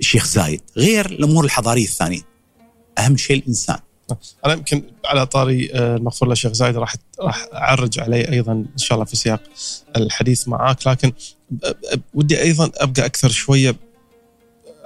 الشيخ 0.00 0.26
زايد 0.26 0.60
غير 0.76 1.06
الأمور 1.06 1.44
الحضارية 1.44 1.84
الثانية. 1.84 2.20
أهم 2.98 3.16
شيء 3.16 3.36
الإنسان. 3.36 3.78
أنا 4.46 4.52
يمكن 4.52 4.82
على 5.04 5.26
طاري 5.26 5.70
آه، 5.74 5.96
المغفور 5.96 6.28
له 6.28 6.32
الشيخ 6.32 6.52
زايد 6.52 6.76
راح 6.76 6.94
راح 7.20 7.48
أعرج 7.54 7.98
عليه 7.98 8.28
أيضا 8.32 8.52
إن 8.52 8.78
شاء 8.78 8.94
الله 8.94 9.04
في 9.04 9.16
سياق 9.16 9.42
الحديث 9.96 10.48
معاك. 10.48 10.86
لكن 10.86 11.12
ودي 12.14 12.42
أيضا 12.42 12.70
أبقى 12.76 13.06
أكثر 13.06 13.28
شوية 13.28 13.76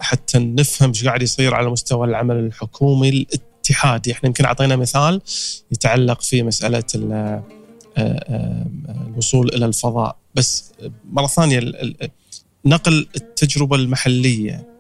حتى 0.01 0.39
نفهم 0.39 0.89
إيش 0.89 1.05
قاعد 1.05 1.23
يصير 1.23 1.55
على 1.55 1.71
مستوى 1.71 2.07
العمل 2.07 2.37
الحكومي 2.37 3.09
الاتحادي. 3.09 4.12
إحنا 4.12 4.27
يمكن 4.27 4.45
أعطينا 4.45 4.77
مثال 4.77 5.21
يتعلق 5.73 6.23
في 6.23 6.43
مسألة 6.43 6.85
آه، 6.95 7.45
آه، 7.97 8.67
الوصول 9.09 9.49
إلى 9.49 9.67
الفضاء. 9.67 10.17
بس 10.35 10.73
مرة 11.12 11.27
ثانية 11.27 11.61
نقل 12.65 13.07
التجربة 13.17 13.77
المحلية. 13.77 14.74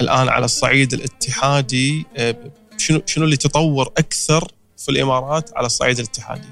الآن 0.00 0.28
على 0.28 0.44
الصعيد 0.44 0.92
الاتحادي 0.92 2.06
آه، 2.16 2.52
شنو 2.76 3.02
شنو 3.06 3.24
اللي 3.24 3.36
تطور 3.36 3.86
أكثر 3.86 4.52
في 4.76 4.88
الإمارات 4.88 5.56
على 5.56 5.66
الصعيد 5.66 5.98
الاتحادي؟ 5.98 6.48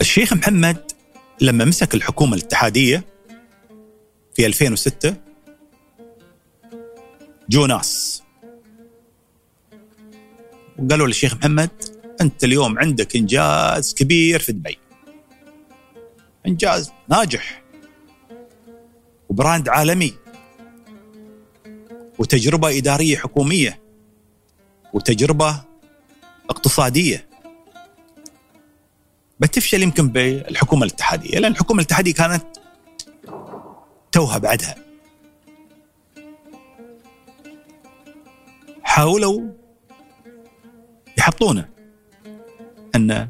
الشيخ 0.00 0.32
محمد 0.32 0.92
لما 1.40 1.64
مسك 1.64 1.94
الحكومة 1.94 2.36
الاتحادية 2.36 3.04
في 4.34 4.46
2006 4.46 5.14
جو 7.48 7.66
ناس. 7.66 8.22
وقالوا 10.78 11.06
للشيخ 11.06 11.34
محمد 11.34 11.70
أنت 12.20 12.44
اليوم 12.44 12.78
عندك 12.78 13.16
إنجاز 13.16 13.94
كبير 13.94 14.40
في 14.40 14.52
دبي. 14.52 14.78
إنجاز 16.46 16.92
ناجح 17.08 17.62
وبراند 19.28 19.68
عالمي. 19.68 20.21
وتجربة 22.18 22.78
إدارية 22.78 23.16
حكومية 23.16 23.80
وتجربة 24.92 25.62
اقتصادية. 26.50 27.28
بتفشل 29.40 29.82
يمكن 29.82 30.08
بالحكومة 30.08 30.86
الاتحادية 30.86 31.38
لأن 31.38 31.52
الحكومة 31.52 31.80
الاتحادية 31.80 32.14
كانت 32.14 32.44
توها 34.12 34.38
بعدها. 34.38 34.74
حاولوا 38.82 39.40
يحطونه. 41.18 41.68
انه 42.94 43.28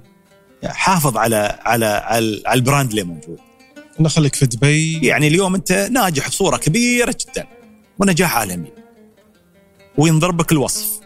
حافظ 0.65 1.17
على 1.17 1.59
على 1.63 1.87
على 1.87 2.55
البراند 2.55 2.91
اللي 2.91 3.03
موجود. 3.03 3.39
نخليك 4.01 4.35
في 4.35 4.47
دبي. 4.47 5.07
يعني 5.07 5.29
اليوم 5.29 5.55
أنت 5.55 5.73
ناجح 5.73 6.29
بصورة 6.29 6.57
كبيرة 6.57 7.17
جدا. 7.21 7.62
ونجاح 7.99 8.37
عالمي. 8.37 8.73
وينضرب 9.99 10.37
بك 10.37 10.53
الوصف 10.53 11.01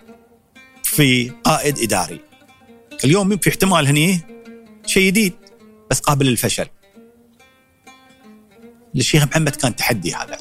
في 0.83 1.33
قائد 1.45 1.79
إداري. 1.79 2.21
اليوم 3.05 3.37
في 3.37 3.51
احتمال 3.51 3.87
هني 3.87 4.21
شيء 4.87 5.07
جديد 5.07 5.33
بس 5.91 6.01
قابل 6.01 6.27
للفشل. 6.27 6.67
للشيخ 8.95 9.25
محمد 9.25 9.57
كان 9.57 9.77
تحدي 9.77 10.15
هذا. 10.15 10.39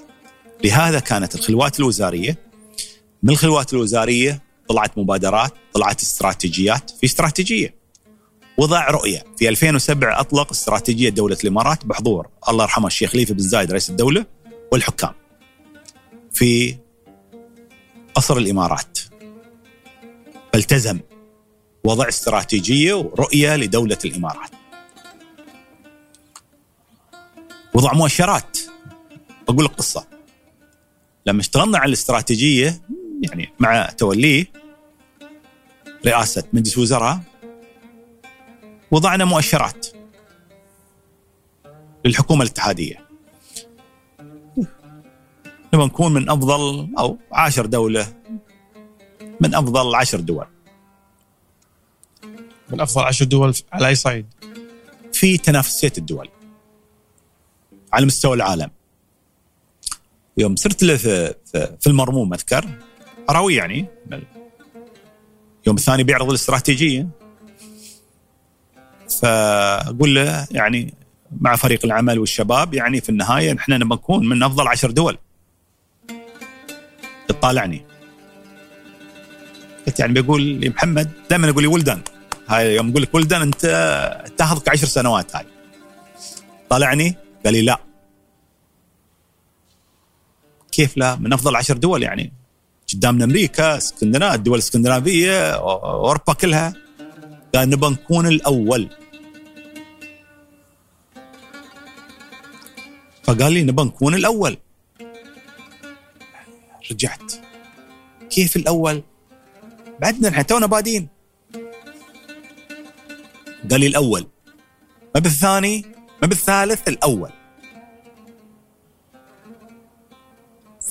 لهذا 0.64 1.00
كانت 1.00 1.36
الخلوات 1.36 1.80
الوزارية 1.80 2.38
من 3.24 3.30
الخلوات 3.30 3.74
الوزارية 3.74 4.42
طلعت 4.70 4.98
مبادرات 4.98 5.54
طلعت 5.74 6.02
استراتيجيات 6.02 6.92
في 6.92 7.06
استراتيجية. 7.06 7.76
وضع 8.58 8.90
رؤية. 8.90 9.24
في 9.38 9.50
2007 9.50 10.20
أطلق 10.20 10.52
استراتيجية 10.52 11.10
دولة 11.10 11.38
الإمارات 11.44 11.86
بحضور 11.86 12.28
الله 12.50 12.64
يرحمه 12.64 12.88
الشيخ 12.88 13.12
خليفه 13.12 13.34
بن 13.34 13.40
زايد 13.40 13.72
رئيس 13.72 13.90
الدولة 13.90 14.26
والحكام. 14.72 15.14
في 16.36 16.78
قصر 18.16 18.38
الإمارات. 18.38 19.00
فالتزم 20.54 21.00
وضع 21.84 22.08
استراتيجية 22.08 22.94
ورؤية 22.94 23.56
لدولة 23.56 23.98
الإمارات. 24.06 24.50
وضع 27.74 27.94
مؤشرات. 27.94 28.58
بقول 29.48 29.66
لك 29.66 29.72
قصة. 29.72 30.08
لما 31.26 31.42
اشتغلنا 31.42 31.78
على 31.78 31.88
الاستراتيجية 31.88 32.82
يعني 33.22 33.54
مع 33.60 33.86
توليه 33.86 34.46
رئاسة 36.06 36.44
مجلس 36.54 36.78
وزراء 36.78 37.20
وضعنا 38.92 39.26
مؤشرات 39.26 39.88
للحكومة 42.06 42.44
الاتحادية. 42.44 43.05
نبغى 45.76 45.88
نكون 45.88 46.14
من 46.14 46.30
أفضل 46.30 46.90
أو 47.00 47.18
عشر 47.32 47.66
دولة. 47.66 48.14
من 49.42 49.56
أفضل 49.56 49.96
عشر 49.96 50.20
دول. 50.20 50.46
من 52.70 52.82
أفضل 52.82 53.04
عشر 53.04 53.26
دول 53.26 53.54
على 53.74 53.88
أي 53.88 53.96
صعيد؟ 53.96 54.26
في 55.14 55.38
تنافسية 55.38 55.94
الدول. 55.98 56.30
على 57.94 58.06
مستوى 58.06 58.36
العالم. 58.36 58.72
يوم 60.38 60.56
صرت 60.56 60.84
له 60.84 60.98
في, 60.98 61.36
في 61.80 61.88
المرموم 61.88 62.34
أذكر. 62.34 62.66
اراوي 63.30 63.56
يعني. 63.56 63.86
يوم 65.68 65.76
الثاني 65.76 66.04
بيعرض 66.04 66.30
الاستراتيجيه 66.30 67.08
فأقول 69.22 70.16
له 70.16 70.48
يعني 70.52 70.94
مع 71.42 71.56
فريق 71.56 71.86
العمل 71.86 72.20
والشباب 72.20 72.74
يعني 72.74 73.02
في 73.02 73.10
النهاية 73.10 73.54
نحن 73.54 73.72
نبغى 73.72 73.98
نكون 73.98 74.30
من 74.30 74.44
أفضل 74.44 74.68
عشر 74.68 74.92
دول. 74.92 75.18
يطالعني 77.30 77.86
قلت 79.88 80.00
يعني 80.00 80.14
بيقول 80.14 80.42
لي 80.42 80.70
محمد 80.70 81.12
دائما 81.30 81.48
يقول 81.48 81.64
لي 81.64 81.68
ولدان. 81.68 82.02
هاي 82.48 82.76
يوم 82.76 82.90
أقول 82.90 83.02
لك 83.02 83.16
ولدان 83.16 83.42
أنت 83.42 83.62
تأخذك 84.38 84.70
عشر 84.70 84.88
سنوات 84.88 85.36
هاي. 85.36 85.46
طالعني؟ 86.70 87.16
قال 87.46 87.54
لي 87.54 87.62
لا. 87.62 87.80
كيف 90.72 90.98
لا؟ 90.98 91.16
من 91.16 91.34
أفضل 91.34 91.56
عشر 91.56 91.78
دول 91.78 92.04
يعني. 92.04 92.34
قدامنا 92.94 93.24
أمريكا 93.24 93.78
اسكندنافيا 93.78 94.36
الدول 94.36 94.54
الاسكندنافية 94.54 95.52
أوروبا 95.54 96.34
كلها. 96.34 96.74
قال 97.56 97.70
نبغى 97.70 97.92
نكون 97.92 98.28
الأول. 98.28 98.90
فقال 103.24 103.54
لي 103.54 103.64
نبغى 103.64 103.86
نكون 103.86 104.16
الأول. 104.16 104.58
رجعت. 106.92 107.34
كيف 108.30 108.56
الأول؟ 108.56 109.04
بعدنا 110.02 110.30
إحنا 110.30 110.42
تونا 110.42 110.66
بادين. 110.66 111.08
قال 113.72 113.80
لي 113.80 113.88
الأول. 113.88 114.28
ما 115.16 115.22
بالثاني؟ 115.22 115.86
ما 116.22 116.28
بالثالث؟ 116.28 116.88
الأول. 116.88 117.30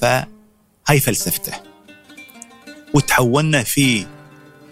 فهاي 0.01 1.01
فلسفته. 1.01 1.53
وتحولنا 2.95 3.63
في 3.63 4.07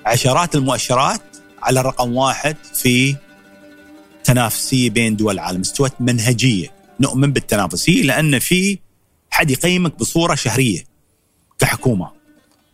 عشرات 0.06 0.54
المؤشرات 0.54 1.22
على 1.62 1.80
رقم 1.82 2.16
واحد 2.16 2.56
في 2.74 3.16
تنافسية 4.24 4.90
بين 4.90 5.16
دول 5.16 5.34
العالم. 5.34 5.60
استوت 5.60 5.92
منهجية. 6.00 6.68
نؤمن 7.00 7.32
بالتنافسية 7.32 8.02
لأن 8.02 8.38
في 8.38 8.78
حد 9.30 9.50
يقيمك 9.50 9.98
بصورة 9.98 10.34
شهرية. 10.34 10.91
كحكومه 11.62 12.10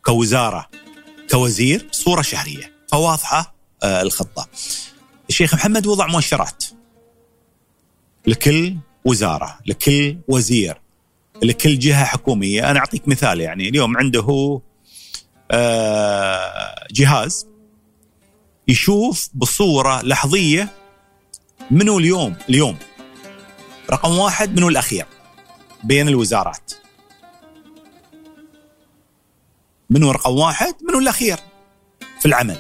كوزارة 0.05 0.69
كوزير 1.31 1.89
صورة 1.93 2.23
شهرية 2.23 2.73
فواضحة 2.89 3.55
آه 3.83 4.03
الخطة. 4.03 4.49
الشيخ 5.29 5.55
محمد 5.55 5.87
وضع 5.87 6.07
مؤشرات 6.07 6.65
لكل 8.27 8.77
وزارة، 9.05 9.59
لكل 9.67 10.19
وزير، 10.29 10.81
لكل 11.43 11.79
جهة 11.79 12.05
حكومية، 12.05 12.71
أنا 12.71 12.79
أعطيك 12.79 13.09
مثال 13.09 13.41
يعني 13.41 13.69
اليوم 13.69 13.97
عنده 13.97 14.61
آه 15.51 16.87
جهاز 16.91 17.47
يشوف 18.69 19.29
بصورة 19.35 20.03
لحظية 20.03 20.69
منو 21.71 21.99
اليوم 21.99 22.37
اليوم. 22.49 22.77
رقم 23.91 24.19
واحد 24.19 24.57
منو 24.57 24.69
الأخير 24.69 25.07
بين 25.85 26.09
الوزارات. 26.09 26.73
منو 29.91 30.11
رقم 30.11 30.39
واحد 30.39 30.75
منو 30.89 30.99
الأخير 30.99 31.39
في 32.21 32.27
العمل. 32.27 32.57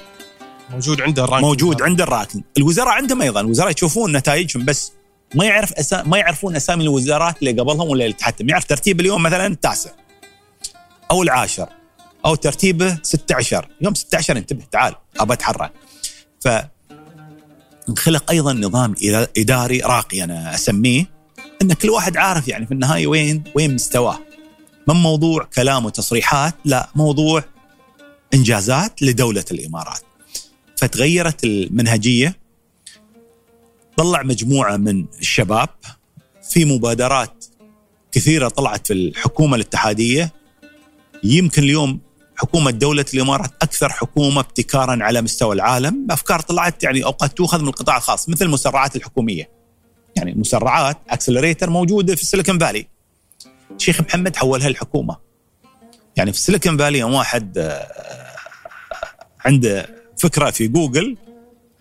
موجود 0.71 1.01
عنده 1.01 1.25
ال 1.25 1.27
ranking 1.27 1.45
موجود 1.49 1.83
عنده 1.83 2.05
ال 2.05 2.10
ranking 2.10 2.45
الوزراء 2.59 2.89
عندهم 2.89 3.23
أيضا. 3.23 3.41
الوزراء 3.41 3.71
يشوفون 3.71 4.17
نتائجهم 4.17 4.65
بس 4.65 4.93
ما 5.35 5.45
يعرف 5.45 5.73
أسا... 5.73 6.03
ما 6.03 6.19
يعرفون 6.19 6.57
أسامي 6.57 6.85
الوزارات 6.85 7.39
اللي 7.39 7.51
قبلهم 7.61 7.89
ولا 7.89 8.05
اللي 8.05 8.17
تحتهم. 8.17 8.49
يعرف 8.49 8.65
ترتيب 8.65 9.01
اليوم 9.01 9.23
مثلا 9.23 9.47
التاسع 9.47 9.91
أو 11.11 11.23
العاشر 11.23 11.69
أو 12.27 12.35
ترتيبه 12.35 12.99
16 13.03 13.69
يوم 13.81 13.95
16 13.95 14.37
انتبه 14.37 14.65
تعال 14.73 14.95
أبى 15.21 15.33
أتحرك. 15.33 15.73
ف 16.41 16.49
انخلق 17.89 18.31
أيضا 18.31 18.53
نظام 18.53 18.95
إداري 19.39 19.81
راقي 19.81 20.25
أنا 20.25 20.55
أسميه 20.55 21.05
إن 21.63 21.73
كل 21.73 21.91
واحد 21.91 22.17
عارف 22.17 22.49
يعني 22.49 22.67
في 22.67 22.73
النهاية 22.73 23.07
وين 23.07 23.45
وين 23.55 23.75
مستواه. 23.75 24.19
من 24.89 24.95
موضوع 24.95 25.45
كلام 25.45 25.87
وتصريحات 25.87 26.55
لا 26.65 26.89
موضوع 26.95 27.45
إنجازات 28.35 29.03
لدولة 29.03 29.45
الإمارات 29.51 30.03
فتغيرت 30.77 31.45
المنهجية 31.45 32.37
طلع 33.97 34.23
مجموعة 34.23 34.77
من 34.77 35.07
الشباب 35.21 35.69
في 36.51 36.65
مبادرات 36.65 37.45
كثيرة 38.13 38.49
طلعت 38.49 38.87
في 38.87 38.93
الحكومة 38.93 39.57
الاتحادية 39.57 40.33
يمكن 41.25 41.63
اليوم 41.63 42.01
حكومة 42.37 42.71
دولة 42.71 43.05
الإمارات 43.15 43.51
أكثر 43.63 43.89
حكومة 43.89 44.41
ابتكارا 44.41 44.99
على 45.05 45.23
مستوى 45.23 45.55
العالم، 45.55 46.07
افكار 46.11 46.41
طلعت 46.41 46.83
يعني 46.85 47.05
أوقات 47.05 47.37
تؤخذ 47.37 47.63
من 47.63 47.69
القطاع 47.69 47.97
الخاص 47.97 48.29
مثل 48.29 48.45
المسرعات 48.45 48.97
الحكومية. 48.97 49.51
يعني 50.17 50.33
المسرعات 50.33 50.99
accelerator 51.09 51.71
موجودة 51.71 52.15
في 52.15 52.23
السيليكون 52.23 52.59
فالي. 52.59 52.98
الشيخ 53.77 54.01
محمد 54.01 54.37
حولها 54.37 54.69
الحكومة. 54.69 55.17
يعني 56.17 56.33
في 56.33 56.39
السيليكون 56.39 56.79
فالي 56.79 56.99
يوم 56.99 57.15
واحد 57.15 57.59
آه، 57.59 57.87
عنده 59.45 59.87
فكرة 60.19 60.51
في 60.51 60.69
جوجل 60.69 61.17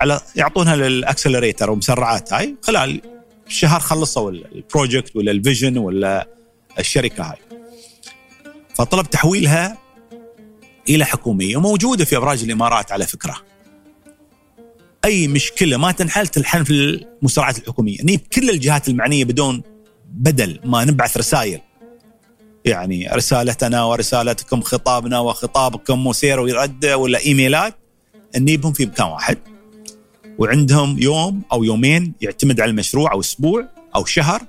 على 0.01 0.21
يعطونها 0.35 0.75
لل 0.75 0.90
accelerator 0.90 1.69
ومسرعات 1.69 2.33
هاي 2.33 2.55
خلال 2.61 3.01
شهر 3.47 3.79
خلصوا 3.79 4.31
ال 4.31 4.42
project 4.42 5.15
ولا 5.15 5.31
ال 5.31 5.38
vision 5.38 5.77
ولا 5.77 6.27
الشركة 6.79 7.23
هاي. 7.23 7.37
فطلب 8.75 9.09
تحويلها 9.09 9.77
إلى 10.89 11.05
حكومية 11.05 11.57
وموجودة 11.57 12.05
في 12.05 12.17
أبراج 12.17 12.43
الإمارات 12.43 12.91
على 12.91 13.07
فكرة. 13.07 13.35
أي 15.05 15.27
مشكلة 15.27 15.77
ما 15.77 15.91
تنحل 15.91 16.27
تنحل 16.27 16.65
في 16.65 16.73
المسرعات 16.73 17.57
الحكومية 17.57 17.97
نجيب 18.01 18.19
كل 18.19 18.49
الجهات 18.49 18.89
المعنية 18.89 19.25
بدون 19.25 19.63
بدل 20.11 20.59
ما 20.65 20.85
نبعث 20.85 21.17
رسائل 21.17 21.61
يعني 22.67 23.09
رسالتنا 23.13 23.83
ورسالتكم 23.83 24.61
خطابنا 24.61 25.19
وخطابكم 25.19 26.07
وسير 26.07 26.39
ويرد 26.39 26.85
ولا 26.85 27.19
إيميلات 27.19 27.75
نجيبهم 28.37 28.73
في 28.73 28.85
مكان 28.85 29.07
واحد. 29.07 29.37
وعندهم 30.37 30.99
يوم 30.99 31.41
أو 31.51 31.63
يومين 31.63 32.13
يعتمد 32.21 32.61
على 32.61 32.69
المشروع 32.69 33.13
أو 33.13 33.19
أسبوع 33.19 33.67
أو 33.95 34.05
شهر 34.05 34.41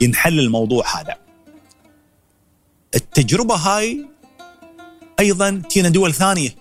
ينحل 0.00 0.38
الموضوع 0.38 1.00
هذا. 1.00 1.16
التجربة 2.94 3.54
هاي 3.54 4.06
أيضا 5.20 5.62
تينا 5.70 5.88
دول 5.88 6.14
ثانية 6.14 6.54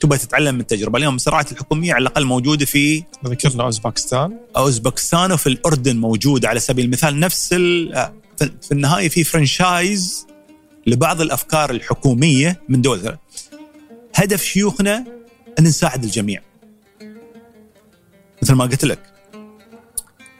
تبغى 0.00 0.18
تتعلم 0.18 0.54
من 0.54 0.60
التجربة. 0.60 0.98
اليوم 0.98 1.14
الصراعات 1.14 1.52
الحكومية 1.52 1.94
على 1.94 2.02
الأقل 2.02 2.24
موجودة 2.24 2.66
في 2.66 3.04
ذكرنا 3.24 3.64
أوزبكستان. 3.64 4.38
أوزبكستان 4.56 5.32
وفي 5.32 5.46
الأردن 5.46 5.96
موجودة 5.96 6.48
على 6.48 6.60
سبيل 6.60 6.84
المثال 6.84 7.20
نفس 7.20 7.54
في 8.44 8.72
النهاية 8.72 9.08
في 9.08 9.24
فرنشايز 9.24 10.26
لبعض 10.86 11.20
الأفكار 11.20 11.70
الحكومية 11.70 12.62
من 12.68 12.82
دول. 12.82 13.16
هدف 14.14 14.42
شيوخنا 14.42 15.04
أن 15.58 15.64
نساعد 15.64 16.04
الجميع. 16.04 16.42
مثل 18.42 18.52
ما 18.52 18.64
قلت 18.64 18.84
لك 18.84 19.12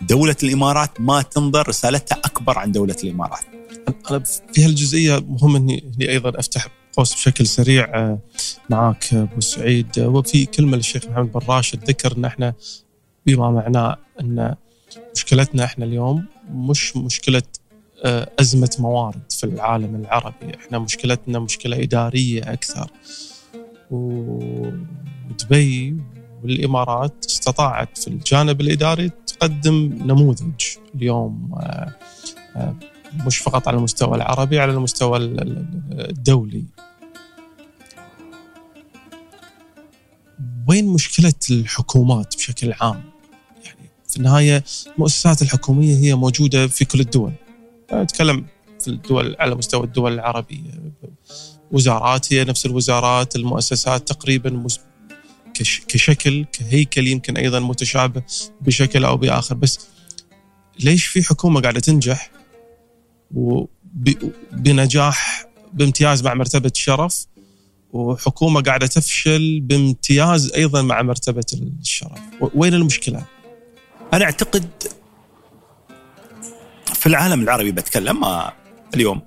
دولة 0.03 0.37
الإمارات 0.43 1.01
ما 1.01 1.23
تنظر 1.23 1.69
رسالتها 1.69 2.19
أكبر 2.25 2.59
عن 2.59 2.73
دولة 2.73 2.97
الإمارات. 3.05 3.45
أنا 4.11 4.23
في 4.53 4.65
هالجزئية 4.65 5.19
مهم 5.19 5.57
أني 5.57 5.85
أيضا 6.01 6.41
أفتح 6.41 6.69
قوس 6.97 7.15
بشكل 7.15 7.47
سريع 7.47 7.85
آه، 7.85 8.19
معاك 8.71 9.15
أبو 9.15 9.41
سعيد. 9.41 9.99
وفي 9.99 10.47
كلمة 10.47 10.77
للشيخ 10.77 11.07
محمد 11.07 11.33
بن 11.33 11.41
راشد 11.49 11.85
ذكر 11.85 12.17
إن 12.17 12.25
إحنا 12.25 12.55
بما 13.27 13.51
معناه 13.51 13.97
إن 14.21 14.55
مشكلتنا 15.15 15.65
إحنا 15.65 15.85
اليوم 15.85 16.25
مش 16.51 16.97
مشكلة 16.97 17.43
آه، 17.43 17.66
أزمة 18.41 18.77
موارد 18.79 19.33
في 19.33 19.45
العالم 19.45 19.95
العربي، 19.95 20.57
إحنا 20.57 20.79
مشكلتنا 20.79 21.39
مشكلة 21.39 21.83
إدارية 21.83 22.53
أكثر. 22.53 22.91
ودبي 23.91 25.97
والإمارات 26.43 27.25
استطاعت 27.25 27.99
في 27.99 28.09
الجانب 28.09 28.61
الإداري 28.61 29.11
تقدم 29.27 29.99
نموذج 30.05 30.63
اليوم 30.95 31.51
آه، 32.57 32.75
مش 33.27 33.39
فقط 33.39 33.69
على 33.69 33.77
المستوى 33.77 34.17
العربي 34.17 34.61
على 34.61 34.73
المستوى 34.73 35.19
الدولي 35.93 36.65
وين 40.69 40.89
مشكلة 40.89 41.33
الحكومات 41.51 42.37
بشكل 42.37 42.73
عام؟ 42.81 43.03
يعني 43.65 43.91
في 44.09 44.17
النهاية 44.17 44.65
المؤسسات 44.95 45.43
الحكومية 45.43 45.97
هي 45.97 46.15
موجودة 46.15 46.67
في 46.67 46.85
كل 46.85 47.01
الدول. 47.01 47.33
أتكلم 47.91 48.47
في 48.81 48.89
الدول 48.89 49.37
على 49.39 49.55
مستوى 49.55 49.85
الدول 49.85 50.13
العربية. 50.13 50.71
وزارات 51.73 52.33
هي 52.33 52.45
نفس 52.45 52.67
الوزارات، 52.67 53.37
المؤسسات 53.37 54.09
تقريبا 54.09 54.67
كشكل 55.89 56.45
كهيكل 56.53 57.07
يمكن 57.07 57.37
أيضا 57.37 57.61
متشابه 57.61 58.23
بشكل 58.61 59.05
أو 59.05 59.17
بآخر. 59.17 59.55
بس 59.55 59.79
ليش 60.81 61.07
في 61.07 61.23
حكومة 61.23 61.61
قاعدة 61.61 61.81
تنجح؟ 61.81 62.31
وبنجاح 63.35 65.47
بامتياز 65.73 66.23
مع 66.23 66.35
مرتبة 66.35 66.73
الشرف 66.75 67.27
وحكومة 67.93 68.63
قاعدة 68.63 68.87
تفشل 68.87 69.61
بامتياز 69.61 70.53
أيضا 70.53 70.83
مع 70.83 71.03
مرتبة 71.03 71.45
الشرف، 71.53 72.21
وين 72.55 72.75
المشكلة؟ 72.75 73.25
أنا 74.13 74.25
أعتقد 74.25 74.69
في 76.95 77.07
العالم 77.07 77.43
العربي 77.43 77.73
بتكلم 77.73 78.21
ما 78.21 78.53
اليوم. 78.95 79.23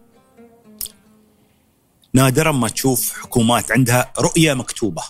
نادرا 2.14 2.52
ما 2.52 2.68
تشوف 2.68 3.14
حكومات 3.14 3.72
عندها 3.72 4.14
رؤية 4.20 4.54
مكتوبة. 4.54 5.04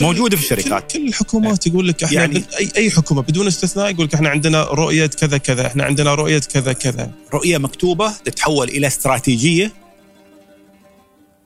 موجودة 0.00 0.36
في 0.36 0.42
الشركات. 0.42 0.92
كل 0.92 1.08
الحكومات 1.08 1.66
يقول 1.66 1.88
لك 1.88 2.04
إحنا 2.04 2.20
يعني 2.20 2.44
اي 2.58 2.70
أي 2.76 2.90
حكومة 2.90 3.22
بدون 3.22 3.46
استثناء 3.46 3.90
يقول 3.90 4.06
لك 4.06 4.14
إحنا 4.14 4.28
عندنا 4.28 4.62
رؤية 4.62 5.06
كذا 5.06 5.38
كذا 5.38 5.66
إحنا 5.66 5.84
عندنا 5.84 6.14
رؤية 6.14 6.38
كذا 6.38 6.72
كذا. 6.72 7.10
رؤية 7.34 7.58
مكتوبة 7.58 8.12
تتحول 8.24 8.68
إلى 8.68 8.86
استراتيجية 8.86 9.72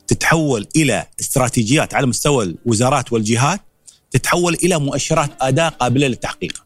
تتحول 0.06 0.68
إلى 0.76 1.06
استراتيجيات 1.20 1.94
على 1.94 2.06
مستوى 2.06 2.44
الوزارات 2.44 3.12
والجهات 3.12 3.60
تتحول 4.10 4.54
إلى 4.54 4.78
مؤشرات 4.78 5.30
اداء 5.40 5.70
قابلة 5.70 6.06
للتحقيق. 6.06 6.64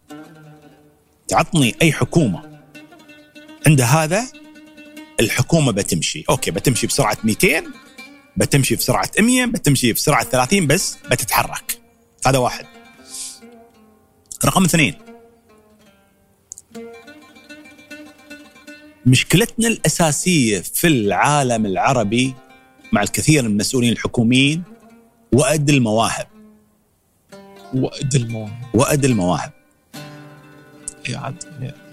تعطني 1.29 1.77
أي 1.83 1.93
حكومة. 1.93 2.61
عند 3.67 3.81
هذا 3.81 4.27
الحكومة 5.21 5.73
بتمشي، 5.73 6.25
أوكي 6.31 6.51
بتمشي 6.51 6.87
بسرعة 6.87 7.19
200 7.25 7.65
بتمشي 8.37 8.77
بسرعة 8.77 9.11
100 9.21 9.45
بتمشي 9.45 9.93
بسرعة 9.93 10.25
30 10.25 10.67
بس 10.67 10.97
بتتحرك. 11.11 11.79
هذا 12.27 12.39
واحد. 12.39 12.67
رقم 14.45 14.65
اثنين. 14.65 14.95
مشكلتنا 19.07 19.69
الأساسية 19.69 20.61
في 20.61 20.87
العالم 20.87 21.67
العربي 21.67 22.35
مع 22.93 23.03
الكثير 23.03 23.43
من 23.43 23.51
المسؤولين 23.51 23.93
الحكوميين 23.93 24.63
وأد 25.33 25.71
المواهب. 25.71 26.27
وأد 27.75 28.15
المواهب. 28.15 28.63
وأد 28.75 29.05
المواهب. 29.05 29.53
يعني, 31.09 31.37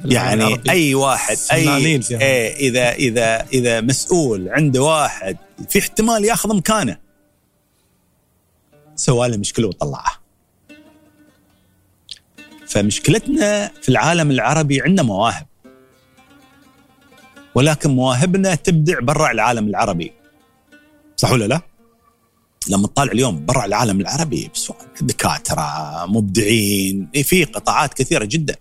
يعني 0.06 0.62
أي 0.70 0.96
واحد 0.96 1.38
أي 1.52 1.86
إيه 2.12 2.56
اذا 2.56 2.92
اذا 2.92 3.46
إذا 3.54 3.82
مسؤول 3.82 4.50
عنده 4.50 4.84
واحد 4.84 5.38
في 5.70 5.80
احتمال 5.80 6.26
ياخذ 6.26 6.56
مكانه. 6.56 6.98
سوى 8.96 9.28
له 9.28 9.38
مشكلة 9.38 9.68
وطلعه 9.68 10.20
فمشكلتنا 12.68 13.72
في 13.82 13.90
العالم 13.90 14.32
العربي 14.32 14.82
عندنا 14.82 15.04
مواهب. 15.04 15.48
ولكن 17.56 17.90
مواهبنا 17.90 18.56
تبدع 18.56 19.00
برا 19.00 19.32
العالم 19.32 19.68
العربي. 19.68 20.14
صح 21.18 21.32
ولا 21.32 21.46
لا؟ 21.46 21.62
لما 22.70 22.88
تطالع 22.88 23.12
اليوم 23.12 23.46
برا 23.46 23.66
العالم 23.66 24.02
العربي 24.02 24.52
دكاترة 25.02 26.06
مبدعين 26.06 27.10
إيه، 27.16 27.24
في 27.24 27.44
قطاعات 27.44 27.94
كثيرة 27.94 28.26
جدا. 28.26 28.56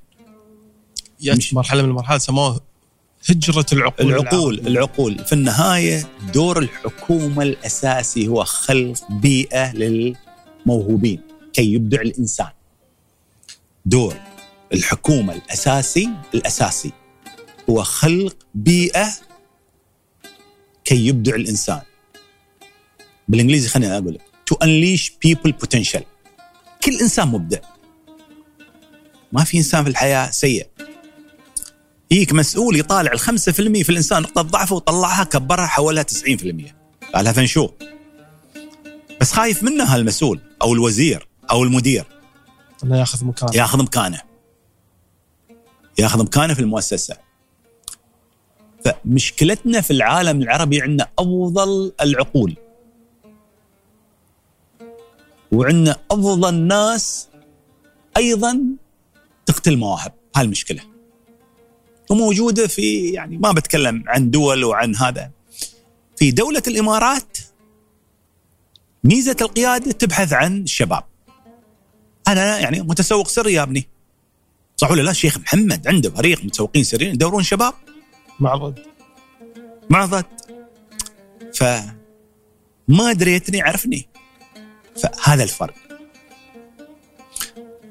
مش 1.27 1.55
مرحلة 1.55 1.83
من 1.83 1.89
المرحلات 1.89 2.21
سموه 2.21 2.61
هجرة 3.29 3.67
العقول 3.73 4.15
العقول. 4.15 4.67
العقول. 4.67 5.25
في 5.25 5.33
النهاية 5.33 6.09
دور 6.35 6.59
الحكومة 6.59 7.43
الأساسي 7.43 8.29
هو 8.29 8.45
خلق 8.45 9.11
بيئة 9.11 9.73
للموهوبين 9.75 11.21
كي 11.53 11.73
يبدع 11.73 12.01
الإنسان. 12.01 12.49
دور 13.87 14.17
الحكومة 14.73 15.35
الأساسي 15.35 16.11
الأساسي 16.35 16.93
هو 17.71 17.83
خلق 17.83 18.37
بيئة 18.55 19.09
كي 20.85 21.07
يبدع 21.07 21.35
الإنسان. 21.35 21.81
بالإنجليزي 23.29 23.69
خليني 23.69 23.99
أقول 23.99 24.15
لك 24.15 24.21
to 24.51 24.57
unleash 24.65 25.11
people 25.11 25.53
potential. 25.53 26.03
كل 26.85 26.93
إنسان 27.01 27.29
مبدع. 27.29 27.59
ما 29.33 29.45
في 29.45 29.59
إنسان 29.59 29.85
في 29.85 29.91
الحياة 29.91 30.31
سيء. 30.31 30.67
يجيك 32.11 32.33
مسؤول 32.33 32.77
يطالع 32.77 33.13
ال 33.13 33.21
5% 33.21 33.23
في 33.83 33.89
الإنسان 33.89 34.23
نقطة 34.23 34.43
ضعفه 34.43 34.77
وطلعها 34.77 35.25
كبرها 35.25 35.67
حولها 35.67 36.03
90% 36.03 36.75
قالها 37.15 37.33
فنشو 37.33 37.69
بس 39.21 39.33
خايف 39.33 39.63
منها 39.63 39.97
المسؤول 39.97 40.41
أو 40.63 40.73
الوزير 40.73 41.29
أو 41.51 41.63
المدير. 41.65 42.07
إنه 42.85 42.99
ياخذ 42.99 43.25
مكانه. 43.25 43.53
ياخذ 43.55 43.83
مكانه. 43.83 44.21
ياخذ 45.99 46.23
مكانه 46.25 46.55
في 46.55 46.61
المؤسسة. 46.61 47.17
فمشكلتنا 48.85 49.81
في 49.81 49.91
العالم 49.91 50.43
العربي 50.43 50.83
عندنا 50.83 51.09
أفضل 51.19 51.93
العقول. 52.01 52.57
وعندنا 55.53 55.97
أفضل 56.11 56.55
ناس 56.55 57.29
أيضا 58.17 58.61
تقتل 59.47 59.77
مواهب. 59.77 60.13
هاي 60.37 60.45
المشكلة. 60.45 60.98
وموجودة 62.11 62.67
في 62.67 63.09
يعني 63.09 63.39
ما 63.39 63.53
بتكلم 63.53 64.05
عن 64.07 64.31
دول 64.31 64.65
وعن 64.65 64.97
هذا. 64.97 65.31
في 66.17 66.31
دولة 66.31 66.63
الإمارات 66.67 67.39
ميزة 69.05 69.37
القيادة 69.41 69.93
تبحث 69.93 70.33
عن 70.33 70.63
الشباب 70.63 71.05
أنا 72.29 72.59
يعني 72.59 72.81
متسوق 72.81 73.29
سري 73.29 73.53
يا 73.53 73.63
ابني. 73.63 73.89
صح 74.77 74.91
ولا 74.91 75.03
لا 75.03 75.11
الشيخ 75.11 75.39
محمد 75.39 75.89
عنده 75.89 76.11
فريق 76.11 76.45
متسوقين 76.45 76.85
سريين 76.85 77.15
يدورون 77.15 77.43
شباب. 77.43 77.75
معضد 78.41 78.79
معضد 79.91 80.27
ف 81.55 81.65
ما 82.89 83.13
دريتني 83.13 83.63
عرفني. 83.63 84.09
فهذا 85.03 85.43
الفرق. 85.43 85.75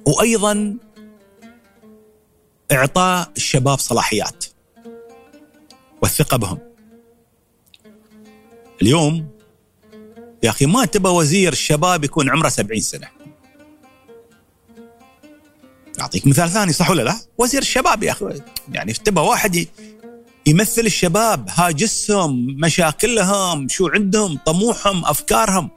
وأيضا 0.05 0.77
إعطاء 2.71 3.31
الشباب 3.37 3.79
صلاحيات 3.79 4.45
والثقة 6.01 6.37
بهم. 6.37 6.59
اليوم 8.81 9.27
يا 10.43 10.49
أخي 10.49 10.65
ما 10.65 10.85
تبى 10.85 11.09
وزير 11.09 11.53
الشباب 11.53 12.03
يكون 12.03 12.29
عمره 12.29 12.49
70 12.49 12.79
سنة. 12.79 13.07
أعطيك 15.99 16.27
مثال 16.27 16.49
ثاني 16.49 16.73
صح 16.73 16.89
ولا 16.89 17.01
لا؟ 17.01 17.15
وزير 17.37 17.61
الشباب 17.61 18.03
يا 18.03 18.11
أخي 18.11 18.41
يعني 18.71 18.93
تبى 18.93 19.21
واحد 19.21 19.67
يمثل 20.45 20.81
الشباب 20.81 21.49
هاجسهم 21.49 22.57
مشاكلهم 22.59 23.67
شو 23.67 23.87
عندهم 23.87 24.37
طموحهم 24.45 25.05
أفكارهم 25.05 25.69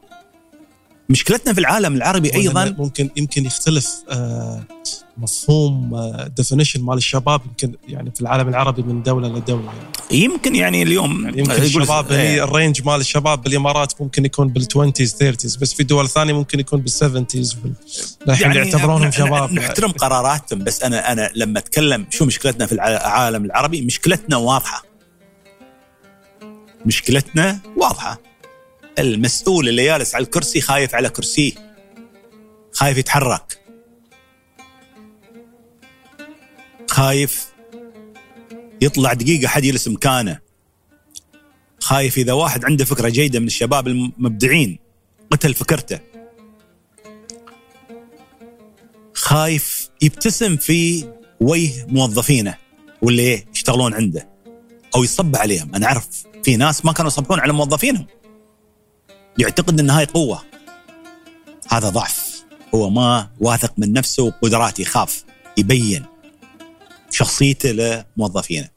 مشكلتنا 1.11 1.53
في 1.53 1.61
العالم 1.61 1.97
العربي 1.97 2.35
أيضا 2.35 2.75
ممكن 2.79 3.11
يمكن 3.17 3.47
يختلف 3.47 3.91
آه، 4.11 4.63
مفهوم 5.19 6.01
definition 6.37 6.83
مال 6.83 6.97
الشباب 6.97 7.41
يمكن 7.47 7.75
يعني 7.89 8.11
في 8.15 8.21
العالم 8.21 8.49
العربي 8.49 8.83
من 8.83 9.03
دولة 9.03 9.29
لدوله 9.29 9.65
يعني. 9.65 10.25
يمكن 10.25 10.57
يعني 10.57 10.83
اليوم 10.83 11.25
يعني 11.25 11.39
يمكن 11.39 11.53
الشباب 11.53 12.13
إيه. 12.13 12.45
ال 12.45 12.51
range 12.51 12.83
مال 12.87 13.01
الشباب 13.01 13.43
بالإمارات 13.43 14.01
ممكن 14.01 14.25
يكون 14.25 14.49
بال 14.49 14.62
twenties 14.62 15.15
thirties 15.15 15.57
بس 15.57 15.75
في 15.75 15.85
دول 15.85 16.09
ثانية 16.09 16.33
ممكن 16.33 16.61
يكون 16.61 16.81
بال 16.81 16.95
seventies 16.95 17.57
الحين 18.29 18.47
يعني 18.47 18.59
يعتبرونهم 18.59 19.11
شباب 19.11 19.53
نحترم 19.53 19.91
قراراتهم 19.91 20.65
بس 20.65 20.83
أنا 20.83 21.13
أنا 21.13 21.31
لما 21.35 21.59
أتكلم 21.59 22.07
شو 22.11 22.25
مشكلتنا 22.25 22.67
في 22.67 22.73
العالم 22.73 23.45
العربي 23.45 23.81
مشكلتنا 23.81 24.37
واضحة 24.37 24.85
مشكلتنا 26.87 27.61
واضحة 27.77 28.30
المسؤول 29.01 29.69
اللي 29.69 29.85
جالس 29.85 30.15
على 30.15 30.25
الكرسي 30.25 30.61
خايف 30.61 30.95
على 30.95 31.09
كرسيه 31.09 31.53
خايف 32.73 32.99
يتحرك. 32.99 33.61
خايف 36.89 37.53
يطلع 38.81 39.13
دقيقة 39.13 39.49
حد 39.49 39.65
يجلس 39.65 39.89
مكانه. 39.89 40.39
خايف 41.81 42.19
إذا 42.19 42.33
واحد 42.33 42.65
عنده 42.65 42.85
فكرة 42.85 43.09
جيدة 43.09 43.41
من 43.41 43.47
الشباب 43.47 43.89
المبدعين 43.89 44.79
قتل 45.31 45.55
فكرته. 45.55 46.01
خايف 49.15 49.91
يبتسم 50.03 50.57
في 50.57 51.09
وجه 51.41 51.87
موظفينه 51.89 52.57
واللي 53.03 53.23
إيه 53.23 53.47
يشتغلون 53.55 53.95
عنده 53.95 54.29
أو 54.97 55.05
يصب 55.05 55.37
عليهم. 55.37 55.75
أنا 55.75 55.87
أعرف 55.87 56.09
في 56.43 56.57
ناس 56.57 56.85
ما 56.85 56.93
كانوا 56.93 57.11
يصبحون 57.11 57.41
على 57.41 57.53
موظفينهم. 57.53 58.07
يعتقد 59.39 59.81
إن 59.81 59.91
هاي 59.91 60.05
قوة. 60.05 60.43
هذا 61.69 61.89
ضعف. 61.89 62.45
هو 62.75 62.91
ما 62.91 63.31
واثق 63.41 63.73
من 63.79 63.93
نفسه 63.93 64.23
وقدراته 64.23 64.83
يخاف 64.83 65.25
يبين 65.57 66.05
شخصيته 67.11 67.71
لموظفينه. 68.17 68.69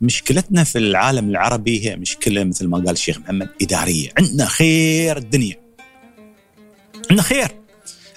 مشكلتنا 0.00 0.64
في 0.64 0.78
العالم 0.78 1.30
العربي 1.30 1.88
هي 1.88 1.96
مشكلة 1.96 2.44
مثل 2.44 2.66
ما 2.66 2.78
قال 2.78 2.90
الشيخ 2.90 3.18
محمد 3.18 3.50
إدارية. 3.62 4.10
عندنا 4.18 4.46
خير 4.46 5.16
الدنيا. 5.16 5.56
عندنا 7.10 7.22
خير. 7.22 7.48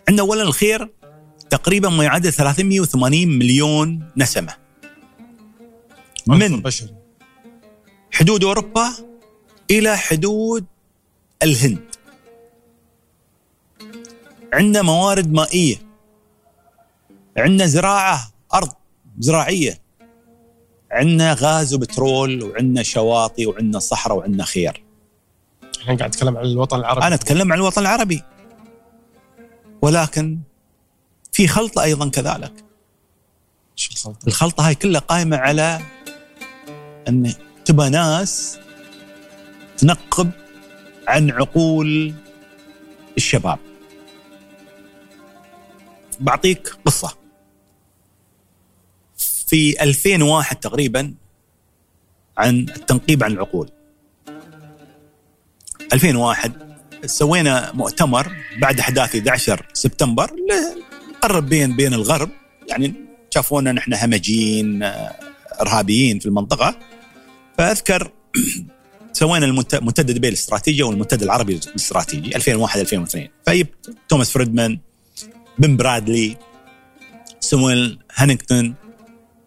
عندنا 0.09 0.27
اولا 0.27 0.43
الخير 0.43 0.89
تقريبا 1.49 1.89
ما 1.89 2.03
يعادل 2.03 2.33
380 2.33 3.27
مليون 3.27 4.09
نسمة. 4.17 4.53
من 6.27 6.63
حدود 8.11 8.43
أوروبا 8.43 8.93
إلى 9.71 9.97
حدود 9.97 10.65
الهند. 11.45 11.95
عندنا 14.53 14.81
موارد 14.81 15.33
مائية. 15.33 15.75
عندنا 17.37 17.65
زراعة 17.65 18.31
أرض 18.53 18.71
زراعية. 19.19 19.81
عندنا 20.91 21.33
غاز 21.33 21.73
وبترول 21.73 22.43
وعندنا 22.43 22.83
شواطئ 22.83 23.45
وعندنا 23.45 23.79
صحراء 23.79 24.17
وعندنا 24.17 24.43
خير 24.43 24.83
إحنا 25.81 25.97
قاعد 25.97 26.09
نتكلم 26.09 26.37
عن 26.37 26.45
الوطن 26.45 26.79
العربي. 26.79 27.07
أنا 27.07 27.15
أتكلم 27.15 27.51
عن 27.51 27.57
الوطن 27.57 27.81
العربي. 27.81 28.23
ولكن 29.81 30.39
في 31.31 31.47
خلطة 31.47 31.83
أيضا 31.83 32.09
كذلك. 32.09 32.53
شو 33.75 33.91
الخلطة؟ 33.91 34.27
الخلطة 34.27 34.67
هاي 34.67 34.75
كلها 34.75 35.01
قائمة 35.01 35.37
على 35.37 35.81
إن 37.07 37.33
تبى 37.65 37.89
ناس 37.89 38.59
تنقب 39.77 40.31
عن 41.07 41.31
عقول 41.31 42.13
الشباب. 43.17 43.59
بعطيك 46.19 46.69
قصة. 46.85 47.17
في 49.47 49.83
2001 49.83 50.59
تقريبا 50.59 51.13
عن 52.37 52.59
التنقيب 52.59 53.23
عن 53.23 53.31
العقول. 53.31 53.69
2001 55.93 56.51
سوينا 57.05 57.71
مؤتمر 57.73 58.31
بعد 58.57 58.79
أحداث 58.79 59.15
11 59.15 59.65
سبتمبر 59.73 60.31
قرب 61.21 61.49
بين 61.49 61.75
بين 61.75 61.93
الغرب. 61.93 62.29
يعني 62.69 62.93
شافونا 63.29 63.71
نحن 63.71 63.93
همجيين 63.93 64.83
إرهابيين 65.61 66.19
في 66.19 66.25
المنطقة. 66.25 66.79
فأذكر 67.57 68.11
سوينا 69.15 69.45
المنتدى 69.45 70.13
دبي 70.13 70.27
الاستراتيجي 70.27 70.83
والمنتدى 70.83 71.25
العربي 71.25 71.59
الاستراتيجي 71.67 72.35
2001 72.35 72.79
2002 72.79 73.27
فجبت 73.45 73.95
توماس 74.09 74.31
فريدمان 74.31 74.79
بن 75.59 75.77
برادلي 75.77 76.37
سمويل 77.39 77.99
هانينغتون 78.15 78.75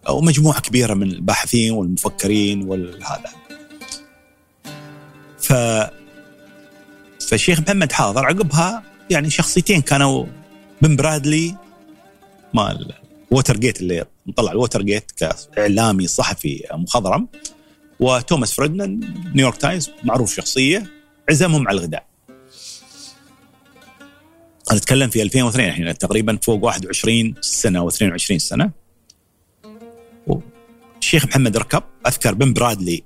ومجموعه 0.09 0.61
كبيرة 0.61 0.93
من 0.93 1.11
الباحثين 1.11 1.71
والمفكرين 1.71 2.63
والهذا. 2.63 3.29
ف 5.39 5.53
فالشيخ 7.27 7.59
محمد 7.59 7.91
حاضر 7.91 8.25
عقبها 8.25 8.83
يعني 9.09 9.29
شخصيتين 9.29 9.81
كانوا 9.81 10.25
بن 10.81 10.95
برادلي 10.95 11.55
مال 12.53 12.93
ووتر 13.31 13.57
جيت 13.57 13.81
اللي 13.81 14.05
مطلع 14.25 14.51
الووتر 14.51 14.81
جيت 14.81 15.11
كإعلامي 15.11 16.07
صحفي 16.07 16.63
مخضرم 16.73 17.27
وتوماس 17.99 18.53
فريدمان 18.53 18.99
نيويورك 19.35 19.57
تايمز 19.57 19.91
معروف 20.03 20.35
شخصية 20.35 20.91
عزمهم 21.29 21.67
على 21.67 21.77
الغداء. 21.77 22.05
أنا 24.71 24.77
أتكلم 24.77 25.09
في 25.09 25.21
2002 25.21 25.69
الحين 25.69 25.97
تقريبا 25.97 26.39
فوق 26.43 26.63
21 26.63 27.35
سنة 27.41 27.79
أو 27.79 27.87
22 27.87 28.39
سنة. 28.39 28.71
الشيخ 30.99 31.25
محمد 31.25 31.57
ركب 31.57 31.83
أذكر 32.07 32.33
بن 32.33 32.53
برادلي 32.53 33.03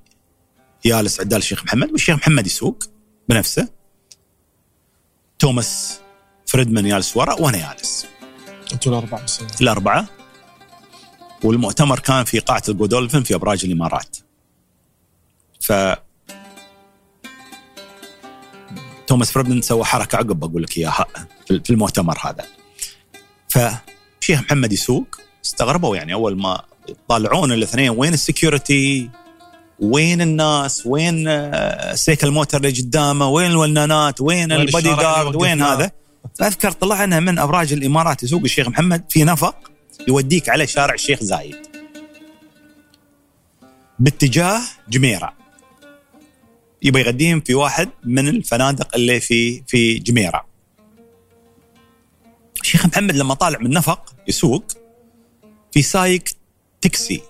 جالس 0.85 1.19
عدال 1.19 1.37
الشيخ 1.37 1.63
محمد 1.63 1.91
والشيخ 1.91 2.15
محمد 2.15 2.47
يسوق 2.47 2.83
بنفسه. 3.29 3.69
توماس 5.39 5.99
فريدمان 6.45 6.87
جالس 6.87 7.17
ورا 7.17 7.33
وأنا 7.33 7.57
جالس 7.57 8.05
أنتوا 8.73 8.91
الأربعة. 8.91 9.25
الأربعة. 9.61 10.09
والمؤتمر 11.43 11.99
كان 11.99 12.23
في 12.23 12.39
قاعة 12.39 12.63
الجودولفن 12.69 13.23
في 13.23 13.35
أبراج 13.35 13.65
الإمارات. 13.65 14.17
ف 15.63 15.73
توماس 19.07 19.31
فريدمان 19.31 19.61
سوى 19.61 19.83
حركة 19.83 20.15
عقب 20.15 20.39
بقول 20.39 20.63
لك 20.63 20.77
إياها 20.77 21.05
في 21.47 21.69
المؤتمر 21.69 22.17
هذا. 22.21 22.45
فشيخ 23.49 24.41
محمد 24.41 24.73
يسوق 24.73 25.07
استغربوا 25.45 25.95
يعني 25.95 26.13
أول 26.13 26.37
ما 26.37 26.61
طالعون 27.07 27.51
الاثنين 27.51 27.89
وين 27.89 28.13
ال 28.13 28.23
security؟ 28.23 29.09
وين 29.79 30.21
الناس؟ 30.21 30.83
وين 30.85 31.27
آه، 31.27 31.95
السيكل 31.95 32.27
الموتر 32.27 32.57
اللي 32.57 32.69
قدامه؟ 32.69 33.27
وين 33.27 33.51
الولنانات؟ 33.51 34.21
وين, 34.21 34.51
وين 34.51 34.61
البادي 34.61 34.95
جارد 34.95 35.35
وين 35.35 35.61
هذا؟ 35.61 35.91
فأذكر 36.39 36.71
طلعنا 36.71 37.19
من 37.19 37.39
أبراج 37.39 37.73
الإمارات 37.73 38.23
يسوق 38.23 38.41
الشيخ 38.41 38.67
محمد 38.67 39.03
في 39.09 39.23
نفق 39.23 39.55
يوديك 40.07 40.49
على 40.49 40.67
شارع 40.67 40.93
الشيخ 40.93 41.23
زايد. 41.23 41.57
باتجاه 43.99 44.61
جميرة. 44.89 45.42
يبغى 46.83 47.01
يغديهم 47.01 47.41
في 47.41 47.53
واحد 47.53 47.89
من 48.03 48.27
الفنادق 48.27 48.95
اللي 48.95 49.19
في 49.19 49.63
في 49.67 49.99
جميرة. 49.99 50.45
الشيخ 52.61 52.85
محمد 52.85 53.15
لما 53.15 53.33
طالع 53.33 53.59
من 53.59 53.69
نفق 53.69 54.15
يسوق 54.27 54.63
في 55.71 55.81
سايق 55.81 56.23
تاكسي. 56.81 57.21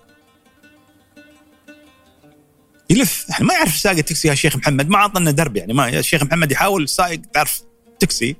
يلف. 2.90 3.26
إحنا 3.30 3.46
ما 3.46 3.54
يعرف 3.54 3.76
سايق 3.76 3.96
التاكسي 3.98 4.28
يا 4.28 4.34
شيخ 4.34 4.56
محمد. 4.56 4.88
ما 4.88 4.98
عطنا 4.98 5.30
درب 5.30 5.56
يعني. 5.56 5.72
ما 5.72 5.88
الشيخ 5.88 6.22
محمد 6.22 6.52
يحاول 6.52 6.88
سايق 6.88 7.20
تعرف 7.20 7.62
تاكسي. 8.00 8.36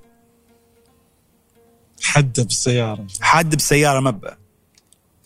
حد 2.03 2.41
بالسياره 2.41 3.07
حد 3.21 3.51
بالسياره 3.51 4.01
مبا 4.01 4.37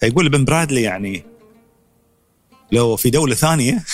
فيقول 0.01 0.27
ابن 0.27 0.45
برادلي 0.45 0.83
يعني 0.83 1.25
لو 2.73 2.97
في 2.97 3.11
دولة 3.11 3.35
ثانية 3.35 3.85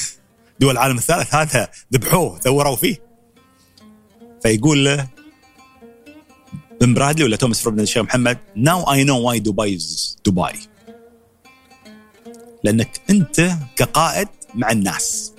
دول 0.61 0.71
العالم 0.71 0.97
الثالث 0.97 1.35
هذا 1.35 1.71
ذبحوه 1.93 2.39
ثوروا 2.39 2.77
فيه. 2.77 2.97
فيقول 4.43 4.85
له 4.85 5.09
بن 6.81 6.95
برادلي 6.95 7.25
ولا 7.25 7.37
توماس 7.37 7.63
فريدمان 7.63 7.83
الشيخ 7.83 8.03
محمد 8.03 8.39
ناو 8.57 8.93
اي 8.93 9.05
نو 9.05 9.21
واي 9.21 9.39
دبي 9.39 9.79
دبي 10.27 10.61
لأنك 12.65 13.01
أنت 13.11 13.51
كقائد 13.77 14.29
مع 14.55 14.71
الناس. 14.71 15.33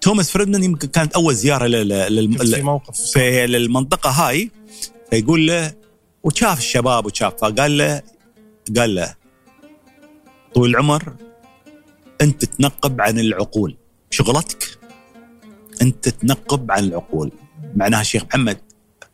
توماس 0.00 0.30
فريدمان 0.30 0.64
يمكن 0.64 0.88
كانت 0.88 1.14
أول 1.14 1.34
زيارة 1.34 1.66
لل... 1.66 2.38
في 2.38 2.62
موقف. 2.62 3.00
في 3.00 3.46
للمنطقة 3.46 4.10
هاي. 4.10 4.50
فيقول 5.10 5.46
له 5.46 5.74
وشاف 6.22 6.58
الشباب 6.58 7.06
وشاف. 7.06 7.34
فقال 7.34 7.78
له 7.78 8.02
قال 8.76 8.94
له 8.94 9.14
طول 10.54 10.70
العمر 10.70 11.16
انت 12.20 12.44
تنقب 12.44 13.00
عن 13.00 13.18
العقول. 13.18 13.76
شغلتك؟ 14.10 14.78
انت 15.82 16.08
تنقب 16.08 16.70
عن 16.70 16.84
العقول. 16.84 17.32
معناها 17.76 18.00
الشيخ 18.00 18.24
محمد 18.24 18.58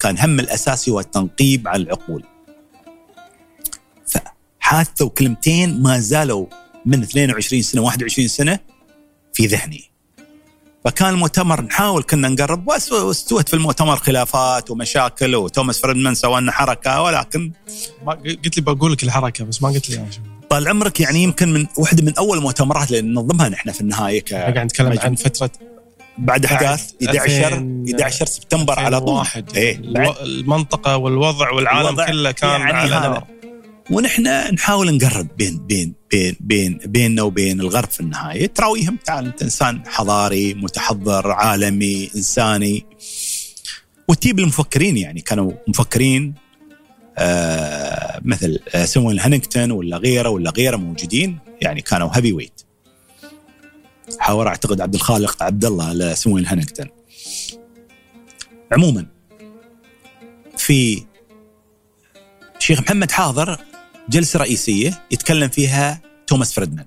كان 0.00 0.18
هم 0.18 0.40
الأساسي 0.40 0.90
هو 0.90 1.00
التنقيب 1.00 1.68
عن 1.68 1.80
العقول. 1.80 2.24
فحادثه 4.06 5.04
وكلمتين 5.04 5.82
ما 5.82 5.98
زالوا 5.98 6.46
من 6.86 7.02
22 7.02 7.62
سنة 7.62 7.82
21 7.82 8.28
سنة 8.28 8.58
في 9.32 9.46
ذهني. 9.46 9.92
فكان 10.84 11.08
المؤتمر 11.08 11.60
نحاول 11.60 12.02
كنا 12.02 12.28
نقرب 12.28 12.68
واستوت 12.68 13.48
في 13.48 13.54
المؤتمر 13.54 13.96
خلافات 13.96 14.70
ومشاكل 14.70 15.36
وتوماس 15.36 15.80
فريدمان 15.80 16.14
سوى 16.14 16.40
لنا 16.40 16.52
حركة 16.52 17.02
ولكن 17.02 17.52
ما 18.06 18.12
قلت 18.12 18.56
لي 18.56 18.62
بقول 18.62 18.92
لك 18.92 19.02
الحركة 19.02 19.44
بس 19.44 19.62
ما 19.62 19.68
قلت 19.68 19.90
لي 19.90 20.08
طال 20.52 20.68
عمرك 20.68 21.00
يعني 21.00 21.22
يمكن 21.22 21.52
من 21.52 21.66
واحدة 21.76 22.02
من 22.02 22.14
أول 22.18 22.38
المؤتمرات 22.38 22.90
اللي 22.90 23.00
ننظمها 23.00 23.48
نحن 23.48 23.72
في 23.72 23.80
النهاية 23.80 24.20
ك 24.20 24.34
قاعد 24.34 24.58
نتكلم 24.58 24.98
عن 24.98 25.14
فترة 25.14 25.50
بعد 26.18 26.44
أحداث 26.44 26.92
11 27.04 27.66
11 27.88 28.26
سبتمبر 28.26 28.78
على 28.78 29.00
طول. 29.00 29.26
إيه 29.56 29.80
المنطقة 30.22 30.96
والوضع 30.96 31.50
والعالم 31.50 32.04
كله 32.04 32.30
كان 32.30 32.60
يعني 32.60 32.72
على 32.72 32.90
نار 32.90 33.24
ونحن 33.90 34.54
نحاول 34.54 34.96
نقرب 34.96 35.28
بين 35.36 35.58
بين 35.66 35.94
بين 36.10 36.36
بين 36.40 36.78
بيننا 36.86 37.22
وبين 37.22 37.60
الغرب 37.60 37.90
في 37.90 38.00
النهاية. 38.00 38.46
تراويهم 38.46 38.98
تعال 39.04 39.26
أنت 39.26 39.42
إنسان 39.42 39.82
حضاري 39.86 40.54
متحضر 40.54 41.30
عالمي 41.30 42.10
إنساني. 42.16 42.86
وتجيب 44.08 44.38
المفكرين 44.38 44.96
يعني 44.96 45.20
كانوا 45.20 45.52
مفكرين 45.68 46.41
مثل 48.24 48.60
آه 48.74 48.84
سمويل 48.84 49.20
هانينغتون 49.20 49.70
ولا 49.70 49.97
غيره 49.97 50.28
ولا 50.28 50.51
غيره 50.51 50.76
موجودين. 50.76 51.39
يعني 51.60 51.80
كانوا 51.80 52.10
heavyweight 52.12 52.62
حاور 54.18 54.48
أعتقد 54.48 54.80
عبد 54.80 54.94
الخالق 54.94 55.43
عبد 55.43 55.64
الله 55.64 55.93
لسمويل 55.93 56.47
هانينغتون. 56.47 56.86
عموما 58.72 59.06
في 60.56 61.05
الشيخ 62.59 62.80
محمد 62.80 63.10
حاضر 63.10 63.59
جلسة 64.09 64.39
رئيسية 64.39 65.02
يتكلم 65.10 65.48
فيها 65.48 66.01
توماس 66.26 66.52
فريدمان. 66.52 66.86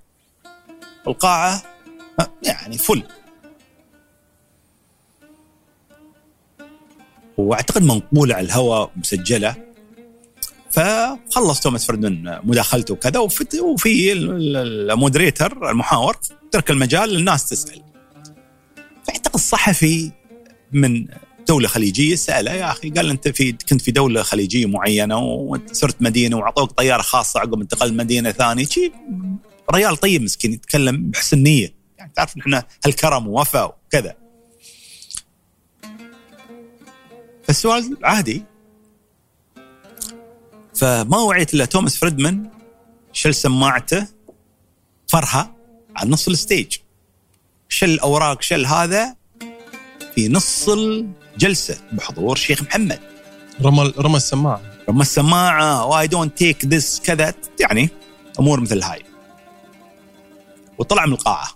القاعة 1.07 1.63
يعني 2.43 2.77
فل 2.77 3.03
وأعتقد 7.37 7.83
منقولة 7.83 8.35
على 8.35 8.45
الهواء 8.45 8.91
مسجلة. 8.95 9.64
فخلص 10.75 11.59
توماس 11.59 11.85
فريدمان 11.85 12.39
مداخلته 12.43 12.93
وكذا 12.93 13.19
وفي 13.19 14.13
المودريتر 14.13 15.69
المحاور 15.71 16.17
ترك 16.51 16.71
المجال 16.71 17.09
للناس 17.09 17.49
تسأل. 17.49 17.81
فأعتقد 19.07 19.35
الصحفي 19.35 20.11
من 20.71 21.07
دولة 21.47 21.67
خليجية 21.67 22.15
سأله 22.15 22.51
يا 22.51 22.71
أخي 22.71 22.89
قال 22.89 23.09
أنت 23.09 23.27
في 23.27 23.51
كنت 23.51 23.81
في 23.81 23.91
دولة 23.91 24.23
خليجية 24.23 24.65
معينة 24.65 25.17
وصرت 25.19 26.01
مدينة 26.01 26.37
وأعطوك 26.37 26.71
طيارة 26.71 27.01
خاصة 27.01 27.39
عقب 27.39 27.61
انتقال 27.61 27.97
مدينه 27.97 28.31
ثانية. 28.31 28.65
شيء 28.65 28.93
ريال 29.73 29.97
طيب 29.97 30.21
مسكين 30.21 30.53
يتكلم 30.53 31.09
بحسن 31.09 31.43
نية. 31.43 31.73
يعني 31.97 32.11
تعرف 32.15 32.37
نحن 32.37 32.61
هالكرم 32.85 33.27
ووفاء 33.27 33.77
وكذا. 33.87 34.15
فالسؤال 37.43 37.97
عادي. 38.03 38.43
فما 40.75 41.17
وعيت 41.17 41.53
إلا 41.53 41.65
توماس 41.65 41.97
فريدمان 41.97 42.49
شل 43.13 43.35
سماعته 43.35 44.07
فرها 45.07 45.55
على 45.95 46.09
نص 46.09 46.27
الستيج. 46.27 46.77
شل 47.69 47.89
الاوراق 47.89 48.41
شل 48.41 48.65
هذا 48.65 49.15
في 50.15 50.29
نص 50.29 50.69
الجلسة 50.69 51.81
بحضور 51.91 52.35
شيخ 52.35 52.63
محمد. 52.63 52.99
رمى 53.61 53.93
رمى 53.97 54.17
السماعة. 54.17 54.61
رمى 54.89 55.01
السماعة 55.01 55.85
why 55.85 56.07
don't 56.07 56.37
take 56.37 56.65
this 56.65 56.99
كذا؟ 56.99 57.33
يعني 57.59 57.89
أمور 58.39 58.59
مثل 58.59 58.83
هاي. 58.83 59.03
وطلع 60.77 61.05
من 61.05 61.13
القاعة. 61.13 61.47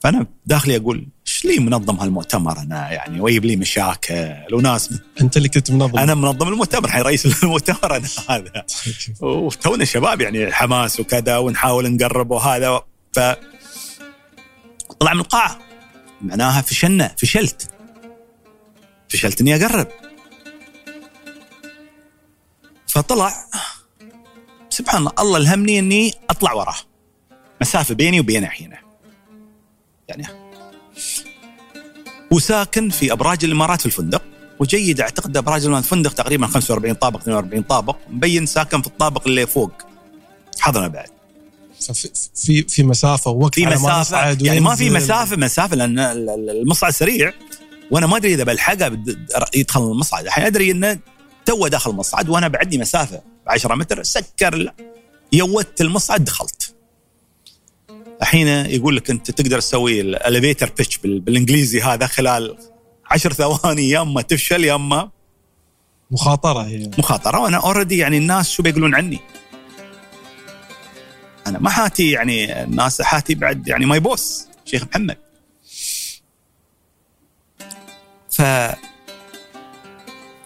فأنا 0.00 0.26
داخلي 0.46 0.76
أقول 0.76 1.06
إيش 1.44 1.46
لي 1.46 1.64
منظم 1.64 1.96
هالمؤتمر 1.96 2.58
أنا 2.58 2.90
يعني 2.90 3.20
ويجيب 3.20 3.44
لي 3.44 3.56
مشاكل 3.56 4.54
وناس. 4.54 5.00
أنت 5.20 5.36
اللي 5.36 5.48
كنت 5.48 5.70
منظم. 5.70 5.98
أنا 5.98 6.14
منظم 6.14 6.48
المؤتمر 6.48 6.84
الحين 6.84 7.02
رئيس 7.02 7.26
المؤتمر 7.44 7.96
أنا 7.96 8.08
هذا. 8.28 8.64
وتونا 9.20 9.84
شباب 9.84 10.20
يعني 10.20 10.52
حماس 10.52 11.00
وكذا 11.00 11.38
ونحاول 11.38 11.92
نقرب 11.92 12.30
وهذا. 12.30 12.82
ف 13.12 13.20
طلع 15.00 15.14
من 15.14 15.20
القاعة. 15.20 15.58
معناها 16.22 16.62
فشلنا 16.62 17.14
فشلت. 17.18 17.70
فشلت 19.08 19.40
إني 19.40 19.56
أقرب. 19.56 19.88
فطلع 22.86 23.32
سبحان 24.70 24.98
الله 24.98 25.12
الله 25.20 25.38
الهمني 25.38 25.78
إني 25.78 26.14
أطلع 26.30 26.52
وراه. 26.52 26.76
مسافة 27.60 27.94
بيني 27.94 28.20
وبينه 28.20 28.50
هنا. 28.60 28.78
يعني 30.08 30.39
وساكن 32.32 32.90
في 32.90 33.12
أبراج 33.12 33.44
الإمارات 33.44 33.80
في 33.80 33.86
الفندق 33.86 34.22
وجيد 34.58 35.00
أعتقد 35.00 35.36
أبراج 35.36 35.60
الإمارات 35.60 35.84
الفندق 35.84 36.12
تقريبا 36.12 36.46
45 36.46 36.94
طابق 36.94 37.20
42 37.20 37.62
طابق 37.62 37.96
مبين 38.10 38.46
ساكن 38.46 38.80
في 38.82 38.86
الطابق 38.86 39.26
اللي 39.26 39.46
فوق. 39.46 39.72
حضنا 40.60 40.88
بعد. 40.88 41.08
في 42.34 42.62
في 42.62 42.82
مسافة 42.82 43.30
ووقت 43.30 43.54
في 43.54 43.66
مسافة 43.66 44.36
يعني 44.40 44.60
ما 44.60 44.74
في 44.76 44.90
مسافة 44.90 45.36
مسافة 45.36 45.76
لأن 45.76 45.98
المصعد 45.98 46.92
سريع 46.92 47.32
وأنا 47.90 48.06
ما 48.06 48.16
أدري 48.16 48.34
إذا 48.34 48.44
بلحقه 48.44 48.98
يدخل 49.54 49.90
المصعد. 49.90 50.24
الحين 50.24 50.44
أدري 50.44 50.70
إنه 50.70 50.98
تو 51.46 51.66
داخل 51.68 51.90
المصعد 51.90 52.28
وأنا 52.28 52.48
بعدني 52.48 52.78
مسافة 52.78 53.20
10 53.46 53.74
متر 53.74 54.02
سكر 54.02 54.72
يودت 55.32 55.80
المصعد 55.80 56.24
دخلت. 56.24 56.59
الحين 58.22 58.48
يقول 58.48 58.96
لك 58.96 59.10
أنت 59.10 59.30
تقدر 59.30 59.60
تسوي 59.60 60.00
ال 60.00 60.08
elevator 60.08 60.72
pitch 60.78 60.98
بالإنجليزي 60.98 61.80
هذا 61.80 62.06
خلال 62.06 62.56
عشر 63.10 63.32
ثواني 63.32 63.88
يا 63.88 64.02
أما 64.02 64.22
تفشل 64.22 64.64
يا 64.64 64.74
أما 64.74 65.10
مخاطرة 66.10 66.62
هي. 66.62 66.90
مخاطرة. 66.98 67.38
وأنا 67.40 67.56
already 67.56 67.98
يعني 67.98 68.18
الناس 68.18 68.50
شو 68.50 68.62
بيقولون 68.62 68.94
عني؟ 68.94 69.18
أنا 71.46 71.58
ما 71.58 71.70
حاتي 71.70 72.10
يعني 72.10 72.62
الناس 72.62 73.02
حاتي 73.02 73.34
بعد 73.34 73.68
يعني 73.68 73.86
my 73.86 74.00
boss 74.00 74.46
شيخ 74.64 74.84
محمد. 74.84 75.16
ف 78.30 78.42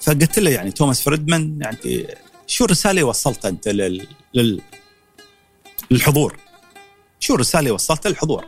فقلت 0.01 0.39
له 0.39 0.51
يعني 0.51 0.71
توماس 0.71 1.03
فريدمان 1.03 1.59
يعني 1.61 2.07
شو 2.47 2.65
الرسالة 2.65 2.91
اللي 2.91 3.03
وصلتها 3.03 3.49
أنت 3.49 3.69
لل... 3.69 4.07
لل... 4.35 4.61
للحضور؟ 5.91 6.37
شو 7.25 7.35
الرساله 7.35 7.61
اللي 7.61 7.71
وصلتها 7.71 8.11
للحضور؟ 8.11 8.45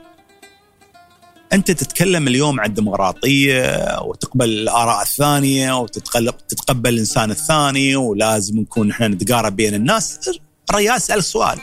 أنت 1.52 1.70
تتكلم 1.70 2.28
اليوم 2.28 2.60
عن 2.60 2.68
الديمقراطية 2.68 3.98
وتقبل 4.02 4.48
الآراء 4.48 5.02
الثانية 5.02 5.80
وتتقبل 5.80 6.94
الإنسان 6.94 7.30
الثاني 7.30 7.96
ولازم 7.96 8.58
نكون 8.58 8.90
إحنا 8.90 9.08
نتقارب 9.08 9.56
بين 9.56 9.74
الناس. 9.74 10.30
ريال 10.74 10.96
اسال 10.96 11.24
سؤال. 11.24 11.58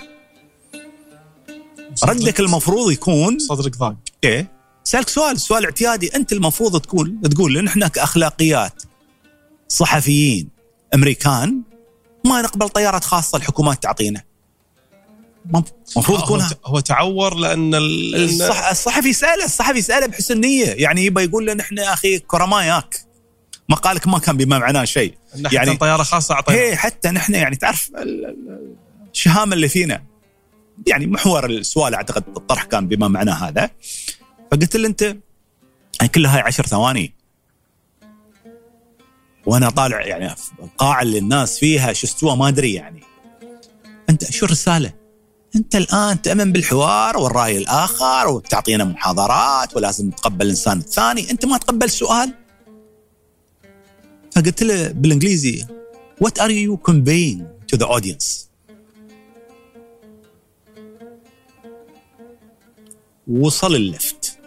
ردك 2.03 2.39
المفروض 2.39 2.91
يكون 2.91 3.39
صدرك 3.39 3.77
ضاق 3.77 3.95
إيه. 4.23 4.51
سألك 4.83 5.09
سؤال 5.09 5.39
سؤال 5.39 5.65
اعتيادي. 5.65 6.15
أنت 6.15 6.33
المفروض 6.33 6.81
تقول 6.81 7.19
تقول 7.23 7.53
لأن 7.53 7.67
إحنا 7.67 7.87
كأخلاقيات 7.87 8.83
صحفيين 9.67 10.49
أمريكان 10.93 11.61
ما 12.25 12.41
نقبل 12.41 12.69
طيارات 12.69 13.03
خاصة 13.03 13.37
الحكومات 13.37 13.83
تعطينا. 13.83 14.23
المفروض 15.95 16.23
يكون 16.23 16.41
هو, 16.41 16.47
هو 16.65 16.79
تعور 16.79 17.35
لأن 17.35 17.71
الصح 17.75 18.69
الصحفي 18.69 19.09
يساله 19.09 19.45
الصحفي 19.45 19.77
يساله 19.77 20.05
بحسن 20.05 20.39
نيه 20.39 20.65
يعني 20.65 21.05
يبغى 21.05 21.23
يقول 21.23 21.45
له 21.45 21.53
نحن 21.53 21.79
أخي 21.79 22.19
كرماء 22.19 22.63
ياك 22.63 22.99
مقالك 23.69 24.07
ما 24.07 24.19
كان 24.19 24.37
بما 24.37 24.57
معناه 24.59 24.83
شيء. 24.83 25.17
يعني 25.51 25.77
طيارة 25.77 26.03
خاصة 26.03 26.35
أعطينا. 26.35 26.75
حتى 26.75 27.09
نحن 27.09 27.33
يعني 27.33 27.55
تعرف 27.55 27.91
الشهامة 29.11 29.53
اللي 29.53 29.69
فينا. 29.69 30.03
يعني 30.87 31.07
محور 31.07 31.45
السؤال 31.45 31.95
أعتقد 31.95 32.23
الطرح 32.37 32.63
كان 32.63 32.87
بما 32.87 33.07
معناه 33.07 33.33
هذا. 33.33 33.69
فقلت 34.51 34.75
له 34.75 34.87
أنت 34.87 35.01
يعني 35.99 36.11
كلها 36.15 36.35
هاي 36.35 36.41
عشر 36.41 36.65
ثواني. 36.65 37.13
وأنا 39.45 39.69
طالع 39.69 40.01
يعني 40.01 40.35
القاعه 40.63 41.01
اللي 41.01 41.17
الناس 41.17 41.59
فيها 41.59 41.93
شو 41.93 42.07
استوى 42.07 42.35
ما 42.35 42.47
أدري 42.47 42.73
يعني. 42.73 43.03
أنت 44.09 44.31
شو 44.31 44.45
الرسالة؟ 44.45 45.02
انت 45.55 45.75
الآن 45.75 46.21
تؤمن 46.21 46.51
بالحوار 46.51 47.17
والرأي 47.17 47.57
الآخر 47.57 48.27
وتعطينا 48.27 48.83
محاضرات 48.83 49.75
ولازم 49.75 50.09
تقبل 50.09 50.45
الإنسان 50.45 50.77
الثاني، 50.77 51.31
أنت 51.31 51.45
ما 51.45 51.57
تقبل 51.57 51.89
سؤال؟ 51.89 52.33
فقلت 54.35 54.63
له 54.63 54.87
بالإنجليزي 54.87 55.65
what 56.23 56.41
are 56.41 56.51
you 56.51 56.91
conveying 56.91 57.41
to 57.73 57.77
the 57.77 57.87
audience؟ 57.87 58.47
وصل 63.27 63.75
اللفت. 63.75 64.39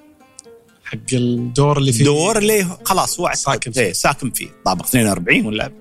حق 0.84 0.98
الدور 1.12 1.78
اللي 1.78 1.92
فيه. 1.92 2.04
دور 2.04 2.38
اللي 2.38 2.64
خلاص 2.84 3.20
هو 3.20 3.30
ساكن 3.34 3.72
فيه. 3.72 3.80
فيه 3.80 3.92
ساكن 3.92 4.30
فيه. 4.30 4.48
طابق 4.64 4.84
42 4.84 5.46
ولا؟ 5.46 5.72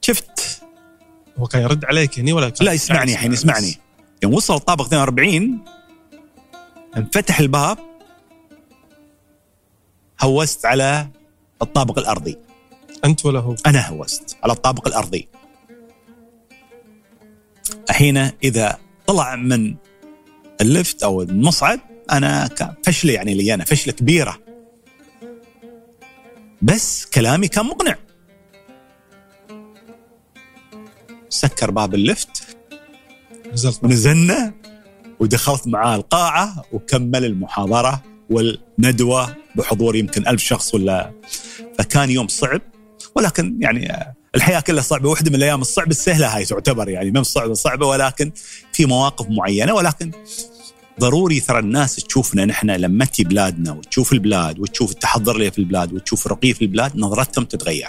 شفت؟ 0.00 0.49
هو 1.40 1.46
كان 1.46 1.62
يرد 1.62 1.84
عليك 1.84 2.18
هني 2.18 2.32
ولا 2.32 2.48
كان؟ 2.48 2.66
لا 2.66 2.72
يسمعني 2.72 3.12
الحين 3.12 3.32
يسمعني. 3.32 3.78
يوم 4.22 4.34
وصل 4.34 4.54
الطابق 4.54 4.84
42 4.84 5.64
انفتح 6.96 7.40
الباب 7.40 7.78
هوست 10.20 10.66
على 10.66 11.08
الطابق 11.62 11.98
الأرضي. 11.98 12.38
أنت 13.04 13.26
ولا 13.26 13.40
هو؟ 13.40 13.54
أنا 13.66 13.88
هوست 13.88 14.36
على 14.42 14.52
الطابق 14.52 14.86
الأرضي. 14.86 15.28
الحين 17.90 18.16
إذا 18.16 18.78
طلع 19.06 19.36
من 19.36 19.74
ال 20.60 20.68
lift 20.68 21.02
أو 21.02 21.22
المصعد 21.22 21.80
أنا 22.10 22.48
فشله 22.84 23.12
يعني 23.12 23.34
لي 23.34 23.54
أنا 23.54 23.64
فشلة 23.64 23.92
كبيرة. 23.92 24.38
بس 26.62 27.06
كلامي 27.06 27.48
كان 27.48 27.66
مقنع. 27.66 27.96
سكر 31.30 31.70
باب 31.70 31.94
ال 31.94 32.06
lift 32.06 32.56
نزلت 33.52 33.84
ونزلنا 33.84 34.52
ودخلت 35.20 35.68
معاه 35.68 35.96
القاعة 35.96 36.64
وكمل 36.72 37.24
المحاضرة 37.24 38.02
والندوة 38.30 39.36
بحضور 39.56 39.96
يمكن 39.96 40.28
ألف 40.28 40.42
شخص 40.42 40.74
ولا. 40.74 41.12
فكان 41.78 42.10
يوم 42.10 42.28
صعب 42.28 42.60
ولكن 43.16 43.58
يعني 43.60 44.14
الحياة 44.34 44.60
كلها 44.60 44.82
صعبة. 44.82 45.08
واحدة 45.08 45.30
من 45.30 45.36
الأيام 45.36 45.60
الصعبة 45.60 45.90
السهلة 45.90 46.36
هاي 46.36 46.44
تعتبر 46.44 46.88
يعني 46.88 47.10
ما 47.10 47.22
صعبة 47.22 47.54
صعبة 47.54 47.86
ولكن 47.86 48.32
في 48.72 48.86
مواقف 48.86 49.26
معينة. 49.30 49.74
ولكن 49.74 50.10
ضروري 51.00 51.40
ترى 51.40 51.58
الناس 51.58 51.96
تشوفنا 51.96 52.44
نحن 52.44 52.70
لما 52.70 53.04
تجي 53.04 53.24
بلادنا 53.24 53.72
وتشوف 53.72 54.12
البلاد 54.12 54.58
وتشوف 54.58 54.90
التحضر 54.90 55.36
اللي 55.36 55.50
في 55.50 55.58
البلاد 55.58 55.92
وتشوف 55.92 56.26
الرقي 56.26 56.54
في 56.54 56.62
البلاد 56.62 56.96
نظرتهم 56.96 57.44
تتغير. 57.44 57.88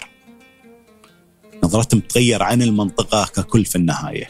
نظرتهم 1.63 1.99
تتغير 1.99 2.43
عن 2.43 2.61
المنطقة 2.61 3.25
ككل 3.25 3.65
في 3.65 3.75
النهاية. 3.75 4.29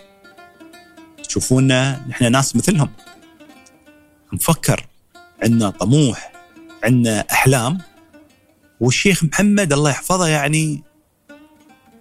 تشوفونا 1.28 2.06
نحن 2.10 2.32
ناس 2.32 2.56
مثلهم. 2.56 2.90
نفكر 4.34 4.86
عندنا 5.44 5.70
طموح 5.70 6.32
عندنا 6.84 7.26
أحلام. 7.32 7.78
والشيخ 8.80 9.24
محمد 9.24 9.74
الله 9.74 9.90
يحفظه 9.90 10.28
يعني 10.28 10.84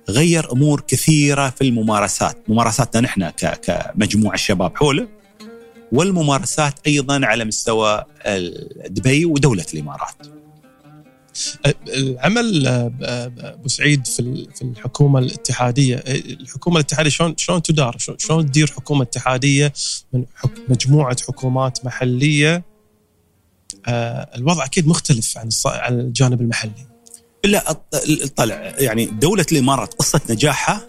غير 0.09 0.53
أمور 0.53 0.81
كثيرة 0.81 1.51
في 1.51 1.65
الممارسات. 1.65 2.39
ممارساتنا 2.49 3.01
نحن 3.01 3.31
كمجموعة 3.31 4.37
شباب 4.37 4.77
حوله. 4.77 5.09
والممارسات 5.93 6.75
أيضا 6.87 7.27
على 7.27 7.45
مستوى 7.45 8.05
دبي 8.87 9.25
ودولة 9.25 9.67
الإمارات. 9.75 10.40
العمل 11.89 12.67
آه، 12.67 12.93
آه، 13.03 13.33
أبو 13.39 13.69
سعيد 13.69 14.07
في 14.07 14.49
في 14.55 14.63
الحكومة 14.63 15.19
الاتحادية 15.19 15.97
آه، 15.97 16.15
الحكومة 16.17 16.77
الاتحادية 16.77 17.11
شلون 17.11 17.35
شلون 17.37 17.63
تدار؟ 17.63 17.97
شلون- 18.19 18.47
تدير 18.47 18.67
حكومة 18.71 19.03
اتحادية 19.03 19.73
من 20.13 20.25
مجموعة 20.69 21.17
حكومات 21.29 21.85
محلية؟ 21.85 22.65
الوضع 23.89 24.65
أكيد 24.65 24.87
مختلف 24.89 25.39
عن 25.39 25.49
عن 25.67 26.01
الجانب 26.01 26.41
المحلي. 26.41 26.73
لا 27.45 27.73
طلع 28.37 28.55
يعني 28.79 29.05
دولة 29.07 29.47
الإمارات 29.53 29.95
قصة 29.95 30.21
نجاحها 30.31 30.87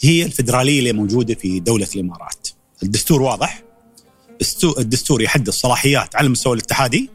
هي 0.00 0.22
الفدرالية 0.24 0.78
اللي 0.78 0.92
موجودة 0.92 1.34
في 1.34 1.60
دولة 1.60 1.88
الإمارات. 1.96 2.48
الدستور 2.82 3.22
واضح. 3.22 3.62
الدستور 4.78 5.22
يحدد 5.22 5.50
صلاحيات 5.50 6.16
على 6.16 6.26
المستوى 6.26 6.52
الاتحادي 6.54 7.10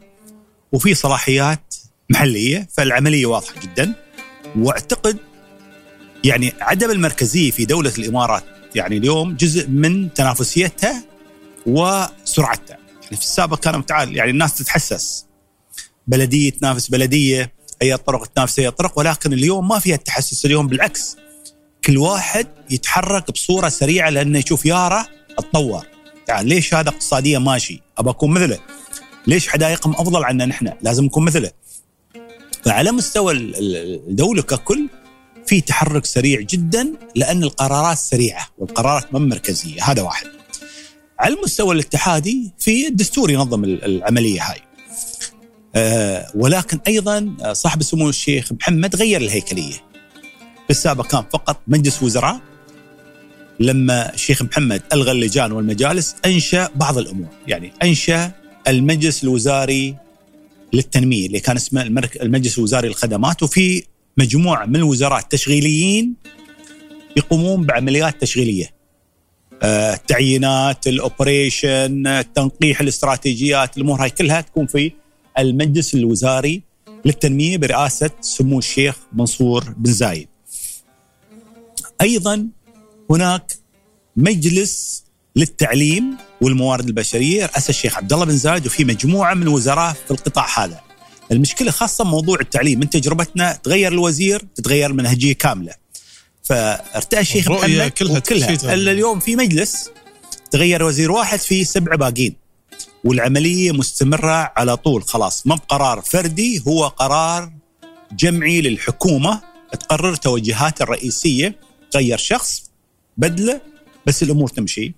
وفي 0.72 0.94
صلاحيات 0.94 1.74
محلية 2.10 2.68
فالعملية 2.76 3.26
واضحة 3.26 3.60
جدا. 3.60 3.94
واعتقد 4.56 5.16
يعني 6.24 6.52
عدم 6.60 6.90
المركزية 6.90 7.50
في 7.50 7.64
دولة 7.64 7.92
الإمارات 7.98 8.44
يعني 8.74 8.96
اليوم 8.96 9.36
جزء 9.36 9.68
من 9.68 10.14
تنافسيتها 10.14 11.04
وسرعتها. 11.66 12.78
يعني 13.02 13.16
في 13.16 13.22
السابق 13.22 13.58
كان 13.58 13.78
متعال 13.78 14.16
يعني 14.16 14.30
الناس 14.30 14.54
تتحسس. 14.54 15.26
بلدية 16.06 16.50
تنافس 16.50 16.88
بلدية 16.88 17.52
هي 17.82 17.96
طرق 17.96 18.26
تنافس 18.26 18.60
هي 18.60 18.70
طرق 18.70 18.98
ولكن 18.98 19.32
اليوم 19.32 19.68
ما 19.68 19.78
فيها 19.78 19.94
التحسس. 19.94 20.44
اليوم 20.44 20.66
بالعكس 20.66 21.16
كل 21.84 21.98
واحد 21.98 22.46
يتحرك 22.70 23.30
بصورة 23.30 23.68
سريعة 23.68 24.10
لأنه 24.10 24.38
يشوف 24.38 24.66
ياره 24.66 25.06
اتطور 25.38 25.86
يعني 26.28 26.48
ليش 26.48 26.74
هذا 26.74 26.88
اقتصاديا 26.88 27.38
ماشي 27.38 27.82
ابى 27.98 28.10
أكون 28.10 28.30
مثله. 28.30 28.58
ليش 29.26 29.48
حدائقهم 29.48 29.92
أفضل 29.92 30.24
عنا 30.24 30.46
نحن؟ 30.46 30.72
لازم 30.82 31.04
نكون 31.04 31.24
مثله. 31.24 31.50
فعلى 32.64 32.92
مستوى 32.92 33.32
ال- 33.32 33.56
ال- 33.56 34.00
الدولة 34.08 34.42
ككل 34.42 34.88
في 35.46 35.60
تحرك 35.60 36.06
سريع 36.06 36.40
جدا 36.40 36.92
لأن 37.16 37.42
القرارات 37.42 37.98
سريعة 37.98 38.48
والقرارات 38.58 39.12
ما 39.12 39.18
مركزية 39.18 39.82
هذا 39.82 40.02
واحد. 40.02 40.26
على 41.18 41.34
المستوى 41.34 41.74
الاتحادي 41.74 42.52
في 42.58 42.86
الدستور 42.86 43.30
ينظم 43.30 43.64
ال- 43.64 43.84
العملية 43.84 44.42
هاي. 44.42 44.58
آه، 45.76 46.26
ولكن 46.34 46.80
أيضا 46.86 47.36
آه، 47.42 47.52
صاحب 47.52 47.80
السمو 47.80 48.08
الشيخ 48.08 48.52
محمد 48.52 48.96
غير 48.96 49.20
الهيكلية. 49.20 49.74
في 50.64 50.70
السابق 50.70 51.06
كان 51.06 51.24
فقط 51.32 51.60
مجلس 51.68 52.02
وزراء. 52.02 52.40
لما 53.60 54.14
الشيخ 54.14 54.42
محمد 54.42 54.82
ألغى 54.92 55.10
اللجان 55.10 55.52
والمجالس 55.52 56.16
أنشأ 56.26 56.68
بعض 56.74 56.98
الأمور، 56.98 57.28
يعني 57.46 57.72
أنشأ 57.82 58.32
المجلس 58.68 59.24
الوزاري 59.24 59.96
للتنمية 60.74 61.26
اللي 61.26 61.40
كان 61.40 61.56
اسمه 61.56 61.82
المجلس 62.22 62.58
الوزاري 62.58 62.88
للخدمات 62.88 63.42
وفي 63.42 63.84
مجموعة 64.18 64.66
من 64.66 64.76
الوزراء 64.76 65.18
التشغيليين 65.18 66.14
يقومون 67.16 67.66
بعمليات 67.66 68.20
تشغيلية. 68.20 68.74
آه، 69.62 69.94
التعيينات، 69.94 70.86
الأوبريشن، 70.86 72.06
آه، 72.06 72.22
تنقيح 72.22 72.80
الاستراتيجيات، 72.80 73.76
الأمور 73.76 74.02
هاي 74.02 74.10
كلها 74.10 74.40
تكون 74.40 74.66
في 74.66 74.92
المجلس 75.38 75.94
الوزاري 75.94 76.62
للتنمية 77.04 77.56
برئاسة 77.56 78.10
سمو 78.20 78.58
الشيخ 78.58 78.96
منصور 79.12 79.74
بن 79.76 79.92
زايد. 79.92 80.28
أيضا 82.00 82.48
هناك 83.10 83.52
مجلس 84.16 85.04
للتعليم 85.36 86.16
والموارد 86.40 86.86
البشرية 86.86 87.46
رئاسه 87.46 87.68
الشيخ 87.70 87.96
عبد 87.96 88.12
الله 88.12 88.24
بن 88.24 88.36
زايد 88.36 88.66
وفي 88.66 88.84
مجموعة 88.84 89.34
من 89.34 89.42
الوزراء 89.42 89.92
في 89.92 90.10
القطاع 90.10 90.64
هذا. 90.64 90.80
المشكلة 91.32 91.70
خاصة 91.70 92.04
موضوع 92.04 92.40
التعليم 92.40 92.80
من 92.80 92.90
تجربتنا 92.90 93.52
تغير 93.62 93.92
الوزير 93.92 94.44
تتغير 94.54 94.90
المنهجيه 94.90 95.32
كاملة. 95.32 95.72
فارتأى 96.42 97.20
الشيخ 97.20 97.50
محمد 97.50 97.88
كلها 97.88 98.18
كلها 98.18 98.46
تشيت. 98.46 98.64
إلا 98.64 98.92
اليوم 98.92 99.20
في 99.20 99.36
مجلس 99.36 99.90
تغير 100.50 100.82
وزير 100.82 101.12
واحد 101.12 101.38
في 101.38 101.64
سبع 101.64 101.94
باقين. 101.94 102.36
والعملية 103.04 103.72
مستمرة 103.72 104.52
على 104.56 104.76
طول 104.76 105.02
خلاص 105.02 105.46
ما 105.46 105.54
بقرار 105.54 106.00
فردي 106.00 106.62
هو 106.68 106.86
قرار 106.86 107.52
جمعي 108.12 108.60
للحكومة 108.60 109.40
تقرر 109.72 110.14
توجهات 110.14 110.82
الرئيسية 110.82 111.56
تغير 111.90 112.18
شخص 112.18 112.70
بدلة 113.16 113.60
بس 114.06 114.22
الأمور 114.22 114.48
تمشي. 114.48 114.94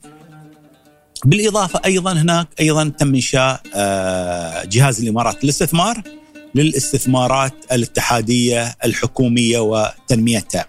بالإضافة 1.24 1.80
أيضا 1.84 2.12
هناك 2.12 2.48
أيضا 2.60 2.88
تم 2.88 3.14
إنشاء 3.14 3.60
آه، 3.74 4.64
جهاز 4.64 5.00
الإمارات 5.02 5.44
للاستثمار 5.44 6.02
للاستثمارات 6.54 7.52
الاتحادية 7.72 8.76
الحكومية 8.84 9.58
وتنميتها. 9.58 10.66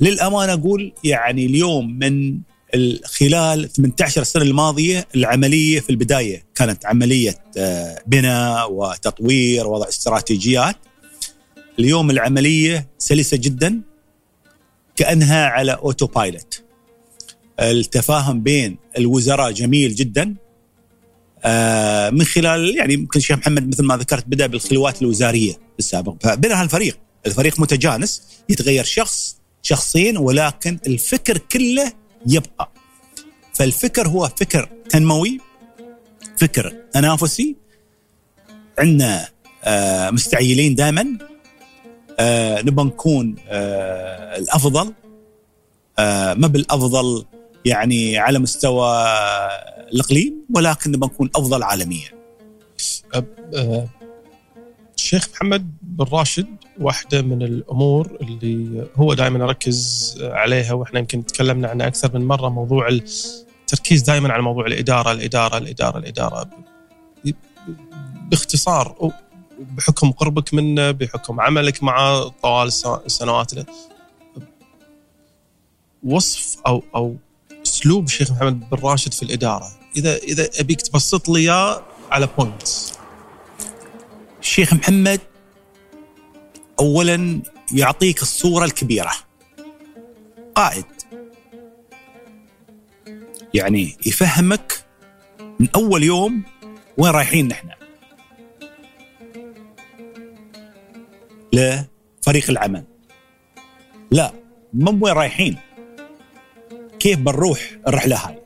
للأمانة 0.00 0.52
أقول 0.52 0.92
يعني 1.04 1.46
اليوم 1.46 1.98
من 1.98 2.38
ال- 2.74 3.00
خلال 3.04 3.72
18 3.72 4.22
سنة 4.24 4.42
الماضية 4.42 5.08
العملية 5.14 5.80
في 5.80 5.90
البداية 5.90 6.44
كانت 6.54 6.86
عملية 6.86 7.38
آه، 7.58 8.02
بناء 8.06 8.72
وتطوير 8.72 9.66
ووضع 9.66 9.88
استراتيجيات 9.88 10.76
اليوم 11.78 12.10
العملية 12.10 12.88
سلسة 12.98 13.36
جدا 13.36 13.80
كأنها 14.96 15.46
على 15.46 15.72
autopilot 15.72 16.62
التفاهم 17.60 18.40
بين 18.40 18.78
الوزراء 18.98 19.50
جميل 19.50 19.94
جدا. 19.94 20.34
آه 21.44 22.10
من 22.10 22.24
خلال 22.24 22.76
يعني 22.76 22.94
يمكن 22.94 23.18
الشيخ 23.18 23.38
محمد 23.38 23.68
مثل 23.68 23.82
ما 23.84 23.96
ذكرت 23.96 24.24
بدأ 24.26 24.46
بالخلوات 24.46 25.02
الوزارية 25.02 25.54
السابق. 25.78 26.14
فبنى 26.20 26.54
هالفريق 26.54 26.98
الفريق 27.26 27.60
متجانس 27.60 28.22
يتغير 28.48 28.84
شخص 28.84 29.36
شخصين 29.62 30.16
ولكن 30.16 30.78
الفكر 30.86 31.38
كله 31.38 31.92
يبقى. 32.26 32.72
فالفكر 33.54 34.08
هو 34.08 34.28
فكر 34.36 34.68
تنموي 34.88 35.40
فكر 36.36 36.74
تنافسي. 36.92 37.56
عندنا 38.78 39.28
آه 39.64 40.10
مستعجلين 40.10 40.74
دائما. 40.74 41.18
آه 42.18 42.62
نبغى 42.62 42.84
نكون 42.84 43.36
الأفضل. 44.38 44.92
ما 45.98 46.46
بالأفضل 46.46 47.24
يعني 47.66 48.18
على 48.18 48.38
مستوى 48.38 49.06
الإقليم 49.92 50.34
ولكن 50.54 50.90
نبغى 50.90 51.10
نكون 51.10 51.30
أفضل 51.36 51.62
عالميا. 51.62 52.08
الشيخ 54.96 55.28
محمد 55.32 55.76
بن 55.82 56.04
راشد 56.12 56.46
واحدة 56.80 57.22
من 57.22 57.42
الأمور 57.42 58.18
اللي 58.20 58.86
هو 58.96 59.14
دائما 59.14 59.38
يركز 59.38 60.14
عليها 60.22 60.72
وإحنا 60.72 60.98
يمكن 60.98 61.26
تكلمنا 61.26 61.68
عنها 61.68 61.86
أكثر 61.86 62.18
من 62.18 62.26
مرة 62.26 62.48
موضوع 62.48 62.88
التركيز 62.88 64.02
دائما 64.02 64.32
على 64.32 64.42
موضوع 64.42 64.66
الإدارة 64.66 65.12
الإدارة 65.12 65.58
الإدارة 65.58 65.98
الإدارة 65.98 66.50
باختصار 68.30 69.12
بحكم 69.58 70.10
قربك 70.12 70.54
منه 70.54 70.90
بحكم 70.90 71.40
عملك 71.40 71.82
معه 71.82 72.28
طوال 72.28 72.68
السنوات 73.06 73.52
وصف 76.04 76.56
أو 76.66 76.82
أو 76.94 77.16
أسلوب 77.76 78.04
الشيخ 78.04 78.32
محمد 78.32 78.70
بن 78.70 78.78
راشد 78.82 79.14
في 79.14 79.22
الإدارة. 79.22 79.68
إذا 79.96 80.16
إذا 80.16 80.50
أبيك 80.60 80.82
تبسط 80.82 81.28
لي 81.28 81.40
إياه 81.40 81.82
على 82.10 82.28
بوينت 82.38 82.62
الشيخ 84.40 84.74
محمد 84.74 85.20
اولا 86.80 87.42
يعطيك 87.72 88.22
الصورة 88.22 88.64
الكبيرة. 88.64 89.12
قائد. 90.54 90.84
يعني 93.54 93.96
يفهمك 94.06 94.84
من 95.60 95.68
أول 95.74 96.02
يوم 96.02 96.42
وين 96.98 97.12
رايحين 97.12 97.48
نحن. 97.48 97.68
لفريق 101.52 102.50
العمل. 102.50 102.84
لا 104.10 104.32
مو 104.74 104.98
وين 105.06 105.14
رايحين. 105.14 105.65
كيف 107.06 107.18
بنروح 107.18 107.60
الرحلة 107.88 108.16
هاي؟ 108.16 108.38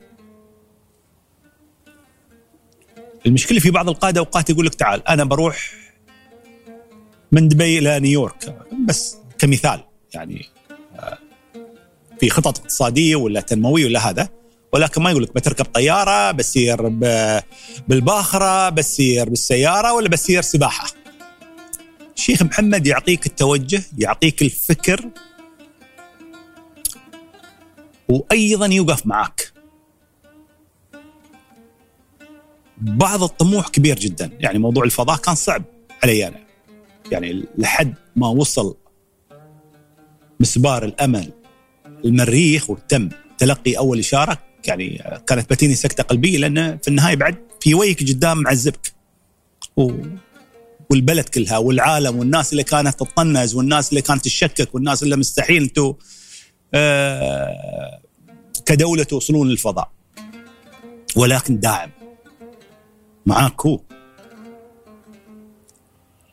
المشكلة 3.25 3.59
في 3.59 3.71
بعض 3.71 3.89
القادة 3.89 4.19
أوقات 4.19 4.49
يقول 4.49 4.65
لك 4.65 4.75
تعال 4.75 5.07
أنا 5.07 5.23
بروح 5.23 5.73
من 7.31 7.47
دبي 7.47 7.79
إلى 7.79 7.99
نيويورك 7.99 8.55
بس 8.87 9.17
كمثال 9.39 9.83
يعني 10.13 10.45
آه، 10.99 11.17
في 12.19 12.29
خطط 12.29 12.59
اقتصادية 12.59 13.15
ولا 13.15 13.41
تنموية 13.41 13.85
ولا 13.85 14.09
هذا 14.09 14.29
ولكن 14.73 15.01
ما 15.01 15.11
يقول 15.11 15.23
لك 15.23 15.35
بتركب 15.35 15.65
طيارة 15.65 16.31
بسير 16.31 16.87
بالباخرة 17.87 18.69
بسير 18.69 19.29
بالسيارة 19.29 19.93
ولا 19.93 20.09
بسير 20.09 20.41
سباحة. 20.41 20.87
الشيخ 22.17 22.43
محمد 22.43 22.87
يعطيك 22.87 23.25
التوجه 23.25 23.81
يعطيك 23.97 24.41
الفكر 24.41 25.09
وأيضا 28.11 28.65
يوقف 28.65 29.07
معك 29.07 29.53
بعض 32.77 33.23
الطموح 33.23 33.67
كبير 33.67 33.99
جدا. 33.99 34.31
يعني 34.39 34.59
موضوع 34.59 34.83
الفضاء 34.83 35.17
كان 35.17 35.35
صعب 35.35 35.63
علي 36.03 36.27
أنا. 36.27 36.39
يعني 37.11 37.45
لحد 37.57 37.93
ما 38.15 38.27
وصل 38.27 38.75
مسبار 40.39 40.85
الأمل. 40.85 41.31
المريخ 42.05 42.69
وتم 42.69 43.09
تلقي 43.37 43.77
أول 43.77 43.99
إشارة. 43.99 44.37
يعني 44.67 45.03
كانت 45.27 45.49
بتيني 45.49 45.75
سكتة 45.75 46.03
قلبية 46.03 46.37
لأن 46.37 46.77
في 46.77 46.87
النهاية 46.87 47.15
بعد 47.15 47.35
في 47.61 47.73
ويك 47.73 48.09
قدام 48.09 48.37
معذبك 48.37 48.93
و... 49.77 49.91
والبلد 50.89 51.29
كلها 51.29 51.57
والعالم 51.57 52.19
والناس 52.19 52.51
اللي 52.51 52.63
كانت 52.63 52.99
تطنز 52.99 53.55
والناس 53.55 53.89
اللي 53.89 54.01
كانت 54.01 54.25
تشكك 54.25 54.75
والناس 54.75 55.03
اللي 55.03 55.15
مستحيل 55.15 55.63
أنتم 55.63 55.93
آه، 56.73 58.01
كدولة 58.65 59.03
توصلون 59.03 59.49
للفضاء 59.49 59.91
ولكن 61.15 61.59
داعم 61.59 61.91
معاك 63.25 63.65
هو. 63.65 63.79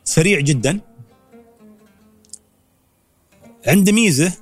سريع 0.04 0.40
جدا. 0.40 0.80
عنده 3.66 3.92
ميزة 3.92 4.32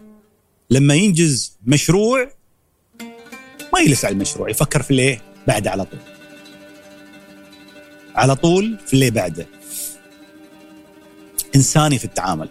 لما 0.70 0.94
ينجز 0.94 1.58
مشروع 1.66 2.30
ما 3.72 3.80
يجلس 3.80 4.04
على 4.04 4.12
المشروع 4.12 4.50
يفكر 4.50 4.82
في 4.82 4.90
اللي 4.90 5.20
بعده 5.46 5.70
على 5.70 5.84
طول. 5.84 6.00
على 8.14 8.36
طول 8.36 8.78
في 8.86 8.94
اللي 8.94 9.10
بعده. 9.10 9.46
إنساني 11.56 11.98
في 11.98 12.04
التعامل. 12.04 12.48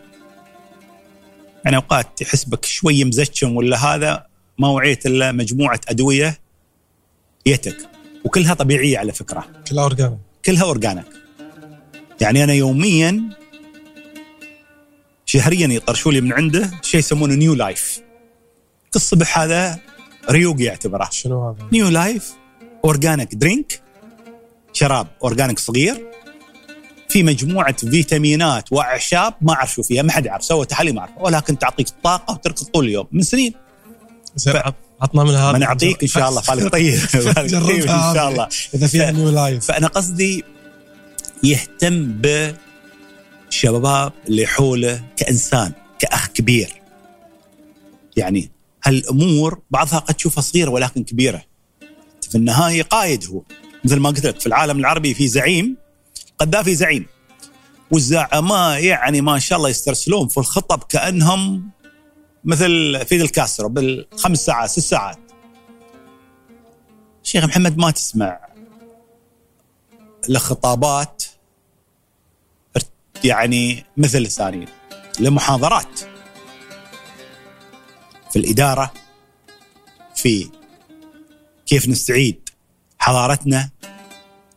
يعني 1.65 1.77
أوقات 1.77 2.21
يحسبك 2.21 2.65
شوي 2.65 3.03
مزشم 3.03 3.55
ولا 3.55 3.77
هذا 3.77 4.25
ما 4.57 4.67
وعيت 4.67 5.05
إلا 5.05 5.31
مجموعة 5.31 5.81
أدوية 5.87 6.39
يتك 7.45 7.77
وكلها 8.25 8.53
طبيعية 8.53 8.97
على 8.97 9.11
فكرة. 9.11 9.47
كلها 9.67 9.83
organic. 9.83 10.19
كلها 10.45 10.63
organic. 10.63 11.05
يعني 12.21 12.43
أنا 12.43 12.53
يوميا 12.53 13.29
شهريا 15.25 15.67
يطرشوا 15.67 16.11
لي 16.11 16.21
من 16.21 16.33
عنده 16.33 16.71
شيء 16.81 16.99
يسمونه 16.99 17.35
New 17.35 17.53
Life 17.53 18.01
الصبح 18.95 19.39
هذا 19.39 19.79
ريوق 20.29 20.61
يعتبره. 20.61 21.09
شنو 21.11 21.49
هذا؟ 21.49 21.67
New 21.71 21.89
Life 21.89 22.33
organic 22.85 23.35
drink 23.35 23.81
شراب 24.73 25.07
organic 25.23 25.59
صغير. 25.59 26.11
في 27.15 27.23
مجموعة 27.23 27.77
فيتامينات 27.77 28.71
وأعشاب 28.71 29.33
ما 29.41 29.53
أعرف 29.53 29.73
شو 29.73 29.83
فيها 29.83 30.01
ما 30.01 30.11
حد 30.11 30.25
يعرف 30.25 30.43
سوى 30.43 30.65
تحاليل 30.65 30.95
ما 30.95 30.99
اعرف 30.99 31.11
ولكن 31.17 31.59
تعطيك 31.59 31.87
طاقة 32.03 32.33
وتركض 32.33 32.65
طول 32.65 32.85
اليوم 32.85 33.07
من 33.11 33.21
سنين. 33.21 33.53
عطنا 35.01 35.23
من 35.23 35.35
هذا. 35.35 35.51
ما 35.51 35.57
نعطيك 35.57 36.01
إن 36.01 36.07
شاء 36.07 36.29
الله 36.29 36.41
فالك 36.47 36.71
طيب. 36.71 36.99
جربها 37.37 38.09
إن 38.09 38.15
شاء 38.15 38.29
الله. 38.29 38.47
إذا 38.73 38.87
فيها 38.87 39.11
نيو 39.11 39.29
لايف 39.29 39.65
فأنا 39.65 39.87
قصدي 39.87 40.43
يهتم 41.43 42.21
بالشباب 43.49 44.13
اللي 44.27 44.47
حوله 44.47 45.03
كإنسان 45.17 45.71
كأخ 45.99 46.27
كبير. 46.27 46.69
يعني 48.17 48.51
هالأمور 48.83 49.59
بعضها 49.71 49.99
قد 49.99 50.13
تشوفها 50.13 50.41
صغيرة 50.41 50.69
ولكن 50.69 51.03
كبيرة. 51.03 51.43
في 52.29 52.35
النهاية 52.35 52.83
قائد 52.83 53.25
هو. 53.25 53.41
مثل 53.85 53.99
ما 53.99 54.09
قلت 54.09 54.25
لك 54.25 54.39
في 54.39 54.47
العالم 54.47 54.79
العربي 54.79 55.13
في 55.13 55.27
زعيم 55.27 55.84
قذافي 56.39 56.75
زعيم. 56.75 57.05
والزعماء 57.91 58.83
يعني 58.83 59.21
ما 59.21 59.39
شاء 59.39 59.57
الله 59.57 59.69
يسترسلون 59.69 60.27
في 60.27 60.37
الخطب 60.37 60.83
كأنهم 60.83 61.69
مثل 62.43 63.05
فيدل 63.05 63.27
كاسترو 63.27 63.69
بالخمس 63.69 64.45
ساعات 64.45 64.69
ست 64.69 64.79
ساعات. 64.79 65.19
شيخ 67.23 67.45
محمد 67.45 67.77
ما 67.77 67.91
تسمع 67.91 68.39
لخطابات 70.29 71.23
يعني 73.23 73.85
مثل 73.97 74.17
الثانيين 74.17 74.67
لمحاضرات 75.19 75.99
في 78.31 78.39
الإدارة 78.39 78.93
في 80.15 80.49
كيف 81.65 81.89
نستعيد 81.89 82.49
حضارتنا 82.99 83.69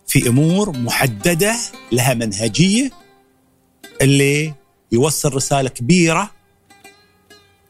في 0.09 0.29
امور 0.29 0.79
محدده 0.79 1.57
لها 1.93 2.15
منهجيه 2.15 2.91
اللي 4.01 4.55
يوصل 4.93 5.35
رساله 5.35 5.69
كبيره 5.69 6.31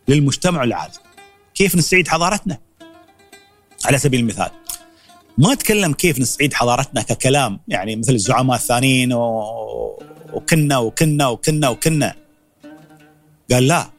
للمجتمع 0.09 0.61
والعالم. 0.61 0.95
كيف 1.55 1.77
نستعيد 1.77 2.09
حضارتنا؟ 2.09 2.59
على 3.85 3.99
سبيل 3.99 4.21
المثال 4.21 4.51
ما 5.39 5.53
أتكلم 5.53 5.93
كيف 5.93 6.19
نستعيد 6.19 6.55
حضارتنا 6.55 7.03
ككلام 7.03 7.61
يعني 7.69 7.97
مثل 7.97 8.13
الزعماء 8.13 8.57
الثانيين 8.57 9.13
و... 9.13 9.43
وكنا 10.33 10.79
وكنا 10.79 11.29
وكنا 11.29 11.69
وكنا 11.69 12.15
قال 13.53 13.69
لا 13.69 13.91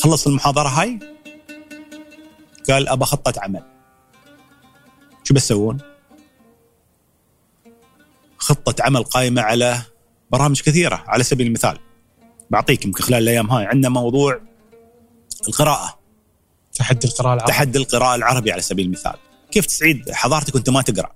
خلص 0.00 0.26
المحاضرة 0.26 0.68
هاي 0.68 0.98
قال 2.70 2.88
أبى 2.88 3.04
خطه 3.04 3.40
عمل 3.40 3.62
شو 5.24 5.34
بتسوون؟ 5.34 5.78
خطة 8.48 8.82
عمل 8.82 9.02
قائمة 9.02 9.42
على 9.42 9.82
برامج 10.32 10.60
كثيرة 10.60 11.04
على 11.06 11.24
سبيل 11.24 11.46
المثال. 11.46 11.78
بعطيك 12.50 12.84
يمكن 12.84 13.02
خلال 13.02 13.22
الأيام 13.22 13.50
هاي 13.50 13.66
عندنا 13.66 13.88
موضوع 13.88 14.40
القراءة. 15.48 15.98
تحدي 16.72 17.06
القراءة 17.06 17.34
العربي. 17.34 17.52
تحدي 17.52 17.78
القراءة 17.78 18.14
العربي 18.14 18.52
على 18.52 18.62
سبيل 18.62 18.86
المثال. 18.86 19.14
كيف 19.50 19.66
تسعيد 19.66 20.10
حضارتك 20.10 20.54
وأنت 20.54 20.70
ما 20.70 20.82
تقرأ؟ 20.82 21.12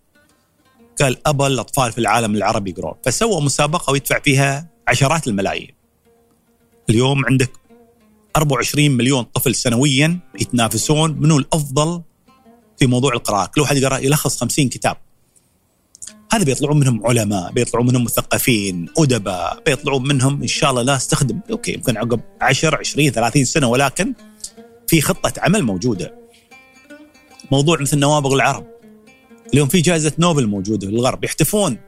قال 1.00 1.26
ابى 1.26 1.46
الأطفال 1.46 1.92
في 1.92 1.98
العالم 1.98 2.34
العربي 2.34 2.70
يقرون. 2.70 2.94
فسوى 3.04 3.40
مسابقة 3.40 3.90
ويدفع 3.90 4.18
فيها 4.18 4.68
عشرات 4.88 5.28
الملايين. 5.28 5.74
اليوم 6.90 7.26
عندك 7.26 7.50
24 8.36 8.90
مليون 8.90 9.22
طفل 9.22 9.54
سنويا 9.54 10.18
يتنافسون 10.40 11.12
منو 11.20 11.38
الأفضل 11.38 12.02
في 12.78 12.86
موضوع 12.86 13.12
القراءة؟ 13.12 13.46
كل 13.46 13.60
واحد 13.60 13.76
يقرا 13.76 13.98
يلخص 13.98 14.40
50 14.40 14.68
كتاب. 14.68 14.96
هذا 16.32 16.44
بيطلعون 16.44 16.80
منهم 16.80 17.06
علماء 17.06 17.52
بيطلعون 17.52 17.86
منهم 17.86 18.04
مثقفين 18.04 18.88
أدباء 18.98 19.62
بيطلعون 19.66 20.08
منهم 20.08 20.42
إن 20.42 20.46
شاء 20.46 20.70
الله 20.70 20.82
ناس 20.82 21.06
تخدم 21.06 21.40
أوكي 21.50 21.72
يمكن 21.72 21.96
عقب 21.96 22.20
10 22.40 22.76
20 22.76 23.10
30 23.10 23.44
سنة 23.44 23.68
ولكن 23.68 24.14
في 24.86 25.00
خطة 25.00 25.32
عمل 25.38 25.62
موجودة. 25.62 26.14
موضوع 27.50 27.80
مثل 27.80 27.98
نوابغ 27.98 28.34
العرب. 28.34 28.66
اليوم 29.52 29.68
في 29.68 29.80
جائزة 29.80 30.12
نوبل 30.18 30.46
موجودة 30.46 30.86
في 30.86 30.92
الغرب 30.92 31.24
يحتفون. 31.24 31.78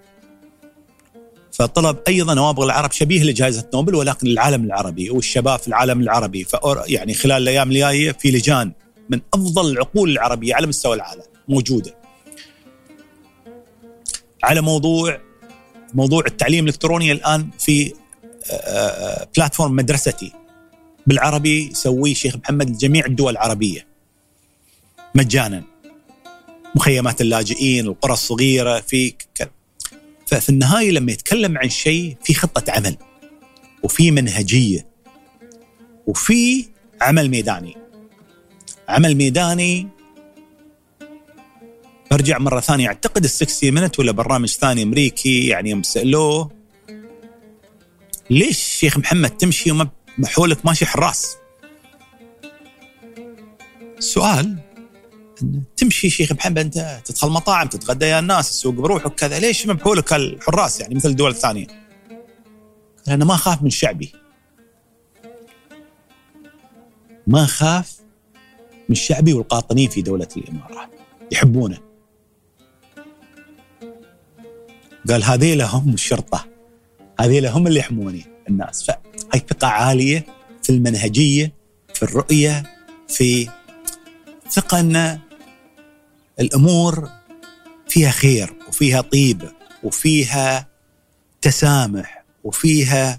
فطلب 1.53 1.97
أيضا 2.09 2.35
نوابغ 2.35 2.65
العرب 2.65 2.93
شبيه 2.93 3.25
لجائزة 3.25 3.69
نوبل 3.75 3.95
ولكن 3.95 4.27
للعالم 4.27 4.65
العربي 4.65 5.11
والشباب 5.11 5.59
في 5.59 5.69
العالم 5.69 6.01
العربي. 6.01 6.47
يعني 6.87 7.15
خلال 7.15 7.43
الأيام 7.43 7.71
الجاية 7.71 8.12
في 8.12 8.31
لجان 8.31 8.73
من 9.11 9.21
أفضل 9.35 9.71
العقول 9.71 10.11
العربية 10.11 10.55
على 10.55 10.66
مستوى 10.66 10.97
العالم 10.97 11.23
موجودة. 11.49 12.04
على 14.45 14.61
موضوع 14.61 15.21
موضوع 15.95 16.23
التعليم 16.27 16.65
الإلكتروني 16.65 17.12
الآن 17.12 17.51
في 17.59 17.93
بلاتفورم 19.37 19.71
آه، 19.71 19.75
آه، 19.75 19.83
مدرستي. 19.83 20.33
بالعربي 21.07 21.71
يسويه 21.71 22.12
الشيخ 22.12 22.37
محمد 22.37 22.71
لجميع 22.71 23.07
الدول 23.07 23.33
العربية. 23.33 23.87
مجانا. 25.15 25.62
مخيمات 26.75 27.21
اللاجئين 27.21 27.87
القرى 27.87 28.12
الصغيرة 28.12 28.81
في 28.81 29.15
كذا 29.35 29.51
ففي 30.27 30.49
النهاية 30.49 30.91
لما 30.91 31.12
يتكلم 31.12 31.59
عن 31.59 31.69
شيء 31.69 32.16
في 32.25 32.35
خطة 32.35 32.73
عمل 32.73 32.97
وفي 33.83 34.11
منهجية 34.11 34.87
وفي 36.07 36.66
عمل 37.01 37.29
ميداني. 37.31 37.77
عمل 38.89 39.15
ميداني 39.15 39.89
برجع 42.11 42.39
مرة 42.39 42.61
ثانية. 42.61 42.89
أعتقد 42.89 43.25
السكسي 43.25 43.71
منت 43.71 43.99
ولا 43.99 44.13
برنامج 44.13 44.49
ثاني 44.49 44.83
أمريكي 44.83 45.47
يعني 45.47 45.71
يوم 45.71 45.83
سالوه 45.83 46.51
ليش 48.31 48.59
شيخ 48.59 48.99
محمد 48.99 49.31
تمشي 49.31 49.71
وما 49.71 49.89
حولك 50.25 50.67
ماشي 50.67 50.87
حراس؟ 50.87 51.37
سؤال. 53.99 54.59
تمشي 55.77 56.11
شيخ 56.11 56.33
محمد 56.33 56.59
أنت 56.59 57.01
تدخل 57.05 57.29
مطاعم 57.29 57.69
تتغدى 57.69 58.05
يا 58.07 58.19
الناس 58.19 58.51
السوق 58.51 58.75
بروحك 58.75 59.15
كذا. 59.15 59.39
ليش 59.39 59.67
ما 59.67 59.73
بحولك 59.73 60.13
الحراس؟ 60.13 60.81
يعني 60.81 60.95
مثل 60.95 61.09
الدول 61.09 61.31
الثانية؟ 61.31 61.67
أنا 63.09 63.25
ما 63.25 63.35
أخاف 63.35 63.63
من 63.63 63.71
شعبي. 63.71 64.13
ما 67.27 67.45
أخاف 67.45 67.97
من 68.89 68.95
شعبي 68.95 69.33
والقاطنين 69.33 69.89
في 69.89 70.03
دولة 70.03 70.29
الإمارات. 70.37 70.89
يحبونه. 71.33 71.94
قال 75.09 75.25
هذيل 75.25 75.63
هم 75.63 75.95
الشرطة. 75.95 76.47
هذيل 77.21 77.47
هم 77.47 77.67
اللي 77.67 77.81
يحموني 77.81 78.27
الناس. 78.49 78.85
فهي 78.85 79.43
ثقة 79.51 79.67
عالية 79.67 80.27
في 80.63 80.71
المنهجية 80.71 81.53
في 81.95 82.03
الرؤية 82.03 82.63
في 83.09 83.49
ثقة 84.51 84.81
أن 84.81 85.19
الأمور 86.41 87.09
فيها 87.89 88.11
خير 88.11 88.55
وفيها 88.69 89.01
طيبه 89.01 89.53
وفيها 89.83 90.69
تسامح 91.43 92.25
وفيها 92.45 93.19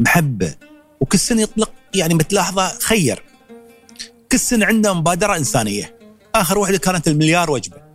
محبة. 0.00 0.54
وكل 1.00 1.18
سنة 1.18 1.42
يطلق 1.42 1.72
يعني 1.94 2.14
بتلاحظه 2.14 2.78
خير. 2.78 3.22
كل 4.32 4.38
سنة 4.38 4.66
عنده 4.66 4.94
مبادرة 4.94 5.36
إنسانية. 5.36 5.98
آخر 6.34 6.58
واحدة 6.58 6.78
كانت 6.78 7.08
المليار 7.08 7.50
وجبة. 7.50 7.87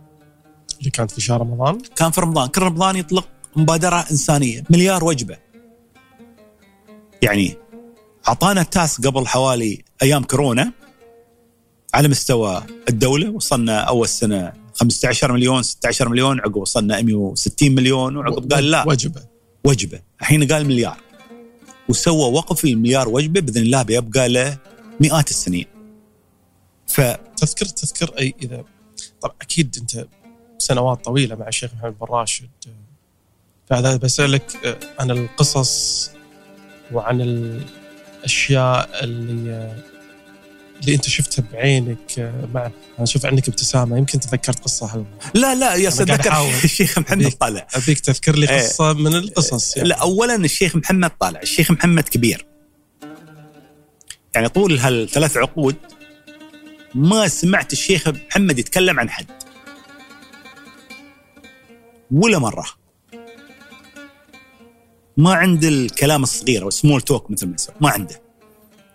اللي 0.84 0.90
كانت 0.90 1.10
في 1.10 1.20
شهر 1.20 1.40
رمضان؟ 1.40 1.78
كان 1.96 2.10
في 2.10 2.20
رمضان. 2.20 2.48
كل 2.48 2.62
رمضان 2.62 2.96
يطلق 2.96 3.28
مبادرة 3.56 4.04
إنسانية. 4.10 4.64
مليار 4.70 5.04
وجبة. 5.04 5.38
يعني 7.22 7.56
أعطانا 8.28 8.60
التاس 8.60 9.00
قبل 9.00 9.26
حوالي 9.26 9.84
أيام 10.02 10.24
كورونا 10.24 10.72
على 11.94 12.08
مستوى 12.08 12.62
الدولة. 12.88 13.30
وصلنا 13.30 13.80
أول 13.80 14.08
سنة 14.08 14.52
15 14.74 15.32
مليون 15.32 15.62
16 15.62 16.08
مليون. 16.08 16.40
عقب 16.40 16.56
وصلنا 16.56 17.02
160 17.02 17.74
مليون. 17.74 18.16
وعقب 18.16 18.52
قال 18.52 18.70
لا. 18.70 18.88
وجبة. 18.88 19.22
وجبة. 19.64 20.00
الحين 20.20 20.52
قال 20.52 20.66
مليار. 20.66 20.96
وسوى 21.88 22.32
وقف 22.32 22.64
المليار 22.64 23.08
وجبة 23.08 23.40
بإذن 23.40 23.62
الله 23.62 23.82
بيبقى 23.82 24.28
له 24.28 24.58
مئات 25.00 25.30
السنين. 25.30 25.66
ف 26.86 27.00
تذكر 27.36 27.66
تذكر 27.66 28.18
اي 28.18 28.34
اذا 28.42 28.64
طبعا 29.20 29.34
أكيد 29.42 29.76
أنت 29.80 30.06
سنوات 30.58 31.04
طويلة 31.04 31.36
مع 31.36 31.48
الشيخ 31.48 31.70
محمد 31.74 31.94
بن 32.00 32.06
راشد. 32.06 32.48
فهذا 33.70 33.96
بسألك 33.96 34.78
عن 34.98 35.10
القصص 35.10 36.10
وعن 36.92 37.20
الأشياء 37.20 39.04
اللي 39.04 39.84
اللي 40.80 40.94
أنت 40.94 41.08
شفتها 41.08 41.44
بعينك 41.52 42.18
آه، 42.18 42.48
مع 42.54 42.66
أنا 42.66 42.72
أشوف 42.98 43.26
عندك 43.26 43.48
ابتسامة 43.48 43.98
يمكن 43.98 44.20
تذكرت 44.20 44.58
قصة 44.58 44.86
حلوة 44.86 45.06
لا 45.34 45.54
لا 45.54 45.74
يا 45.74 45.88
اتذكر 45.88 46.48
الشيخ 46.64 46.98
محمد 46.98 47.30
طالع. 47.30 47.66
ابيك 47.74 48.00
تذكر 48.00 48.36
لي 48.36 48.50
إيه. 48.50 48.60
قصة 48.60 48.92
من 48.92 49.14
القصص 49.14 49.76
يعني. 49.76 49.88
لا 49.88 49.96
اولا 49.96 50.36
الشيخ 50.36 50.76
محمد 50.76 51.10
طالع 51.20 51.40
الشيخ 51.40 51.70
محمد 51.70 52.08
كبير. 52.08 52.46
يعني 54.34 54.48
طول 54.48 54.78
هالثلاث 54.78 55.36
عقود 55.36 55.76
ما 56.94 57.28
سمعت 57.28 57.72
الشيخ 57.72 58.08
محمد 58.08 58.58
يتكلم 58.58 59.00
عن 59.00 59.10
حد. 59.10 59.26
ولا 62.10 62.38
مرة. 62.38 62.66
ما 65.16 65.34
عنده 65.34 65.68
الكلام 65.68 66.22
الصغير 66.22 66.62
أو 66.62 66.70
سمول 66.70 67.00
توك 67.00 67.30
مثل 67.30 67.46
ما 67.46 67.56
ما 67.80 67.90
عنده. 67.90 68.22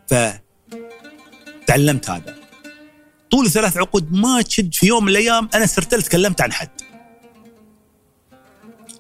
ف 0.08 0.14
تعلمت 1.68 2.10
هذا. 2.10 2.36
طول 3.32 3.52
ثلاث 3.52 3.78
عقود 3.78 4.12
ما 4.12 4.42
تشد 4.42 4.74
في 4.74 4.88
يوم 4.88 5.04
من 5.04 5.10
الأيام 5.10 5.50
أنا 5.54 5.66
صرت 5.66 5.96
تكلمت 5.96 6.42
عن 6.42 6.52
حد. 6.52 6.70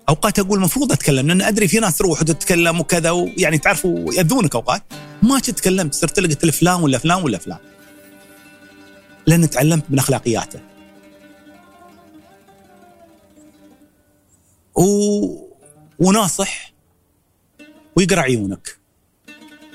أوقات 0.09 0.39
أقول 0.39 0.57
المفروض 0.57 0.91
أتكلم 0.91 1.27
لأن 1.27 1.41
أدري 1.41 1.67
في 1.67 1.79
ناس 1.79 1.97
تروح 1.97 2.21
وتتكلم 2.21 2.79
وكذا 2.79 3.11
ويعني 3.11 3.57
تعرفوا 3.57 4.13
يأذونك 4.13 4.55
أوقات. 4.55 4.83
ما 5.23 5.39
تكلمت 5.39 5.93
صرت 5.93 6.19
قلت 6.19 6.45
فلان 6.45 6.81
ولا 6.81 6.97
فلان 6.97 7.23
ولا 7.23 7.37
فلان. 7.37 7.57
لأن 9.27 9.49
تعلمت 9.49 9.85
من 9.89 9.99
أخلاقياته. 9.99 10.68
و... 14.79 15.49
وناصح 15.99 16.73
ويقرأ 17.95 18.21
عيونك. 18.21 18.79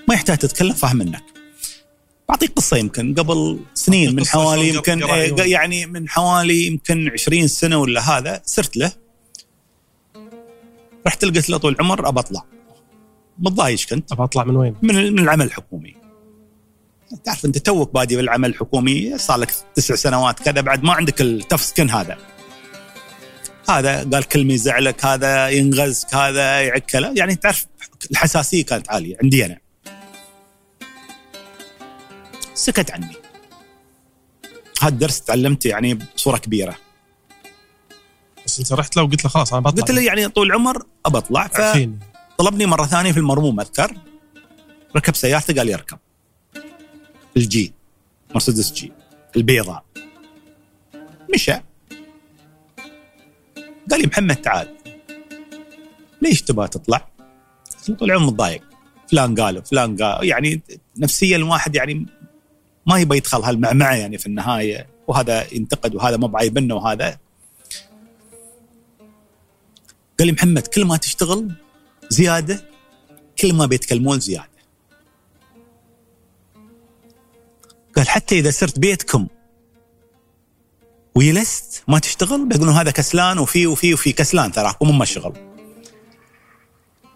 ما 0.09 0.15
يحتاج 0.15 0.39
تتكلم 0.39 0.73
فاهم 0.73 0.97
منك. 0.97 1.25
بعطيك 2.29 2.53
قصة 2.53 2.77
يمكن. 2.77 3.15
قبل 3.15 3.61
سنين 3.75 4.15
من 4.15 4.27
حوالي 4.27 4.69
يمكن 4.69 5.01
يعني 5.39 5.87
من 5.87 6.09
حوالي 6.09 6.67
يمكن 6.67 7.11
20 7.13 7.49
سنة 7.49 7.77
ولا 7.77 8.01
هذا 8.01 8.43
صرت 8.45 8.77
له. 8.77 8.93
رحت 11.07 11.25
قلت 11.25 11.51
له 11.51 11.57
طول 11.57 11.73
العمر 11.73 12.09
أبى 12.09 12.21
أطلع. 12.21 12.45
متضايج 13.39 13.85
كنت؟ 13.85 14.13
أبى 14.13 14.23
أطلع 14.23 14.45
من 14.45 14.57
وين؟ 14.57 14.77
من 14.83 15.13
من 15.13 15.19
العمل 15.19 15.47
الحكومي. 15.47 15.97
تعرف 17.25 17.45
أنت 17.45 17.59
توك 17.59 17.95
بادي 17.95 18.17
بالعمل 18.17 18.51
الحكومي 18.51 19.19
صار 19.19 19.39
لك 19.39 19.55
تسع 19.75 19.95
سنوات 19.95 20.41
كذا 20.41 20.61
بعد 20.61 20.83
ما 20.83 20.93
عندك 20.93 21.21
التف 21.21 21.63
سكن 21.63 21.91
هذا. 21.91 22.34
هذا 23.69 24.11
قال 24.13 24.25
كلمه 24.25 24.53
يزعلك 24.53 25.05
هذا 25.05 25.49
ينغزك 25.49 26.15
هذا 26.15 26.63
يعقله 26.63 27.13
يعني 27.17 27.35
تعرف 27.35 27.67
الحساسية 28.11 28.65
كانت 28.65 28.91
عالية 28.91 29.17
عندي 29.23 29.47
أنا. 29.47 29.59
سكت 32.55 32.91
عني. 32.91 33.17
هذا 34.81 34.89
الدرس 34.89 35.21
تعلمته 35.21 35.69
يعني 35.69 35.95
بصورة 35.95 36.37
كبيرة. 36.37 36.77
بس 38.47 38.59
انت 38.59 38.73
رحت 38.73 38.97
له 38.97 39.03
وقلت 39.03 39.25
له 39.25 39.31
خلاص 39.31 39.53
أنا 39.53 39.63
بطلع. 39.63 39.83
قلت 39.83 39.91
له 39.91 40.03
يعني 40.03 40.29
طول 40.29 40.47
العمر 40.47 40.87
أبى 41.07 41.19
أطلع 41.19 41.47
فطلبني 41.47 42.67
مرة 42.67 42.87
ثانية 42.87 43.13
في 43.13 43.19
المرموم 43.19 43.61
أذكر. 43.61 43.97
ركب 44.97 45.15
سيارته 45.15 45.55
قال 45.55 45.69
اركب. 45.69 45.99
ال 47.37 47.55
G 47.55 47.73
مرسيدس 48.35 48.73
G 48.73 48.93
البيضاء. 49.37 49.85
مشى. 51.35 51.55
قال 53.91 54.01
لي 54.01 54.07
محمد 54.07 54.37
تعال. 54.37 54.69
ليش 56.23 56.43
تبغى 56.43 56.69
تطلع؟ 56.69 57.09
طول 57.87 58.11
العمر 58.11 58.27
متضايق 58.27 58.63
فلان 59.11 59.41
قال 59.41 59.65
فلان 59.65 59.97
قال 59.97 60.29
يعني 60.29 60.63
نفسيا 60.97 61.37
الواحد 61.37 61.75
يعني 61.75 62.07
ما 62.87 62.99
يبغى 62.99 63.17
يدخل 63.19 63.43
هالمعمعه 63.43 63.95
يعني 63.95 64.19
في 64.19 64.27
النهاية 64.27 64.87
وهذا 65.07 65.55
ينتقد 65.55 65.95
وهذا 65.95 66.17
ما 66.17 66.27
بعيب 66.27 66.59
منه 66.59 66.75
وهذا. 66.75 67.19
قال 70.19 70.27
لي 70.27 70.33
محمد 70.33 70.67
كل 70.67 70.85
ما 70.85 70.97
تشتغل 70.97 71.53
زيادة 72.09 72.65
كل 73.39 73.55
ما 73.55 73.67
بيتكلمون 73.67 74.21
زيادة. 74.21 74.49
قال 77.97 78.09
حتى 78.09 78.39
إذا 78.39 78.51
صرت 78.51 78.79
بيتكم 78.79 79.27
ويلست 81.17 81.83
ما 81.89 81.99
تشتغل؟ 81.99 82.49
بيقولون 82.49 82.75
هذا 82.75 82.91
كسلان 82.91 83.39
وفي 83.39 83.67
وفي 83.67 83.95
وفي 83.95 84.13
كسلان 84.13 84.53
تراكم 84.53 84.99
مو 84.99 85.05
شغل 85.05 85.33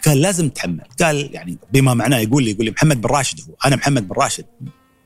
قال 0.06 0.20
لازم 0.20 0.48
تحمل 0.48 0.84
قال 1.00 1.30
يعني 1.32 1.58
بما 1.72 1.94
معناه 1.94 2.18
يقول 2.18 2.44
لي 2.44 2.50
يقول 2.50 2.64
لي 2.64 2.70
محمد 2.70 3.00
بن 3.00 3.08
راشد 3.10 3.40
هو. 3.40 3.54
أنا 3.66 3.76
محمد 3.76 4.08
بن 4.08 4.14
راشد. 4.14 4.44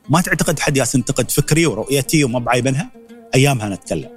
ما 0.08 0.20
تعتقد 0.20 0.60
حد 0.60 0.76
ياس 0.76 0.94
ينتقد 0.94 1.30
فكري 1.30 1.66
ورؤيتي 1.66 2.24
وما 2.24 2.38
بعيبنها 2.38 2.90
ايامها 3.34 3.68
نتكلم 3.68 4.10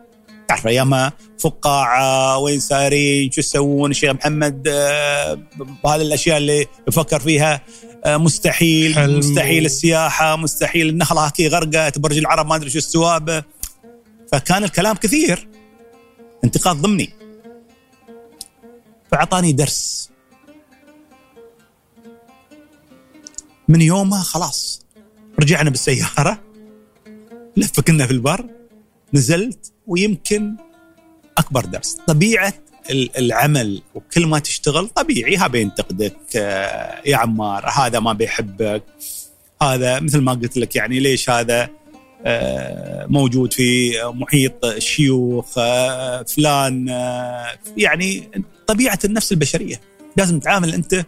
تعرف 0.48 0.68
ايامها 0.68 1.14
فقاعة 1.40 2.38
وين 2.38 2.60
سايرين 2.60 3.32
شو 3.32 3.40
يسوون؟ 3.40 3.92
الشيخ 3.92 4.12
محمد 4.12 4.68
آه، 4.68 5.40
بهذه 5.84 6.02
الأشياء 6.02 6.38
اللي 6.38 6.66
يفكر 6.88 7.20
فيها 7.20 7.62
آه، 8.06 8.18
مستحيل. 8.18 8.96
حلم. 8.96 9.18
مستحيل 9.20 9.66
السياحة 9.66 10.36
مستحيل 10.36 10.90
النخله 10.90 11.26
هكي 11.26 11.48
غرقت 11.48 12.00
برج 12.00 12.18
العرب 12.18 12.48
ما 12.48 12.56
أدري 12.56 12.70
شو 12.70 12.78
السوابة. 12.78 13.44
فكان 14.32 14.64
الكلام 14.64 14.96
كثير. 14.96 15.48
انتقاد 16.44 16.76
ضمني. 16.76 17.10
فأعطاني 19.12 19.52
درس. 19.54 20.10
من 23.68 23.82
يومها 23.82 24.24
خلاص. 24.24 24.86
رجعنا 25.40 25.70
بالسيارة. 25.70 26.42
لفه 27.58 27.82
كنا 27.82 28.06
في 28.08 28.14
البر. 28.14 28.46
نزلت 29.14 29.74
ويمكن 29.88 30.56
أكبر 31.38 31.66
درس. 31.66 31.98
طبيعة 32.08 32.54
ال- 32.90 33.18
العمل 33.18 33.82
وكل 33.96 34.28
ما 34.28 34.40
تشتغل 34.40 34.88
طبيعي. 34.90 35.38
هذا 35.38 35.58
ينتقدك 35.58 36.18
آه، 36.36 37.02
يا 37.06 37.18
عمار 37.18 37.70
هذا 37.70 38.00
ما 38.00 38.14
بيحبك. 38.14 38.84
هذا 39.62 40.00
مثل 40.00 40.22
ما 40.22 40.32
قلت 40.34 40.58
لك 40.58 40.76
يعني 40.76 41.00
ليش 41.00 41.30
هذا؟ 41.30 41.70
موجود 43.08 43.54
في 43.54 43.92
محيط 44.06 44.66
الشيوخ 44.66 45.58
آه، 45.58 46.24
فلان 46.24 46.90
آه، 46.90 47.48
يعني 47.78 48.30
طبيعة 48.68 49.00
النفس 49.06 49.32
البشرية. 49.32 49.82
لازم 50.18 50.40
تتعامل 50.40 50.74
أنت 50.74 51.06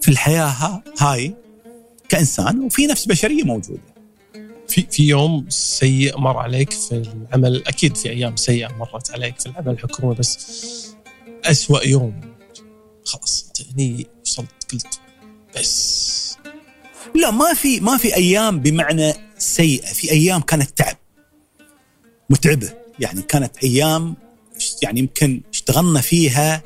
في 0.00 0.08
الحياة 0.08 0.44
ها- 0.46 0.82
هاي 0.98 1.34
كإنسان 2.08 2.60
وفي 2.60 2.86
نفس 2.86 3.04
بشرية 3.06 3.42
موجودة. 3.44 3.96
في 4.68 4.86
في 4.90 5.02
يوم 5.08 5.46
سيء 5.48 6.18
مر 6.18 6.36
عليك 6.38 6.70
في 6.70 6.92
العمل 7.30 7.62
أكيد 7.66 7.96
في 7.96 8.10
أيام 8.10 8.36
سيئة 8.36 8.68
مرت 8.68 9.10
عليك 9.10 9.40
في 9.40 9.46
العمل 9.46 9.68
الحكومي 9.72 10.14
بس 10.14 10.86
أسوأ 11.44 11.86
يوم. 11.86 12.20
خلاص 13.04 13.46
انت 13.48 13.68
هني 13.72 14.06
وصلت 14.26 14.48
قلت 14.72 15.00
بس. 15.56 16.36
لا 17.14 17.30
ما 17.30 17.54
في 17.54 17.80
ما 17.80 17.96
في 17.96 18.16
أيام 18.16 18.60
بمعنى 18.60 19.12
سيئة 19.46 19.86
في 19.86 20.10
أيام 20.10 20.40
كانت 20.40 20.70
تعب 20.70 20.96
متعبة 22.30 22.72
يعني 22.98 23.22
كانت 23.22 23.56
أيام 23.64 24.16
يعني 24.82 25.00
يمكن 25.00 25.40
اشتغلنا 25.52 26.00
فيها 26.00 26.62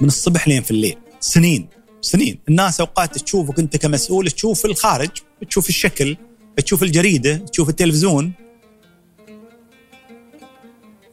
من 0.00 0.08
الصبح 0.08 0.48
لين 0.48 0.62
في 0.62 0.70
الليل 0.70 0.96
سنين 1.20 1.68
سنين. 2.00 2.38
الناس 2.48 2.80
أوقات 2.80 3.18
تشوفك 3.18 3.58
انت 3.58 3.76
كمسؤول 3.76 4.30
تشوف 4.30 4.64
الخارج 4.66 5.10
تشوف 5.48 5.68
الشكل 5.68 6.16
تشوف 6.56 6.82
الجريدة 6.82 7.36
تشوف 7.36 7.68
التلفزيون. 7.68 8.32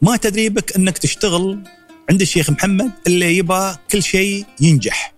ما 0.01 0.17
تدري 0.17 0.49
بك 0.49 0.75
إنك 0.75 0.97
تشتغل 0.97 1.63
عند 2.09 2.21
الشيخ 2.21 2.49
محمد 2.49 2.91
اللي 3.07 3.37
يبى 3.37 3.73
كل 3.91 4.03
شيء 4.03 4.45
ينجح 4.59 5.13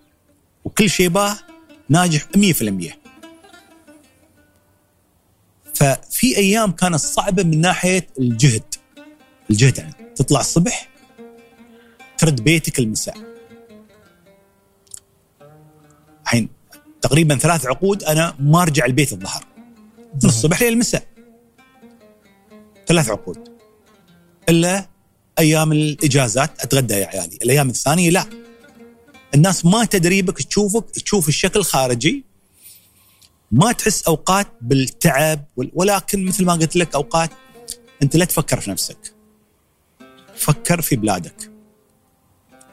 وكل 0.65 0.89
شيء 0.89 1.05
يباه 1.05 1.37
ناجح 1.89 2.25
100% 2.37 3.02
ففي 5.73 6.37
أيام 6.37 6.71
كانت 6.71 6.95
صعبة 6.95 7.43
من 7.43 7.61
ناحية 7.61 8.07
الجهد. 8.19 8.63
الجهد 9.49 9.77
يعني 9.77 9.93
تطلع 10.15 10.39
الصبح 10.39 10.89
ترد 12.17 12.41
بيتك 12.41 12.79
المساء. 12.79 13.17
الحين 16.23 16.49
تقريبا 17.01 17.37
ثلاث 17.37 17.65
عقود 17.65 18.03
أنا 18.03 18.35
ما 18.39 18.61
أرجع 18.61 18.85
البيت 18.85 19.13
الظهر. 19.13 19.45
من 20.23 20.29
الصبح 20.29 20.63
للمساء 20.63 21.03
ثلاث 22.87 23.09
عقود. 23.09 23.37
إلا 24.49 24.89
أيام 25.39 25.71
الإجازات 25.71 26.61
أتغدى 26.61 26.93
يا 26.93 27.05
عيالي. 27.05 27.37
الأيام 27.43 27.69
الثانية 27.69 28.09
لا. 28.09 28.25
الناس 29.35 29.65
ما 29.65 29.85
تدري 29.85 30.21
بك 30.21 30.41
تشوفك 30.41 30.89
تشوف 30.89 31.27
الشكل 31.27 31.59
الخارجي. 31.59 32.32
ما 33.53 33.71
تحس 33.71 34.03
أوقات 34.03 34.47
بالتعب 34.61 35.45
ولكن 35.73 36.25
مثل 36.25 36.45
ما 36.45 36.53
قلت 36.53 36.75
لك 36.75 36.95
أوقات 36.95 37.29
أنت 38.03 38.15
لا 38.15 38.25
تفكر 38.25 38.59
في 38.59 38.71
نفسك. 38.71 39.13
فكر 40.35 40.81
في 40.81 40.95
بلادك. 40.95 41.51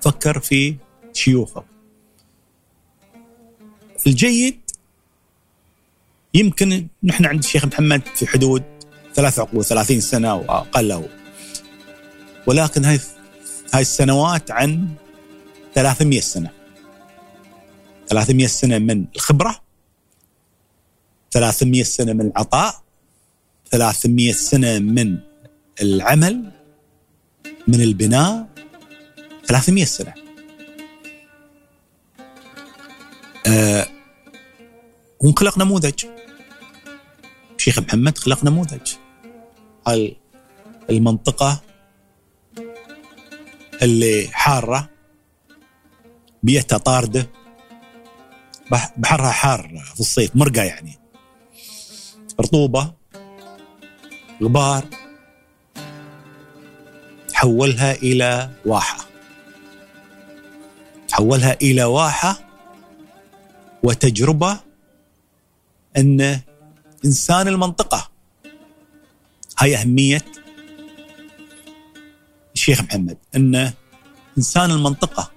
فكر 0.00 0.40
في 0.40 0.76
شيوخك. 1.12 1.64
الجيد 4.06 4.60
يمكن 6.34 6.86
نحن 7.04 7.24
عند 7.24 7.38
الشيخ 7.38 7.64
محمد 7.64 8.02
في 8.06 8.26
حدود 8.26 8.62
ثلاث 9.14 9.38
عقود 9.38 9.64
30 9.64 10.00
سنة 10.00 10.34
واقل 10.34 10.92
هو 10.92 11.08
ولكن 12.46 12.84
هاي 12.84 13.00
هاي 13.74 13.82
السنوات 13.82 14.50
عن 14.50 14.88
300 15.74 16.20
سنة. 16.20 16.50
300 18.08 18.46
سنة 18.46 18.78
من 18.78 19.04
الخبرة 19.16 19.69
300 21.30 21.82
سنة 21.82 22.12
من 22.12 22.20
العطاء 22.26 22.82
300 23.70 24.32
سنة 24.32 24.78
من 24.78 25.18
العمل 25.82 26.52
من 27.68 27.80
البناء 27.80 28.48
300 29.46 29.84
سنة. 29.84 30.14
آه 33.46 33.86
ونخلق 35.20 35.58
نموذج. 35.58 36.04
شيخ 37.58 37.78
محمد 37.78 38.18
خلق 38.18 38.44
نموذج. 38.44 38.92
هاي 39.86 40.16
المنطقة 40.90 41.60
اللي 43.82 44.28
حارة 44.32 44.88
بيئتها 46.42 46.78
طاردة 46.78 47.30
بح- 48.70 48.92
بحرها 48.96 49.30
حار 49.30 49.82
في 49.94 50.00
الصيف 50.00 50.36
مرقة 50.36 50.62
يعني. 50.62 50.99
رطوبة 52.40 52.92
غبار 54.42 54.84
حولها 57.32 57.92
إلى 57.92 58.50
واحة. 58.66 59.06
حولها 61.10 61.56
إلى 61.62 61.84
واحة 61.84 62.40
وتجربة 63.82 64.60
أن 65.96 66.40
إنسان 67.04 67.48
المنطقة. 67.48 68.10
هاي 69.58 69.76
أهمية 69.76 70.24
الشيخ 72.54 72.80
محمد 72.80 73.18
أن 73.36 73.72
إنسان 74.38 74.70
المنطقة 74.70 75.30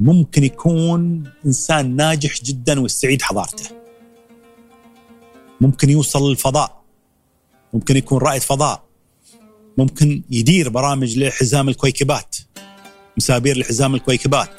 ممكن 0.00 0.44
يكون 0.44 1.32
إنسان 1.46 1.96
ناجح 1.96 2.42
جدا 2.42 2.80
ويستعيد 2.80 3.22
حضارته. 3.22 3.77
ممكن 5.60 5.90
يوصل 5.90 6.30
للفضاء 6.30 6.82
ممكن 7.72 7.96
يكون 7.96 8.18
رائد 8.18 8.42
فضاء 8.42 8.84
ممكن 9.78 10.22
يدير 10.30 10.68
برامج 10.68 11.18
لحزام 11.18 11.68
الكويكبات 11.68 12.36
مسابير 13.16 13.58
لحزام 13.58 13.94
الكويكبات 13.94 14.50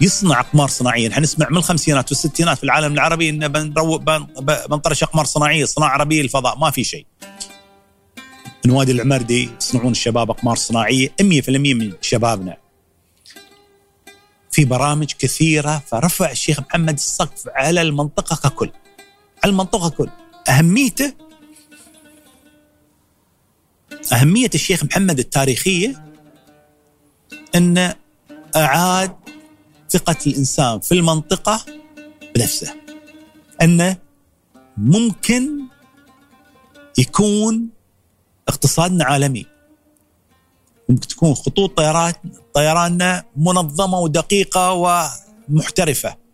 يصنع 0.00 0.40
اقمار 0.40 0.68
صناعيه، 0.68 1.08
نحن 1.08 1.22
نسمع 1.22 1.48
من 1.50 1.56
الخمسينات 1.56 2.12
والستينات 2.12 2.58
في 2.58 2.64
العالم 2.64 2.92
العربي 2.92 3.28
إن 3.28 3.48
بنطرش 4.68 5.02
اقمار 5.02 5.24
صناعيه، 5.24 5.64
صناعة 5.64 5.88
عربية 5.88 6.22
للفضاء، 6.22 6.58
ما 6.58 6.70
في 6.70 6.84
شيء. 6.84 7.06
من 8.66 8.70
وادي 8.72 8.92
العمردي 8.92 9.50
يصنعون 9.60 9.90
الشباب 9.90 10.30
اقمار 10.30 10.56
صناعيه 10.56 11.14
100% 11.22 11.74
من 11.74 11.92
شبابنا. 12.00 12.56
في 14.50 14.64
برامج 14.64 15.12
كثيرة 15.18 15.82
فرفع 15.86 16.30
الشيخ 16.30 16.60
محمد 16.60 16.94
السقف 16.94 17.48
على 17.48 17.82
المنطقة 17.82 18.48
ككل. 18.48 18.70
على 19.44 19.50
المنطقة 19.50 19.90
ككل. 19.90 20.10
اهميته 20.48 21.14
أهمية 24.12 24.50
الشيخ 24.54 24.84
محمد 24.84 25.18
التاريخية 25.18 26.04
انه 27.54 27.94
أعاد 28.56 29.16
ثقة 29.90 30.16
الإنسان 30.26 30.80
في 30.80 30.92
المنطقة 30.92 31.64
بنفسه. 32.34 32.74
أنه 33.62 33.96
ممكن 34.76 35.60
يكون 36.98 37.68
اقتصادنا 38.48 39.04
عالمي. 39.04 39.46
ممكن 40.88 41.08
تكون 41.08 41.34
خطوط 41.34 41.76
طيران 41.76 42.12
طيراننا 42.54 43.24
منظمة 43.36 43.98
ودقيقة 43.98 44.72
ومحترفة. 45.48 46.25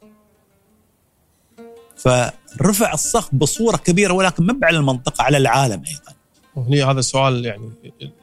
فرفع 1.97 2.93
الصخب 2.93 3.39
بصورة 3.39 3.77
كبيرة 3.77 4.13
ولكن 4.13 4.45
ما 4.45 4.59
على 4.63 4.77
المنطقة 4.77 5.23
على 5.25 5.37
العالم 5.37 5.83
أيضا. 5.89 6.13
وهني 6.57 6.85
هذا 6.85 7.01
سؤال 7.01 7.45
يعني 7.47 7.71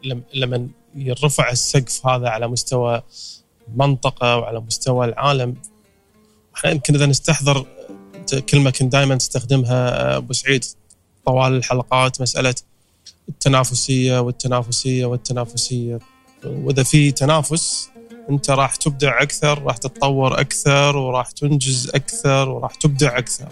لم- 0.04 0.24
لما 0.34 0.68
يرفع 0.96 1.50
السقف 1.52 2.08
هذا 2.08 2.30
على 2.30 2.48
مستوى 2.48 3.02
منطقة 3.76 4.38
وعلى 4.38 4.60
مستوى 4.60 5.06
العالم 5.06 5.56
إحنا 6.56 6.72
يمكن 6.72 6.96
إذا 6.96 7.06
نستحضر 7.06 7.66
كلمة 8.50 8.70
كنت 8.70 8.91
دائما 8.91 9.16
تستخدمها 9.16 10.18
أبو 10.18 10.34
سعيد 10.34 10.66
طوال 11.26 11.54
الحلقات 11.54 12.22
مسألة 12.22 12.56
التنافسية 13.30 14.20
والتنافسية 14.20 15.06
والتنافسية. 15.06 16.00
وإذا 16.46 16.84
في 16.84 17.12
تنافس 17.12 17.90
انت 18.30 18.49
راح 18.49 18.76
تبدع 18.76 19.22
أكثر 19.22 19.64
راح 19.64 19.77
تتطور 19.77 20.39
أكثر 20.39 20.97
وراح 20.97 21.31
تنجز 21.31 21.89
أكثر 21.95 22.49
وراح 22.49 22.76
تبدع 22.76 23.18
أكثر. 23.18 23.47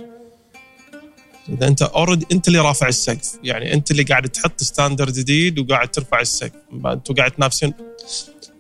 اذا 1.50 1.68
انت 1.68 1.82
already 1.82 2.26
انت 2.32 2.48
اللي 2.48 2.60
رافع 2.60 2.88
السقف. 2.88 3.40
يعني 3.44 3.74
انت 3.74 3.92
اللي 3.92 4.04
قاعد 4.04 4.30
تحط 4.30 4.64
standard 4.64 5.14
جديد 5.14 5.60
وقاعد 5.60 5.92
ترفع 5.92 6.20
السقف. 6.20 6.56
أنتم 6.86 7.14
قاعد 7.14 7.32
تنافسون 7.32 7.74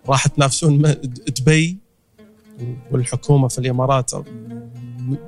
راح 0.09 0.27
تنافسون 0.27 0.81
دبي 1.27 1.77
والحكومة 2.91 3.47
في 3.47 3.57
الإمارات. 3.57 4.11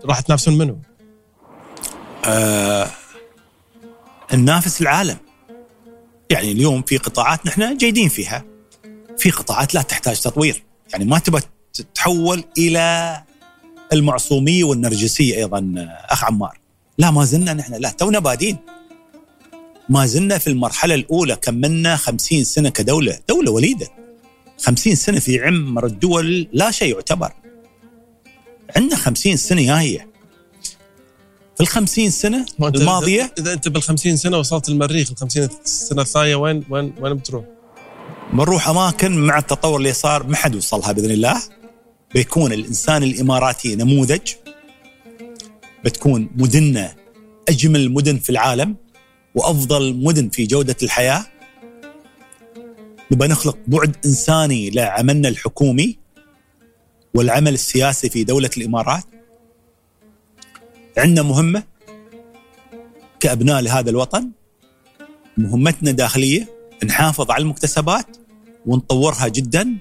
راح 0.05 0.19
تنافسون 0.19 0.57
منو؟ 0.57 0.77
آه 2.25 2.89
ننافس 4.33 4.81
العالم. 4.81 5.17
يعني 6.29 6.51
اليوم 6.51 6.81
في 6.81 6.97
قطاعات 6.97 7.45
نحن 7.45 7.77
جيدين 7.77 8.09
فيها. 8.09 8.45
في 9.17 9.31
قطاعات 9.31 9.75
لا 9.75 9.81
تحتاج 9.81 10.21
تطوير. 10.21 10.63
يعني 10.93 11.05
ما 11.05 11.19
تبى 11.19 11.39
تتحول 11.73 12.43
إلى 12.57 13.23
المعصوميه 13.93 14.63
والنرجسيه 14.63 15.35
أيضا 15.35 15.87
أخ 16.09 16.23
عمار. 16.23 16.59
لا 16.97 17.11
ما 17.11 17.25
زلنا 17.25 17.53
نحن 17.53 17.73
لا 17.73 17.89
تونا 17.89 18.19
بادين. 18.19 18.57
ما 19.89 20.05
زلنا 20.05 20.37
في 20.37 20.47
المرحلة 20.47 20.95
الأولى 20.95 21.35
كملنا 21.35 21.95
خمسين 21.95 22.43
سنة 22.43 22.69
كدولة 22.69 23.19
دولة 23.29 23.51
وليدة. 23.51 23.87
خمسين 24.57 24.95
سنة 24.95 25.19
في 25.19 25.39
عمر 25.39 25.85
الدول 25.85 26.47
لا 26.53 26.71
شيء 26.71 26.93
يعتبر. 26.93 27.31
عندنا 28.75 28.95
خمسين 28.95 29.37
سنة 29.37 29.61
جاية 29.61 30.09
في 31.55 31.63
الخمسين 31.63 32.09
سنة 32.09 32.45
وأنت 32.59 32.75
الماضية 32.75 33.33
إذا 33.37 33.53
أنت 33.53 33.67
بال 33.67 33.81
50 33.81 34.17
سنة 34.17 34.37
وصلت 34.37 34.69
المريخ 34.69 35.11
ال 35.11 35.17
50 35.17 35.49
سنة 35.63 36.01
الثانية 36.01 36.35
وين 36.35 36.63
وين 36.69 36.93
وين 36.99 37.13
بتروح؟ 37.13 37.45
بنروح 38.33 38.69
أماكن 38.69 39.25
مع 39.27 39.37
التطور 39.37 39.77
اللي 39.77 39.93
صار 39.93 40.27
ما 40.27 40.35
حد 40.35 40.55
وصلها 40.55 40.91
بإذن 40.91 41.11
الله. 41.11 41.41
بيكون 42.13 42.53
الإنسان 42.53 43.03
الإماراتي 43.03 43.75
نموذج. 43.75 44.33
بتكون 45.85 46.29
مدننا 46.35 46.95
أجمل 47.49 47.91
مدن 47.91 48.17
في 48.17 48.29
العالم 48.29 48.75
وأفضل 49.35 49.95
مدن 49.95 50.29
في 50.29 50.45
جودة 50.45 50.75
الحياة. 50.83 51.25
نبغى 53.11 53.27
نخلق 53.27 53.57
بعد 53.67 53.95
إنساني 54.05 54.69
لعملنا 54.69 55.29
الحكومي 55.29 55.97
والعمل 57.13 57.53
السياسي 57.53 58.09
في 58.09 58.23
دولة 58.23 58.49
الإمارات. 58.57 59.03
عندنا 60.97 61.21
مهمة 61.21 61.63
كأبناء 63.19 63.61
لهذا 63.61 63.89
الوطن 63.89 64.31
مهمتنا 65.37 65.91
داخلية. 65.91 66.58
نحافظ 66.85 67.31
على 67.31 67.41
المكتسبات 67.41 68.17
ونطورها 68.65 69.27
جدا 69.27 69.77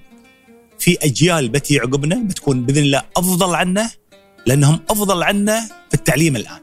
في 0.79 0.97
أجيال 1.01 1.49
بتي 1.49 1.79
عقبنا 1.79 2.15
بتكون 2.15 2.65
بإذن 2.65 2.83
الله 2.83 3.03
أفضل 3.17 3.55
عنا 3.55 3.91
لأنهم 4.45 4.79
أفضل 4.89 5.23
عنا 5.23 5.67
في 5.89 5.93
التعليم 5.93 6.35
الآن. 6.35 6.59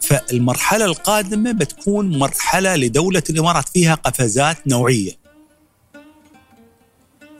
فالمرحلة 0.00 0.84
القادمة 0.84 1.52
بتكون 1.52 2.18
مرحلة 2.18 2.76
لدولة 2.76 3.22
الإمارات 3.30 3.68
فيها 3.68 3.94
قفزات 3.94 4.66
نوعية. 4.66 5.12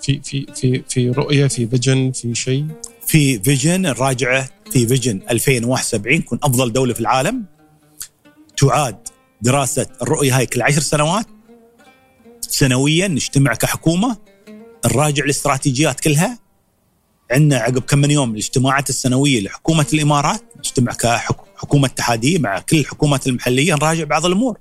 في 0.03 0.20
في 0.24 0.47
في 0.55 0.82
في 0.89 1.11
رؤية 1.11 1.47
في 1.47 1.66
vision 1.66 2.12
في 2.12 2.35
شيء 2.35 2.66
في 3.07 3.39
vision 3.39 3.86
الراجعة 3.87 4.49
في 4.73 4.87
vision 4.86 5.20
2071 5.31 6.19
نكون 6.19 6.39
أفضل 6.43 6.73
دولة 6.73 6.95
في 6.95 7.01
العالم. 7.01 7.45
تعاد 8.57 8.97
دراسة 9.42 9.86
الرؤية 10.02 10.36
هاي 10.38 10.46
كل 10.46 10.62
عشر 10.62 10.80
سنوات 10.80 11.26
سنويا 12.40 13.08
نجتمع 13.08 13.54
كحكومة 13.54 14.16
نراجع 14.86 15.24
الاستراتيجيات 15.24 16.00
كلها. 16.00 16.38
عندنا 17.30 17.56
عقب 17.60 17.78
كم 17.78 17.98
من 17.98 18.10
يوم 18.10 18.30
الاجتماعات 18.30 18.88
السنوية 18.88 19.40
لحكومة 19.40 19.86
الإمارات 19.92 20.42
نجتمع 20.58 20.92
كحكومه 20.92 21.86
اتحادية 21.86 22.38
مع 22.38 22.58
كل 22.58 22.78
الحكومات 22.78 23.26
المحلية 23.26 23.74
نراجع 23.74 24.04
بعض 24.04 24.26
الأمور. 24.26 24.58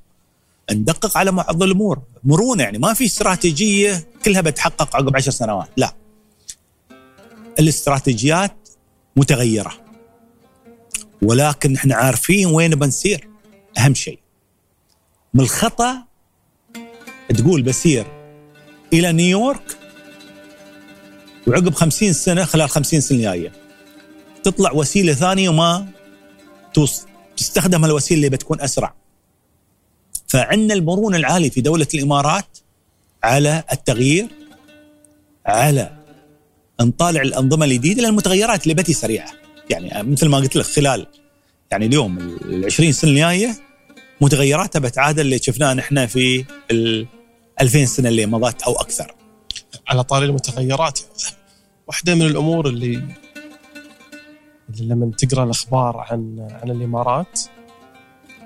ندقق 0.72 1.18
على 1.18 1.32
بعض 1.32 1.64
الأمور. 1.64 2.00
مرونة 2.24 2.64
يعني 2.64 2.78
ما 2.78 2.94
في 2.94 3.06
استراتيجية 3.06 4.08
كلها 4.26 4.42
بتحقق 4.42 4.96
عقب 4.96 5.16
عشر 5.16 5.32
سنوات 5.32 5.70
لا. 5.78 5.94
الاستراتيجيات 7.60 8.70
متغيرة 9.16 9.74
ولكن 11.22 11.76
إحنا 11.76 11.96
عارفين 11.96 12.46
وين 12.48 12.76
بنسير 12.76 13.28
أهم 13.78 13.94
شيء 13.94 14.20
من 15.34 15.42
الخطأ 15.42 16.04
تقول 17.38 17.62
بسير 17.62 18.06
إلى 18.94 19.12
نيويورك 19.12 19.78
وعقب 21.48 21.74
خمسين 21.74 22.14
سنة 22.14 22.46
خلال 22.46 22.70
خمسين 22.70 23.02
سنة 23.02 23.22
جاية 23.22 23.52
تطلع 24.44 24.72
وسيلة 24.72 25.14
ثانية 25.14 25.50
وما 25.50 25.88
تستخدم 27.38 27.86
الوسيله 27.86 28.18
اللي 28.18 28.30
بتكون 28.30 28.62
أسرع. 28.62 28.94
فعندنا 30.28 30.74
المرونه 30.74 31.18
العالية 31.18 31.50
في 31.50 31.62
دولة 31.62 31.88
الإمارات 31.94 32.58
على 33.24 33.64
التغيير 33.72 34.28
على 35.46 35.92
نطالع 36.82 37.22
الأنظمة 37.22 37.66
الجديدة 37.66 38.02
لأن 38.02 38.12
المتغيرات 38.12 38.64
اللي 38.64 38.74
بتي 38.74 38.94
سريعة. 38.94 39.32
يعني 39.70 40.12
مثل 40.12 40.28
ما 40.28 40.38
قلت 40.38 40.56
لك 40.56 40.66
خلال 40.66 41.08
يعني 41.72 41.86
اليوم 41.86 42.18
ال 42.18 42.66
20 42.66 42.92
سنة 42.92 43.12
الجاية 43.12 43.56
متغيراتها 44.22 44.80
بتعادل 44.80 45.22
اللي 45.22 45.38
شفناه 45.38 45.74
نحن 45.74 46.06
في 46.06 46.46
ال 46.72 47.08
2000 47.62 47.86
سنة 47.86 48.10
اللي 48.10 48.26
مضت 48.26 48.62
أو 48.62 48.74
أكثر. 48.74 49.16
على 49.88 50.04
طاري 50.04 50.26
المتغيرات 50.26 51.00
واحدة 51.88 52.16
من 52.16 52.22
الأمور 52.22 52.68
اللي 52.68 53.04
اللي 54.70 54.94
لما 54.94 55.12
تقرأ 55.18 55.44
الأخبار 55.44 55.98
عن 55.98 56.48
عن 56.64 56.72
الإمارات 56.72 57.40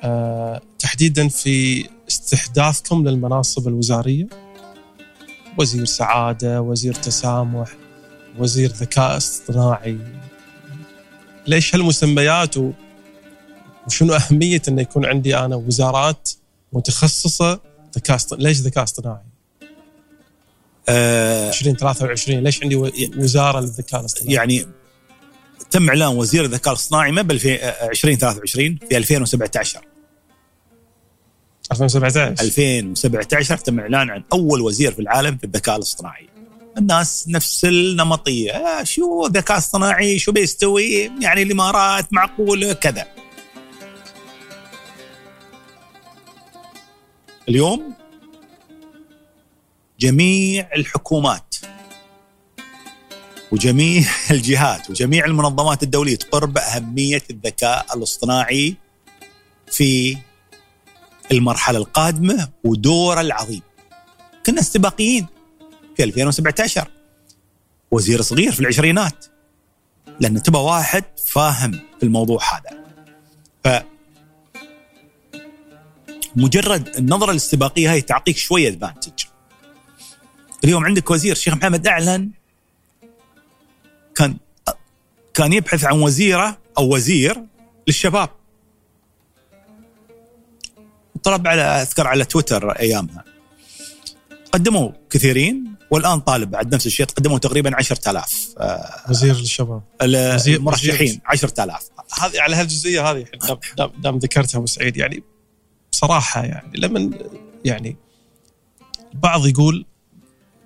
أه 0.04 0.62
تحديدا 0.80 1.28
في 1.28 1.86
استحداثكم 2.10 3.08
للمناصب 3.08 3.68
الوزارية 3.68 4.28
وزير 5.58 5.86
سعادة، 5.86 6.62
وزير 6.62 6.94
تسامح، 6.94 7.70
وزير 8.40 8.70
ذكاء 8.70 9.18
اصطناعي 9.18 9.98
ليش 11.48 11.76
هالمسميات. 11.76 12.56
وشنو 13.88 14.14
أهمية 14.14 14.62
إنه 14.68 14.82
يكون 14.82 15.06
عندي 15.06 15.38
أنا 15.38 15.56
وزارات 15.56 16.30
متخصصة 16.74 17.60
ذكاء 17.96 18.18
ليش 18.32 18.60
ذكاء 18.60 18.84
اصطناعي؟ 18.84 19.24
آه 20.90 21.50
2023 21.50 22.40
ليش 22.40 22.64
عندي 22.64 22.76
وزارة 23.18 23.60
للذكاء 23.60 24.00
الاصطناعي؟ 24.00 24.36
يعني 24.36 24.66
تم 25.72 25.90
إعلان 25.90 26.08
وزير 26.08 26.46
الذكاء 26.46 26.74
الاصطناعي 26.74 27.12
ما 27.12 27.22
ب 27.22 27.32
2023 27.32 28.78
في 28.90 28.98
2017 28.98 29.82
2017 31.72 32.36
2017 32.42 33.58
تم 33.58 33.80
إعلان 33.80 34.10
عن 34.10 34.24
أول 34.34 34.62
وزير 34.62 34.92
في 34.92 35.00
العالم 35.00 35.38
في 35.38 35.44
الذكاء 35.44 35.76
الاصطناعي 35.76 36.30
الناس 36.78 37.26
نفس 37.28 37.66
النمطية. 37.66 38.52
آه 38.52 38.84
شو 38.84 39.28
ذكاء 39.28 39.58
اصطناعي 39.58 40.20
شو 40.20 40.32
بيستوي؟ 40.32 41.12
يعني 41.22 41.42
الإمارات 41.42 42.14
معقولة؟ 42.14 42.74
كذا. 42.74 43.13
اليوم 47.50 47.94
جميع 50.00 50.70
الحكومات 50.76 51.56
وجميع 53.52 54.04
الجهات 54.32 54.90
وجميع 54.90 55.26
المنظمات 55.26 55.84
الدولية 55.84 56.16
تقر 56.16 56.46
باهميه 56.46 57.22
الذكاء 57.30 57.86
الاصطناعي 57.96 58.76
في 59.72 60.18
المرحلة 61.32 61.78
القادمة 61.78 62.50
ودوره 62.64 63.22
العظيم. 63.22 63.62
كنا 64.46 64.62
استباقيين 64.62 65.28
في 65.98 66.04
2017 66.04 66.88
وزير 67.92 68.22
صغير 68.22 68.52
في 68.52 68.60
العشرينات 68.60 69.26
لأن 70.20 70.44
تبى 70.44 70.58
واحد 70.58 71.04
فاهم 71.28 71.72
في 71.72 72.04
الموضوع 72.04 72.40
هذا. 72.54 72.83
مجرد 76.36 76.96
النظرة 76.98 77.32
الاستباقية 77.32 77.92
هاي 77.92 78.02
تعطيك 78.02 78.38
شوية 78.38 78.68
ادفانتج 78.68 79.24
اليوم 80.64 80.86
عندك 80.86 81.12
وزير 81.12 81.32
الشيخ 81.32 81.54
محمد 81.54 81.88
أعلن 81.88 82.30
كان 84.16 84.38
كان 85.34 85.54
يبحث 85.54 85.84
عن 85.84 86.02
وزيرة 86.02 86.58
أو 86.78 86.96
وزير 86.96 87.44
للشباب. 87.88 88.30
طلب 91.24 91.48
على 91.48 91.62
أذكر 91.62 92.08
على 92.08 92.26
تويتر 92.26 92.72
أيامها. 92.72 93.24
قدموا 94.52 94.92
كثيرين 95.10 95.76
والآن 95.92 96.20
طالب 96.20 96.52
بعد 96.52 96.76
نفس 96.76 96.86
الشيء 96.86 97.06
قدموا 97.06 97.38
تقريبا 97.38 97.76
10000 97.76 98.56
وزير 99.10 99.36
للشباب. 99.36 99.82
المرشحين 100.02 101.22
10000 101.26 101.90
هذه 102.20 102.42
على 102.42 102.56
هالجزئية 102.56 103.12
هذه 103.12 103.26
دام, 103.78 103.92
دام 103.98 104.18
ذكرتها 104.18 104.58
أبو 104.58 104.66
سعيد 104.66 104.98
يعني 104.98 105.24
بصراحه 106.04 106.44
يعني 106.44 106.72
لما 106.78 107.10
يعني 107.66 107.96
البعض 109.14 109.48
يقول 109.48 109.86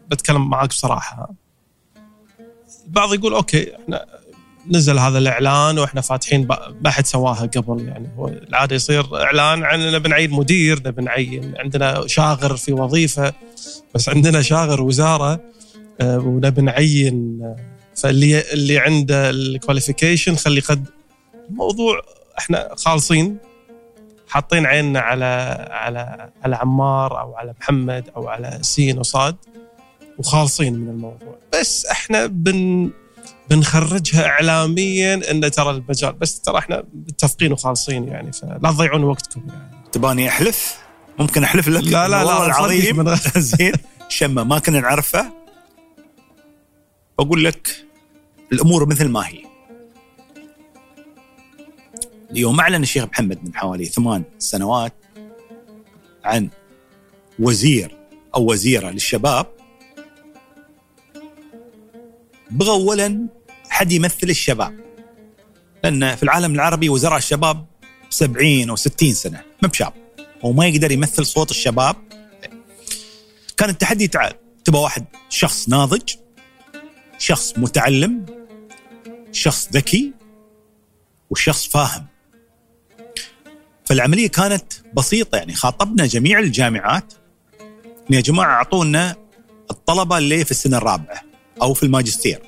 بتكلم 0.07 0.49
معاك 0.49 0.69
بصراحة 0.69 1.29
البعض 2.85 3.13
يقول 3.13 3.33
أوكي 3.33 3.75
إحنا 3.75 4.05
نزل 4.67 4.99
هذا 4.99 5.17
الإعلان 5.17 5.79
وإحنا 5.79 6.01
فاتحين 6.01 6.47
ما 6.81 6.89
حد 6.89 7.05
سواها 7.05 7.45
قبل 7.45 7.87
يعني 7.87 8.09
هو 8.17 8.27
العادة 8.27 8.75
يصير 8.75 9.23
إعلان 9.23 9.63
عن 9.63 9.91
نبي 9.91 10.09
نعين 10.09 10.31
مدير 10.31 10.79
نبي 10.85 11.01
نعين 11.01 11.53
عندنا 11.57 12.07
شاغر 12.07 12.55
في 12.55 12.73
وظيفة 12.73 13.33
بس 13.95 14.09
عندنا 14.09 14.41
شاغر 14.41 14.81
وزارة 14.81 15.39
آه، 16.01 16.17
ونبي 16.17 16.61
نعين 16.61 17.39
آه، 17.41 17.55
فاللي 17.95 18.53
اللي 18.53 18.79
عنده 18.79 19.29
الكواليفيكيشن 19.29 20.35
خلي 20.35 20.59
قد 20.59 20.85
الموضوع 21.49 22.01
إحنا 22.37 22.69
خالصين. 22.77 23.37
حاطين 24.27 24.65
عيننا 24.65 24.99
على 24.99 25.25
على 25.71 26.29
على 26.43 26.55
عمار 26.55 27.21
أو 27.21 27.35
على 27.35 27.53
محمد 27.59 28.09
أو 28.15 28.27
على 28.27 28.59
سين 28.61 28.99
وصاد 28.99 29.35
وخالصين 30.17 30.73
من 30.73 30.89
الموضوع. 30.89 31.35
بس 31.53 31.85
إحنا 31.85 32.25
بن 32.25 32.89
بنخرجها 33.49 34.25
اعلاميا 34.25 35.31
إن 35.31 35.51
ترى 35.51 35.69
المجال 35.69 36.13
بس 36.13 36.39
ترى 36.39 36.57
إحنا 36.57 36.83
متفقين 36.93 37.51
وخالصين 37.51 38.07
يعني 38.07 38.31
فلا 38.31 38.71
تضيعون 38.71 39.03
وقتكم 39.03 39.43
يعني. 39.49 39.85
تباني 39.91 40.29
أحلف؟ 40.29 40.77
ممكن 41.19 41.43
أحلف 41.43 41.67
لك؟ 41.67 41.83
لا 41.83 42.07
لا 42.07 42.23
لا 42.23 42.45
العظيم. 42.45 43.15
زين 43.37 43.73
شمة 44.09 44.43
ما 44.43 44.59
كنا 44.59 44.79
نعرفه 44.79 45.31
بقول 47.19 47.43
لك 47.43 47.85
الأمور 48.51 48.85
مثل 48.89 49.09
ما 49.09 49.27
هي. 49.27 49.46
اليوم 52.31 52.59
أعلن 52.59 52.83
الشيخ 52.83 53.03
محمد 53.03 53.43
من 53.43 53.55
حوالي 53.55 53.85
ثمان 53.85 54.23
سنوات 54.39 54.93
عن 56.23 56.49
وزير 57.39 57.97
أو 58.35 58.51
وزيرة 58.51 58.89
للشباب. 58.89 59.45
بغى 62.51 62.69
اولا 62.69 63.27
حد 63.69 63.91
يمثل 63.91 64.29
الشباب. 64.29 64.79
لأن 65.83 66.15
في 66.15 66.23
العالم 66.23 66.55
العربي 66.55 66.89
وزراء 66.89 67.17
الشباب 67.17 67.65
70 68.09 68.69
أو 68.69 68.75
60 68.75 69.13
سنة 69.13 69.43
ما 69.61 69.67
بشاب. 69.67 69.93
وما 70.43 70.67
يقدر 70.67 70.91
يمثل 70.91 71.25
صوت 71.25 71.51
الشباب. 71.51 71.95
كان 73.57 73.69
التحدي 73.69 74.07
تعال 74.07 74.33
تبغى 74.65 74.81
واحد 74.81 75.05
شخص 75.29 75.69
ناضج 75.69 76.15
شخص 77.17 77.57
متعلم 77.57 78.25
شخص 79.31 79.69
ذكي 79.73 80.13
وشخص 81.29 81.67
فاهم. 81.67 82.16
فالعملية 83.87 84.27
كانت 84.27 84.73
بسيطة 84.93 85.35
يعني 85.35 85.53
خاطبنا 85.53 86.05
جميع 86.05 86.39
الجامعات 86.39 87.13
يا 88.09 88.21
جماعة 88.21 88.53
أعطونا 88.53 89.15
الطلبة 89.71 90.17
اللي 90.17 90.45
في 90.45 90.51
السنة 90.51 90.77
الرابعة 90.77 91.21
أو 91.61 91.73
في 91.73 91.83
الماجستير. 91.83 92.41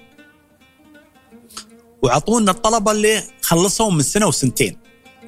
وأعطونا 2.01 2.51
الطلبة 2.51 2.91
اللي 2.91 3.23
خلصوا 3.41 3.91
من 3.91 4.01
سنة 4.01 4.27
وسنتين. 4.27 4.77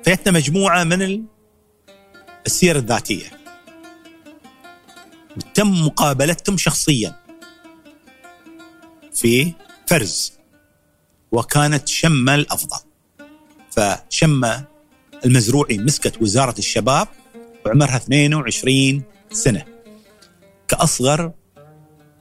فيتنا 0.04 0.32
مجموعة 0.32 0.84
من 0.84 1.24
السير 2.46 2.76
الذاتية. 2.76 3.32
وتم 5.38 5.86
مقابلتهم 5.86 6.58
شخصيا. 6.58 7.16
في 9.14 9.54
فرز. 9.88 10.34
وكانت 11.32 11.88
شمة 11.88 12.36
الأفضل. 12.36 12.80
فشمة 13.72 14.70
المزروعي 15.26 15.77
مسكت 15.77 16.22
وزارة 16.22 16.57
الشباب 16.60 17.07
وعمرها 17.65 17.98
22 17.98 19.03
سنة 19.31 19.65
كأصغر 20.68 21.31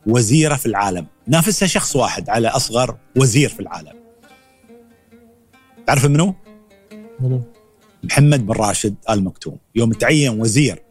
وزيرة 0.07 0.55
في 0.55 0.67
العالم. 0.67 1.07
نافسها 1.27 1.69
شخص 1.69 1.97
واحد 1.97 2.31
على 2.31 2.49
أصغر 2.49 2.97
وزير 3.17 3.49
في 3.49 3.61
العالم. 3.61 3.93
تعرف 5.87 6.05
منو؟ 6.05 6.35
منو؟ 7.21 7.43
محمد 8.05 8.47
بن 8.47 8.53
راشد 8.53 8.95
ال 9.11 9.25
مكتوم 9.25 9.59
يوم 9.75 9.93
تعين 9.93 10.41
وزير 10.41 10.83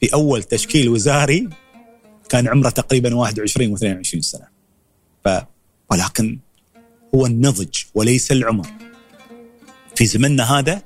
في 0.00 0.14
أول 0.14 0.42
تشكيل 0.42 0.88
وزاري 0.88 1.48
كان 2.28 2.48
عمره 2.48 2.70
تقريبا 2.70 3.14
21 3.14 3.76
و22 3.76 4.20
سنة. 4.20 4.46
ف 5.24 5.28
ولكن 5.90 6.38
هو 7.14 7.26
النضج 7.26 7.74
وليس 7.94 8.32
العمر. 8.32 8.66
في 9.96 10.06
زمننا 10.06 10.58
هذا 10.58 10.82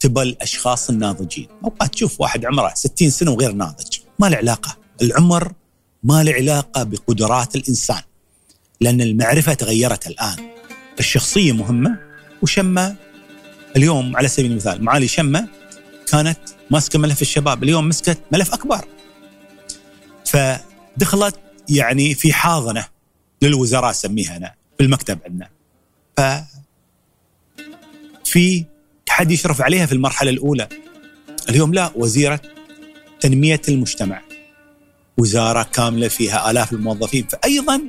تبى 0.00 0.22
الاشخاص 0.22 0.90
الناضجين. 0.90 1.48
اوقات 1.64 1.92
تشوف 1.92 2.20
واحد 2.20 2.44
عمره 2.44 2.72
60 2.74 3.10
سنة 3.10 3.30
وغير 3.30 3.52
ناضج. 3.52 3.98
ما 4.18 4.26
له 4.26 4.36
علاقة. 4.36 4.76
العمر 5.02 5.52
ما 6.02 6.22
له 6.22 6.32
علاقة 6.32 6.82
بقدرات 6.82 7.56
الإنسان. 7.56 8.02
لأن 8.80 9.00
المعرفة 9.00 9.54
تغيرت 9.54 10.06
الآن. 10.06 10.36
الشخصية 10.98 11.52
مهمة 11.52 11.98
وشمة. 12.42 12.96
اليوم 13.76 14.16
على 14.16 14.28
سبيل 14.28 14.50
المثال 14.50 14.84
معالي 14.84 15.08
شمة 15.08 15.48
كانت 16.06 16.38
ماسكة 16.70 16.98
ملف 16.98 17.22
الشباب. 17.22 17.62
اليوم 17.62 17.88
مسكت 17.88 18.18
ملف 18.32 18.54
أكبر. 18.54 18.84
فدخلت 20.24 21.36
يعني 21.68 22.14
في 22.14 22.32
حاضنة 22.32 22.86
للوزراء 23.42 23.92
سميها 23.92 24.36
أنا 24.36 24.54
في 24.78 24.84
المكتب 24.84 25.18
عندنا. 25.26 25.50
ف 26.16 26.20
في 28.24 28.64
حد 29.10 29.30
يشرف 29.30 29.62
عليها 29.62 29.86
في 29.86 29.92
المرحلة 29.92 30.30
الأولى. 30.30 30.68
اليوم 31.48 31.74
لا 31.74 31.90
وزيرة 31.94 32.40
تنمية 33.20 33.60
المجتمع. 33.68 34.22
وزارة 35.18 35.62
كاملة 35.62 36.08
فيها 36.08 36.50
آلاف 36.50 36.72
الموظفين. 36.72 37.26
فايضا 37.26 37.80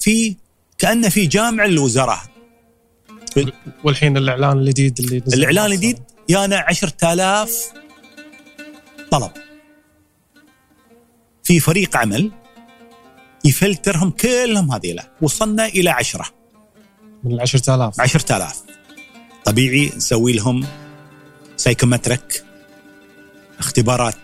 في 0.00 0.36
كانه 0.78 1.08
في 1.08 1.26
جامع 1.26 1.66
للوزراء 1.66 2.20
والحين 3.84 4.16
الإعلان 4.16 4.58
الجديد 4.58 5.00
اللي 5.00 5.22
نزل. 5.26 5.38
الإعلان 5.38 5.66
الجديد 5.66 5.98
يانا 6.28 6.56
10000 6.56 7.72
طلب. 9.10 9.30
في 11.42 11.60
فريق 11.60 11.96
عمل 11.96 12.30
يفلترهم 13.44 14.10
كلهم 14.10 14.72
هذيلا. 14.72 15.10
وصلنا 15.22 15.66
إلى 15.66 15.90
10 15.90 16.26
من 17.24 17.32
ال 17.32 17.40
10000 17.40 18.00
10000 18.00 18.67
طبيعي 19.48 19.92
نسوي 19.96 20.32
لهم 20.32 20.66
سايكومتريك 21.56 22.44
اختبارات. 23.58 24.16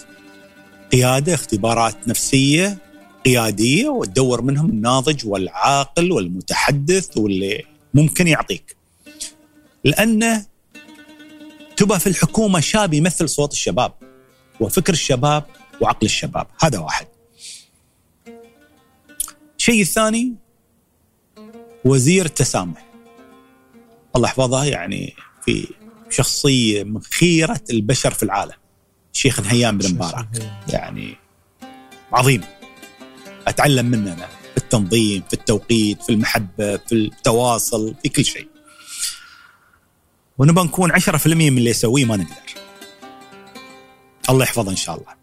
قيادة 0.93 1.35
اختبارات 1.35 2.09
نفسية 2.09 2.79
قيادية 3.25 3.89
وتدور 3.89 4.43
منهم 4.43 4.71
الناضج 4.71 5.27
والعاقل 5.27 6.13
والمتحدث 6.13 7.17
واللي 7.17 7.65
ممكن 7.95 8.29
يعطيك. 8.29 8.77
لأنه 9.85 10.47
تبى 11.77 11.99
في 11.99 12.07
الحكومة 12.07 12.61
شاب 12.61 12.95
يمثل 12.95 13.29
صوت 13.29 13.53
الشباب 13.53 13.93
وفكر 14.61 14.93
الشباب 14.93 15.45
وعقل 15.81 16.07
الشباب. 16.07 16.47
هذا 16.61 16.79
واحد. 16.79 17.07
الشيء 19.59 19.81
الثاني 19.83 20.35
وزير 21.85 22.25
التسامح. 22.27 22.94
الله 24.17 24.29
يحفظه 24.29 24.65
يعني 24.65 25.17
في 25.45 25.69
شخصية 26.11 26.85
من 26.85 27.03
خيرة 27.03 27.61
البشر 27.71 28.15
في 28.15 28.23
العالم. 28.23 28.57
الشيخ 29.15 29.41
نهيان 29.41 29.79
بن 29.79 29.95
مبارك. 29.95 30.29
يعني 30.69 31.17
عظيم. 32.13 32.45
أتعلم 33.47 33.87
منه 33.87 34.13
أنا 34.13 34.27
في 34.27 34.57
التنظيم 34.57 35.23
في 35.29 35.35
التوقيت 35.35 36.03
في 36.03 36.13
المحبة 36.13 36.77
في 36.77 36.93
التواصل 36.93 37.95
في 38.03 38.09
كل 38.09 38.25
شيء. 38.25 38.49
ونبى 40.39 40.61
نكون 40.61 40.93
10% 40.93 41.27
من 41.27 41.59
اللي 41.59 41.71
يسويه 41.71 42.05
ما 42.05 42.17
نقدر. 42.17 42.35
الله 44.31 44.45
يحفظه 44.45 44.71
إن 44.71 44.77
شاء 44.77 44.97
الله. 44.97 45.15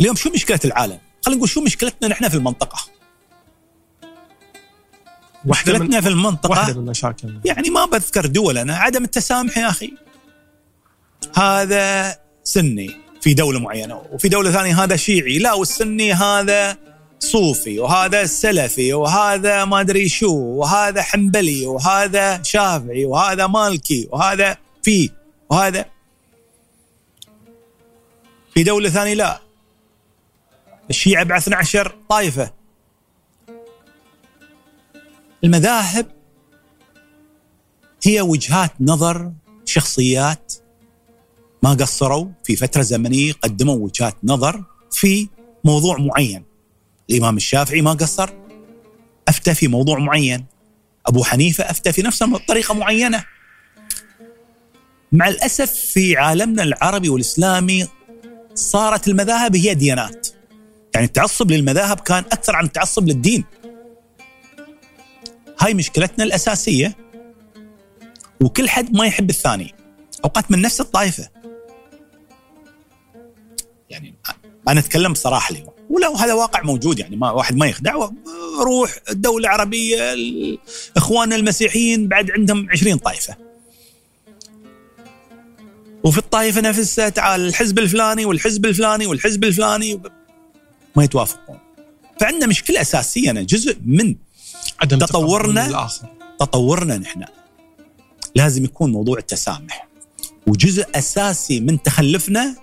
اليوم 0.00 0.16
شو 0.16 0.30
مشكلة 0.30 0.60
العالم؟ 0.64 0.98
خلينا 1.24 1.38
نقول 1.38 1.48
شو 1.48 1.60
مشكلتنا 1.60 2.08
نحن 2.08 2.28
في 2.28 2.36
المنطقة؟ 2.36 2.93
مشكلتنا 5.46 6.00
في 6.00 6.08
المنطقة. 6.08 6.50
واحدة 6.50 6.74
من 6.74 6.80
المشاكل 6.80 7.34
يعني 7.44 7.70
ما 7.70 7.84
بذكر 7.84 8.26
دول 8.26 8.58
أنا 8.58 8.76
عدم 8.76 9.04
التسامح 9.04 9.58
يا 9.58 9.68
أخي. 9.68 9.92
هذا 11.36 12.16
سني 12.44 12.90
في 13.20 13.34
دولة 13.34 13.60
معينة 13.60 14.02
وفي 14.12 14.28
دولة 14.28 14.50
ثانية 14.50 14.84
هذا 14.84 14.96
شيعي. 14.96 15.38
لا 15.38 15.52
والسني 15.52 16.12
هذا 16.12 16.76
صوفي 17.20 17.78
وهذا 17.78 18.26
سلفي 18.26 18.94
وهذا 18.94 19.64
ما 19.64 19.80
أدري 19.80 20.08
شو 20.08 20.34
وهذا 20.34 21.02
حنبلي 21.02 21.66
وهذا 21.66 22.42
شافعي 22.42 23.04
وهذا 23.04 23.46
مالكي 23.46 24.08
وهذا 24.12 24.56
في 24.82 25.10
وهذا 25.50 25.84
في 28.54 28.62
دولة 28.62 28.88
ثانية 28.88 29.14
لا. 29.14 29.40
الشيعة 30.90 31.24
ب 31.24 31.32
12 31.32 31.94
طائفة. 32.08 32.63
المذاهب 35.44 36.06
هي 38.04 38.20
وجهات 38.20 38.72
نظر 38.80 39.32
شخصيات 39.64 40.52
ما 41.62 41.70
قصروا 41.70 42.26
في 42.44 42.56
فترة 42.56 42.82
زمنية 42.82 43.32
قدموا 43.32 43.74
وجهات 43.74 44.16
نظر 44.24 44.64
في 44.92 45.28
موضوع 45.64 45.98
معين. 45.98 46.44
الإمام 47.10 47.36
الشافعي 47.36 47.80
ما 47.80 47.92
قصر 47.92 48.30
أفتى 49.28 49.54
في 49.54 49.68
موضوع 49.68 49.98
معين. 49.98 50.44
أبو 51.06 51.24
حنيفة 51.24 51.70
أفتى 51.70 51.92
في 51.92 52.02
نفس 52.02 52.22
الطريقة 52.22 52.74
معينة. 52.74 53.24
مع 55.12 55.28
الأسف 55.28 55.72
في 55.72 56.16
عالمنا 56.16 56.62
العربي 56.62 57.08
والإسلامي 57.08 57.86
صارت 58.54 59.08
المذاهب 59.08 59.56
هي 59.56 59.74
ديانات. 59.74 60.28
يعني 60.94 61.06
التعصب 61.06 61.50
للمذاهب 61.50 62.00
كان 62.00 62.24
أكثر 62.32 62.56
عن 62.56 62.64
التعصب 62.64 63.08
للدين. 63.08 63.44
هاي 65.60 65.74
مشكلتنا 65.74 66.24
الأساسية 66.24 66.96
وكل 68.40 68.68
حد 68.68 68.96
ما 68.96 69.06
يحب 69.06 69.30
الثاني. 69.30 69.74
أوقات 70.24 70.50
من 70.50 70.60
نفس 70.60 70.80
الطائفة. 70.80 71.28
يعني 73.90 74.14
أنا 74.68 74.80
أتكلم 74.80 75.12
بصراحة 75.12 75.50
اليوم. 75.52 75.70
ولو 75.90 76.14
هذا 76.14 76.34
واقع 76.34 76.62
موجود 76.62 76.98
يعني 76.98 77.16
ما 77.16 77.30
واحد 77.30 77.56
ما 77.56 77.66
يخدع 77.66 77.94
روح 78.60 78.98
الدولة 79.10 79.48
العربية 79.48 80.16
إخواننا 80.96 81.36
المسيحيين 81.36 82.08
بعد 82.08 82.30
عندهم 82.30 82.70
20 82.70 82.98
طائفة. 82.98 83.36
وفي 86.04 86.18
الطائفة 86.18 86.60
نفسها 86.60 87.08
تعال 87.08 87.40
الحزب 87.40 87.78
الفلاني 87.78 88.24
والحزب 88.24 88.66
الفلاني 88.66 89.06
والحزب 89.06 89.44
الفلاني 89.44 90.00
ما 90.96 91.04
يتوافقون. 91.04 91.58
فعندنا 92.20 92.46
مشكلة 92.46 92.80
أساسية 92.80 93.30
أنا 93.30 93.42
جزء 93.42 93.76
من 93.84 94.14
عدم 94.80 94.98
تطورنا 94.98 95.88
تطورنا 96.40 96.96
نحن. 96.96 97.24
لازم 98.34 98.64
يكون 98.64 98.92
موضوع 98.92 99.18
التسامح. 99.18 99.88
وجزء 100.46 100.86
أساسي 100.94 101.60
من 101.60 101.82
تخلفنا 101.82 102.56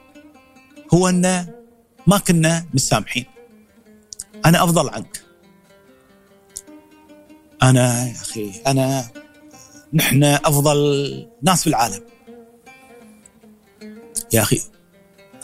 هو 0.93 1.09
أن 1.09 1.47
ما 2.07 2.17
كنا 2.17 2.65
مسامحين 2.73 3.25
أنا 4.45 4.63
أفضل 4.63 4.89
عنك. 4.89 5.23
أنا 7.63 8.07
يا 8.07 8.15
أخي 8.15 8.51
أنا 8.67 9.11
نحن 9.93 10.23
أفضل 10.23 10.77
ناس 11.41 11.61
في 11.61 11.67
العالم. 11.67 12.03
يا 14.33 14.41
أخي 14.41 14.61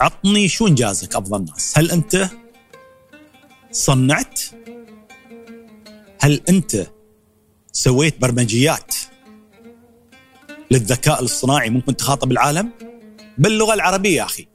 عطني 0.00 0.48
شو 0.48 0.66
إنجازك 0.66 1.16
أفضل 1.16 1.44
ناس؟ 1.44 1.78
هل 1.78 1.90
أنت 1.90 2.28
صنعت 3.72 4.40
هل 6.20 6.40
أنت 6.48 6.86
سويت 7.72 8.20
برمجيات 8.20 8.94
للذكاء 10.70 11.20
الاصطناعي 11.20 11.70
ممكن 11.70 11.96
تخاطب 11.96 12.32
العالم؟ 12.32 12.70
باللغة 13.38 13.74
العربية 13.74 14.16
يا 14.16 14.24
أخي. 14.24 14.46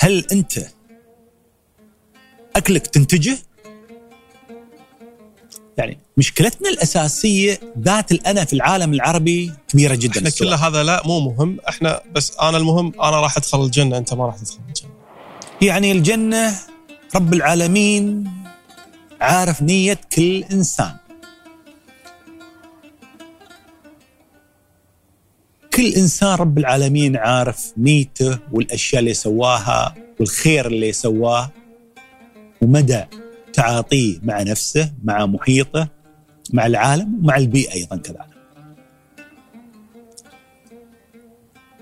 هل 0.00 0.26
أنت 0.32 0.58
أكلك 2.56 2.86
تنتجه؟ 2.86 3.38
يعني 5.78 5.98
مشكلتنا 6.16 6.68
الأساسية 6.68 7.60
ذات 7.78 8.12
الأنا 8.12 8.44
في 8.44 8.52
العالم 8.52 8.94
العربي 8.94 9.52
كبيرة 9.68 9.94
جدا 9.94 10.18
إحنا 10.18 10.30
كل 10.30 10.54
هذا 10.54 10.82
لا 10.82 11.02
مو 11.06 11.20
مهم. 11.20 11.58
إحنا 11.68 12.02
بس 12.12 12.36
أنا 12.42 12.56
المهم 12.56 12.92
أنا 13.02 13.20
راح 13.20 13.36
أدخل 13.36 13.64
الجنة 13.64 13.98
أنت 13.98 14.14
ما 14.14 14.26
راح 14.26 14.36
تدخل 14.36 14.58
الجنة. 14.68 14.90
يعني 15.62 15.92
الجنة 15.92 16.54
رب 17.16 17.34
العالمين 17.34 18.30
عارف 19.20 19.62
نية 19.62 20.00
كل 20.16 20.44
إنسان. 20.44 20.96
كل 25.74 25.86
إنسان 25.86 26.34
رب 26.34 26.58
العالمين 26.58 27.16
عارف 27.16 27.72
نيته 27.76 28.38
والأشياء 28.52 29.00
اللي 29.00 29.14
سواها 29.14 29.94
والخير 30.20 30.66
اللي 30.66 30.92
سواه 30.92 31.50
ومدى 32.62 33.04
تعاطيه 33.52 34.18
مع 34.22 34.42
نفسه 34.42 34.92
مع 35.04 35.26
محيطه 35.26 35.88
مع 36.52 36.66
العالم 36.66 37.14
ومع 37.22 37.36
البيئة 37.36 37.74
أيضا 37.74 37.96
كذلك. 37.96 38.38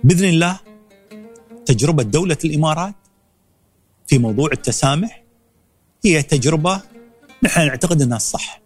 بإذن 0.05 0.29
الله 0.29 0.61
تجربة 1.67 2.03
دولة 2.03 2.39
الإمارات 2.45 2.95
في 4.07 4.19
موضوع 4.19 4.49
التسامح 4.53 5.23
هي 6.05 6.23
تجربة 6.23 6.81
نحن 7.43 7.67
نعتقد 7.67 8.03
أنها 8.03 8.17
الصح 8.17 8.63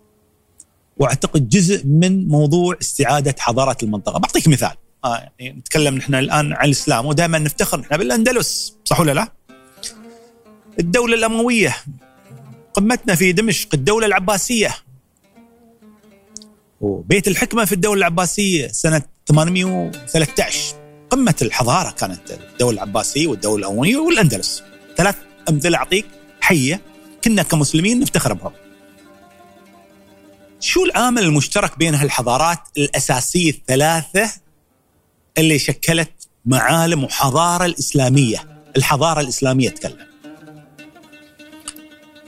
وأعتقد 0.97 1.49
جزء 1.49 1.87
من 1.87 2.29
موضوع 2.29 2.77
استعادة 2.81 3.35
حضارة 3.39 3.77
المنطقة، 3.83 4.19
بعطيك 4.19 4.49
مثال. 4.49 4.77
آه 5.05 5.33
يعني 5.39 5.59
نتكلم 5.59 5.95
نحن 5.95 6.15
الآن 6.15 6.53
عن 6.53 6.65
الإسلام. 6.65 7.07
ودائما 7.07 7.39
نفتخر 7.39 7.81
نحن 7.81 7.97
بالأندلس. 7.97 8.77
صح 8.85 9.01
ولا 9.01 9.13
لا؟ 9.13 9.33
الدولة 10.81 11.15
الأموية. 11.15 11.77
قمتنا 12.75 13.15
في 13.15 13.33
دمشق 13.33 13.69
الدولة 13.75 14.07
العباسية. 14.07 14.75
وبيت 16.81 17.29
الحكمة 17.29 17.65
في 17.65 17.73
الدولة 17.73 17.99
العباسية 17.99 18.69
سنة 18.69 19.03
813 19.27 20.75
قمة 21.11 21.35
الحضارة 21.43 21.91
كانت 21.91 22.21
الدولة 22.31 22.75
العباسية 22.75 23.27
والدولة 23.27 23.67
الأموية 23.67 23.97
والأندلس. 23.97 24.63
ثلاث 24.97 25.17
أمثلة 25.49 25.79
أعطيك. 25.79 26.07
حية. 26.41 26.81
كنا 27.25 27.43
كمسلمين 27.43 28.01
نفتخر 28.01 28.33
بهم. 28.33 28.53
شو 30.61 30.85
العامل 30.85 31.23
المشترك 31.23 31.79
بين 31.79 31.95
هالحضارات 31.95 32.59
الأساسية 32.79 33.51
الثلاثة 33.51 34.31
اللي 35.39 35.59
شكلت 35.59 36.29
معالم 36.45 37.05
وحضارة 37.05 37.65
الإسلامية؟ 37.65 38.63
الحضارة 38.77 39.21
الإسلامية 39.21 39.69
اتكلم 39.69 40.07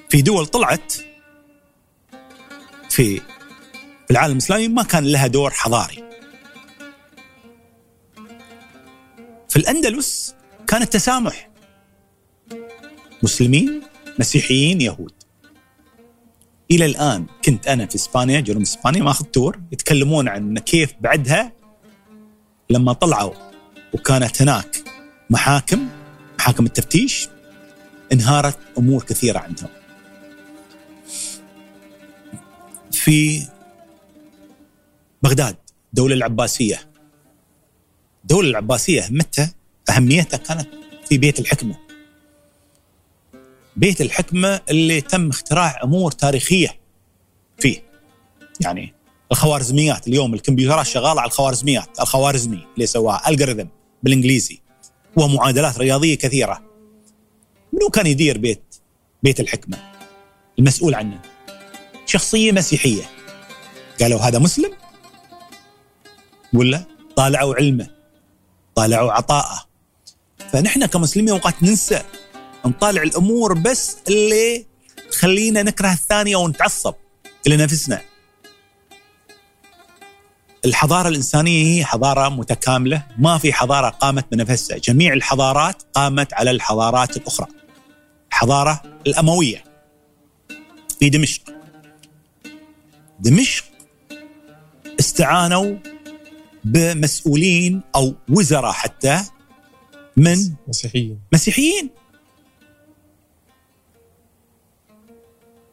في 0.08 0.22
دول 0.22 0.46
طلعت 0.46 0.92
في 2.90 3.20
في 4.06 4.10
العالم 4.10 4.32
الإسلامي 4.32 4.68
ما 4.68 4.82
كان 4.82 5.04
لها 5.04 5.26
دور 5.26 5.50
حضاري. 5.50 6.04
في 9.48 9.56
الأندلس 9.56 10.34
كان 10.66 10.82
التسامح. 10.82 11.50
مسلمين 13.22 13.82
مسيحيين 14.18 14.80
يهود. 14.80 15.12
إلى 16.70 16.84
الآن 16.84 17.26
كنت 17.44 17.68
أنا 17.68 17.86
في 17.86 17.94
إسبانيا 17.94 18.40
جنوب 18.40 18.62
إسبانيا 18.62 19.02
ماخذ 19.02 19.24
تور 19.24 19.60
يتكلمون 19.72 20.28
عن 20.28 20.58
كيف 20.58 20.94
بعدها 21.00 21.52
لما 22.70 22.92
طلعوا 22.92 23.34
وكانت 23.92 24.42
هناك 24.42 24.84
محاكم 25.30 25.88
محاكم 26.38 26.66
التفتيش 26.66 27.28
انهارت 28.12 28.58
أمور 28.78 29.02
كثيرة 29.02 29.38
عندهم. 29.38 29.70
في 32.92 33.46
بغداد 35.22 35.56
الدولة 35.88 36.14
العباسية. 36.14 36.90
الدولة 38.22 38.48
العباسية 38.48 39.00
اهمتها 39.00 39.54
أهميتها 39.90 40.36
كانت 40.36 40.68
في 41.08 41.18
بيت 41.18 41.40
الحكمة. 41.40 41.81
بيت 43.76 44.00
الحكمة 44.00 44.60
اللي 44.70 45.00
تم 45.00 45.28
اختراع 45.28 45.80
أمور 45.84 46.12
تاريخية 46.12 46.80
فيه. 47.58 47.82
يعني 48.60 48.94
الخوارزميات 49.32 50.08
اليوم 50.08 50.34
الكمبيوترات 50.34 50.86
شغالة 50.86 51.20
على 51.20 51.28
الخوارزميات 51.28 52.00
الخوارزمي 52.00 52.66
اللي 52.74 52.86
سواها 52.86 53.28
الجوريثم 53.28 53.68
بالإنجليزي 54.02 54.60
ومعادلات 55.16 55.78
رياضية 55.78 56.14
كثيرة. 56.14 56.62
منو 57.72 57.88
كان 57.90 58.06
يدير 58.06 58.38
بيت 58.38 58.74
بيت 59.22 59.40
الحكمة؟ 59.40 59.92
المسؤول 60.58 60.94
عنه. 60.94 61.20
شخصية 62.06 62.52
مسيحية. 62.52 63.02
قالوا 64.00 64.20
هذا 64.20 64.38
مسلم؟ 64.38 64.72
ولا 66.54 66.84
طالعوا 67.16 67.54
علمه 67.54 67.90
طالعوا 68.74 69.12
عطاءه. 69.12 69.64
فنحن 70.52 70.86
كمسلمين 70.86 71.28
أوقات 71.28 71.62
ننسى 71.62 72.02
نطالع 72.66 73.02
الأمور 73.02 73.54
بس 73.54 73.96
اللي 74.08 74.66
تخلينا 75.10 75.62
نكره 75.62 75.92
الثانية 75.92 76.36
ونتعصب 76.36 76.94
إلى 77.46 77.56
نفسنا. 77.56 78.02
الحضارة 80.64 81.08
الإنسانية 81.08 81.76
هي 81.76 81.84
حضارة 81.84 82.28
متكاملة، 82.28 83.06
ما 83.18 83.38
في 83.38 83.52
حضارة 83.52 83.88
قامت 83.88 84.26
بنفسها، 84.32 84.78
جميع 84.78 85.12
الحضارات 85.12 85.82
قامت 85.94 86.34
على 86.34 86.50
الحضارات 86.50 87.16
الأخرى. 87.16 87.46
الحضاره 88.28 88.82
الأموية 89.06 89.64
في 91.00 91.10
دمشق. 91.10 91.42
دمشق 93.20 93.64
استعانوا 95.00 95.76
بمسؤولين 96.64 97.82
أو 97.94 98.14
وزراء 98.28 98.72
حتى 98.72 99.24
من 100.16 100.36
مسيحيين 100.68 101.20
مسيحيين 101.32 101.90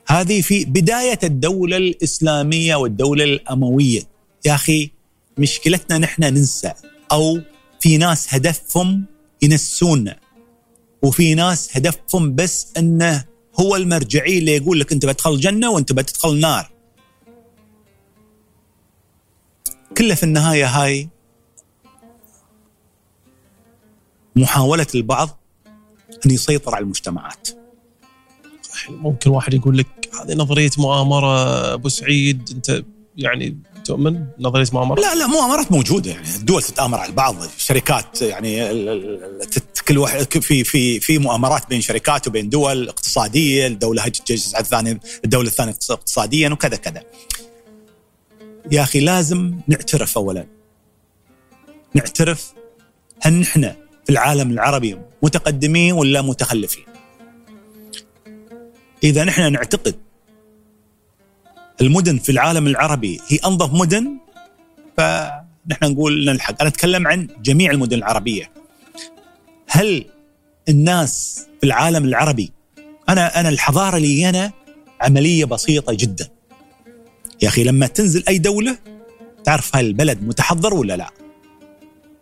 هذه 0.09 0.41
في 0.41 0.65
بداية 0.65 1.19
الدولة 1.23 1.77
الإسلامية 1.77 2.75
والدولة 2.75 3.23
الأموية. 3.23 4.01
يا 4.45 4.55
أخي 4.55 4.91
مشكلتنا 5.37 5.97
نحن 5.97 6.23
ننسى 6.23 6.73
أو 7.11 7.39
في 7.79 7.97
ناس 7.97 8.33
هدفهم 8.33 9.05
ينسونا 9.41 10.19
وفي 11.03 11.35
ناس 11.35 11.77
هدفهم 11.77 12.35
بس 12.35 12.71
أنه 12.77 13.25
هو 13.59 13.75
المرجعي 13.75 14.37
اللي 14.37 14.55
يقول 14.55 14.79
لك 14.79 14.91
أنت 14.91 15.05
بتدخل 15.05 15.39
جنة 15.39 15.71
وأنت 15.71 15.91
بتدخل 15.93 16.39
نار. 16.39 16.71
كله 19.97 20.15
في 20.15 20.23
النهاية 20.23 20.65
هاي 20.67 21.09
محاولة 24.35 24.87
البعض 24.95 25.39
أن 26.25 26.31
يسيطر 26.31 26.75
على 26.75 26.83
المجتمعات. 26.83 27.49
ممكن 28.89 29.29
واحد 29.29 29.53
يقول 29.53 29.77
لك 29.77 29.98
هذه 30.21 30.33
نظرية 30.33 30.69
مؤامرة 30.77 31.73
أبو 31.73 31.89
سعيد 31.89 32.49
أنت 32.55 32.83
يعني 33.17 33.57
تؤمن 33.85 34.25
نظرية 34.39 34.67
مؤامرة؟ 34.73 35.01
لا 35.01 35.15
لا 35.15 35.27
مؤامرات 35.27 35.71
موجودة. 35.71 36.11
يعني 36.11 36.35
الدول 36.35 36.63
تتآمر 36.63 36.97
على 36.97 37.09
البعض 37.09 37.35
شركات 37.57 38.21
يعني 38.21 38.69
كل 39.87 39.97
واحد 39.97 40.23
في 40.23 40.63
في 40.63 40.99
في 40.99 41.17
مؤامرات 41.17 41.69
بين 41.69 41.81
شركات 41.81 42.27
وبين 42.27 42.49
دول 42.49 42.89
اقتصادية 42.89 43.67
الدولة 43.67 44.01
على 44.01 44.11
الثانية 44.59 44.99
الدولة 45.25 45.47
الثانية 45.47 45.75
اقتصاديا 45.89 46.49
وكذا 46.49 46.75
كذا. 46.75 47.03
يا 48.71 48.81
أخي 48.81 48.99
لازم 48.99 49.53
نعترف 49.67 50.17
اولا. 50.17 50.45
نعترف 51.93 52.53
هل 53.21 53.33
نحن 53.33 53.61
في 54.05 54.09
العالم 54.09 54.51
العربي 54.51 54.97
متقدمين 55.23 55.93
ولا 55.93 56.21
متخلفين. 56.21 56.88
إذا 59.03 59.23
نحن 59.23 59.51
نعتقد 59.51 59.95
المدن 61.81 62.17
في 62.17 62.31
العالم 62.31 62.67
العربي 62.67 63.19
هي 63.27 63.37
أنظف 63.45 63.73
مدن 63.73 64.17
فنحن 64.97 65.83
نقول 65.83 66.25
نلحق. 66.25 66.55
أنا 66.61 66.69
أتكلم 66.69 67.07
عن 67.07 67.27
جميع 67.41 67.71
المدن 67.71 67.97
العربية. 67.97 68.51
هل 69.67 70.05
الناس 70.69 71.45
في 71.59 71.65
العالم 71.65 72.05
العربي 72.05 72.51
أنا 73.09 73.39
أنا 73.39 73.49
الحضارة 73.49 73.97
لي 73.97 74.29
أنا 74.29 74.51
عملية 75.01 75.45
بسيطة 75.45 75.93
جدا. 75.93 76.27
يا 77.41 77.47
أخي 77.47 77.63
لما 77.63 77.87
تنزل 77.87 78.23
أي 78.27 78.37
دولة 78.37 78.77
تعرف 79.43 79.75
هل 79.75 79.85
البلد 79.85 80.23
متحضر 80.23 80.73
ولا 80.73 80.97
لا. 80.97 81.09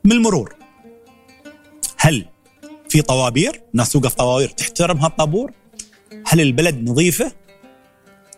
من 0.04 0.12
المرور. 0.12 0.56
هل 1.98 2.26
في 2.90 3.02
طوابير؟ 3.02 3.62
ناس 3.74 3.92
توقف 3.92 4.14
طوابير 4.14 4.50
تحترم 4.50 4.98
هالطابور 4.98 5.52
هل 6.26 6.42
البلد 6.42 6.90
نظيفة؟ 6.90 7.32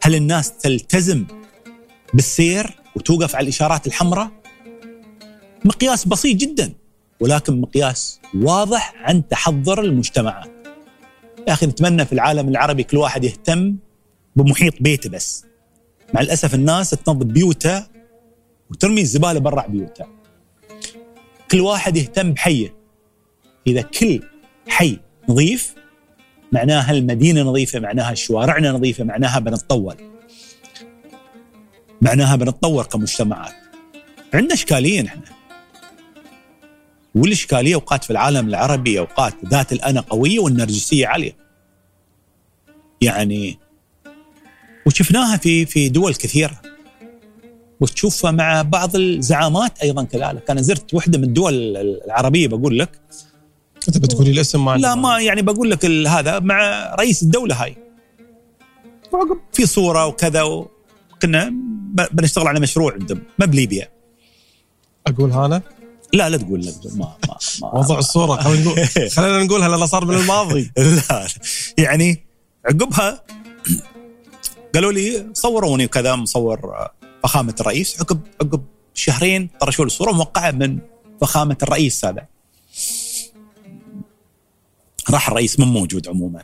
هل 0.02 0.16
الناس 0.16 0.58
تلتزم 0.58 1.26
بالسير 2.14 2.80
وتوقف 2.96 3.36
على 3.36 3.44
الإشارات 3.44 3.88
الحمراء؟ 3.88 4.32
مقياس 5.66 6.08
بسيط 6.08 6.36
جدا 6.38 6.74
ولكن 7.20 7.62
مقياس 7.62 8.20
واضح 8.36 8.94
عن 8.98 9.28
تحضر 9.28 9.82
المجتمعات 9.82 10.52
يا 11.48 11.54
أخي 11.54 11.66
نتمنى 11.66 12.06
في 12.06 12.14
العالم 12.14 12.50
العربي 12.50 12.84
كل 12.84 12.98
واحد 12.98 13.24
يهتم 13.24 13.76
بمحيط 14.36 14.74
بيته 14.82 15.10
بس. 15.10 15.46
مع 16.14 16.22
الأسف 16.22 16.56
الناس 16.56 16.90
تنظف 16.90 17.26
بيوتها 17.26 17.90
وترمي 18.72 19.02
الزبالة 19.02 19.40
برا 19.40 19.68
بيوتها 19.68 20.08
كل 21.52 21.62
واحد 21.62 21.98
يهتم 21.98 22.34
بحيه. 22.34 22.76
إذا 23.68 23.82
كل 23.82 24.22
حي 24.68 25.00
نظيف 25.30 25.76
معناها 26.52 26.92
المدينة 26.92 27.42
نظيفة 27.42 27.80
معناها 27.80 28.14
شوارعنا 28.14 28.72
نظيفة 28.72 29.04
معناها 29.04 29.40
بنتطور. 29.40 29.96
معناها 32.02 32.36
بنتطور 32.36 32.86
كمجتمعات. 32.86 33.54
عندنا 34.34 34.54
إشكالية 34.54 35.02
نحن. 35.02 35.22
والإشكالية 37.16 37.76
أوقات 37.76 38.04
في 38.04 38.12
العالم 38.12 38.48
العربي 38.48 39.00
أوقات 39.00 39.34
ذات 39.46 39.74
الانا 39.74 40.02
قوية 40.02 40.40
والنرجسية 40.40 41.08
عالية. 41.08 41.36
يعني 43.02 43.60
وشفناها 44.86 45.38
في 45.38 45.66
في 45.66 45.90
دول 45.90 46.16
كثيرة. 46.16 46.62
وتشوفها 47.80 48.32
مع 48.32 48.62
بعض 48.62 48.96
الزعامات 48.96 49.80
أيضا 49.80 50.04
كذلك. 50.04 50.50
أنا 50.50 50.62
زرت 50.62 50.94
واحدة 50.94 51.18
من 51.18 51.24
الدول 51.24 51.78
العربية 52.06 52.48
بقول 52.48 52.80
لك. 52.80 53.00
انت 53.90 53.98
بتقولي 53.98 54.32
الاسم 54.32 54.66
ما 54.66 54.78
لا 54.78 54.96
ما 54.96 55.20
يعني 55.20 55.42
بقول 55.42 55.72
لك 55.72 55.86
هذا 55.86 56.40
مع 56.40 56.90
رئيس 56.96 57.24
الدولة 57.24 57.64
هاي. 57.64 57.78
وعقب 59.12 59.38
في 59.54 59.66
صورة 59.66 60.06
وكذا 60.06 60.42
وكنا 60.42 61.54
بنشتغل 62.12 62.48
على 62.48 62.60
مشروع 62.60 62.94
عندهم 62.94 63.22
ما 63.40 63.46
بليبيا. 63.46 63.90
أقول 65.08 65.32
هذا؟ 65.32 65.62
لا 66.14 66.30
لا 66.30 66.38
تقول 66.38 66.66
لا 66.66 66.72
تقول 66.72 66.98
ما 66.98 67.16
ما, 67.28 67.38
ما 67.62 67.72
موضوع 67.80 68.00
الصورة 68.00 68.42
خلينا 68.42 68.64
نقول 68.64 68.86
خلينا 69.16 69.44
نقولها 69.44 69.68
لأنه 69.68 69.86
صار 69.86 70.06
من 70.06 70.16
الماضي. 70.16 70.72
لا 71.10 71.28
يعني 71.78 72.24
عقبها 72.66 73.24
قالوا 74.76 74.92
لي 74.92 75.28
صوروني 75.34 75.86
وكذا 75.86 76.16
مصور 76.16 76.88
فخامة 77.24 77.56
الرئيس. 77.60 78.00
عقب 78.02 78.20
عقب 78.42 78.64
شهرين 78.94 79.50
طرشوا 79.60 79.86
لي 79.86 79.92
صوره 79.92 80.12
موقعه 80.12 80.52
من 80.52 80.80
فخامة 81.22 81.58
الرئيس 81.64 82.06
هذا. 82.06 82.39
راح 85.10 85.28
الرئيس 85.28 85.60
من 85.60 85.68
موجود 85.68 86.08
عموما. 86.08 86.44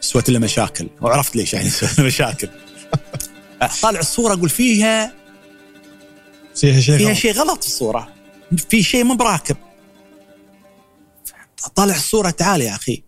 سوت 0.00 0.30
له 0.30 0.38
مشاكل. 0.38 0.88
وعرفت 1.00 1.36
ليش 1.36 1.54
يعني 1.54 1.70
سوت 1.80 1.98
له 1.98 2.04
مشاكل. 2.06 2.48
طالع 3.82 4.00
الصورة 4.00 4.34
أقول 4.34 4.48
فيها 4.48 5.12
فيها 6.56 6.80
شيء 6.80 6.98
فيها 6.98 7.08
غلط. 7.08 7.18
شيء 7.18 7.32
غلط 7.32 7.62
في 7.62 7.68
الصورة. 7.68 8.08
في 8.68 8.82
شيء 8.82 9.04
مو 9.04 9.14
براكب. 9.14 9.56
طالع 11.74 11.96
الصورة 11.96 12.30
تعال 12.30 12.60
يا 12.60 12.74
أخي. 12.74 13.02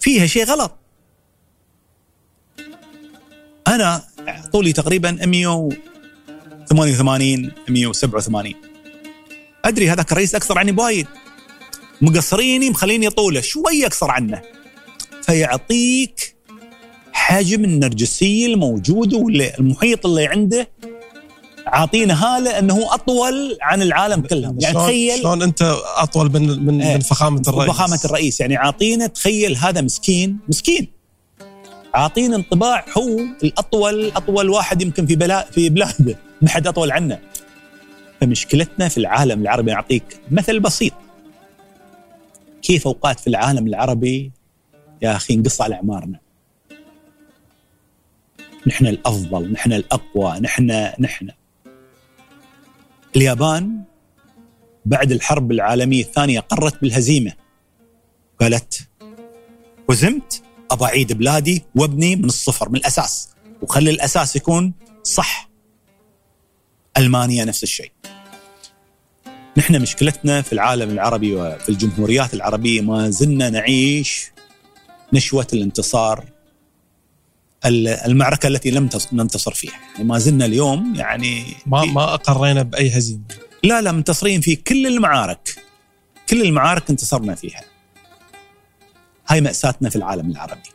فيها 0.00 0.26
شيء 0.26 0.44
غلط. 0.44 0.76
أنا 3.68 4.04
طولي 4.52 4.72
تقريبا 4.72 5.10
188 5.26 7.52
187 7.68 8.54
أدري 9.64 9.90
هذاك 9.90 10.12
الرئيس 10.12 10.34
اقصر 10.34 10.58
عني 10.58 10.72
بوايد. 10.72 11.06
مقصريني 12.02 12.70
مخليني 12.70 13.10
طوله 13.10 13.40
شوي 13.40 13.86
أقصر 13.86 14.10
عنه. 14.10 14.42
فيعطيك 15.22 16.34
حجم 17.12 17.64
النرجسية 17.64 18.46
الموجودة 18.46 19.16
واللي 19.18 19.52
المحيط 19.58 20.06
اللي 20.06 20.26
عنده 20.26 20.68
عاطينا 21.66 22.14
هاله 22.36 22.58
إنه 22.58 22.74
هو 22.74 22.86
أطول 22.94 23.58
عن 23.62 23.82
العالم 23.82 24.20
كلهم. 24.20 24.56
يعني 24.60 24.74
شلون- 24.74 24.84
تخيل 24.86 25.18
شلون 25.18 25.42
أنت 25.42 25.62
أطول 25.96 26.32
من 26.32 26.64
من, 26.66 26.80
إيه. 26.82 26.94
من 26.94 27.00
فخامة 27.00 27.42
الرئيس؟ 27.48 27.70
فخامة 27.72 28.00
الرئيس. 28.04 28.40
يعني 28.40 28.56
عاطينا 28.56 29.06
تخيل 29.06 29.56
هذا 29.56 29.80
مسكين 29.80 30.38
مسكين. 30.48 30.88
عاطينا 31.94 32.36
انطباع 32.36 32.84
هو 32.98 33.18
الأطول 33.44 34.12
أطول 34.16 34.48
واحد 34.50 34.82
يمكن 34.82 35.06
في 35.06 35.16
بلا 35.16 35.46
في 35.52 35.68
بلاده. 35.68 36.16
ما 36.42 36.48
حد 36.48 36.66
أطول 36.66 36.90
عنه. 36.90 37.18
فمشكلتنا 38.20 38.88
في 38.88 38.98
العالم 38.98 39.42
العربي 39.42 39.72
أعطيك 39.72 40.04
مثل 40.30 40.60
بسيط. 40.60 40.92
كيف 42.62 42.86
أوقات 42.86 43.20
في 43.20 43.26
العالم 43.26 43.66
العربي 43.66 44.32
يا 45.02 45.16
أخي 45.16 45.36
نقص 45.36 45.60
على 45.60 45.74
أعمارنا؟ 45.74 46.20
نحن 48.66 48.86
الأفضل 48.86 49.52
نحن 49.52 49.72
الأقوى 49.72 50.40
نحن 50.40 50.92
نحن. 51.00 51.28
اليابان 53.16 53.82
بعد 54.84 55.12
الحرب 55.12 55.52
العالمية 55.52 56.02
الثانية 56.02 56.40
قرت 56.40 56.80
بالهزيمة. 56.80 57.32
قالت 58.40 58.88
هزمت 59.90 60.42
ابى 60.70 60.84
اعيد 60.84 61.12
بلادي 61.12 61.64
وابني 61.74 62.16
من 62.16 62.24
الصفر 62.24 62.68
من 62.68 62.76
الأساس. 62.76 63.28
وخلي 63.62 63.90
الأساس 63.90 64.36
يكون 64.36 64.72
صح. 65.02 65.50
ألمانيا 66.96 67.44
نفس 67.44 67.62
الشيء. 67.62 67.92
نحن 69.56 69.82
مشكلتنا 69.82 70.42
في 70.42 70.52
العالم 70.52 70.90
العربي 70.90 71.34
وفي 71.34 71.68
الجمهوريات 71.68 72.34
العربية 72.34 72.80
ما 72.80 73.10
زلنا 73.10 73.50
نعيش 73.50 74.30
نشوة 75.12 75.46
الانتصار 75.52 76.24
المعركة 78.06 78.46
التي 78.46 78.70
لم 78.70 78.88
ننتصر 79.12 79.54
فيها. 79.54 79.72
يعني 79.92 80.04
ما 80.04 80.18
زلنا 80.18 80.44
اليوم 80.44 80.94
يعني 80.96 81.44
ما 81.66 81.84
ما 81.84 82.14
أقرينا 82.14 82.62
بأي 82.62 82.98
هزيمة. 82.98 83.22
لا 83.62 83.80
لا 83.80 83.92
منتصرين 83.92 84.40
في 84.40 84.56
كل 84.56 84.86
المعارك. 84.86 85.56
كل 86.28 86.42
المعارك 86.42 86.90
انتصرنا 86.90 87.34
فيها. 87.34 87.64
هاي 89.28 89.40
مأساتنا 89.40 89.90
في 89.90 89.96
العالم 89.96 90.30
العربي. 90.30 90.70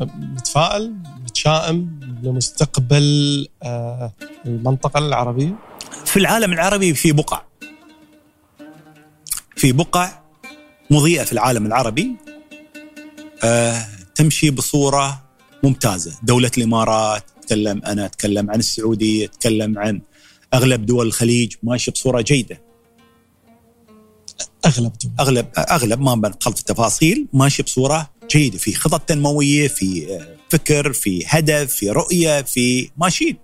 متفائل 0.00 0.94
متشائم 1.22 2.00
لمستقبل 2.22 3.48
آه، 3.62 4.12
المنطقة 4.46 4.98
العربية؟ 4.98 5.54
في 6.04 6.16
العالم 6.16 6.52
العربي 6.52 6.94
في 6.94 7.12
بقع. 7.12 7.49
في 9.60 9.72
بقع 9.72 10.22
مضيئة 10.90 11.24
في 11.24 11.32
العالم 11.32 11.66
العربي 11.66 12.10
آه، 13.44 13.86
تمشي 14.14 14.50
بصورة 14.50 15.22
ممتازة. 15.62 16.18
دولة 16.22 16.50
الإمارات 16.58 17.24
أتكلم 17.38 17.82
أنا 17.86 18.06
أتكلم 18.06 18.50
عن 18.50 18.58
السعودية 18.58 19.26
أتكلم 19.26 19.78
عن 19.78 20.00
أغلب 20.54 20.86
دول 20.86 21.06
الخليج 21.06 21.54
ماشي 21.62 21.90
بصورة 21.90 22.20
جيدة. 22.20 22.62
أغلب 24.66 24.92
دول. 25.04 25.12
أغلب 25.20 25.46
أغلب 25.58 26.00
ما 26.00 26.14
بندخل 26.14 26.52
في 26.52 26.60
التفاصيل 26.60 27.26
ماشي 27.32 27.62
بصورة 27.62 28.10
جيدة. 28.30 28.58
في 28.58 28.74
خطط 28.74 29.00
تنموية 29.00 29.68
في 29.68 30.14
آه، 30.16 30.36
فكر 30.50 30.92
في 30.92 31.24
هدف 31.26 31.74
في 31.74 31.90
رؤية 31.90 32.42
في 32.42 32.90
ماشيين 32.96 33.36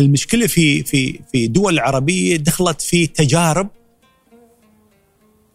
المشكلة 0.00 0.46
في 0.46 0.82
في 0.82 1.20
في 1.32 1.46
دول 1.46 1.74
العربيه 1.74 2.36
دخلت 2.36 2.80
في 2.80 3.06
تجارب 3.06 3.68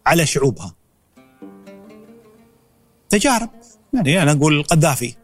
على 0.06 0.26
شعوبها. 0.26 0.74
تجارب. 3.08 3.50
يعني 3.94 4.22
أنا 4.22 4.32
أقول 4.32 4.54
القذافي. 4.54 5.14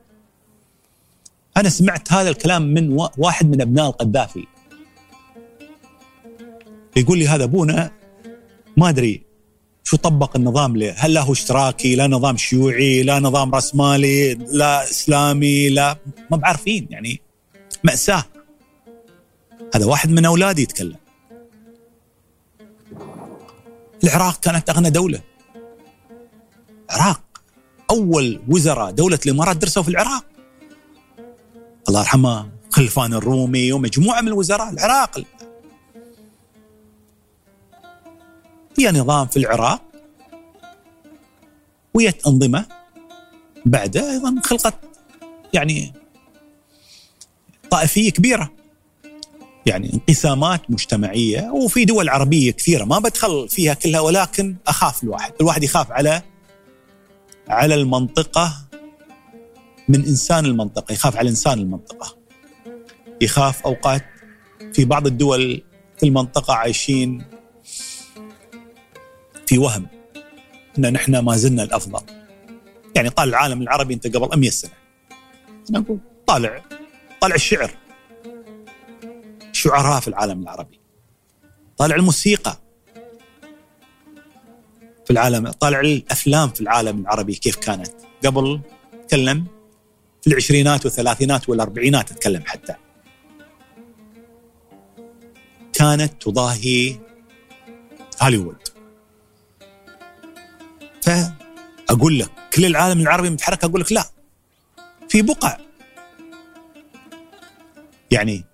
أنا 1.56 1.68
سمعت 1.68 2.12
هذا 2.12 2.28
الكلام 2.28 2.62
من 2.62 3.08
واحد 3.18 3.50
من 3.50 3.60
أبناء 3.60 3.88
القذافي. 3.88 4.46
يقول 6.96 7.18
لي 7.18 7.28
هذا 7.28 7.44
أبونا 7.44 7.90
ما 8.76 8.88
أدري 8.88 9.22
شو 9.84 9.96
طبق 9.96 10.36
النظام 10.36 10.76
له 10.76 10.94
هل 10.96 11.14
له 11.14 11.32
اشتراكي؟ 11.32 11.96
لا 11.96 12.06
نظام 12.06 12.36
شيوعي 12.36 13.02
لا 13.02 13.18
نظام 13.18 13.54
رأسمالي 13.54 14.34
لا 14.34 14.90
إسلامي 14.90 15.68
لا 15.68 15.96
ما 16.30 16.36
بعرفين 16.36 16.86
يعني. 16.90 17.20
مأساة. 17.84 18.24
هذا 19.74 19.86
واحد 19.86 20.10
من 20.10 20.24
أولادي 20.24 20.62
يتكلم. 20.62 20.96
العراق 24.04 24.40
كانت 24.40 24.70
أغنى 24.70 24.90
دولة. 24.90 25.20
العراق 26.90 27.20
أول 27.90 28.42
وزراء 28.48 28.90
دولة 28.90 29.18
الإمارات 29.26 29.56
درسوا 29.56 29.82
في 29.82 29.88
العراق. 29.88 30.24
الله 31.88 32.00
يرحمه 32.00 32.50
خلفان 32.70 33.14
الرومي 33.14 33.72
ومجموعة 33.72 34.20
من 34.20 34.28
الوزراء 34.28 34.70
العراق. 34.70 35.24
هي 38.78 38.90
نظام 38.90 39.26
في 39.26 39.36
العراق. 39.36 39.82
ويا 41.94 42.14
أنظمة. 42.26 42.66
بعده 43.66 44.10
أيضا 44.12 44.40
خلقت 44.44 44.74
يعني 45.52 45.92
طائفية 47.70 48.10
كبيرة. 48.10 48.61
يعني 49.66 49.92
انقسامات 49.92 50.70
مجتمعية 50.70 51.50
وفي 51.50 51.84
دول 51.84 52.08
عربية 52.08 52.52
كثيرة 52.52 52.84
ما 52.84 52.98
بدخل 52.98 53.48
فيها 53.48 53.74
كلها 53.74 54.00
ولكن 54.00 54.56
أخاف 54.66 55.04
الواحد. 55.04 55.32
الواحد 55.40 55.62
يخاف 55.62 55.92
على 55.92 56.22
على 57.48 57.74
المنطقة 57.74 58.54
من 59.88 60.06
إنسان 60.06 60.46
المنطقة 60.46 60.92
يخاف 60.92 61.16
على 61.16 61.28
إنسان 61.28 61.58
المنطقة. 61.58 62.16
يخاف 63.20 63.62
أوقات 63.62 64.04
في 64.72 64.84
بعض 64.84 65.06
الدول 65.06 65.62
في 65.98 66.06
المنطقة 66.06 66.54
عايشين 66.54 67.24
في 69.46 69.58
وهم 69.58 69.86
إن 70.78 70.92
نحن 70.92 71.18
ما 71.18 71.36
زلنا 71.36 71.62
الأفضل. 71.62 72.00
يعني 72.96 73.10
طالع 73.10 73.28
العالم 73.28 73.62
العربي 73.62 73.94
أنت 73.94 74.16
قبل 74.16 74.40
100 74.40 74.50
سنة. 74.50 74.72
أنا 75.70 75.78
أقول 75.78 75.98
طالع 76.26 76.62
طالع 77.20 77.34
الشعر. 77.34 77.70
شعراء 79.62 80.00
في 80.00 80.08
العالم 80.08 80.42
العربي. 80.42 80.80
طالع 81.78 81.96
الموسيقى 81.96 82.58
في 85.04 85.10
العالم 85.10 85.50
طالع 85.50 85.80
الأفلام 85.80 86.48
في 86.48 86.60
العالم 86.60 87.00
العربي 87.00 87.34
كيف 87.34 87.56
كانت. 87.56 87.92
قبل 88.26 88.60
تكلم 89.08 89.46
في 90.22 90.30
العشرينات 90.30 90.84
والثلاثينات 90.84 91.48
والأربعينات 91.48 92.10
اتكلم 92.10 92.42
حتى. 92.46 92.74
كانت 95.72 96.22
تضاهي 96.22 96.98
هوليوود. 98.22 98.56
فأقول 101.02 102.18
لك 102.18 102.30
كل 102.54 102.64
العالم 102.64 103.00
العربي 103.00 103.30
متحرك 103.30 103.64
أقول 103.64 103.80
لك 103.80 103.92
لا. 103.92 104.04
في 105.08 105.22
بقع. 105.22 105.58
يعني 108.10 108.44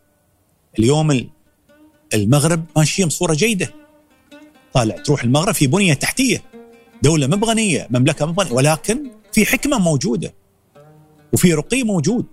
اليوم 0.79 1.31
المغرب 2.15 2.65
ماشيين 2.77 3.09
بصورة 3.09 3.35
جيدة. 3.35 3.75
طالع 4.73 4.97
تروح 4.97 5.25
المغرب 5.25 5.55
في 5.55 5.67
بنية 5.67 5.95
تحتية. 5.95 6.43
دولة 7.03 7.27
مبغنية 7.27 7.87
مملكة 7.91 8.27
مبغنية 8.27 8.53
ولكن 8.53 9.11
في 9.33 9.47
حكمة 9.47 9.79
موجودة. 9.79 10.35
وفي 11.33 11.55
رقي 11.55 11.83
موجود. 11.83 12.27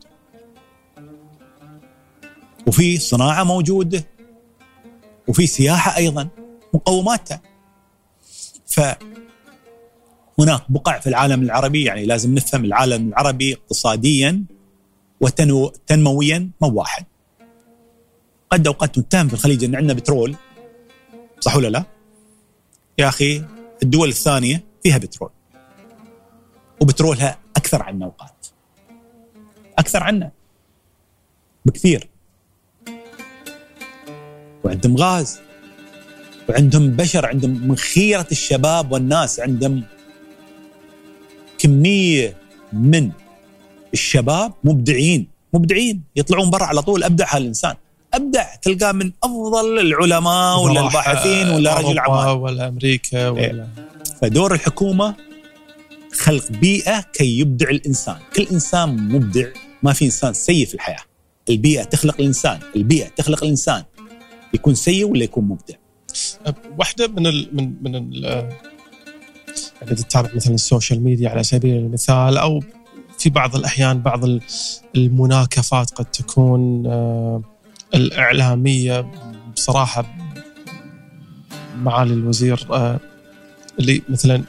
وفي 2.67 2.97
صناعة 2.97 3.43
موجودة. 3.43 4.05
وفي 5.27 5.47
سياحة 5.47 5.97
أيضا 5.97 6.27
مقوماتها. 6.73 7.41
ف 8.67 8.79
هناك 10.39 10.71
بقع 10.71 10.99
في 10.99 11.07
العالم 11.07 11.43
العربي 11.43 11.83
يعني 11.83 12.05
لازم 12.05 12.35
نفهم 12.35 12.65
العالم 12.65 13.07
العربي 13.07 13.53
اقتصاديا 13.53 14.43
وتنمويا 15.21 16.49
ما 16.61 16.67
واحد. 16.67 17.05
قد 18.55 18.67
أوقات 18.67 18.99
نتهم 18.99 19.27
في 19.27 19.33
الخليج 19.33 19.63
إن 19.63 19.75
عندنا 19.75 19.93
بترول. 19.93 20.35
صح 21.39 21.55
ولا 21.55 21.67
لا؟ 21.67 21.83
يا 22.97 23.07
أخي 23.07 23.43
الدول 23.83 24.09
الثانية 24.09 24.63
فيها 24.83 24.97
بترول. 24.97 25.29
وبترولها 26.81 27.39
أكثر 27.55 27.83
عنا 27.83 28.05
أوقات. 28.05 28.47
أكثر 29.77 30.03
عنا. 30.03 30.31
بكثير. 31.65 32.09
وعندهم 34.63 34.97
غاز. 34.97 35.39
وعندهم 36.49 36.89
بشر. 36.89 37.25
عندهم 37.25 37.67
من 37.67 37.77
خيره 37.77 38.27
الشباب 38.31 38.91
والناس. 38.91 39.39
عندهم 39.39 39.83
كمية 41.57 42.37
من 42.73 43.11
الشباب 43.93 44.53
مبدعين. 44.63 45.27
مبدعين. 45.53 46.03
يطلعون 46.15 46.49
برا 46.49 46.63
على 46.65 46.81
طول. 46.81 47.03
ابدع 47.03 47.35
هالانسان 47.35 47.75
أبدع 48.15 48.55
تلقاه 48.55 48.91
من 48.91 49.11
أفضل 49.23 49.79
العلماء 49.79 50.59
ولا 50.59 50.87
الباحثين 50.87 51.49
ولا 51.49 51.79
رجل 51.79 51.97
أعمال. 51.97 52.37
ولا 52.37 52.67
أمريكا 52.67 53.29
ولا 53.29 53.41
إيه. 53.41 53.67
فدور 54.21 54.53
الحكومة 54.53 55.15
خلق 56.13 56.51
بيئة 56.51 57.01
كي 57.13 57.39
يبدع 57.39 57.69
الإنسان. 57.69 58.17
كل 58.35 58.47
إنسان 58.51 59.09
مبدع 59.09 59.47
ما 59.83 59.93
في 59.93 60.05
إنسان 60.05 60.33
سيء 60.33 60.65
في 60.65 60.73
الحياة. 60.73 61.03
البيئة 61.49 61.83
تخلق 61.83 62.15
الإنسان 62.19 62.59
البيئة 62.75 63.07
تخلق 63.07 63.43
الإنسان. 63.43 63.83
يكون 64.53 64.75
سيء 64.75 65.05
ولا 65.05 65.23
يكون 65.23 65.43
مبدع؟ 65.43 65.75
واحدة 66.79 67.07
من 67.07 67.27
ال 67.27 67.49
من 67.53 67.73
من 67.81 67.95
ال 67.95 68.23
يعني 69.81 69.95
تتابع 69.95 70.29
مثلا 70.35 70.53
ال 70.53 70.60
social 70.60 71.03
media 71.03 71.29
على 71.29 71.43
سبيل 71.43 71.75
المثال 71.75 72.37
أو 72.37 72.63
في 73.17 73.29
بعض 73.29 73.55
الأحيان 73.55 74.01
بعض 74.01 74.21
المناكفات 74.95 75.89
قد 75.91 76.05
تكون 76.05 76.85
آه، 76.87 77.41
الإعلامية 77.95 79.11
بصراحة 79.53 80.15
معالي 81.75 82.13
الوزير 82.13 82.67
آه، 82.71 82.99
اللي 83.79 84.01
مثلا 84.09 84.43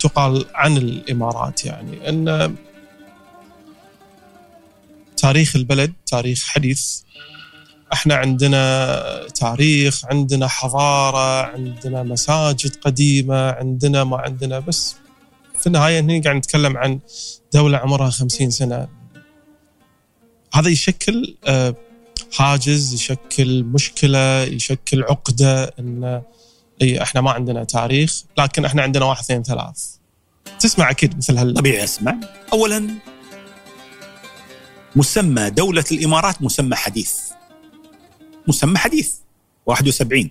تقال 0.00 0.44
عن 0.54 0.76
الإمارات 0.76 1.64
يعني 1.64 2.08
إن 2.08 2.54
تاريخ 5.16 5.56
البلد 5.56 5.92
تاريخ 6.06 6.44
حديث. 6.46 7.00
إحنا 7.92 8.14
عندنا 8.14 9.26
تاريخ 9.34 10.04
عندنا 10.06 10.46
حضارة 10.46 11.42
عندنا 11.42 12.02
مساجد 12.02 12.76
قديمة 12.76 13.50
عندنا 13.50 14.04
ما 14.04 14.16
عندنا 14.16 14.58
بس 14.58 14.96
في 15.58 15.66
النهاية 15.66 16.00
هنا 16.00 16.22
قاعد 16.22 16.36
نتكلم 16.36 16.76
عن 16.76 16.98
دولة 17.54 17.78
عمرها 17.78 18.10
خمسين 18.10 18.50
سنة. 18.50 18.88
هذا 20.54 20.68
يشكل 20.68 21.36
آه، 21.44 21.74
حاجز 22.32 22.94
يشكل 22.94 23.64
مشكلة 23.64 24.42
يشكل 24.42 25.02
عقدة 25.02 25.64
إن 25.78 26.22
إي 26.82 27.02
إحنا 27.02 27.20
ما 27.20 27.30
عندنا 27.30 27.64
تاريخ 27.64 28.22
لكن 28.38 28.64
إحنا 28.64 28.82
عندنا 28.82 29.04
واحد 29.04 29.22
اثنين 29.22 29.42
ثلاث. 29.42 29.84
تسمع 30.60 30.90
أكيد 30.90 31.16
مثل 31.16 31.38
هال 31.38 31.54
طبيعي 31.54 31.84
أسمع. 31.84 32.16
اولا 32.52 32.88
مسمى 34.96 35.50
دولة 35.50 35.84
الإمارات 35.92 36.42
مسمى 36.42 36.76
حديث. 36.76 37.18
مسمى 38.46 38.78
حديث 38.78 39.14
71 39.66 40.30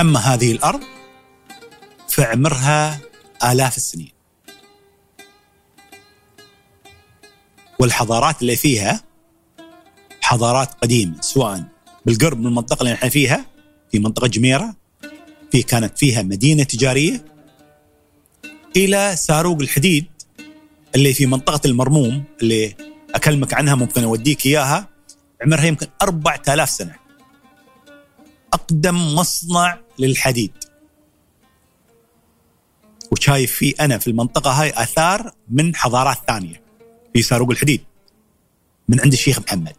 أما 0.00 0.18
هذه 0.20 0.52
الأرض 0.52 0.80
فعمرها 2.08 3.00
آلاف 3.44 3.76
السنين. 3.76 4.12
والحضارات 7.78 8.42
اللي 8.42 8.56
فيها 8.56 9.07
حضارات 10.20 10.74
قديمة 10.82 11.20
سواء 11.20 11.64
بالقرب 12.06 12.40
من 12.40 12.46
المنطقة 12.46 12.80
اللي 12.82 12.92
نحن 12.92 13.08
فيها 13.08 13.46
في 13.92 13.98
منطقة 13.98 14.26
جميرة 14.26 14.76
في 15.52 15.62
كانت 15.62 15.98
فيها 15.98 16.22
مدينة 16.22 16.62
تجارية 16.62 17.24
إلى 18.76 19.16
ساروق 19.16 19.60
الحديد 19.60 20.06
اللي 20.94 21.14
في 21.14 21.26
منطقة 21.26 21.60
المرموم 21.64 22.24
اللي 22.42 22.74
أكلمك 23.14 23.54
عنها 23.54 23.74
ممكن 23.74 24.04
أوديك 24.04 24.46
إياها 24.46 24.88
عمرها 25.42 25.64
يمكن 25.64 25.86
4000 26.02 26.70
سنة. 26.70 26.94
أقدم 28.52 29.14
مصنع 29.14 29.78
للحديد. 29.98 30.52
وشايف 33.12 33.52
فيه 33.52 33.74
أنا 33.80 33.98
في 33.98 34.06
المنطقة 34.06 34.50
هاي 34.50 34.72
آثار 34.76 35.32
من 35.48 35.76
حضارات 35.76 36.18
ثانية 36.26 36.62
في 37.14 37.22
ساروق 37.22 37.50
الحديد. 37.50 37.80
من 38.88 39.00
عند 39.00 39.12
الشيخ 39.12 39.38
محمد. 39.38 39.76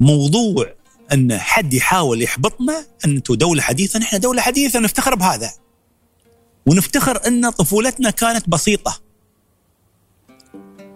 فموضوع 0.00 0.74
أن 1.12 1.38
حد 1.38 1.74
يحاول 1.74 2.22
يحبطنا 2.22 2.86
أنتم 3.04 3.34
دولة 3.34 3.62
حديثة 3.62 3.98
نحن 3.98 4.20
دولة 4.20 4.42
حديثة 4.42 4.78
نفتخر 4.78 5.14
بهذا. 5.14 5.52
ونفتخر 6.66 7.26
أن 7.26 7.50
طفولتنا 7.50 8.10
كانت 8.10 8.48
بسيطة. 8.48 9.00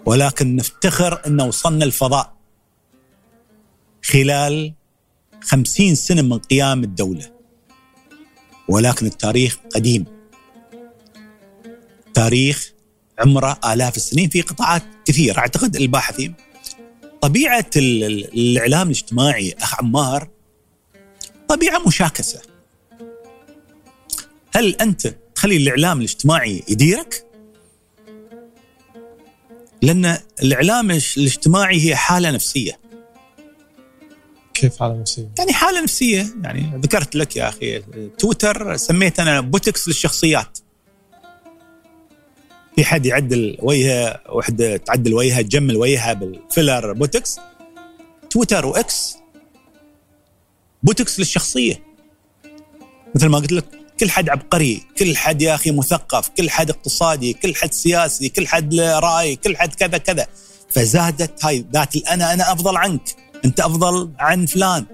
ولكن 0.06 0.56
نفتخر 0.56 1.26
أن 1.26 1.40
وصلنا 1.40 1.84
الفضاء. 1.84 2.36
خلال 4.04 4.74
خمسين 5.40 5.94
سنة 5.94 6.22
من 6.22 6.38
قيام 6.38 6.84
الدولة. 6.84 7.32
ولكن 8.68 9.06
التاريخ 9.06 9.58
قديم. 9.74 10.04
تاريخ 12.14 12.72
عمره 13.18 13.60
آلاف 13.64 13.96
السنين 13.96 14.28
في 14.28 14.42
قطاعات 14.42 14.82
كثيرة. 15.04 15.38
أعتقد 15.38 15.76
الباحثين 15.76 16.34
طبيعة 17.20 17.70
الإعلام 17.76 18.86
الاجتماعي 18.86 19.54
أخ 19.60 19.80
عمار 19.80 20.28
طبيعة 21.48 21.78
مشاكسة 21.86 22.40
هل 24.54 24.74
أنت 24.80 25.14
تخلي 25.34 25.56
الإعلام 25.56 25.98
الاجتماعي 25.98 26.62
يديرك؟ 26.68 27.24
لأن 29.82 30.18
الإعلام 30.42 30.90
الاجتماعي 30.90 31.86
هي 31.86 31.96
حالة 31.96 32.30
نفسية 32.30 32.78
كيف 34.54 34.78
حالة 34.78 35.00
نفسية؟ 35.00 35.28
يعني 35.38 35.52
حالة 35.52 35.82
نفسية 35.82 36.26
يعني 36.42 36.80
ذكرت 36.82 37.14
لك 37.14 37.36
يا 37.36 37.48
أخي 37.48 37.82
تويتر 38.18 38.76
سميت 38.76 39.20
أنا 39.20 39.40
بوتكس 39.40 39.88
للشخصيات 39.88 40.58
في 42.78 42.84
حد 42.84 43.06
يعدل 43.06 43.56
وجهه 43.60 44.20
وحدة 44.28 44.76
تعدل 44.76 45.14
وجهها 45.14 45.42
تجمل 45.42 45.76
وجهها 45.76 46.12
بال 46.12 46.32
filler 46.32 46.92
botox 46.92 47.40
تويتر 48.30 48.66
وإكس. 48.66 49.16
بوتكس 50.82 51.18
للشخصية. 51.18 51.82
مثل 53.14 53.26
ما 53.26 53.38
قلت 53.38 53.52
لك 53.52 53.64
كل 54.00 54.10
حد 54.10 54.28
عبقري 54.28 54.82
كل 54.98 55.16
حد 55.16 55.42
يا 55.42 55.54
أخي 55.54 55.70
مثقف 55.70 56.28
كل 56.28 56.50
حد 56.50 56.70
اقتصادي 56.70 57.32
كل 57.32 57.54
حد 57.54 57.72
سياسي 57.74 58.28
كل 58.28 58.46
حد 58.46 58.74
رأي 58.74 59.36
كل 59.36 59.56
حد 59.56 59.74
كذا 59.74 59.98
كذا. 59.98 60.26
فزادت 60.70 61.44
هاي 61.44 61.64
ذات 61.72 61.96
الأنا 61.96 62.32
أنا 62.32 62.52
أفضل 62.52 62.76
عنك. 62.76 63.16
أنت 63.44 63.60
أفضل 63.60 64.10
عن 64.18 64.46
فلان. 64.46 64.84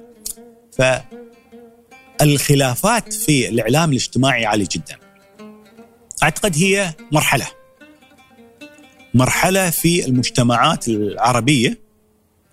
فالخلافات 2.20 3.12
في 3.12 3.48
الإعلام 3.48 3.90
الاجتماعي 3.90 4.46
عالية 4.46 4.68
جدا. 4.72 4.96
أعتقد 6.22 6.56
هي 6.56 6.94
مرحلة. 7.12 7.63
مرحلة 9.14 9.70
في 9.70 10.06
المجتمعات 10.06 10.88
العربية 10.88 11.78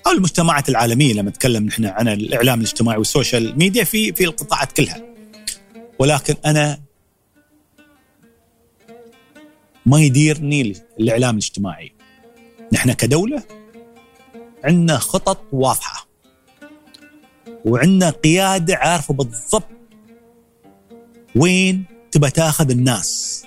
أو 0.08 0.12
المجتمعات 0.12 0.70
العالمية 0.70 1.14
لما 1.14 1.30
نتكلم 1.30 1.66
نحن 1.66 1.86
عن 1.86 2.08
الإعلام 2.08 2.60
الاجتماعي 2.60 2.98
والسوشيال 2.98 3.58
ميديا 3.60 3.84
في 3.84 4.14
في 4.14 4.24
القطاعات 4.24 4.72
كلها. 4.72 5.02
ولكن 6.00 6.36
أنا 6.46 6.82
ما 9.86 10.02
يديرني 10.02 10.76
الإعلام 11.00 11.34
الاجتماعي. 11.34 11.94
نحن 12.74 12.92
كدولة 12.92 13.44
عندنا 14.64 14.98
خطط 14.98 15.46
واضحة. 15.52 16.08
وعندنا 17.66 18.10
قيادة 18.10 18.76
عارفة 18.76 19.14
بالضبط 19.14 19.68
وين 21.36 21.86
تبى 22.12 22.30
تاخذ 22.30 22.72
الناس. 22.72 23.44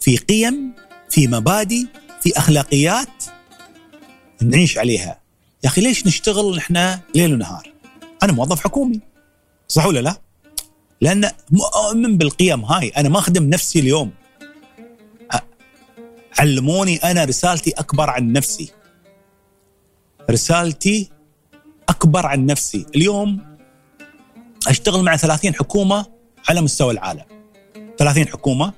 في 0.00 0.16
قيم 0.16 0.74
في 1.10 1.26
مبادئ 1.26 1.86
في 2.20 2.38
أخلاقيات 2.38 3.24
نعيش 4.42 4.78
عليها. 4.78 5.20
يا 5.64 5.68
أخي 5.68 5.80
ليش 5.80 6.06
نشتغل 6.06 6.56
نحن 6.56 6.98
ليل 7.14 7.34
ونهار؟ 7.34 7.72
أنا 8.22 8.32
موظف 8.32 8.60
حكومي. 8.60 9.00
صح 9.68 9.86
ولا 9.86 10.00
لا؟ 10.00 10.20
لأن 11.00 11.30
مؤمن 11.50 12.18
بالقيم 12.18 12.64
هاي. 12.64 12.88
أنا 12.88 13.08
ما 13.08 13.18
أخدم 13.18 13.50
نفسي 13.50 13.78
اليوم. 13.78 14.10
علموني 16.38 16.96
أنا 16.96 17.24
رسالتي 17.24 17.70
أكبر 17.70 18.10
عن 18.10 18.32
نفسي. 18.32 18.72
رسالتي 20.30 21.10
أكبر 21.88 22.26
عن 22.26 22.46
نفسي. 22.46 22.86
اليوم 22.96 23.56
أشتغل 24.68 25.02
مع 25.02 25.16
30 25.16 25.54
حكومة 25.54 26.06
على 26.48 26.60
مستوى 26.60 26.92
العالم. 26.92 27.24
30 27.98 28.28
حكومة 28.28 28.72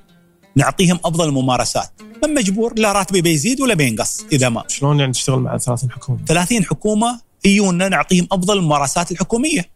نعطيهم 0.56 1.00
أفضل 1.04 1.28
الممارسات. 1.28 1.90
من 2.24 2.34
مجبور 2.34 2.78
لا 2.78 2.92
راتبي 2.92 3.22
بيزيد 3.22 3.60
ولا 3.60 3.74
بينقص 3.74 4.24
إذا 4.32 4.48
ما. 4.48 4.64
شلون 4.68 5.00
يعني 5.00 5.12
تشتغل 5.12 5.38
مع 5.38 5.58
30 5.58 5.90
حكومة؟ 5.90 6.18
30 6.26 6.64
حكومة 6.64 7.20
يجونا 7.44 7.88
نعطيهم 7.88 8.28
أفضل 8.32 8.58
الممارسات 8.58 9.12
الحكومية 9.12 9.70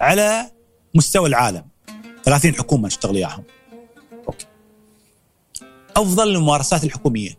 على 0.00 0.50
مستوى 0.94 1.28
العالم. 1.28 1.64
30 2.24 2.54
حكومة 2.54 2.86
نشتغل 2.86 3.14
وياهم 3.14 3.42
أوكي. 4.28 4.46
أفضل 5.96 6.28
الممارسات 6.28 6.84
الحكومية. 6.84 7.38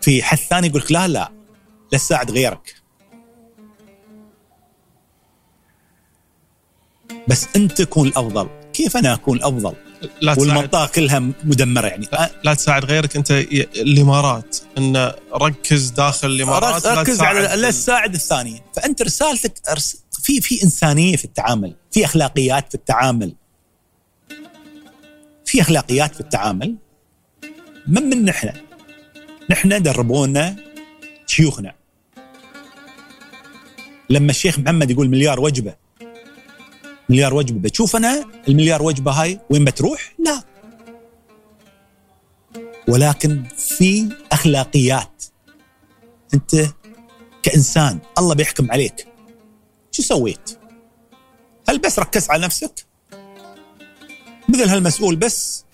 في 0.00 0.22
حد 0.22 0.38
ثاني 0.38 0.66
يقول 0.66 0.80
لك 0.80 0.92
لا 0.92 1.08
لا 1.08 1.32
لا 1.92 1.98
تساعد 1.98 2.30
غيرك. 2.30 2.74
بس 7.28 7.46
أنت 7.56 7.82
تكون 7.82 8.08
الأفضل. 8.08 8.48
كيف 8.72 8.96
أنا 8.96 9.14
أكون 9.14 9.36
الافضل 9.36 9.74
لا 10.20 10.34
والمنطقة 10.38 10.86
كلها 10.86 11.18
مدمرة 11.18 11.86
يعني. 11.86 12.06
لا, 12.12 12.30
لا 12.44 12.54
تساعد 12.54 12.84
غيرك 12.84 13.16
انت 13.16 13.30
الإمارات 13.30 14.56
إن 14.78 15.12
ركز 15.32 15.90
داخل 15.90 16.28
الإمارات 16.28 16.86
ركز 16.86 17.20
على 17.20 17.40
لا 17.40 17.70
تساعد 17.70 18.14
الثانيين. 18.14 18.60
فأنت 18.76 19.02
رسالتك 19.02 19.52
في 20.22 20.40
في 20.40 20.62
إنسانية 20.64 21.16
في 21.16 21.24
التعامل 21.24 21.74
في 21.90 22.04
أخلاقيات 22.04 22.68
في 22.68 22.74
التعامل. 22.74 23.34
في 25.44 25.60
أخلاقيات 25.60 26.14
في 26.14 26.20
التعامل. 26.20 26.76
من 27.86 28.02
من 28.02 28.24
نحن؟ 28.24 28.50
نحن 29.50 29.82
دربونا 29.82 30.56
شيوخنا. 31.26 31.74
لما 34.10 34.30
الشيخ 34.30 34.58
محمد 34.58 34.90
يقول 34.90 35.08
مليار 35.08 35.40
وجبة 35.40 35.83
مليار 37.08 37.34
وجبة 37.34 37.58
بتشوف 37.60 37.96
أنا 37.96 38.24
المليار 38.48 38.82
وجبة 38.82 39.12
هاي 39.12 39.40
وين 39.50 39.64
بتروح؟ 39.64 40.14
لا 40.18 40.42
ولكن 42.88 43.42
في 43.56 44.08
أخلاقيات 44.32 45.24
أنت 46.34 46.66
كإنسان 47.42 47.98
الله 48.18 48.34
بيحكم 48.34 48.70
عليك 48.72 49.06
شو 49.92 50.02
سويت؟ 50.02 50.58
هل 51.68 51.78
بس 51.78 51.98
ركزت 51.98 52.30
على 52.30 52.44
نفسك؟ 52.44 52.86
مثل 54.48 54.68
هالمسؤول 54.68 55.16
بس 55.16 55.64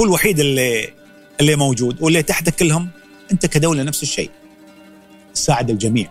هو 0.00 0.04
الوحيد 0.04 0.40
اللي 0.40 0.94
اللي 1.40 1.56
موجود 1.56 2.02
واللي 2.02 2.22
تحتك 2.22 2.54
كلهم 2.54 2.90
أنت 3.32 3.46
كدولة 3.46 3.82
نفس 3.82 4.02
الشيء 4.02 4.30
ساعد 5.34 5.70
الجميع 5.70 6.10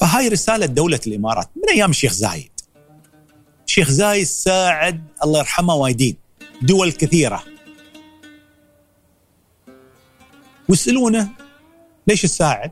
فهاي 0.00 0.28
رسالة 0.28 0.66
دولة 0.66 1.00
الإمارات 1.06 1.50
من 1.56 1.74
أيام 1.74 1.90
الشيخ 1.90 2.12
زايد 2.12 2.53
شيخ 3.74 3.90
زايد 3.90 4.26
ساعد 4.26 5.04
الله 5.24 5.38
يرحمه 5.38 5.74
وايدين 5.74 6.16
دول 6.62 6.92
كثيرة. 6.92 7.44
ويسألونه 10.68 11.28
ليش 12.06 12.22
تساعد 12.22 12.70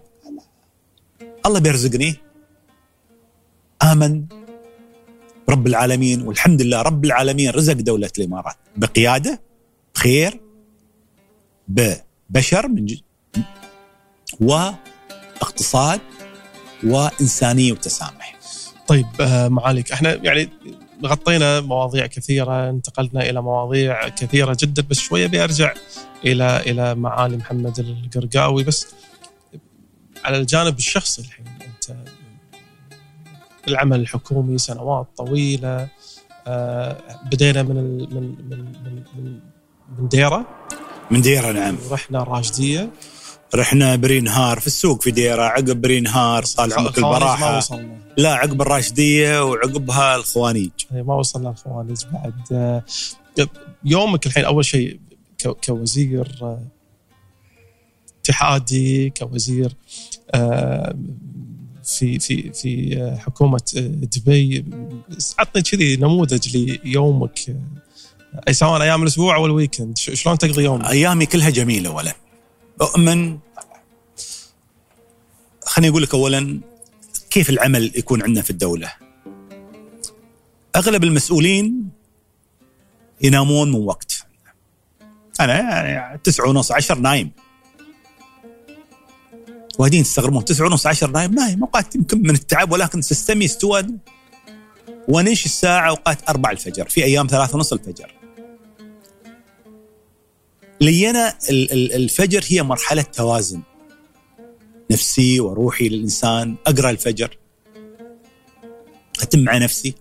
الله 1.46 1.60
بيرزقني. 1.60 2.16
آمن. 3.82 4.24
رب 5.48 5.66
العالمين 5.66 6.22
والحمد 6.22 6.62
لله 6.62 6.82
رب 6.82 7.04
العالمين 7.04 7.50
رزق 7.50 7.72
دولة 7.72 8.10
الإمارات. 8.18 8.56
بقيادة 8.76 9.40
بخير 9.94 10.40
ببشر 11.68 12.68
من 12.68 12.86
ج... 12.86 13.00
واقتصاد 14.40 16.00
وإنسانية 16.84 17.72
وتسامح. 17.72 18.38
طيب 18.86 19.06
آه، 19.20 19.48
معاليك 19.48 19.92
إحنا 19.92 20.14
يعني 20.14 20.48
غطينا 21.04 21.60
مواضيع 21.60 22.06
كثيرة 22.06 22.70
انتقلنا 22.70 23.30
إلى 23.30 23.42
مواضيع 23.42 24.08
كثيرة 24.08 24.56
جدا 24.60 24.82
بس 24.90 24.98
شوية 24.98 25.26
بيرجع 25.26 25.74
إلى 26.24 26.56
إلى 26.60 26.94
معالي 26.94 27.36
محمد 27.36 27.78
القرقاوي. 27.78 28.64
بس 28.64 28.86
على 30.24 30.36
الجانب 30.36 30.78
الشخصي 30.78 31.22
الحين 31.22 31.46
أنت 31.46 31.96
العمل 33.68 34.00
الحكومي 34.00 34.58
سنوات 34.58 35.06
طويلة 35.16 35.88
آه، 36.46 36.96
بدينا 37.32 37.62
من 37.62 37.78
ال- 37.78 38.14
من 38.14 38.22
من 38.50 38.58
من 38.84 39.02
من, 39.16 39.40
من 39.98 40.08
ديرة. 40.08 40.46
من 41.10 41.20
ديرة 41.20 41.52
نعم. 41.52 41.76
ورحنا 41.90 42.22
الراشديه 42.22 42.90
رحنا 43.54 43.96
برينهار 43.96 44.60
في 44.60 44.66
السوق 44.66 45.02
في 45.02 45.10
ديرة 45.10 45.42
عقب 45.42 45.80
برينهار 45.80 46.44
ما 46.58 46.64
البراحة. 46.64 47.56
وصلنا 47.56 47.98
لا 48.16 48.34
عقب 48.34 48.62
الراشدية 48.62 49.44
وعقبها 49.44 50.16
الخوانيج. 50.16 50.70
إيه، 50.94 51.02
ما 51.02 51.14
وصلنا 51.14 51.50
الخوارج 51.50 52.06
بعد. 52.12 52.34
آه، 52.52 52.84
يومك 53.84 54.26
الحين 54.26 54.44
أول 54.44 54.64
شيء 54.64 55.00
كوزير 55.66 56.28
آه، 56.42 56.62
اتحادي 58.20 59.10
كوزير 59.10 59.72
آه، 60.34 60.96
في 61.84 62.18
في 62.18 62.52
في 62.52 63.16
حكومة 63.18 63.60
دبي. 63.76 64.64
عطني 65.38 65.62
كذي 65.62 65.96
نموذج 65.96 66.56
ليومك. 66.56 67.56
أي 68.48 68.52
سواء 68.52 68.82
أيام 68.82 69.02
الأسبوع 69.02 69.36
أو 69.36 69.46
ال 69.46 69.52
weekend. 69.52 69.98
شلون 69.98 70.38
تقضي 70.38 70.64
يومك؟ 70.64 70.86
أيامي 70.86 71.26
كلها 71.26 71.50
جميلة 71.50 71.90
اولا 71.90 72.14
أؤمن 72.82 73.38
خليني 75.64 75.90
أقول 75.90 76.02
لك 76.02 76.14
اولا 76.14 76.60
كيف 77.30 77.50
العمل 77.50 77.92
يكون 77.96 78.22
عندنا 78.22 78.42
في 78.42 78.50
الدولة. 78.50 78.92
أغلب 80.76 81.04
المسؤولين 81.04 81.90
ينامون 83.20 83.72
من 83.72 83.80
وقت. 83.80 84.26
أنا 85.40 85.54
يعني 85.88 86.20
تسعة 86.24 86.48
ونص 86.48 86.72
عشر 86.72 86.98
نايم. 86.98 87.30
وهدين 89.78 90.02
تستغربون 90.02 90.44
تسعة 90.44 90.66
ونص 90.66 90.86
عشر 90.86 91.10
نايم 91.10 91.34
نايم 91.34 91.62
اوقات 91.62 91.94
يمكن 91.94 92.22
من 92.22 92.34
التعب 92.34 92.72
ولكن 92.72 93.02
سيستمي 93.02 93.44
استوى 93.44 93.86
ونش 95.08 95.46
الساعة 95.46 95.88
اوقات 95.88 96.28
أربع 96.28 96.50
الفجر 96.50 96.88
في 96.88 97.04
أيام 97.04 97.26
ثلاثة 97.26 97.56
ونص 97.56 97.72
الفجر. 97.72 98.21
لينا 100.82 101.34
ال- 101.50 101.72
ال- 101.72 101.92
الفجر 101.92 102.44
هي 102.48 102.62
مرحلة 102.62 103.02
توازن. 103.02 103.62
نفسي 104.90 105.40
وروحي 105.40 105.88
للإنسان 105.88 106.56
أقرأ 106.66 106.90
الفجر 106.90 107.38
أتم 109.22 109.38
مع 109.38 109.58
نفسي 109.58 109.94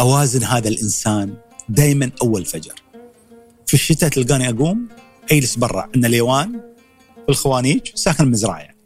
أوازن 0.00 0.44
هذا 0.44 0.68
الإنسان 0.68 1.34
دائما 1.68 2.10
أول 2.22 2.44
فجر. 2.44 2.74
في 3.66 3.74
الشتاء 3.74 4.10
تلقاني 4.10 4.48
أقوم 4.48 4.88
أجلس 5.32 5.56
برا 5.56 5.82
عندنا 5.82 6.06
ليوان 6.06 6.52
في 7.24 7.28
الخوانيج 7.28 7.80
ساكن 7.94 8.24
المزرعة 8.24 8.58
يعني 8.58 8.76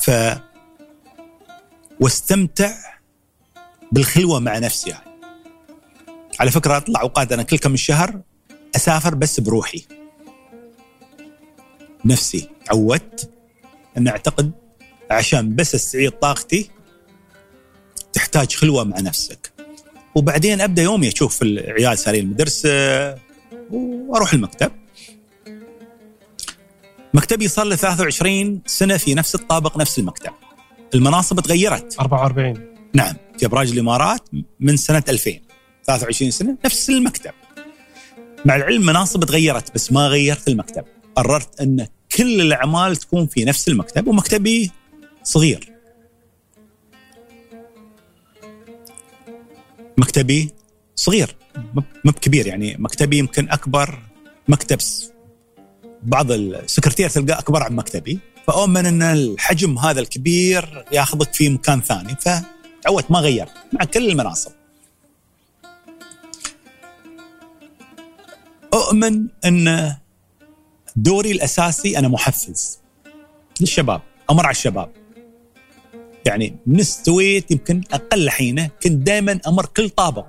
ف 0.00 0.10
واستمتع 2.00 2.72
بالخلوة 3.92 4.38
مع 4.40 4.58
نفسي. 4.58 4.90
يعني. 4.90 5.10
على 6.40 6.50
فكرة 6.50 6.76
أطلع 6.76 7.00
أوقات 7.00 7.32
أنا 7.32 7.42
كل 7.42 7.58
كم 7.58 7.76
شهر 7.76 8.20
أسافر 8.76 9.14
بس 9.14 9.40
بروحي. 9.40 9.84
نفسي 12.04 12.48
عودت 12.70 13.30
أن 13.96 14.08
أعتقد 14.08 14.52
عشان 15.10 15.54
بس 15.54 15.74
استعيد 15.74 16.10
طاقتي 16.10 16.70
تحتاج 18.12 18.54
خلوة 18.54 18.84
مع 18.84 19.00
نفسك. 19.00 19.52
وبعدين 20.14 20.60
أبدأ 20.60 20.82
يومي 20.82 21.08
أشوف 21.08 21.42
العيال 21.42 21.98
سارين 21.98 22.24
المدرسة 22.24 22.70
وأروح 23.70 24.32
المكتب. 24.32 24.72
مكتبي 27.14 27.48
صار 27.48 27.66
له 27.66 27.76
23 27.76 28.62
سنة 28.66 28.96
في 28.96 29.14
نفس 29.14 29.34
الطابق 29.34 29.76
نفس 29.78 29.98
المكتب. 29.98 30.32
المناصب 30.94 31.40
تغيرت. 31.40 31.96
44 32.00 32.74
نعم 32.94 33.14
في 33.38 33.46
إبراج 33.46 33.70
الإمارات 33.70 34.28
من 34.60 34.76
سنة 34.76 35.02
2000 35.08 35.40
23 35.86 36.30
سنة 36.30 36.56
نفس 36.64 36.90
المكتب. 36.90 37.32
مع 38.44 38.56
العلم 38.56 38.86
مناصب 38.86 39.24
تغيرت 39.24 39.74
بس 39.74 39.92
ما 39.92 40.06
غيرت 40.06 40.48
المكتب. 40.48 40.84
قررت 41.16 41.60
إن 41.60 41.86
كل 42.16 42.40
الأعمال 42.40 42.96
تكون 42.96 43.26
في 43.26 43.44
نفس 43.44 43.68
المكتب 43.68 44.06
ومكتبي 44.06 44.70
صغير. 45.22 45.72
مكتبي 49.98 50.50
صغير 50.96 51.36
مو 51.74 51.82
بكبير 52.04 52.46
يعني. 52.46 52.76
مكتبي 52.78 53.18
يمكن 53.18 53.50
أكبر 53.50 53.98
مكتب 54.48 54.78
بعض 56.02 56.32
السكرتير 56.32 57.08
تلقاه 57.08 57.38
أكبر 57.38 57.62
عن 57.62 57.76
مكتبي. 57.76 58.18
فأؤمن 58.46 58.86
إن 58.86 59.02
الحجم 59.02 59.78
هذا 59.78 60.00
الكبير 60.00 60.84
ياخذك 60.92 61.34
في 61.34 61.48
مكان 61.48 61.80
ثاني. 61.80 62.16
فعودت 62.16 63.10
ما 63.10 63.18
غيرت. 63.18 63.52
مع 63.72 63.84
كل 63.84 64.10
المناصب. 64.10 64.52
أؤمن 68.74 69.26
أن 69.44 69.96
دوري 70.96 71.30
الأساسي 71.32 71.98
أنا 71.98 72.08
محفز 72.08 72.78
للشباب 73.60 74.00
أمر 74.30 74.46
على 74.46 74.52
الشباب 74.52 74.90
يعني 76.26 76.56
من 76.66 76.80
استويت 76.80 77.50
يمكن 77.50 77.82
أقل 77.92 78.30
حينه 78.30 78.70
كنت 78.82 78.92
دائما 78.92 79.40
أمر 79.46 79.66
كل 79.66 79.90
طابق 79.90 80.26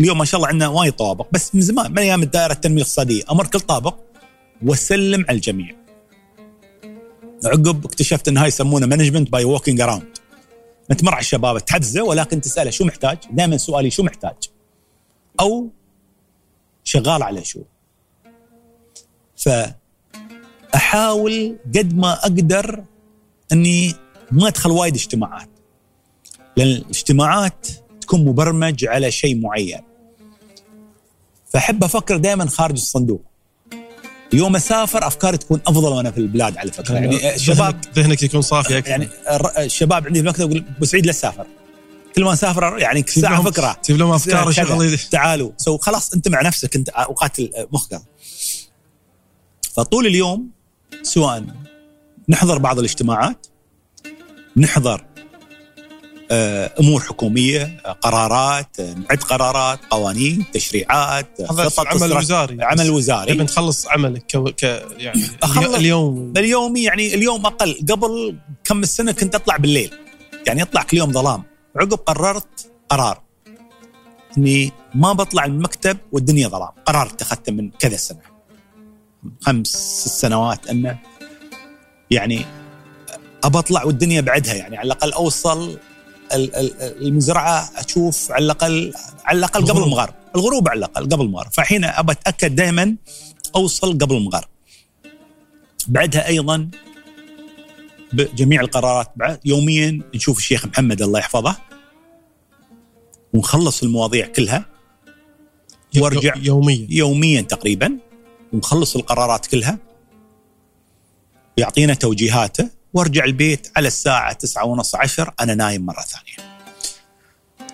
اليوم 0.00 0.18
ما 0.18 0.24
شاء 0.24 0.38
الله 0.38 0.48
عندنا 0.48 0.68
وايد 0.68 0.92
طوابق 0.92 1.26
بس 1.32 1.54
من 1.54 1.60
زمان 1.60 1.90
من 1.90 1.98
أيام 1.98 2.22
الدائرة 2.22 2.52
التنمية 2.52 2.76
الاقتصادية 2.76 3.22
أمر 3.30 3.46
كل 3.46 3.60
طابق 3.60 3.98
وأسلم 4.62 5.24
على 5.28 5.36
الجميع 5.36 5.76
عقب 7.44 7.84
اكتشفت 7.84 8.28
إن 8.28 8.36
هاي 8.36 8.48
يسمونه 8.48 8.86
management 8.86 9.32
by 9.32 9.44
walking 9.44 9.80
around 9.80 10.18
نتمر 10.90 11.12
على 11.14 11.20
الشباب 11.20 11.64
تحفزه 11.64 12.02
ولكن 12.02 12.40
تسأله 12.40 12.70
شو 12.70 12.84
محتاج؟ 12.84 13.18
دائما 13.30 13.56
سؤالي 13.56 13.90
شو 13.90 14.02
محتاج؟ 14.02 14.36
أو 15.40 15.70
شغال 16.84 17.22
على 17.22 17.44
شو؟ 17.44 17.62
فأحاول 20.72 21.56
قد 21.76 21.96
ما 21.96 22.12
أقدر 22.12 22.84
أني 23.52 23.94
ما 24.30 24.48
أدخل 24.48 24.70
وايد 24.70 24.94
اجتماعات. 24.94 25.48
لأن 26.56 26.68
الاجتماعات 26.68 27.66
تكون 28.00 28.24
مبرمج 28.24 28.84
على 28.84 29.10
شيء 29.10 29.40
معين. 29.40 29.80
فأحب 31.52 31.84
أفكر 31.84 32.16
دائما 32.16 32.46
خارج 32.46 32.74
الصندوق. 32.74 33.22
يوم 34.32 34.56
أسافر 34.56 35.06
أفكاري 35.06 35.36
تكون 35.36 35.60
أفضل 35.66 35.88
وأنا 35.88 36.10
في 36.10 36.18
البلاد 36.18 36.56
على 36.56 36.72
فكرة. 36.72 36.94
يعني 36.94 37.34
الشباب 37.34 37.74
ذهنك, 37.74 37.98
ذهنك 37.98 38.22
يكون 38.22 38.42
صافي 38.42 38.78
أكثر. 38.78 38.90
يعني 38.90 39.08
الشباب 39.58 40.06
عندي 40.06 40.20
في 40.20 40.26
المكتب 40.26 40.50
يقول 40.50 40.64
أبو 40.76 40.84
سعيد 40.84 41.06
لا 41.06 41.12
تسافر. 41.12 41.46
كل 42.16 42.24
ما 42.24 42.32
نسافر 42.32 42.78
يعني 42.78 43.02
تجيب 43.02 43.24
ساعة 43.24 43.42
فكرة. 43.42 43.72
تجيب 43.72 43.96
لهم 43.96 44.10
أفكار 44.10 44.52
تعالوا. 45.10 45.50
سو 45.56 45.78
خلاص 45.78 46.14
أنت 46.14 46.28
مع 46.28 46.42
نفسك 46.42 46.76
أنت 46.76 46.88
أوقات 46.88 47.36
مخك. 47.72 48.02
فطول 49.72 50.06
اليوم 50.06 50.50
سواء 51.02 51.44
نحضر 52.28 52.58
بعض 52.58 52.78
الاجتماعات 52.78 53.46
نحضر 54.56 55.04
آه، 56.30 56.74
أمور 56.80 57.00
حكومية 57.00 57.80
قرارات 58.00 58.80
نعد 58.80 59.22
قرارات 59.22 59.80
قوانين 59.90 60.44
تشريعات 60.52 61.42
خطط 61.42 61.86
عمل 61.86 62.12
وزاري. 62.12 62.56
عمل 62.62 62.90
وزاري. 62.90 63.34
تبي 63.34 63.44
تخلص 63.44 63.86
عملك 63.86 64.26
ك... 64.26 64.36
ك... 64.36 64.62
يعني. 64.98 65.22
اليوم. 65.76 66.32
اليومي 66.36 66.82
يعني 66.82 67.14
اليوم 67.14 67.46
أقل. 67.46 67.86
قبل 67.90 68.36
كم 68.64 68.82
السنة 68.82 69.12
كنت 69.12 69.34
أطلع 69.34 69.56
بالليل؟ 69.56 69.90
يعني 70.46 70.60
يطلع 70.60 70.82
كل 70.82 70.96
يوم 70.96 71.12
ظلام. 71.12 71.42
عقب 71.76 71.98
قررت 71.98 72.70
قرار. 72.88 73.22
إني 74.38 74.72
ما 74.94 75.12
بطلع 75.12 75.46
من 75.46 75.54
المكتب 75.54 75.98
والدنيا 76.12 76.48
ظلام. 76.48 76.70
قرار 76.86 77.06
اتخذته 77.06 77.52
من 77.52 77.70
كذا 77.70 77.96
سنة. 77.96 78.31
خمس 79.40 79.66
ست 80.06 80.08
سنوات 80.08 80.66
أنه 80.66 80.98
يعني 82.10 82.44
أبى 83.44 83.58
أطلع 83.58 83.84
والدنيا 83.84 84.20
بعدها 84.20 84.54
يعني 84.54 84.76
على 84.76 84.86
الأقل 84.86 85.12
أوصل 85.12 85.78
ال- 86.32 86.54
ال- 86.56 87.02
المزرعة 87.06 87.70
أشوف 87.76 88.32
على 88.32 88.44
الاقل 88.44 88.92
على 89.24 89.38
الأقل 89.38 89.66
قبل. 89.66 89.82
المغرب. 89.82 90.14
الغروب 90.36 90.68
على 90.68 90.78
الأقل 90.78 91.02
قبل 91.08 91.24
المغرب. 91.24 91.52
فحين 91.52 91.84
أبى 91.84 92.12
أتأكد 92.12 92.54
دائما 92.54 92.96
أوصل 93.56 93.98
قبل 93.98 94.16
المغرب. 94.16 94.48
بعدها 95.88 96.26
أيضا 96.28 96.70
بجميع 98.12 98.60
القرارات 98.60 99.10
بعد 99.16 99.40
يوميا 99.44 100.00
نشوف 100.14 100.38
الشيخ 100.38 100.66
محمد 100.66 101.02
الله 101.02 101.18
يحفظه. 101.18 101.56
ونخلص 103.32 103.82
المواضيع 103.82 104.26
كلها. 104.26 104.66
وأرجع 105.98 106.34
يوميا. 106.36 106.86
يوميا 106.90 107.40
تقريبا. 107.40 107.98
ومخلص 108.52 108.96
القرارات 108.96 109.46
كلها 109.46 109.78
يعطينا 111.56 111.94
توجيهاته 111.94 112.68
وارجع 112.94 113.24
البيت 113.24 113.68
على 113.76 113.88
الساعة 113.88 114.32
تسعة 114.32 114.64
ونص 114.64 114.94
عشر 114.94 115.34
أنا 115.40 115.54
نايم 115.54 115.86
مرة 115.86 116.00
ثانية. 116.00 116.52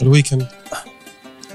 ال 0.02 0.07
weekend. 0.07 0.48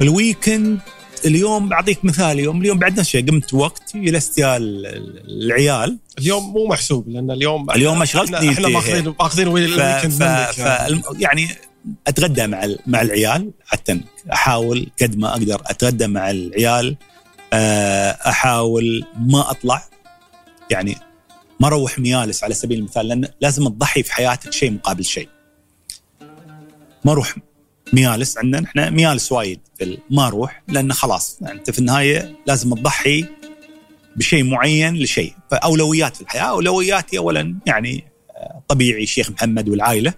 ال 0.01 0.11
weekend 0.11 0.79
اليوم 1.25 1.69
بعطيك 1.69 2.05
مثال 2.05 2.25
اليوم 2.39 2.61
اليوم 2.61 2.79
بعد 2.79 2.91
نفس 2.91 3.07
الشيء 3.07 3.29
قمت 3.29 3.53
وقت 3.53 3.97
جلست 3.97 4.37
يا 4.37 4.57
العيال. 4.57 5.97
اليوم 6.19 6.53
مو 6.53 6.67
محسوب 6.67 7.09
لأن 7.09 7.31
اليوم 7.31 7.71
اليوم 7.71 8.01
اشغلتني 8.01 8.49
إحنا 8.49 8.67
ماخذين 8.67 9.15
ماخذين 9.19 9.47
ال 9.47 9.55
weekend 9.55 10.11
ف... 10.11 10.23
ف... 10.23 10.59
يعني. 10.59 11.01
يعني 11.19 11.47
أتغدى 12.07 12.47
مع 12.47 12.67
مع 12.87 13.01
العيال 13.01 13.51
حتى 13.65 13.99
أحاول 14.33 14.87
قد 15.01 15.17
ما 15.17 15.29
أقدر 15.29 15.61
أتغدى 15.65 16.07
مع 16.07 16.31
العيال. 16.31 16.97
أحاول 17.53 19.05
ما 19.17 19.51
أطلع. 19.51 19.83
يعني 20.71 20.97
ما 21.59 21.67
أروح 21.67 21.99
ميالس 21.99 22.43
على 22.43 22.53
سبيل 22.53 22.79
المثال 22.79 23.07
لأن 23.07 23.27
لازم 23.41 23.67
تضحي 23.67 24.03
في 24.03 24.13
حياتك 24.13 24.53
شيء 24.53 24.71
مقابل 24.71 25.05
شيء. 25.05 25.29
ما 27.05 27.11
أروح 27.11 27.35
ميالس 27.93 28.37
عندنا 28.37 28.65
إحنا 28.67 28.89
ميالس 28.89 29.31
وايد 29.31 29.59
ما 30.09 30.27
أروح 30.27 30.63
لأن 30.67 30.93
خلاص 30.93 31.37
يعني 31.41 31.59
أنت 31.59 31.71
في 31.71 31.79
النهاية 31.79 32.35
لازم 32.47 32.75
تضحي 32.75 33.25
بشيء 34.15 34.43
معين 34.43 34.95
لشيء. 34.95 35.33
فأولويات 35.51 36.15
في 36.15 36.21
الحياة 36.21 36.43
أولوياتي 36.43 37.17
اولا 37.17 37.55
يعني 37.65 38.03
آه، 38.35 38.63
طبيعي 38.67 39.05
شيخ 39.05 39.31
محمد 39.31 39.69
والعائلة. 39.69 40.13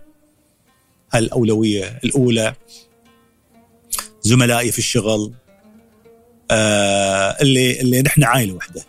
الاولويه 1.16 2.00
الأولى 2.04 2.54
زملائي 4.22 4.72
في 4.72 4.80
الشغل 4.80 5.34
آه 5.34 5.45
اللي 6.52 7.82
اللي 7.82 8.02
نحن 8.02 8.24
عائله 8.24 8.54
واحدة 8.54 8.82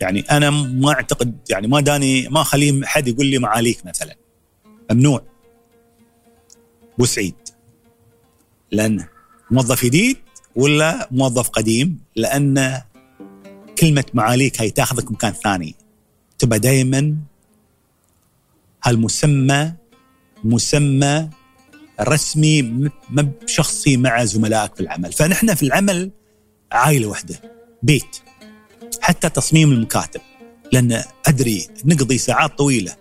يعني 0.00 0.20
أنا 0.20 0.50
ما 0.50 0.92
أعتقد 0.92 1.36
يعني 1.50 1.66
ما 1.66 1.80
داني 1.80 2.28
ما 2.28 2.40
اخليه 2.40 2.84
حد 2.84 3.08
يقول 3.08 3.26
لي 3.26 3.38
معاليك 3.38 3.86
مثلا. 3.86 4.16
ممنوع. 4.90 5.22
أبو 6.94 7.04
سعيد. 7.04 7.34
لأن 8.72 9.04
موظف 9.50 9.84
جديد 9.84 10.16
ولا 10.56 11.08
موظف 11.10 11.48
قديم؟ 11.48 11.98
لأن 12.16 12.82
كلمة 13.78 14.04
معاليك 14.14 14.60
هي 14.62 14.70
تأخذك 14.70 15.12
مكان 15.12 15.32
ثاني. 15.32 15.74
تبقى 16.38 16.58
دائما 16.58 17.16
هالمسمى 18.84 19.72
مسمى 20.44 21.30
رسمي 22.00 22.62
ما 23.10 23.22
بشخصي 23.42 23.96
مع 23.96 24.24
زملائك 24.24 24.74
في 24.74 24.80
العمل. 24.80 25.12
فنحن 25.12 25.54
في 25.54 25.62
العمل 25.62 26.10
عائلة 26.72 27.06
واحدة 27.06 27.40
بيت. 27.82 28.16
حتى 29.00 29.28
تصميم 29.28 29.72
المكاتب 29.72 30.20
لأن 30.72 31.02
أدري 31.26 31.66
نقضي 31.84 32.18
ساعات 32.18 32.58
طويلة. 32.58 32.96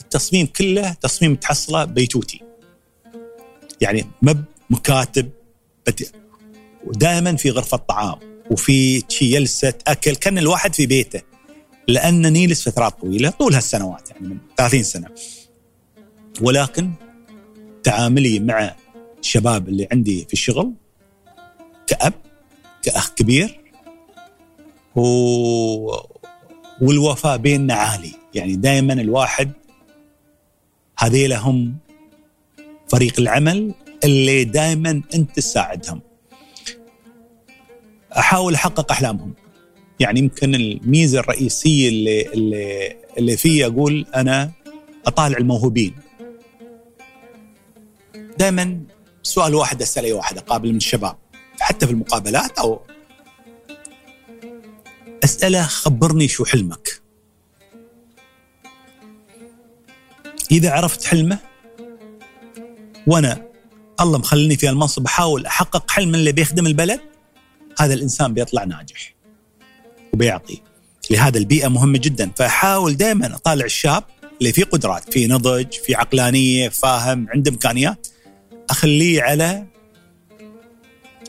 التصميم 0.00 0.46
كله 0.46 0.92
تصميم 0.92 1.34
تحصله 1.34 1.84
بيتوتي. 1.84 2.40
يعني 3.80 4.06
ما 4.22 4.44
مكاتب 4.70 5.30
ودائما 6.86 7.36
في 7.36 7.50
غرفة 7.50 7.76
طعام 7.76 8.18
وفي 8.50 9.02
جلسه 9.22 9.74
أكل 9.86 10.16
كأن 10.16 10.38
الواحد 10.38 10.74
في 10.74 10.86
بيته. 10.86 11.22
لأن 11.88 12.32
نيلس 12.32 12.68
فترات 12.68 13.00
طويلة 13.00 13.30
طول 13.30 13.54
هالسنوات 13.54 14.10
يعني 14.10 14.28
من 14.28 14.38
30 14.56 14.82
سنة. 14.82 15.08
ولكن 16.40 16.90
تعاملي 17.82 18.40
مع 18.40 18.76
الشباب 19.20 19.68
اللي 19.68 19.88
عندي 19.92 20.24
في 20.24 20.32
الشغل 20.32 20.72
كأب 21.86 22.12
كأخ 22.84 23.14
كبير. 23.14 23.60
و... 24.96 25.02
والوفاء 26.80 27.36
بيننا 27.36 27.74
عالي. 27.74 28.12
يعني 28.34 28.56
دائما 28.56 28.92
الواحد 28.92 29.52
هذيلا 30.98 31.38
هم 31.38 31.76
فريق 32.88 33.20
العمل 33.20 33.74
اللي 34.04 34.44
دائما 34.44 35.02
أنت 35.14 35.36
تساعدهم. 35.36 36.00
أحاول 38.18 38.54
أحقق 38.54 38.92
أحلامهم. 38.92 39.34
يعني 40.00 40.20
يمكن 40.20 40.54
الميزة 40.54 41.20
الرئيسية 41.20 41.88
اللي 41.88 42.26
اللي 42.26 42.96
اللي 43.18 43.36
في 43.36 43.66
أقول 43.66 44.06
أنا 44.14 44.50
أطالع 45.06 45.38
الموهوبين. 45.38 45.94
دائما 48.38 48.80
سؤال 49.22 49.54
واحد 49.54 49.82
أسأل 49.82 50.04
أي 50.04 50.12
واحد 50.12 50.38
أقابل 50.38 50.70
من 50.70 50.76
الشباب. 50.76 51.16
حتى 51.64 51.86
في 51.86 51.92
المقابلات 51.92 52.58
أو 52.58 52.80
اساله 55.24 55.62
خبرني 55.62 56.28
شو 56.28 56.44
حلمك. 56.44 57.00
إذا 60.50 60.70
عرفت 60.70 61.04
حلمه 61.04 61.38
وأنا 63.06 63.42
الله 64.00 64.18
مخليني 64.18 64.56
في 64.56 64.68
المنصب 64.68 65.04
أحاول 65.06 65.46
أحقق 65.46 65.90
حلم 65.90 66.14
اللي 66.14 66.32
بيخدم 66.32 66.66
البلد 66.66 67.00
هذا 67.78 67.94
الإنسان 67.94 68.34
بيطلع 68.34 68.64
ناجح 68.64 69.14
وبيعطي. 70.12 70.62
لهذا 71.10 71.38
البيئة 71.38 71.68
مهمة 71.68 71.98
جدا 71.98 72.30
فأحاول 72.36 72.96
دائما 72.96 73.34
أطالع 73.34 73.64
الشاب 73.64 74.04
اللي 74.38 74.52
فيه 74.52 74.64
قدرات 74.64 75.12
فيه 75.12 75.26
نضج 75.26 75.72
فيه 75.72 75.96
عقلانية 75.96 76.68
فاهم 76.68 77.26
عنده 77.30 77.50
إمكانيات 77.50 78.06
أخليه 78.70 79.22
على 79.22 79.66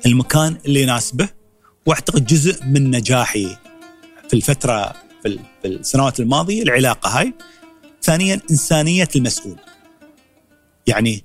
المكان 0.06 0.58
اللي 0.66 0.82
يناسبه 0.82 1.30
وأعتقد 1.86 2.26
جزء 2.26 2.66
من 2.66 2.92
نجاحي 2.92 3.58
في 4.28 4.34
الفترة 4.34 4.94
في 5.24 5.40
السنوات 5.66 6.20
الماضية 6.20 6.64
العلاقة 6.64 7.20
هاي. 7.20 7.34
ثانيا 8.02 8.42
إنسانية 8.52 9.08
المسؤول. 9.16 9.58
يعني 10.88 11.24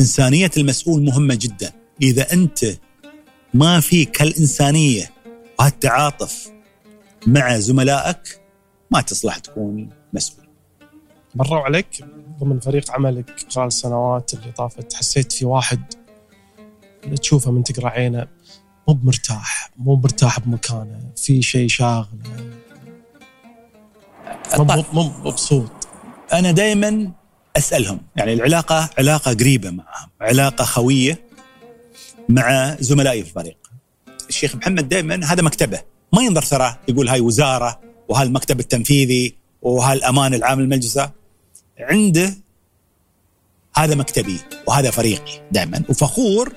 إنسانية 0.00 0.50
المسؤول 0.56 1.02
مهمة 1.02 1.34
جدا. 1.34 1.72
إذا 2.02 2.32
أنت 2.32 2.64
ما 3.54 3.80
فيك 3.80 4.22
هالإنسانية 4.22 5.10
وهالتعاطف 5.58 6.52
مع 7.26 7.58
زملائك 7.58 8.40
ما 8.90 9.00
تصلح 9.00 9.38
تكون 9.38 9.90
مسؤول. 10.12 10.46
مروا 11.34 11.60
عليك 11.60 12.04
ضمن 12.40 12.60
فريق 12.60 12.90
عملك 12.90 13.46
خلال 13.50 13.66
السنوات 13.66 14.34
اللي 14.34 14.52
طافت؟ 14.52 14.92
حسيت 14.92 15.32
في 15.32 15.44
واحد 15.44 15.94
تشوفه 17.16 17.50
من 17.50 17.64
تقرأ 17.64 17.88
عينه 17.88 18.26
مو 18.88 18.94
بمرتاح 18.94 19.70
مو 19.76 19.96
مرتاح 19.96 20.40
بمكانه 20.40 21.00
في 21.16 21.42
شيء 21.42 21.68
شاغله. 21.68 22.08
مو 24.58 24.84
مو 24.92 25.02
مبسوط. 25.24 25.70
أنا 26.32 26.50
دائما 26.50 27.12
أسألهم 27.56 28.00
يعني 28.16 28.32
العلاقة 28.32 28.90
علاقة 28.98 29.32
قريبة 29.34 29.70
معهم 29.70 30.08
علاقة 30.20 30.64
خوية 30.64 31.20
مع 32.28 32.76
زملائي 32.80 33.22
في 33.22 33.28
الفريق. 33.28 33.56
الشيخ 34.28 34.56
محمد 34.56 34.88
دائما 34.88 35.24
هذا 35.24 35.42
مكتبه 35.42 35.80
ما 36.12 36.22
ينظر 36.22 36.42
ترى 36.42 36.76
يقول 36.88 37.08
هاي 37.08 37.20
وزارة 37.20 37.80
وهالمكتب 38.08 38.60
التنفيذي 38.60 39.34
وهالامان 39.62 40.34
العام 40.34 40.60
للمجلس. 40.60 41.00
عنده 41.78 42.34
هذا 43.74 43.94
مكتبي 43.94 44.38
وهذا 44.66 44.90
فريقي 44.90 45.48
دائما 45.52 45.82
وفخور 45.88 46.52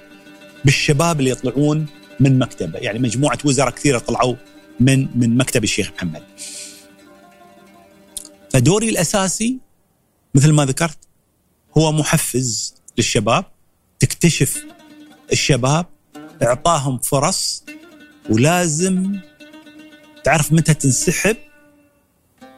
بالشباب 0.66 1.20
اللي 1.20 1.30
يطلعون 1.30 1.86
من 2.20 2.40
مكتبه. 2.40 2.80
يعني 2.80 3.00
مجموعة 3.00 3.38
وزراء 3.46 3.70
كثيرة 3.70 4.00
طلعوا 4.00 4.36
من 4.80 5.08
من 5.16 5.38
مكتب 5.38 5.64
الشيخ 5.64 5.92
محمد. 5.96 6.24
فدوري 8.54 8.90
الأساسي 8.90 9.60
مثل 10.36 10.52
ما 10.52 10.66
ذكرت 10.66 10.98
هو 11.78 11.92
محفز 11.92 12.76
للشباب 12.98 13.46
تكتشف 14.00 14.64
الشباب 15.32 15.86
اعطاهم 16.44 16.98
فرص 16.98 17.64
ولازم 18.30 19.20
تعرف 20.24 20.54
متى 20.54 20.74
تنسحب 20.74 21.38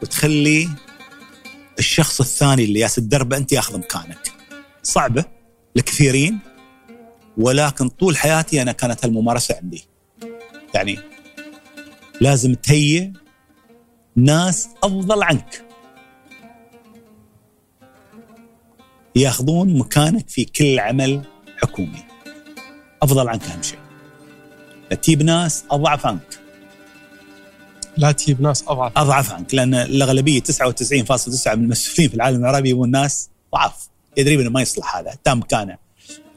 وتخلي 0.02 0.70
الشخص 1.80 2.22
الثاني 2.22 2.64
اللي 2.64 2.80
ياس 2.80 2.98
الدرب 2.98 3.34
أنت 3.34 3.52
ياخذ 3.52 3.78
مكانك. 3.78 4.32
صعبة 4.84 5.26
لكثيرين 5.76 6.40
ولكن 7.38 7.90
طول 7.90 8.18
حياتي 8.18 8.62
أنا 8.62 8.72
كانت 8.72 9.06
هالممارسة 9.06 9.56
عندي. 9.56 9.86
يعني 10.74 11.00
لازم 12.22 12.54
تهيئ 12.54 13.12
ناس 14.16 14.70
أفضل 14.84 15.24
عنك. 15.24 15.66
ياخذون 19.16 19.78
مكانك 19.78 20.30
في 20.30 20.46
كل 20.46 20.80
عمل 20.80 21.22
حكومي. 21.58 22.04
أفضل 23.02 23.28
عنك 23.28 23.44
أهم 23.44 23.62
شيء. 23.62 23.80
تجيب 25.02 25.24
ناس 25.24 25.64
أضعف 25.72 26.06
عنك. 26.06 26.40
لا 27.98 28.12
تجيب 28.12 28.42
ناس 28.42 28.64
أضعف. 28.68 28.92
أضعف 28.98 29.34
عنك 29.34 29.54
لأن 29.54 29.74
الأغلبية 29.74 30.42
99.9 30.42 31.56
من 31.56 31.64
المسؤولين 31.64 32.10
في 32.10 32.16
العالم 32.16 32.40
العربي 32.42 32.70
يبون 32.70 32.92
ناس 32.92 33.30
ضعاف 33.54 33.90
يدري 34.18 34.36
انه 34.36 34.50
ما 34.50 34.62
يصلح 34.62 34.98
هذا 34.98 35.18
تام 35.24 35.40
مكانه. 35.40 35.83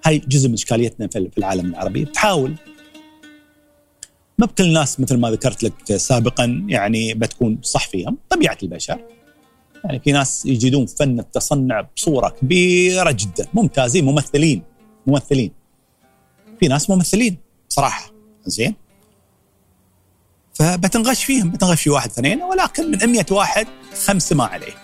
هاي 0.07 0.19
جزء 0.19 0.49
من 0.49 0.55
إشكاليتنا 0.55 1.09
في 1.09 1.39
العالم 1.39 1.67
العربي. 1.67 2.05
تحاول 2.05 2.55
ما 4.39 4.47
بكل 4.47 4.65
الناس 4.65 5.01
مثل 5.01 5.17
ما 5.17 5.31
ذكرت 5.31 5.63
لك 5.63 5.97
سابقا 5.97 6.65
يعني 6.69 7.15
بتكون 7.15 7.59
صح 7.63 7.89
فيهم 7.89 8.19
طبيعة 8.31 8.59
البشر. 8.63 9.01
يعني 9.85 10.01
في 10.01 10.13
ناس 10.13 10.47
يجدون 10.47 10.87
فن 10.87 11.21
التصنع 11.21 11.81
بصورة 11.97 12.29
كبيرة 12.29 13.11
جدا. 13.11 13.47
ممتازين 13.55 14.05
ممثلين 14.05 14.63
ممثلين. 15.07 15.53
في 16.61 16.69
ناس 16.69 16.91
ممثلين 16.91 17.37
صراحة. 17.69 18.13
زين؟ 18.47 18.75
فبتنغش 20.55 21.25
فيهم 21.25 21.51
بتنغش 21.51 21.83
في 21.83 21.91
واحد 21.91 22.11
اثنين 22.11 22.43
ولكن 22.43 22.91
من 22.91 23.07
100 23.07 23.27
واحد 23.31 23.67
خمسة 24.05 24.37
ما 24.37 24.45
عليه. 24.45 24.75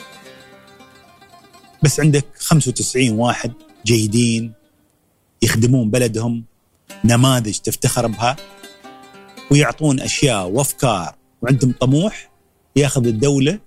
بس 1.83 2.01
عندك 2.01 2.25
95 2.39 3.11
واحد 3.11 3.53
جيدين 3.87 4.62
يخدمون 5.43 5.91
بلدهم 5.91 6.45
نماذج 7.05 7.59
تفتخر 7.59 8.07
بها 8.07 8.37
ويعطون 9.51 10.01
أشياء 10.01 10.49
وأفكار 10.49 11.15
وعندهم 11.43 11.75
طموح 11.81 12.31
ياخذ 12.77 13.07
الدولة 13.07 13.59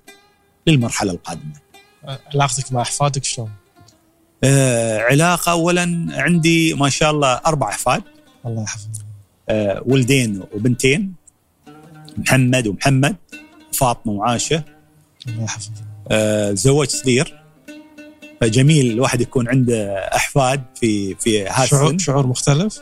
للمرحلة 0.68 1.12
القادمة. 1.12 1.54
علاقتك 2.34 2.74
مع 2.74 2.82
أحفادك 2.82 3.24
شلون؟ 3.24 3.52
آه 4.44 5.00
علاقة 5.00 5.52
اولا 5.52 6.08
عندي 6.10 6.74
ما 6.74 6.90
شاء 6.90 7.12
الله 7.12 7.34
أربع 7.46 7.70
أحفاد. 7.70 8.04
الله 8.46 8.64
يحفظهم. 8.64 9.06
آه 9.50 9.84
ولدين 9.86 10.44
وبنتين 10.54 11.14
محمد 12.18 12.68
ومحمد 12.68 13.16
فاطمة 13.74 14.14
وعاشه. 14.14 14.64
الله 15.28 15.44
يحفظهم. 15.44 15.86
آه 16.12 16.54
زوج 16.54 16.88
صغير 16.88 17.45
فجميل 18.42 18.92
الواحد 18.92 19.22
يكون 19.22 19.50
عنده 19.50 19.98
أحفاد 19.98 20.64
في 20.80 21.16
في 21.16 21.48
هذا 21.48 21.66
شعور 21.66 21.98
شعور 21.98 22.28
مختلف؟ 22.28 22.82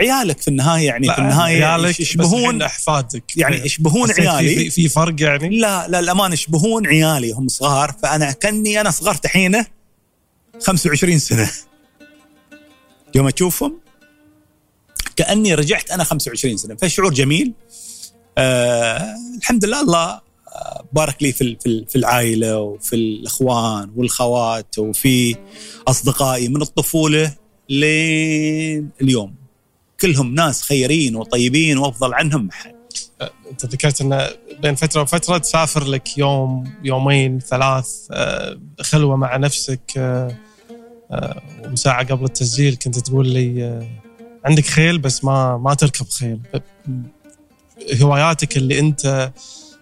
عيالك 0.00 0.40
في 0.40 0.48
النهاية 0.48 0.86
يعني 0.86 1.14
في 1.14 1.18
النهاية 1.18 1.64
عيالك 1.64 2.00
يشبهون 2.00 2.62
أحفادك. 2.62 3.36
يعني 3.36 3.56
يشبهون 3.56 4.10
عيالي؟ 4.10 4.54
في, 4.54 4.70
في 4.70 4.88
فرق 4.88 5.22
يعني؟ 5.22 5.58
لا 5.58 5.88
لا 5.88 5.98
الامانه 5.98 6.34
يشبهون 6.34 6.86
عيالي 6.86 7.32
هم 7.32 7.48
صغار 7.48 7.94
فأنا 8.02 8.32
كأني 8.32 8.80
أنا 8.80 8.90
صغرت 8.90 9.26
حينه 9.26 9.66
25 10.62 11.18
سنة. 11.18 11.50
يوم 13.14 13.26
أشوفهم 13.26 13.78
كأني 15.16 15.54
رجعت 15.54 15.90
أنا 15.90 16.04
25 16.04 16.56
سنة. 16.56 16.76
فشعور 16.76 17.14
جميل. 17.14 17.52
آه 18.38 19.14
الحمد 19.38 19.64
لله 19.64 19.80
الله 19.80 20.20
بارك 20.92 21.22
لي 21.22 21.32
في 21.32 21.56
في 21.88 21.96
العائلة 21.96 22.60
وفي 22.60 22.96
الإخوان 22.96 23.90
والخوات 23.96 24.78
وفي 24.78 25.36
أصدقائي 25.88 26.48
من 26.48 26.62
الطفولة 26.62 27.32
لين 27.68 28.90
اليوم. 29.02 29.34
كلهم 30.00 30.34
ناس 30.34 30.62
خيرين 30.62 31.16
وطيبين 31.16 31.78
وأفضل 31.78 32.14
عنهم. 32.14 32.50
حد 32.50 32.76
أنت 33.50 33.66
ذكرت 33.66 34.00
انه 34.00 34.28
بين 34.62 34.74
فترة 34.74 35.02
وفترة 35.02 35.38
تسافر 35.38 35.84
لك 35.84 36.18
يوم 36.18 36.72
يومين 36.84 37.40
ثلاث 37.40 38.06
آه، 38.10 38.60
خلوة 38.80 39.16
مع 39.16 39.36
نفسك 39.36 39.80
آه، 39.96 40.36
آه، 41.10 41.42
وساعه 41.72 42.06
قبل 42.06 42.24
التسجيل 42.24 42.76
كنت 42.76 42.98
تقول 42.98 43.28
لي 43.28 43.86
عندك 44.44 44.64
خيل 44.64 44.98
بس 44.98 45.24
ما 45.24 45.56
ما 45.56 45.74
تركب 45.74 46.06
خيل. 46.08 46.40
هواياتك 48.02 48.56
اللي 48.56 48.78
أنت 48.78 49.32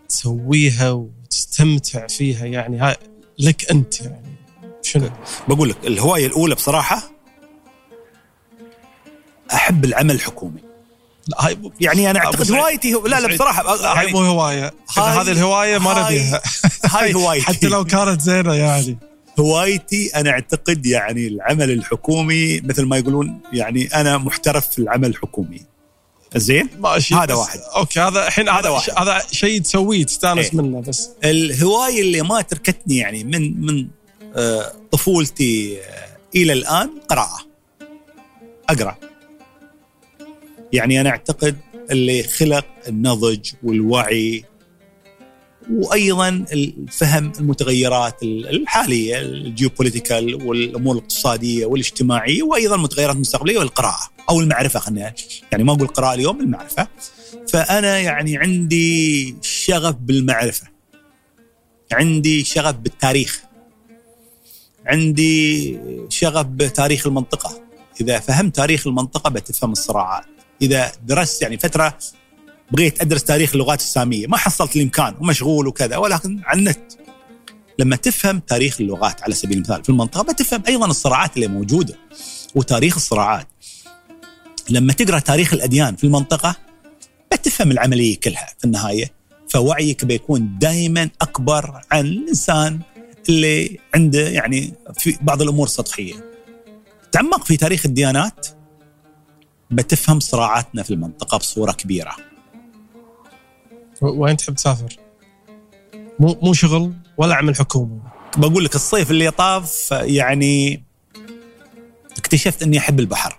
تسويها 0.09 0.91
وتستمتع 0.91 2.07
فيها 2.07 2.47
يعني 2.47 2.79
هاي 2.79 2.97
لك 3.39 3.71
أنت 3.71 4.01
يعني. 4.01 4.35
شنو؟ 4.83 5.11
بقول 5.49 5.69
لك 5.69 5.77
الهواية 5.87 6.27
الأولى 6.27 6.55
بصراحة 6.55 7.11
أحب 9.53 9.85
العمل 9.85 10.15
الحكومي. 10.15 10.61
لا 11.29 11.47
هاي 11.47 11.59
يعني 11.81 12.11
أنا 12.11 12.19
أعتقد 12.19 12.53
هوايتي 12.53 12.93
لا 12.93 13.21
لا 13.21 13.35
بصراحة 13.35 14.01
هاي 14.01 14.13
مو 14.13 14.19
هواية. 14.19 14.75
هذه 14.97 15.31
الهواية 15.31 15.79
ما 15.79 16.05
نبيها. 16.05 16.43
هاي 16.85 17.15
هوايتي. 17.25 17.47
حتى 17.47 17.69
لو 17.69 17.85
كانت 17.85 18.21
زينة 18.21 18.55
يعني. 18.55 18.99
هوايتي 19.41 20.11
أنا 20.17 20.31
أعتقد 20.31 20.87
يعني 20.87 21.27
العمل 21.27 21.71
الحكومي 21.71 22.61
مثل 22.61 22.85
ما 22.85 22.97
يقولون 22.97 23.41
يعني 23.53 23.87
أنا 23.87 24.19
محترف 24.19 24.69
في 24.69 24.79
العمل 24.79 25.09
الحكومي. 25.09 25.74
زين؟ 26.37 26.69
ماشي. 26.79 27.15
هذا 27.15 27.35
واحد. 27.35 27.61
okay 27.77 28.01
هذا 28.01 28.27
الحين 28.27 28.49
هذا 28.49 28.69
واحد. 28.69 28.93
هذا 28.99 29.23
شيء 29.33 29.61
تسويه 29.61 30.05
تستانس 30.05 30.47
إيه. 30.47 30.61
منه 30.61 30.81
بس. 30.81 31.11
الهواية 31.25 32.01
اللي 32.01 32.23
ما 32.23 32.41
تركتني 32.41 32.97
يعني 32.97 33.25
من 33.25 33.61
من 33.61 33.87
آه 34.37 34.73
طفولتي 34.93 35.79
آه 35.81 36.05
إلى 36.37 36.53
الآن 36.53 36.91
قراءة. 37.09 37.39
أقرأ. 38.69 38.97
يعني 40.73 41.01
أنا 41.01 41.11
أعتقد 41.11 41.57
اللي 41.91 42.23
خلق 42.23 42.67
النضج 42.89 43.51
والوعي 43.63 44.45
وأيضا 45.71 46.29
الفهم 46.29 47.33
المتغيرات 47.41 48.23
الحالية 48.23 49.21
الجيوبوليتيكال 49.21 50.35
والأمور 50.35 50.97
الاقتصادية 50.97 51.67
والاجتماعية 51.67 52.43
وأيضا 52.43 52.75
المتغيرات 52.75 53.17
المستقبلية 53.17 53.59
والقراءة 53.59 54.11
أو 54.31 54.41
المعرفة 54.41 54.81
خلينا 54.81 55.15
يعني 55.53 55.65
ما 55.65 55.73
أقول 55.73 55.87
قراءة 55.87 56.15
اليوم 56.15 56.41
المعرفة. 56.41 56.89
فأنا 57.49 57.99
يعني 57.99 58.37
عندي 58.37 59.37
شغف 59.43 59.95
بالمعرفة. 59.95 60.67
عندي 61.93 62.45
شغف 62.45 62.75
بالتاريخ. 62.75 63.43
عندي 64.87 65.79
شغف 66.09 66.47
بتاريخ 66.47 67.07
المنطقة. 67.07 67.61
إذا 68.01 68.19
فهمت 68.19 68.57
تاريخ 68.57 68.87
المنطقة 68.87 69.31
بتفهم 69.31 69.73
الصراعات. 69.73 70.25
إذا 70.63 70.93
درست 71.05 71.43
يعني 71.43 71.59
فترة 71.59 71.99
بغيت 72.73 73.01
أدرس 73.01 73.25
تاريخ 73.25 73.53
اللغات 73.53 73.81
السامية. 73.81 74.27
ما 74.27 74.37
حصلت 74.37 74.77
الإمكان 74.77 75.15
ومشغول 75.21 75.67
وكذا 75.67 75.97
ولكن 75.97 76.41
على 76.45 76.59
النت. 76.59 76.93
لما 77.79 77.97
تفهم 77.97 78.41
تاريخ 78.41 78.81
اللغات 78.81 79.23
على 79.23 79.35
سبيل 79.35 79.57
المثال 79.57 79.83
في 79.85 79.89
المنطقة 79.89 80.33
بتفهم 80.33 80.63
أيضا 80.69 80.87
الصراعات 80.87 81.37
اللي 81.37 81.49
موجودة 81.49 81.95
وتاريخ 82.55 82.97
الصراعات. 82.97 83.49
لما 84.71 84.93
تقرأ 84.93 85.19
تاريخ 85.19 85.55
الأديان 85.55 85.97
في 85.97 86.05
المنطقة 86.05 86.57
بتفهم 87.33 87.71
العملية 87.71 88.21
كلها 88.21 88.55
في 88.59 88.65
النهاية. 88.65 89.13
فوعيك 89.49 90.05
بيكون 90.05 90.59
دائما 90.59 91.11
أكبر 91.23 91.81
عن 91.91 92.07
الإنسان 92.07 92.81
اللي 93.29 93.79
عنده 93.95 94.29
يعني 94.29 94.75
في 94.99 95.17
بعض 95.21 95.43
الأمور 95.43 95.69
سطحية. 95.69 96.15
تعمق 97.13 97.45
في 97.45 97.57
تاريخ 97.57 97.87
الديانات 97.87 98.47
بتفهم 99.71 100.21
صراعاتنا 100.21 100.83
في 100.83 100.91
المنطقة 100.91 101.39
بصورة 101.39 101.73
كبيرة. 101.73 102.17
وين 104.03 104.37
تحب 104.37 104.55
تسافر؟ 104.55 104.97
مو 106.19 106.39
مو 106.43 106.53
شغل 106.53 106.93
ولا 107.17 107.35
عمل 107.35 107.57
حكومي 107.57 108.01
بقول 108.37 108.65
لك 108.65 108.75
الصيف 108.75 109.11
اللي 109.11 109.31
طاف 109.31 109.89
يعني 109.93 110.85
اكتشفت 112.19 112.63
إني 112.63 112.79
أحب 112.79 113.01
البحر. 113.01 113.39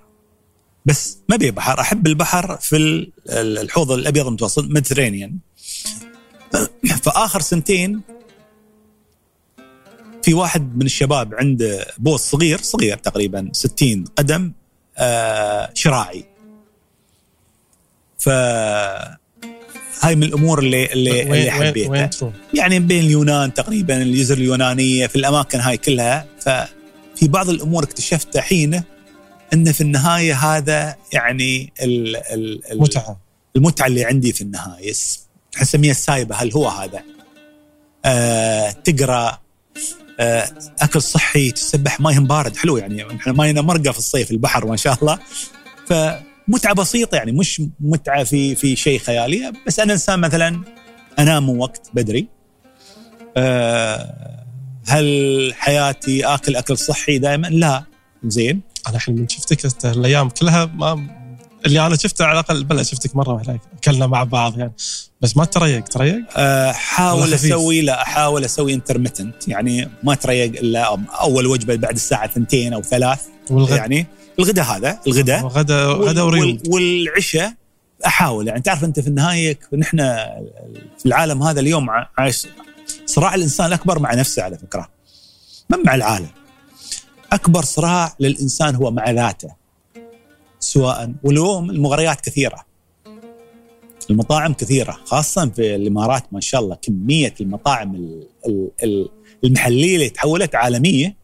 بس. 0.85 1.17
ما 1.30 1.35
أبي 1.35 1.51
بحر 1.51 1.80
أحب 1.80 2.08
البحر 2.08 2.58
في 2.58 3.08
الحوض 3.30 3.92
الأبيض 3.92 4.27
المتوسط 4.27 4.64
ميدترينيان 4.64 5.38
فاخر 7.03 7.42
سنتين 7.42 8.01
في 10.24 10.34
واحد 10.34 10.77
من 10.77 10.85
الشباب 10.85 11.35
عنده 11.35 11.85
بوت 11.98 12.19
صغير 12.19 12.61
صغير 12.61 12.98
تقريبا 12.98 13.50
60 13.53 14.03
قدم 14.03 14.51
آه 14.98 15.69
شراعي. 15.74 16.25
ف 18.19 18.30
هاي 20.01 20.15
من 20.15 20.24
الأمور 20.24 20.59
اللي 20.59 20.93
اللي, 20.93 21.22
اللي 21.24 21.51
حبيتها. 21.51 22.09
يعني 22.53 22.80
بين 22.80 23.03
اليونان 23.03 23.53
تقريبا 23.53 24.01
الجزر 24.01 24.38
اليونانية 24.38 25.07
في 25.07 25.15
الأماكن 25.15 25.59
هاي 25.59 25.77
كلها. 25.77 26.25
ففي 26.40 27.27
بعض 27.27 27.49
الأمور 27.49 27.83
اكتشفت 27.83 28.38
حينه 28.38 28.83
إن 29.53 29.72
في 29.72 29.82
النهاية 29.82 30.33
هذا 30.33 30.95
يعني 31.14 31.74
المتعة. 32.72 33.19
المتعة 33.56 33.88
اللي 33.88 34.06
عندي 34.06 34.33
في 34.33 34.41
النهاية. 34.41 34.93
نسميها 35.61 35.91
السايبة. 35.91 36.35
هل 36.35 36.51
هو 36.51 36.67
هذا؟ 36.67 37.03
آه 38.06 38.72
تقرأ 38.72 39.40
آه 40.19 40.49
أكل 40.82 41.01
صحي 41.01 41.51
تسبح 41.51 41.99
مايهم 41.99 42.27
بارد 42.27 42.57
حلو 42.57 42.77
يعني. 42.77 43.15
إحنا 43.15 43.33
ماينا 43.33 43.61
مرقة 43.61 43.91
في 43.91 43.98
الصيف 43.98 44.32
البحر 44.32 44.65
ما 44.65 44.75
شاء 44.75 44.98
الله. 45.01 45.19
ف 45.90 45.93
متعة 46.48 46.74
بسيطة 46.74 47.15
يعني 47.15 47.32
مش 47.32 47.61
متعة 47.80 48.24
في 48.24 48.56
في 48.56 48.75
شيء 48.75 48.99
خيالي 48.99 49.53
بس 49.67 49.80
أنا 49.80 49.93
إنسان 49.93 50.19
مثلا 50.19 50.61
أنام 51.19 51.49
وقت 51.49 51.90
بدري 51.93 52.27
أه 53.38 54.45
هل 54.88 55.53
حياتي 55.56 56.25
آكل 56.25 56.56
أكل 56.56 56.77
صحي 56.77 57.17
دائما؟ 57.17 57.48
لا 57.48 57.83
زين 58.24 58.61
أنا 58.88 58.95
الحين 58.95 59.15
من 59.15 59.30
شفتك 59.30 59.85
الأيام 59.85 60.30
كلها 60.30 60.65
ما 60.65 61.07
اللي 61.65 61.85
أنا 61.85 61.95
شفته 61.95 62.25
على 62.25 62.40
الأقل 62.40 62.64
بلا 62.64 62.83
شفتك 62.83 63.15
مرة 63.15 63.33
واحدة 63.33 63.59
أكلنا 63.77 64.07
مع 64.07 64.24
بعض 64.24 64.59
يعني 64.59 64.74
بس 65.22 65.38
ما 65.38 65.45
تريق 65.45 65.83
تريق؟ 65.83 66.25
أه 66.38 66.72
حاول 66.72 67.33
أسوي 67.33 67.82
لا 67.82 68.01
أحاول 68.01 68.45
أسوي 68.45 68.74
انترمتنت 68.74 69.48
يعني 69.48 69.90
ما 70.03 70.15
تريق 70.15 70.59
إلا 70.59 70.98
أول 71.22 71.48
وجبة 71.48 71.75
بعد 71.75 71.95
الساعة 71.95 72.27
ثنتين 72.27 72.74
أو 72.74 72.82
ثلاث 72.82 73.22
والغد. 73.49 73.77
يعني 73.77 74.07
الغداء 74.39 74.65
هذا 74.65 74.99
الغداء 75.07 75.45
غدا 75.47 75.85
غدا 75.85 76.22
وريوض 76.22 76.67
والعشاء 76.67 77.53
أحاول. 78.05 78.47
يعني 78.47 78.61
تعرف 78.61 78.83
أنت 78.83 78.99
في 78.99 79.07
النهاية 79.07 79.59
نحن 79.73 79.97
في 80.97 81.05
العالم 81.05 81.43
هذا 81.43 81.59
اليوم 81.59 81.88
عايش 82.17 82.47
صراع 83.05 83.35
الإنسان 83.35 83.65
الاكبر 83.65 83.99
مع 83.99 84.14
نفسه 84.14 84.43
على 84.43 84.57
فكرة. 84.57 84.89
ما 85.69 85.77
مع 85.85 85.95
العالم. 85.95 86.30
أكبر 87.31 87.64
صراع 87.64 88.15
للإنسان 88.19 88.75
هو 88.75 88.91
مع 88.91 89.11
ذاته 89.11 89.49
سواء 90.59 91.14
واليوم 91.23 91.69
المغريات 91.69 92.22
كثيرة. 92.22 92.65
المطاعم 94.09 94.53
كثيرة 94.53 94.99
خاصة 95.05 95.49
في 95.49 95.75
الإمارات 95.75 96.23
ما 96.31 96.39
شاء 96.39 96.61
الله 96.61 96.75
كمية 96.81 97.33
المطاعم 97.41 98.19
المحلية 99.43 99.95
اللي 99.95 100.09
تحولت 100.09 100.55
عالمية. 100.55 101.15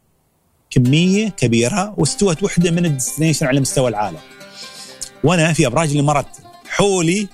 كمية 0.72 1.30
كبيرة 1.30 1.93
واستوت 1.98 2.43
وحدة 2.43 2.72
من 2.72 2.85
الديستنيشن 2.85 3.45
على 3.45 3.59
مستوى 3.59 3.90
العالم. 3.90 4.19
وأنا 5.24 5.53
في 5.53 5.67
أبراج 5.67 5.91
الامارات 5.91 6.38
حولي 6.69 7.27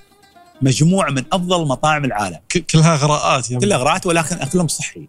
مجموعة 0.62 1.10
من 1.10 1.24
أفضل 1.34 1.68
مطاعم 1.68 2.06
العالم. 2.06 2.40
كلها 2.72 2.96
غراءات 2.96 3.52
يعني. 3.52 3.66
كلها 3.66 3.78
غراءات 3.78 4.06
ولكن 4.06 4.36
أكلهم 4.36 4.68
صحي. 4.68 5.08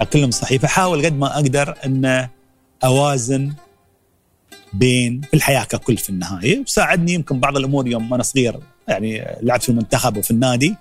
أكلهم 0.00 0.30
صحي. 0.30 0.58
فحاول 0.58 1.06
قد 1.06 1.18
ما 1.18 1.34
أقدر 1.34 1.74
أن 1.84 2.28
أوازن 2.84 3.52
بين 4.72 5.20
في 5.20 5.34
الحياة 5.34 5.64
ككل 5.64 5.96
في 5.96 6.10
النهاية. 6.10 6.60
وساعدني 6.60 7.12
يمكن 7.12 7.40
بعض 7.40 7.56
الأمور 7.56 7.88
يوم 7.88 8.14
أنا 8.14 8.22
صغير 8.22 8.60
يعني 8.88 9.38
لعبت 9.42 9.62
في 9.62 9.68
المنتخب 9.68 10.16
وفي 10.16 10.30
النادي 10.30 10.74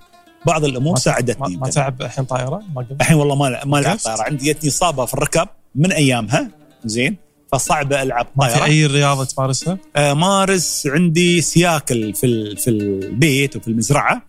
بعض 0.45 0.65
الأمور 0.65 0.97
ساعدتني 0.97 1.55
ما, 1.57 1.61
ما 1.61 1.69
تعب 1.69 2.01
الحين 2.01 2.25
طائره؟ 2.25 2.63
ما 2.75 2.85
الحين 3.01 3.17
والله 3.17 3.35
ما 3.35 3.65
ما 3.65 3.77
لعبت 3.77 4.01
طائره 4.01 4.21
عندي 4.21 4.53
جتني 4.53 4.69
اصابه 4.69 5.05
في 5.05 5.13
الركب 5.13 5.47
من 5.75 5.91
أيامها. 5.91 6.49
زين 6.87 7.17
فصعب 7.51 7.93
ألعب 7.93 8.27
طائره 8.39 8.53
ما 8.53 8.59
في 8.59 8.65
أي 8.65 8.85
رياضة 8.85 9.23
تمارسها؟ 9.23 9.77
آه 9.95 10.13
مارس 10.13 10.87
عندي 10.87 11.41
سياكل 11.41 12.13
في 12.13 12.55
في 12.55 12.69
البيت 12.69 13.55
وفي 13.55 13.67
المزرعة 13.67 14.21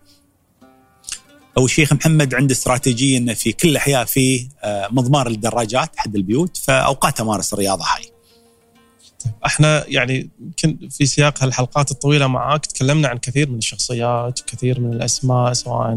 أو 1.57 1.65
الشيخ 1.65 1.93
محمد 1.93 2.35
عنده 2.35 2.53
استراتيجية 2.53 3.17
إنه 3.17 3.33
في 3.33 3.51
كل 3.51 3.69
الاحياء 3.69 4.05
في 4.05 4.47
آه 4.63 4.87
مضمار 4.91 5.29
للدراجات 5.29 5.89
حد 5.95 6.15
البيوت 6.15 6.57
فاوقات 6.57 7.21
أمارس 7.21 7.53
الرياضة 7.53 7.83
هاي. 7.83 8.03
طيب 9.25 9.33
إحنا 9.45 9.83
يعني 9.87 10.29
يمكن 10.39 10.89
في 10.89 11.05
سياق 11.05 11.43
هالحلقات 11.43 11.91
الطويلة 11.91 12.27
معاك 12.27 12.65
تكلمنا 12.65 13.07
عن 13.07 13.17
كثير 13.17 13.49
من 13.49 13.57
الشخصيات 13.57 14.41
وكثير 14.41 14.79
من 14.79 14.93
الأسماء 14.93 15.53
سواء 15.53 15.95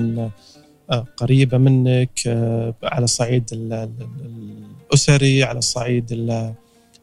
قريبة 0.97 1.59
منك 1.59 2.21
آه، 2.27 2.75
على 2.83 3.05
الصعيد 3.05 3.45
الأسري 4.93 5.45
على 5.45 5.59
الصعيد 5.59 6.07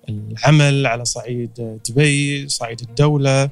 العمل 0.09 0.87
على 0.87 1.05
صعيد 1.05 1.79
دبي 1.89 2.47
صعيد 2.47 2.81
الدولة. 2.81 3.49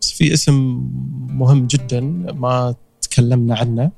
بس 0.00 0.12
في 0.12 0.34
اسم 0.34 0.88
مهم 1.30 1.66
جدا 1.66 2.00
ما 2.32 2.74
تكلمنا 3.02 3.56
عنه 3.56 3.90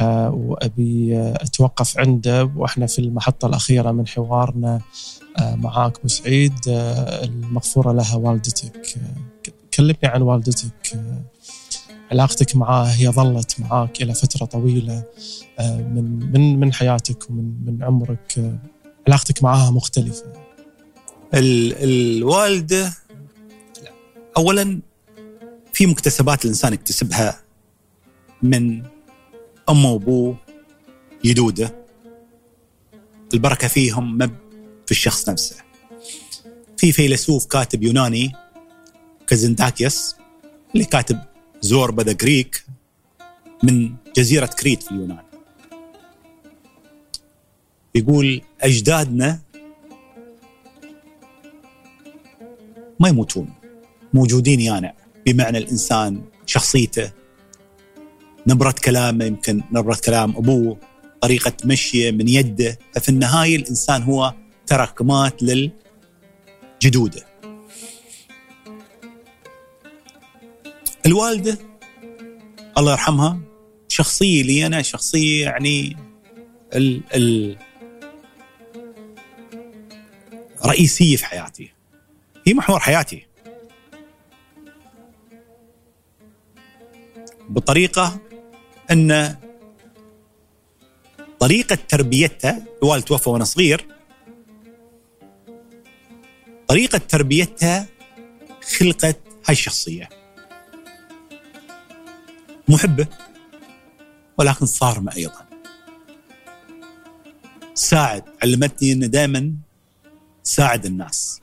آه، 0.00 0.30
وأبي 0.30 1.18
أتوقف 1.18 1.98
عنده. 1.98 2.50
وإحنا 2.56 2.86
في 2.86 2.98
المحطة 2.98 3.46
الأخيرة 3.46 3.90
من 3.90 4.06
حوارنا 4.06 4.80
آه، 5.38 5.54
معاك 5.54 5.98
أبو 5.98 6.08
سعيد 6.08 6.54
آه، 6.68 7.24
المغفورة 7.24 7.92
لها 7.92 8.16
والدتك. 8.16 8.94
كلمني 9.74 9.96
عن 10.04 10.22
والدتك 10.22 10.92
علاقتك 12.12 12.56
معها 12.56 12.96
هي 12.96 13.08
ظلت 13.08 13.60
معاك 13.60 14.02
إلى 14.02 14.14
فترة 14.14 14.46
طويلة 14.46 15.04
من 15.60 16.32
من 16.32 16.60
من 16.60 16.72
حياتك 16.72 17.30
ومن 17.30 17.64
من 17.64 17.82
عمرك 17.82 18.58
علاقتك 19.06 19.42
معها 19.42 19.70
مختلفة. 19.70 20.32
الوالدة 21.34 22.92
اولا 24.36 24.80
في 25.72 25.86
مكتسبات 25.86 26.44
الإنسان 26.44 26.72
يكتسبها 26.72 27.40
من 28.42 28.82
أمه 29.68 29.90
وأبوه 29.92 30.36
يدوده. 31.24 31.74
البركة 33.34 33.68
فيهم 33.68 34.18
مب 34.18 34.36
في 34.86 34.90
الشخص 34.90 35.28
نفسه. 35.28 35.56
في 36.76 36.92
فيلسوف 36.92 37.46
كاتب 37.46 37.82
يوناني 37.82 38.32
كازنداكيوس 39.26 40.14
اللي 40.74 40.84
كاتب 40.84 41.31
زور 41.62 41.90
بدا 41.90 42.12
جريك 42.12 42.64
من 43.62 43.94
جزيرة 44.16 44.46
كريت 44.46 44.82
في 44.82 44.90
اليونان. 44.90 45.22
يقول 47.94 48.42
أجدادنا 48.60 49.40
ما 53.00 53.08
يموتون 53.08 53.50
موجودين 54.14 54.60
يانا 54.60 54.94
بمعنى 55.26 55.58
الإنسان 55.58 56.22
شخصيته 56.46 57.12
نبرة 58.46 58.74
كلامه 58.84 59.24
يمكن 59.24 59.62
نبرة 59.72 59.98
كلام 60.04 60.36
أبوه 60.36 60.78
طريقة 61.20 61.52
مشيه 61.64 62.10
من 62.10 62.28
يده. 62.28 62.78
ففي 62.92 63.08
النهاية 63.08 63.56
الإنسان 63.56 64.02
هو 64.02 64.34
تراكمات 64.66 65.42
للجدودة 65.42 67.31
الوالدة 71.06 71.58
الله 72.78 72.92
يرحمها 72.92 73.38
شخصية 73.88 74.42
لي 74.42 74.66
أنا 74.66 74.82
شخصية 74.82 75.44
يعني 75.44 75.96
ال 76.74 77.02
ال 77.14 77.56
رئيسية 80.66 81.16
في 81.16 81.24
حياتي. 81.24 81.72
هي 82.46 82.54
محور 82.54 82.78
حياتي. 82.80 83.26
بطريقة 87.48 88.18
أن 88.90 89.36
طريقة 91.40 91.78
تربيتها 91.88 92.64
الوالد 92.82 93.02
توفى 93.02 93.30
وأنا 93.30 93.44
صغير. 93.44 93.86
طريقة 96.68 96.98
تربيتها 96.98 97.86
خلقت 98.78 99.18
هاي 99.48 99.56
محبة 102.68 103.06
ولكن 104.38 104.66
صارمة 104.66 105.16
أيضا. 105.16 105.46
ساعد 107.74 108.24
علمتني 108.42 108.92
أن 108.92 109.10
دائما 109.10 109.54
ساعد 110.42 110.86
الناس. 110.86 111.40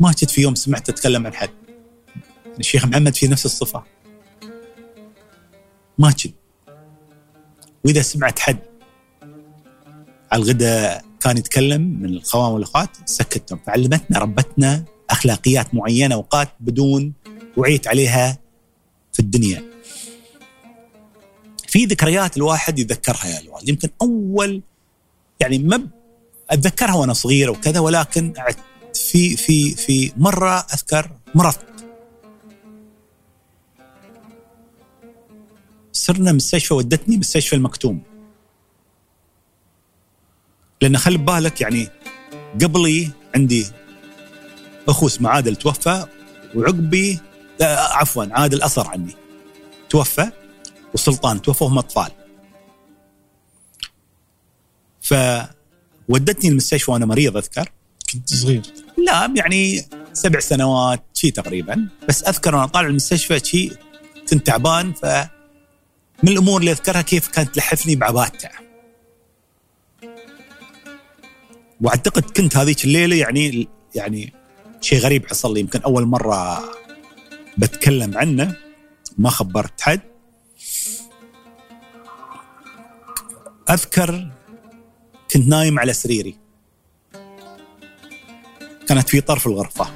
ما 0.00 0.12
جيت 0.12 0.30
في 0.30 0.40
يوم 0.40 0.54
سمعت 0.54 0.88
أتكلم 0.88 1.26
عن 1.26 1.34
حد. 1.34 1.50
الشيخ 2.58 2.84
محمد 2.84 3.14
في 3.14 3.28
نفس 3.28 3.46
الصفة. 3.46 3.84
ما 5.98 6.10
جد 6.10 6.32
وإذا 7.84 8.02
سمعت 8.02 8.38
حد 8.38 8.58
على 10.32 10.42
الغداء 10.42 11.04
كان 11.20 11.36
يتكلم 11.36 11.80
من 11.80 12.08
الخوان 12.08 12.52
والأخوات 12.52 12.88
سكتهم. 13.04 13.60
فعلمتنا 13.66 14.18
ربتنا 14.18 14.84
أخلاقيات 15.10 15.74
معينة 15.74 16.14
أوقات 16.14 16.48
بدون 16.60 17.12
وعيت 17.56 17.88
عليها 17.88 18.38
في 19.20 19.26
الدنيا. 19.26 19.62
في 21.68 21.84
ذكريات 21.84 22.36
الواحد 22.36 22.78
يتذكرها 22.78 23.26
يا 23.26 23.40
الوالد. 23.40 23.68
يمكن 23.68 23.88
أول 24.02 24.62
يعني 25.40 25.58
ما 25.58 25.88
أتذكرها 26.50 26.94
وأنا 26.94 27.12
صغير 27.12 27.50
وكذا 27.50 27.80
ولكن 27.80 28.32
في 28.94 29.36
في 29.36 29.74
في 29.74 30.12
مرة 30.16 30.66
أذكر 30.74 31.10
مرضت 31.34 31.64
صرنا 35.92 36.32
مستشفى 36.32 36.74
ودتني 36.74 37.16
مستشفى 37.16 37.56
المكتوم. 37.56 38.02
لأن 40.80 40.96
خلي 40.98 41.18
ببالك 41.18 41.60
يعني 41.60 41.88
قبلي 42.62 43.10
عندي 43.34 43.66
اخو 44.88 45.06
اسمه 45.06 45.28
عادل 45.30 45.56
توفى 45.56 46.06
وعقبي 46.54 47.20
عفوا 47.62 48.24
عادل 48.30 48.62
اصر 48.62 48.88
عني. 48.88 49.16
توفى 49.90 50.30
وسلطان 50.94 51.42
توفى 51.42 51.64
وهم 51.64 51.78
أطفال. 51.78 52.10
فودتني 55.00 56.50
المستشفى 56.50 56.90
وأنا 56.90 57.06
مريض 57.06 57.36
أذكر. 57.36 57.72
كنت 58.12 58.34
صغير. 58.34 58.62
لا 59.06 59.32
يعني 59.36 59.84
سبع 60.12 60.40
سنوات 60.40 61.02
شي 61.14 61.30
تقريبا. 61.30 61.88
بس 62.08 62.24
أذكر 62.24 62.54
وأنا 62.54 62.66
طالع 62.66 62.88
المستشفى 62.88 63.40
شي 63.44 63.70
كنت 64.30 64.46
تعبان 64.46 64.92
ف 64.92 65.06
من 66.22 66.28
الأمور 66.28 66.60
اللي 66.60 66.70
أذكرها 66.70 67.02
كيف 67.02 67.28
كانت 67.28 67.54
تلحفني 67.54 67.96
بعباتها 67.96 68.52
وأعتقد 71.80 72.22
كنت 72.22 72.56
هذيك 72.56 72.84
الليلة 72.84 73.16
يعني 73.16 73.68
يعني 73.94 74.32
شيء 74.80 74.98
غريب 74.98 75.26
حصل 75.26 75.54
لي. 75.54 75.60
يمكن 75.60 75.80
أول 75.80 76.06
مرة 76.06 76.62
بتكلم 77.58 78.18
عنه 78.18 78.56
ما 79.18 79.30
خبرت 79.30 79.80
حد. 79.80 80.00
أذكر 83.70 84.30
كنت 85.32 85.46
نايم 85.46 85.78
على 85.78 85.92
سريري. 85.92 86.36
كانت 88.88 89.08
في 89.08 89.20
طرف 89.20 89.46
الغرفة. 89.46 89.90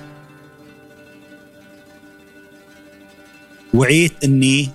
وعيت 3.75 4.25
إني 4.25 4.71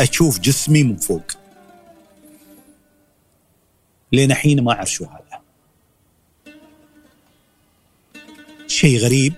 أشوف 0.00 0.38
جسمي 0.38 0.82
من 0.82 0.96
فوق. 0.96 1.32
لين 4.12 4.34
حين 4.34 4.64
ما 4.64 4.72
أعرف 4.72 4.90
شو 4.90 5.04
هذا. 5.04 5.42
شيء 8.66 8.98
غريب. 8.98 9.32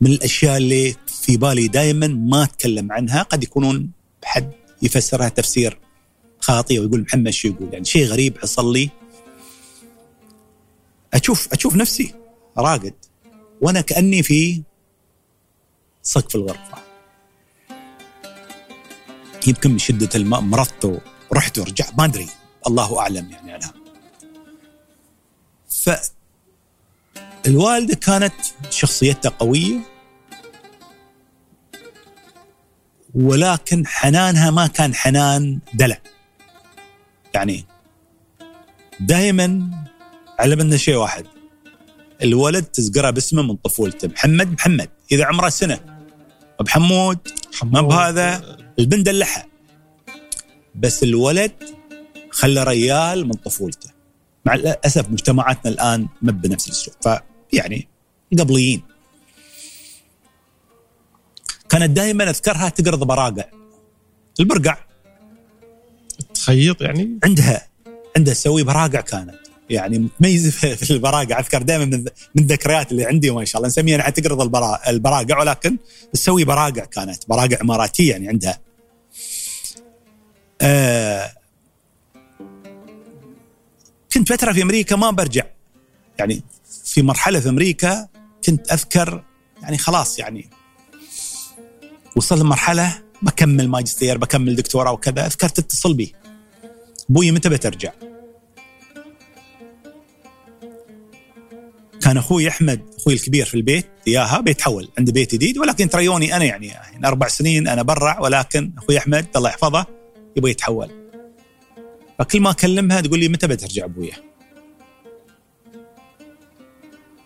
من 0.00 0.10
الأشياء 0.10 0.56
اللي 0.56 0.96
في 1.06 1.36
بالي 1.36 1.68
دائما 1.68 2.06
ما 2.06 2.42
أتكلم 2.42 2.92
عنها. 2.92 3.22
قد 3.22 3.42
يكونون 3.42 3.90
حد 4.24 4.52
يفسرها 4.82 5.28
تفسير 5.28 5.78
خاطئ 6.40 6.78
ويقول 6.78 7.00
محمد 7.00 7.30
شو 7.30 7.48
يقول؟ 7.48 7.68
يعني 7.72 7.84
شيء 7.84 8.06
غريب 8.06 8.38
حصل 8.38 8.72
لي. 8.72 8.90
أشوف 11.14 11.52
أشوف 11.52 11.76
نفسي 11.76 12.14
راقد 12.58 12.94
وأنا 13.60 13.80
كأني 13.80 14.22
في 14.22 14.62
سقف 16.02 16.36
الغرفة. 16.36 16.78
يمكن 19.46 19.70
من 19.70 19.78
شدة 19.78 20.08
الماء 20.14 20.40
مرضت 20.40 21.02
ورحت 21.30 21.58
ورجعت 21.58 21.98
ما 21.98 22.04
أدري. 22.04 22.28
الله 22.66 22.98
أعلم 22.98 23.30
يعني 23.30 23.52
عنها 23.52 23.74
ف 25.68 25.90
الوالدة 27.46 27.94
كانت 27.94 28.34
شخصيتها 28.70 29.28
قوية. 29.28 29.89
ولكن 33.14 33.86
حنانها 33.86 34.50
ما 34.50 34.66
كان 34.66 34.94
حنان 34.94 35.58
دلع. 35.74 35.98
يعني 37.34 37.64
دائما 39.00 39.70
علمنا 40.38 40.76
شيء 40.76 40.96
واحد. 40.96 41.26
الولد 42.22 42.64
تذكره 42.64 43.10
باسمه 43.10 43.42
من 43.42 43.56
طفولته 43.56 44.08
محمد 44.08 44.52
محمد 44.52 44.88
إذا 45.12 45.24
عمره 45.24 45.48
سنة. 45.48 45.80
بحمود 46.60 47.18
ما 47.62 47.80
بهذا 47.80 48.56
البنت 48.78 49.06
دلعها. 49.06 49.46
بس 50.74 51.02
الولد 51.02 51.52
خلى 52.30 52.64
ريال 52.64 53.26
من 53.26 53.32
طفولته. 53.32 53.90
مع 54.44 54.54
الأسف 54.54 55.10
مجتمعاتنا 55.10 55.72
الآن 55.72 56.08
ما 56.22 56.32
بنفس 56.32 56.66
الاسلوب 56.66 56.96
فيعني 57.02 57.88
قبليين. 58.38 58.82
كانت 61.70 61.90
دائما 61.90 62.30
اذكرها 62.30 62.68
تقرض 62.68 63.04
براقع 63.04 63.44
البرقع. 64.40 64.76
تخيط 66.34 66.82
يعني؟ 66.82 67.18
عندها 67.24 67.66
عندها 68.16 68.34
تسوي 68.34 68.62
براقع 68.62 69.00
كانت. 69.00 69.34
يعني 69.70 69.98
متميزة 69.98 70.50
في 70.50 70.90
البراقع. 70.90 71.38
أذكر 71.38 71.62
دائما 71.62 71.84
من 71.84 72.04
من 72.34 72.42
الذكريات 72.42 72.92
اللي 72.92 73.04
عندي 73.04 73.30
ما 73.30 73.44
شاء 73.44 73.56
الله. 73.56 73.68
نسميها 73.68 73.96
انها 73.96 74.10
تقرض 74.10 74.56
البراقع 74.88 75.40
ولكن 75.40 75.76
تسوي 76.12 76.44
براقع 76.44 76.84
كانت. 76.84 77.28
براقع 77.28 77.56
إماراتية 77.62 78.10
يعني 78.10 78.28
عندها. 78.28 78.60
آه 80.60 81.32
كنت 84.12 84.28
فتره 84.32 84.52
في 84.52 84.62
أمريكا 84.62 84.96
ما 84.96 85.10
برجع. 85.10 85.44
يعني 86.18 86.42
في 86.84 87.02
مرحلة 87.02 87.40
في 87.40 87.48
أمريكا 87.48 88.08
كنت 88.44 88.72
أذكر 88.72 89.24
يعني 89.62 89.78
خلاص 89.78 90.18
يعني 90.18 90.50
وصل 92.16 92.40
لمرحله 92.40 93.02
بكمل 93.22 93.68
ماجستير 93.68 94.18
بكمل 94.18 94.56
دكتوراه 94.56 94.92
وكذا 94.92 95.26
اذكر 95.26 95.48
تتصل 95.48 95.94
بي 95.94 96.14
أبوي 97.10 97.30
متى 97.30 97.48
بترجع؟ 97.48 97.92
كان 102.02 102.16
أخوي 102.16 102.48
أحمد 102.48 102.82
أخوي 102.98 103.14
الكبير 103.14 103.46
في 103.46 103.54
البيت 103.54 103.86
إياها 104.06 104.40
بيتحول 104.40 104.88
عنده 104.98 105.12
بيت 105.12 105.34
جديد 105.34 105.58
ولكن 105.58 105.88
تريوني 105.88 106.36
أنا 106.36 106.44
يعني, 106.44 106.66
يعني 106.66 107.06
أربع 107.06 107.28
سنين 107.28 107.68
أنا 107.68 107.82
برع 107.82 108.20
ولكن 108.20 108.72
أخوي 108.78 108.98
أحمد 108.98 109.26
الله 109.36 109.48
يحفظه 109.48 109.86
يبغى 110.36 110.50
يتحول 110.50 110.90
فكل 112.18 112.40
ما 112.40 112.50
أكلمها 112.50 113.00
تقول 113.00 113.18
لي 113.18 113.28
متى 113.28 113.46
بترجع 113.46 113.84
ابويا؟ 113.84 114.30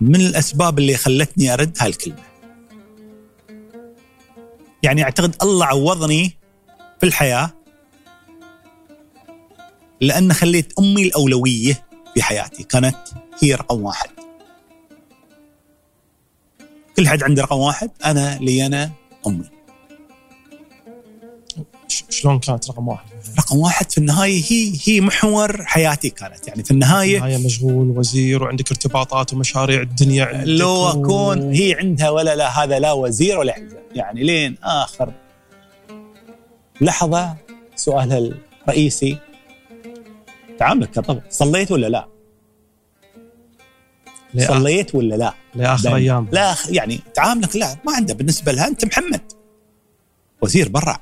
من 0.01 0.21
الأسباب 0.21 0.79
اللي 0.79 0.97
خلتني 0.97 1.53
أرد 1.53 1.77
هالكلمة. 1.81 2.34
يعني 4.85 5.03
أعتقد 5.03 5.37
الله 5.43 5.67
عوضني 5.67 6.39
في 7.01 7.07
الحياة 7.07 7.51
لأن 10.01 10.33
خليت 10.33 10.73
أمي 10.79 11.03
الأولوية 11.03 11.87
في 12.15 12.23
حياتي، 12.23 12.63
كانت 12.63 12.97
هي 13.43 13.55
رقم 13.55 13.83
واحد. 13.83 14.11
كل 16.97 17.09
حد 17.09 17.23
عنده 17.23 17.43
رقم 17.43 17.59
واحد، 17.59 17.91
أنا 18.05 18.39
لي 18.39 18.67
أنا 18.67 18.91
أمي. 19.27 19.51
شلون 22.11 22.39
كانت 22.39 22.71
رقم 22.71 22.89
واحد؟ 22.89 23.07
رقم 23.39 23.59
واحد 23.59 23.93
في 23.93 23.99
النهاية 23.99 24.43
هي 24.49 24.73
هي 24.85 25.01
محور 25.01 25.65
حياتي 25.65 26.11
كانت. 26.11 26.49
يعني 26.49 26.65
في 26.65 26.71
النهاية 26.71 27.17
النهاية 27.17 27.47
مشغول 27.47 27.99
وزير 27.99 28.43
وعندك 28.43 28.71
ارتباطات 28.71 29.33
ومشاريع 29.33 29.81
الدنيا 29.81 30.45
لو 30.45 30.89
أكون 30.89 31.53
هي 31.53 31.75
عندها 31.75 32.11
ولا 32.11 32.37
لا 32.37 32.65
هذا 32.65 32.79
لا 32.79 32.93
وزير 32.93 33.39
ولا 33.39 33.53
حزب 33.53 33.79
يعني 33.95 34.23
لين 34.23 34.57
آخر 34.63 35.13
لحظة 36.81 37.37
سؤالها 37.77 38.19
الرئيسي. 38.69 39.19
تعاملك 40.59 40.91
كطفل 40.91 41.21
صليت 41.31 41.73
ولا 41.73 41.87
لا؟ 41.87 42.09
صليت 44.39 44.95
ولا 44.95 45.15
لا؟ 45.15 45.35
لآخر. 45.55 45.97
أيام. 45.97 46.29
لا 46.33 46.55
يعني 46.69 47.01
تعاملك 47.15 47.57
لا 47.57 47.77
ما 47.87 47.97
عنده 47.97 48.15
بالنسبة 48.15 48.53
لها 48.53 48.69
أنت 48.69 48.85
محمد. 48.85 49.33
وزير 50.43 50.69
برا. 50.69 50.97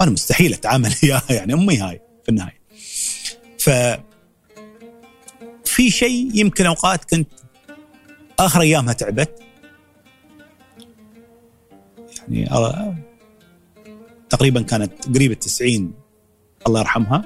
أنا 0.00 0.10
مستحيل 0.10 0.52
أتعامل 0.52 0.94
وياها 1.02 1.22
يعني 1.30 1.54
أمي 1.54 1.78
هاي 1.78 2.00
في 2.22 2.28
النهاية. 2.28 2.60
ف 3.58 3.70
في 5.64 5.90
شيء 5.90 6.30
يمكن 6.34 6.66
أوقات 6.66 7.04
كنت 7.04 7.28
آخر 8.38 8.60
أيامها 8.60 8.92
تعبت. 8.92 9.42
يعني 12.28 12.48
تقريبا 14.30 14.62
كانت 14.62 14.92
قريبة 15.14 15.34
90 15.34 15.92
الله 16.66 16.80
يرحمها. 16.80 17.24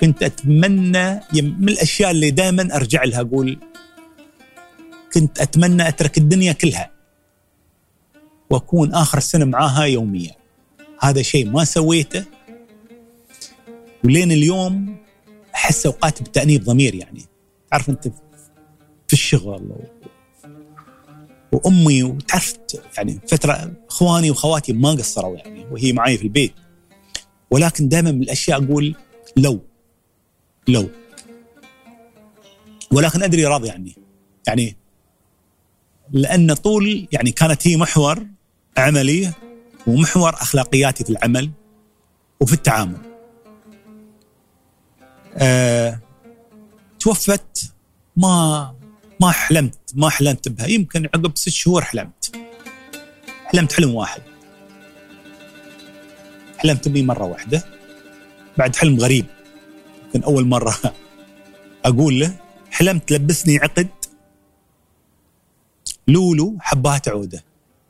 كنت 0.00 0.22
أتمنى 0.22 1.20
من 1.42 1.68
الأشياء 1.68 2.10
اللي 2.10 2.30
دائما 2.30 2.76
أرجع 2.76 3.04
لها 3.04 3.20
أقول 3.20 3.58
كنت 5.12 5.40
أتمنى 5.40 5.88
أترك 5.88 6.18
الدنيا 6.18 6.52
كلها 6.52 6.90
وأكون 8.50 8.94
آخر 8.94 9.18
السنة 9.18 9.44
معاها 9.44 9.84
يوميا. 9.84 10.37
هذا 11.00 11.22
شيء 11.22 11.50
ما 11.50 11.64
سويته. 11.64 12.24
ولين 14.04 14.32
اليوم 14.32 14.96
أحس 15.54 15.86
أوقات 15.86 16.22
بتأنيب 16.22 16.64
ضمير 16.64 16.94
يعني. 16.94 17.24
تعرف 17.70 17.90
أنت 17.90 18.08
في 19.06 19.12
الشغل. 19.12 19.72
وأمي 21.52 22.02
وتعرف 22.02 22.58
يعني 22.96 23.20
فترة 23.28 23.72
إخواني 23.88 24.30
واخواتي 24.30 24.72
ما 24.72 24.90
قصروا 24.90 25.36
يعني 25.36 25.64
وهي 25.70 25.92
معي 25.92 26.18
في 26.18 26.22
البيت. 26.22 26.52
ولكن 27.50 27.88
دائما 27.88 28.12
من 28.12 28.22
الأشياء 28.22 28.64
أقول 28.64 28.94
لو 29.36 29.60
لو. 30.68 30.90
ولكن 32.92 33.22
أدري 33.22 33.44
راضي 33.44 33.70
عني. 33.70 33.96
يعني 34.46 34.76
لأن 36.12 36.54
طول 36.54 37.08
يعني 37.12 37.30
كانت 37.30 37.68
هي 37.68 37.76
محور 37.76 38.26
عملي 38.76 39.32
ومحور 39.86 40.34
أخلاقياتي 40.34 41.04
في 41.04 41.10
العمل 41.10 41.50
وفي 42.40 42.52
التعامل. 42.52 42.98
أه 45.36 46.00
توفت 47.00 47.72
ما 48.16 48.74
ما 49.20 49.30
حلمت 49.30 49.78
ما 49.94 50.10
حلمت 50.10 50.48
بها 50.48 50.66
يمكن 50.66 51.06
عقب 51.06 51.36
ست 51.36 51.48
شهور 51.48 51.82
حلمت. 51.84 52.36
حلمت 53.46 53.72
حلم 53.72 53.94
واحد. 53.94 54.22
حلمت 56.58 56.88
بي 56.88 57.02
مرة 57.02 57.24
واحدة 57.24 57.64
بعد 58.58 58.76
حلم 58.76 58.98
غريب 59.00 59.26
يمكن 60.04 60.22
أول 60.22 60.46
مرة 60.46 60.76
أقول 61.84 62.20
له 62.20 62.36
حلمت 62.70 63.12
لبسني 63.12 63.58
عقد 63.58 63.88
لولو 66.08 66.56
حبات 66.60 67.08
عودة 67.08 67.44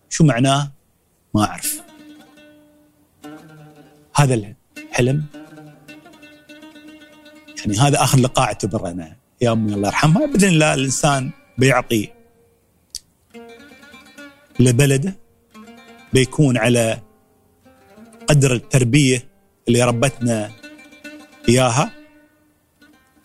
شو 0.08 0.25
معناه 0.25 0.73
ما 1.39 1.44
أعرف. 1.44 1.83
هذا 4.15 4.34
الحلم 4.34 5.25
يعني 7.58 7.78
هذا 7.78 8.02
اخر 8.02 8.18
لقاء 8.18 8.47
اعتبره 8.47 8.91
أنا. 8.91 9.17
يا 9.41 9.52
أمي 9.52 9.75
الله 9.75 9.89
يرحمها. 9.89 10.26
بإذن 10.26 10.49
الله 10.49 10.75
الإنسان 10.75 11.31
بيعطي 11.58 12.08
لبلده 14.60 15.15
بيكون 16.12 16.57
على 16.58 17.02
قدر 18.26 18.55
التربية 18.55 19.28
اللي 19.68 19.83
ربتنا 19.83 20.50
إياها. 21.49 21.91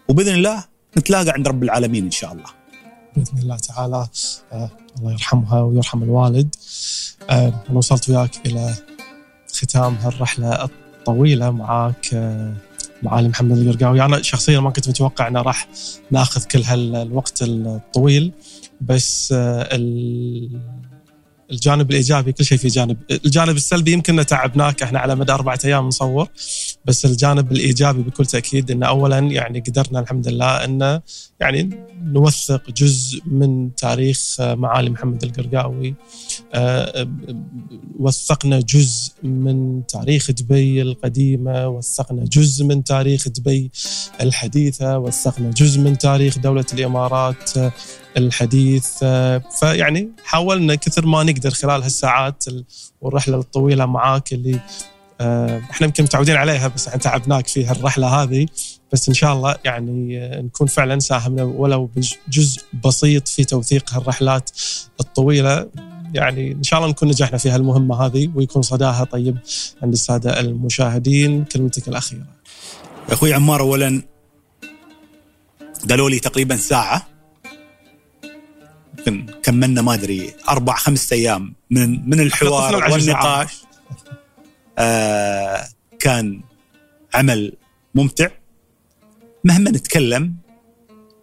وبإذن 0.08 0.35
الله 0.35 0.66
نتلاقى 0.98 1.30
عند 1.30 1.48
رب 1.48 1.64
العالمين 1.64 2.03
إن 2.03 2.11
شاء 2.11 2.33
الله. 2.33 2.62
بإذن 3.16 3.38
الله 3.38 3.58
تعالى 3.58 4.08
آه 4.51 4.69
الله 4.98 5.11
يرحمها 5.11 5.61
ويرحم 5.61 6.03
الوالد. 6.03 6.56
آه 7.30 7.64
أنا 7.69 7.77
وصلت 7.77 8.09
وياك 8.09 8.48
إلى 8.48 8.75
ختام 9.53 9.95
هالرحلة 9.95 10.64
الطويلة 10.64 11.51
معاك 11.51 12.14
آه 12.14 12.53
معالي 13.03 13.27
محمد 13.27 13.58
القرقاوي. 13.58 14.06
أنا 14.06 14.22
شخصيا 14.22 14.59
ما 14.59 14.69
كنت 14.69 14.90
متوقع 14.90 15.27
انه 15.27 15.42
راح 15.42 15.67
نأخذ 16.11 16.43
كل 16.43 16.61
هالوقت 16.64 17.42
الطويل 17.42 18.32
بس 18.82 19.33
الجانب 21.51 21.91
الإيجابي 21.91 22.31
كل 22.31 22.45
شيء 22.45 22.57
في 22.57 22.67
جانب 22.67 22.97
الجانب 23.25 23.55
السلبي 23.55 23.91
يمكن 23.91 24.25
تعبناك 24.25 24.83
إحنا 24.83 24.99
على 24.99 25.15
مدى 25.15 25.31
أربعة 25.31 25.59
أيام 25.65 25.88
نصور 25.88 26.27
بس 26.85 27.05
الجانب 27.05 27.51
الإيجابي 27.51 28.01
بكل 28.01 28.25
تأكيد 28.25 28.72
إنه 28.72 28.88
اولا 28.88 29.19
يعني 29.19 29.59
قدرنا 29.59 29.99
الحمد 29.99 30.27
لله 30.27 30.65
انه 30.65 31.01
يعني 31.39 31.69
نوثق 32.03 32.72
جزء 32.72 33.22
من 33.25 33.75
تاريخ 33.75 34.35
معالي 34.39 34.89
محمد 34.89 35.23
القرقاوي. 35.23 35.95
آه، 36.53 37.07
وثقنا 37.99 38.59
جزء 38.59 39.13
من 39.23 39.88
تاريخ 39.88 40.31
دبي 40.31 40.81
القديمة 40.81 41.67
وثقنا 41.67 42.23
جزء 42.25 42.65
من 42.65 42.83
تاريخ 42.83 43.27
دبي 43.27 43.72
الحديثة 44.22 44.97
وثقنا 44.97 45.51
جزء 45.51 45.80
من 45.80 45.97
تاريخ 45.97 46.39
دولة 46.39 46.65
الإمارات. 46.73 47.51
الحديث 48.17 48.90
آه، 49.03 49.43
فيعني 49.59 50.09
حاولنا 50.24 50.75
كثر 50.75 51.06
ما 51.06 51.24
نقدر 51.24 51.51
خلال 51.51 51.83
هالساعات 51.83 52.45
والرحلة 53.01 53.40
الطويلة 53.40 53.85
معاك 53.85 54.33
اللي 54.33 54.59
آه، 55.22 55.61
إحنا 55.72 55.88
يمكن 55.88 56.03
متعودين 56.03 56.35
عليها 56.35 56.67
بس 56.67 56.88
إحنا 56.88 57.00
تعبناك 57.00 57.48
في 57.48 57.66
هالرحلة 57.66 58.08
هذه. 58.08 58.45
بس 58.93 59.09
إن 59.09 59.14
شاء 59.14 59.33
الله 59.33 59.56
يعني 59.66 60.19
آه، 60.19 60.42
نكون 60.42 60.67
فعلا 60.67 61.00
ساهمنا 61.00 61.43
ولو 61.43 61.90
بجزء 61.95 62.61
بسيط 62.85 63.27
في 63.27 63.43
توثيق 63.43 63.93
هالرحلات 63.93 64.50
الطويلة. 65.00 65.69
يعني 66.14 66.51
إن 66.51 66.64
شاء 66.64 66.80
الله 66.80 66.92
نكون 66.92 67.08
نجحنا 67.08 67.38
في 67.38 67.50
هالمهمة 67.50 68.06
هذه 68.06 68.30
ويكون 68.35 68.61
صداها 68.61 69.03
طيب 69.03 69.38
عند 69.83 69.93
السادة 69.93 70.40
المشاهدين. 70.40 71.45
كلمتك 71.45 71.88
الأخيرة. 71.88 72.25
أخوي 73.09 73.33
عمار 73.33 73.61
اولا 73.61 74.01
قالوا 75.90 76.09
لي 76.09 76.19
تقريبا 76.19 76.56
ساعة. 76.56 77.12
يمكن 79.07 79.33
كملنا 79.43 79.82
ما 79.82 79.93
أدري 79.93 80.33
أربع 80.49 80.75
خمسة 80.75 81.15
أيام 81.15 81.53
من 81.69 82.09
من 82.09 82.19
الحوار 82.19 82.91
والنقاش. 82.91 83.64
آه 84.77 85.67
كان 85.99 86.41
عمل 87.14 87.53
ممتع. 87.95 88.27
مهما 89.43 89.72
نتكلم 89.72 90.35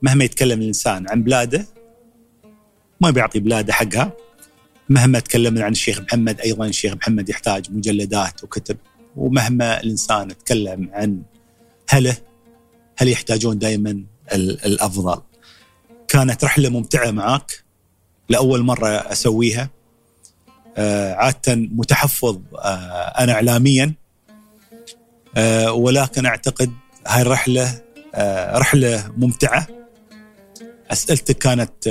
مهما 0.02 0.24
يتكلم 0.24 0.60
الإنسان 0.60 1.08
عن 1.08 1.22
بلاده 1.22 1.66
ما 3.00 3.10
بيعطي 3.10 3.40
بلاده 3.40 3.72
حقها. 3.72 4.12
مهما 4.88 5.20
تكلمنا 5.20 5.64
عن 5.64 5.72
الشيخ 5.72 6.00
محمد 6.00 6.40
أيضا 6.40 6.66
الشيخ 6.66 6.94
محمد 6.94 7.28
يحتاج 7.28 7.70
مجلدات 7.70 8.44
وكتب. 8.44 8.76
ومهما 9.16 9.80
الإنسان 9.80 10.28
تكلم 10.28 10.90
عن 10.92 11.22
هله 11.88 12.16
هل 12.96 13.08
يحتاجون 13.08 13.58
دائما 13.58 14.04
الأفضل. 14.34 15.22
كانت 16.08 16.44
رحلة 16.44 16.68
ممتعة 16.68 17.10
معك 17.10 17.64
لأول 18.30 18.62
مرة 18.62 18.88
أسويها. 18.88 19.70
آه، 20.76 21.14
عادة 21.14 21.54
متحفظ 21.54 22.38
آه، 22.58 22.68
أنا 23.18 23.32
اعلاميا. 23.32 23.94
آه، 25.36 25.72
ولكن 25.72 26.26
أعتقد 26.26 26.72
هاي 27.06 27.22
الرحلة 27.22 27.82
رحلة 28.54 29.12
ممتعة. 29.16 29.66
أسئلتك 30.90 31.38
كانت 31.38 31.88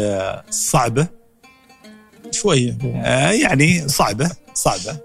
صعبة. 0.49 1.07
شوية. 2.31 2.77
يعني 3.31 3.87
صعبة 3.87 4.31
صعبة. 4.53 4.97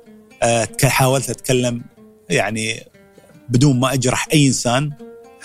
حاولت 0.85 1.31
أتكلم 1.31 1.83
يعني 2.31 2.87
بدون 3.49 3.81
ما 3.81 3.93
أجرح 3.93 4.29
أي 4.33 4.47
إنسان. 4.47 4.93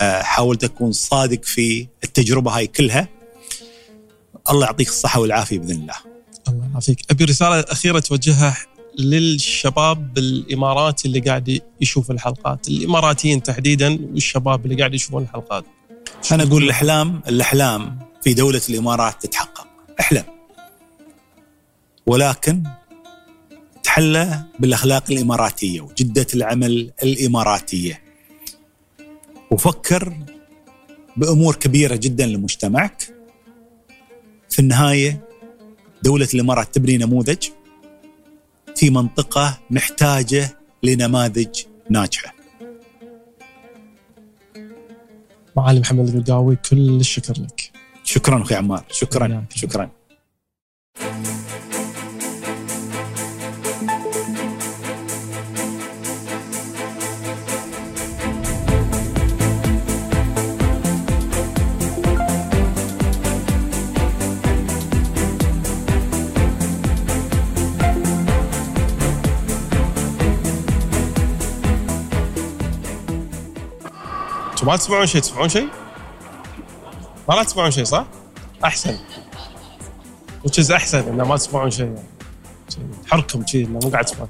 حاولت 0.02 0.64
أكون 0.64 0.92
صادق 0.92 1.44
في 1.46 1.88
التجربة 2.04 2.58
هاي 2.58 2.68
كلها. 2.68 3.08
الله 4.52 4.66
يعطيك 4.66 4.88
الصحة 4.88 5.20
والعافية 5.20 5.60
بإذن 5.60 5.82
الله. 5.82 5.96
الله 6.48 6.70
يعافيك، 6.72 7.06
أبي 7.12 7.24
رسالة 7.24 7.60
أخيرة 7.60 8.00
توجهها 8.00 8.58
للشباب 9.00 10.18
الاماراتي 10.18 11.08
اللي 11.08 11.20
قاعد 11.20 11.62
يشوف 11.82 12.12
الحلقات، 12.12 12.68
الإماراتيين 12.68 13.44
تحديدا 13.44 14.00
والشباب 14.14 14.66
اللي 14.66 14.76
قاعد 14.76 14.94
يشوفون 14.94 15.24
الحلقات. 15.24 15.66
أنا 16.32 16.44
أقول 16.44 16.64
الإحلام 16.64 17.22
الإحلام 17.28 18.00
في 18.24 18.34
دولة 18.34 18.62
الإمارات 18.70 19.24
تتحقق، 19.26 19.68
احلم. 20.00 20.24
ولكن 22.06 22.64
تحلى 23.84 24.44
بالأخلاق 24.60 25.04
الإماراتية 25.12 25.82
وجدة 25.82 26.28
العمل 26.34 26.92
الإماراتية. 27.04 28.02
وفكر 29.52 30.18
بأمور 31.18 31.56
كبيرة 31.56 31.96
جدا 31.96 32.26
لمجتمعك 32.26 33.19
في 34.60 34.64
النهاية 34.64 35.22
دولة 36.04 36.28
الإمارات 36.34 36.76
تبني 36.76 36.98
نموذج 36.98 37.48
في 38.76 38.90
منطقة 38.90 39.60
محتاجة 39.70 40.58
لنماذج 40.84 41.64
ناجحة. 41.90 42.36
معالي 45.56 45.80
محمد 45.80 46.08
القرقاوي 46.08 46.56
كل 46.56 47.00
الشكر 47.00 47.34
لك. 47.42 47.72
شكرا 48.04 48.42
أخوي 48.42 48.58
عمار، 48.58 48.86
شكرا 48.92 49.46
شكرا. 49.56 49.92
ما 74.70 74.78
تسمعون 74.78 75.06
شيء 75.06 75.22
تسمعون 75.22 75.50
شيء؟ 75.50 75.68
ما 77.30 77.34
لا 77.34 77.44
تسمعون 77.44 77.72
شيء 77.72 77.84
صح؟ 77.84 78.06
أحسن 78.64 78.98
وتشز 80.44 80.72
أحسن 80.72 81.00
إنه 81.00 81.24
ما 81.24 81.38
تسمعون 81.38 81.72
شيء 81.72 81.86
يعني 81.86 82.00
حركم 83.12 83.46
شيء 83.46 83.66
إنه 83.66 83.80
مو 83.84 83.90
قاعد 83.90 84.06
تسمعون 84.06 84.30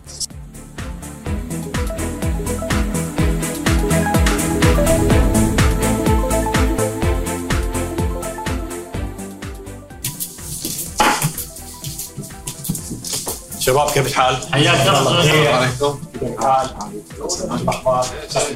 شباب 13.70 13.90
كيف 13.90 14.08
الحال؟ 14.08 14.38
حياك 14.54 14.88
الله. 14.88 15.20
السلام 15.20 15.54
عليكم. 15.54 16.00
كيف 16.20 16.40
الحال؟ 16.40 16.70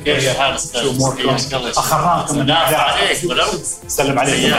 كيف 0.06 0.32
الحال 0.32 0.60
شو 0.60 0.90
أموركم؟ 0.90 1.36
أخرناكم 1.78 2.42
لا 2.42 2.58
عليك 2.58 3.38
سلم 3.88 4.20
عليكم. 4.20 4.58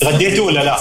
تغديتوا 0.00 0.46
ولا 0.46 0.60
لا؟ 0.60 0.76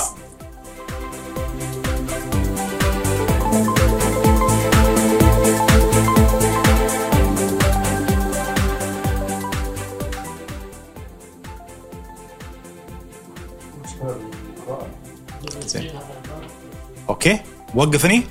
أوكي. 17.10 17.40
وقفني. 17.76 18.24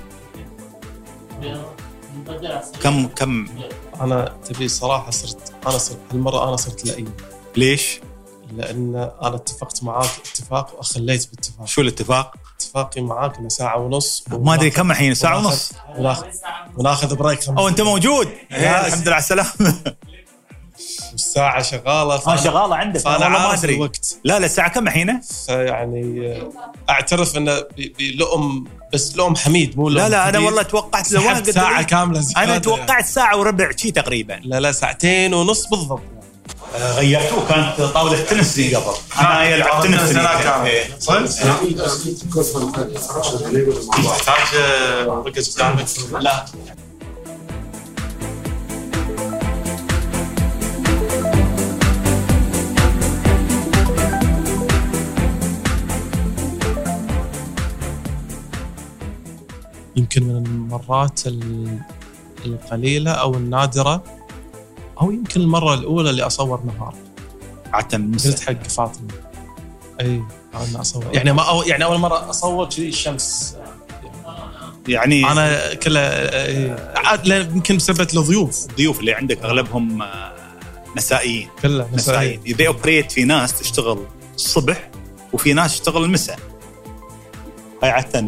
كم 2.83 3.07
كم؟ 3.07 3.47
أنا 4.01 4.37
تبي 4.45 4.67
صراحة 4.67 5.11
صرت 5.11 5.53
أنا 5.67 5.77
صرت 5.77 5.97
هالمرة 6.11 6.47
أنا 6.47 6.55
صرت 6.55 6.85
لئيم. 6.85 7.13
ليش؟ 7.57 7.99
لأن 8.57 8.95
أنا 9.21 9.35
اتفقت 9.35 9.83
معاك 9.83 10.09
اتفاق 10.31 10.75
وأخليت 10.77 11.29
باتفاق. 11.29 11.67
شو 11.67 11.81
الاتفاق؟ 11.81 12.33
اتفاقي 12.55 13.01
معاك 13.01 13.37
إنه 13.37 13.49
ساعة 13.49 13.79
ونص 13.79 14.23
ما 14.27 14.53
أدري 14.53 14.69
كم 14.69 14.91
الحين 14.91 15.13
ساعة 15.13 15.37
ونص. 15.37 15.71
وناخذ 15.97 16.27
وناخذ 16.77 17.15
بريك 17.15 17.47
أو 17.47 17.67
أنت 17.67 17.81
موجود. 17.81 18.27
الحمد 18.51 19.01
لله 19.07 19.13
على 19.13 19.23
السلامة. 19.23 19.73
والساعة 21.13 21.61
شغالة 21.61 22.13
آه 22.13 22.35
شغالة 22.35 22.75
عندك. 22.75 22.99
فأنا 22.99 23.29
ما 23.29 23.53
أدري. 23.53 23.75
الوقت. 23.75 24.15
لا 24.23 24.39
لا 24.39 24.45
الساعة 24.45 24.69
كم 24.69 24.87
الحين؟ 24.87 25.21
فيعني 25.21 26.37
أعترف 26.89 27.37
إنه 27.37 27.63
بلؤم 27.99 28.67
بس 28.93 29.15
لؤم 29.15 29.35
حميد 29.35 29.77
مو 29.77 29.89
لا 29.89 30.09
لا 30.09 30.29
أنا 30.29 30.39
والله 30.39 30.61
توقعت 30.61 31.11
لو 31.11 31.21
ساعة 31.43 31.81
كاملة 31.81 32.19
زيادة 32.19 32.43
أنا 32.43 32.57
توقعت 32.57 33.05
ساعة 33.05 33.37
وربع 33.37 33.71
شي 33.77 33.91
تقريبا. 33.91 34.39
لا 34.43 34.59
لا 34.59 34.71
ساعتين 34.71 35.33
ونص 35.33 35.67
بالضبط. 35.67 36.01
آه، 36.75 36.99
غيرتوه 36.99 37.47
كانت 37.47 37.81
طاولة 37.93 38.21
تنس 38.23 38.55
زي 38.55 38.75
قبل. 38.75 38.93
أنا 39.19 39.41
هي 39.41 39.57
لعبت 39.57 39.83
تنس. 39.83 40.15
إيه. 40.65 40.83
تحتاج 43.91 44.55
آه، 44.61 45.23
رقص 45.27 45.55
قدامك 45.55 45.85
لا. 46.19 46.45
يمكن 59.95 60.23
من 60.23 60.45
المرات 60.45 61.27
ال- 61.27 61.79
القليلة 62.45 63.11
أو 63.11 63.33
النادرة 63.35 64.03
أو 65.01 65.11
يمكن 65.11 65.41
المرة 65.41 65.73
الأولى 65.73 66.09
اللي 66.09 66.23
أصور 66.23 66.63
نهار. 66.63 66.95
عادة 67.73 67.97
قلت 67.97 68.39
حق 68.39 68.63
فاطمة. 68.63 69.07
إي 70.01 70.23
أنا 70.55 70.81
أصور. 70.81 71.05
يعني 71.13 71.33
ما 71.33 71.41
أو 71.49 71.61
يعني 71.63 71.83
أول 71.83 71.97
مرة 71.97 72.29
أصور 72.29 72.69
كذي 72.69 72.87
الشمس. 72.89 73.55
يعني 74.87 75.31
أنا 75.31 75.73
كلها. 75.73 76.99
عاد 77.07 77.27
يمكن 77.27 77.77
بسبب 77.77 78.01
الضيوف. 78.01 78.65
الضيوف 78.69 78.99
اللي 78.99 79.13
عندك 79.13 79.41
أغلبهم 79.43 80.01
آه، 80.01 80.33
مسائيين 80.95 81.49
كلها 81.61 81.87
مسائيين 81.93 82.39
مسائي 82.39 82.53
اذا 82.55 82.67
اوبريت 82.67 83.11
في 83.11 83.23
ناس 83.23 83.59
تشتغل 83.59 83.99
الصبح 84.35 84.89
وفي 85.33 85.53
ناس 85.53 85.71
تشتغل 85.79 86.03
المساء. 86.03 86.39
هاي 87.83 87.89
عادة 87.89 88.19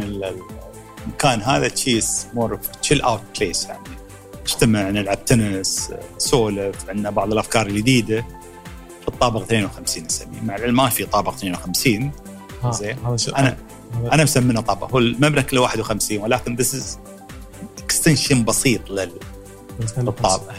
المكان 1.05 1.41
هذا 1.41 1.67
it's 1.67 2.27
more 2.33 2.59
chill 2.81 3.01
out 3.01 3.21
place 3.39 3.65
يعني. 3.65 3.79
نجتمع 4.41 4.89
نلعب 4.89 5.25
تنس 5.25 5.91
نسولف 6.15 6.89
عندنا 6.89 7.09
بعض 7.09 7.31
الأفكار 7.33 7.67
الجديدة. 7.67 8.25
في 9.01 9.07
الطابق 9.07 9.41
52 9.41 10.03
نسميه. 10.05 10.41
مع 10.41 10.55
العلم 10.55 10.75
ما 10.75 10.89
في 10.89 11.05
طابق 11.05 11.33
52 11.33 12.11
ها، 12.63 12.71
زين. 12.71 12.97
أنا 13.39 13.57
أنا 14.13 14.23
مسمينه 14.23 14.61
طابق. 14.61 14.91
هو 14.91 14.97
المبنى 14.99 15.43
كله 15.43 15.61
51 15.61 16.21
ولكن 16.21 16.55
this 16.55 16.75
is 16.75 16.97
extension 17.83 18.43
بسيط 18.43 18.89
لل- 18.89 19.19
للطابق. 19.97 20.51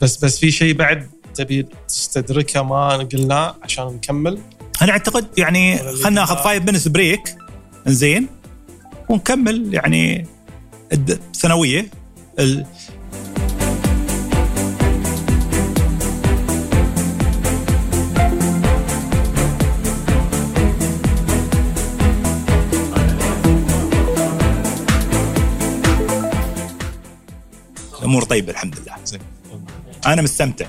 بس 0.00 0.24
بس 0.24 0.38
في 0.38 0.50
شيء 0.50 0.74
بعد 0.74 1.10
تبي 1.34 1.66
تستدركه 1.88 2.62
ما 2.62 2.88
قلناه 2.96 3.56
عشان 3.62 3.84
نكمل. 3.86 4.38
أنا 4.82 4.92
أعتقد 4.92 5.26
يعني 5.38 5.78
خلينا 5.78 6.10
ناخذ 6.10 6.36
5 6.36 6.58
minutes 6.58 6.88
break 6.88 7.36
زين 7.86 8.28
ونكمل 9.08 9.74
يعني 9.74 10.26
الثانوية. 10.92 11.90
ال- 12.38 12.66
الأمور 27.98 28.22
طيبة 28.24 28.52
الحمد 28.52 28.74
لله. 28.80 28.94
زين. 29.04 29.20
أنا 30.06 30.22
مستمتع 30.22 30.66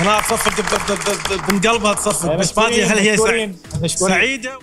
أنا 0.00 0.20
تصفق 0.20 0.60
ب- 0.60 0.64
ب- 0.64 0.92
ب- 0.92 1.42
ب- 1.48 1.52
من 1.52 1.60
قلبها 1.60 1.92
تصفق 1.94 2.28
ما 2.28 2.66
ادري 2.68 2.84
هل 2.84 2.98
هي 2.98 3.16
سع- 3.16 3.22
مشكورين. 3.82 4.14
سعيده 4.16 4.58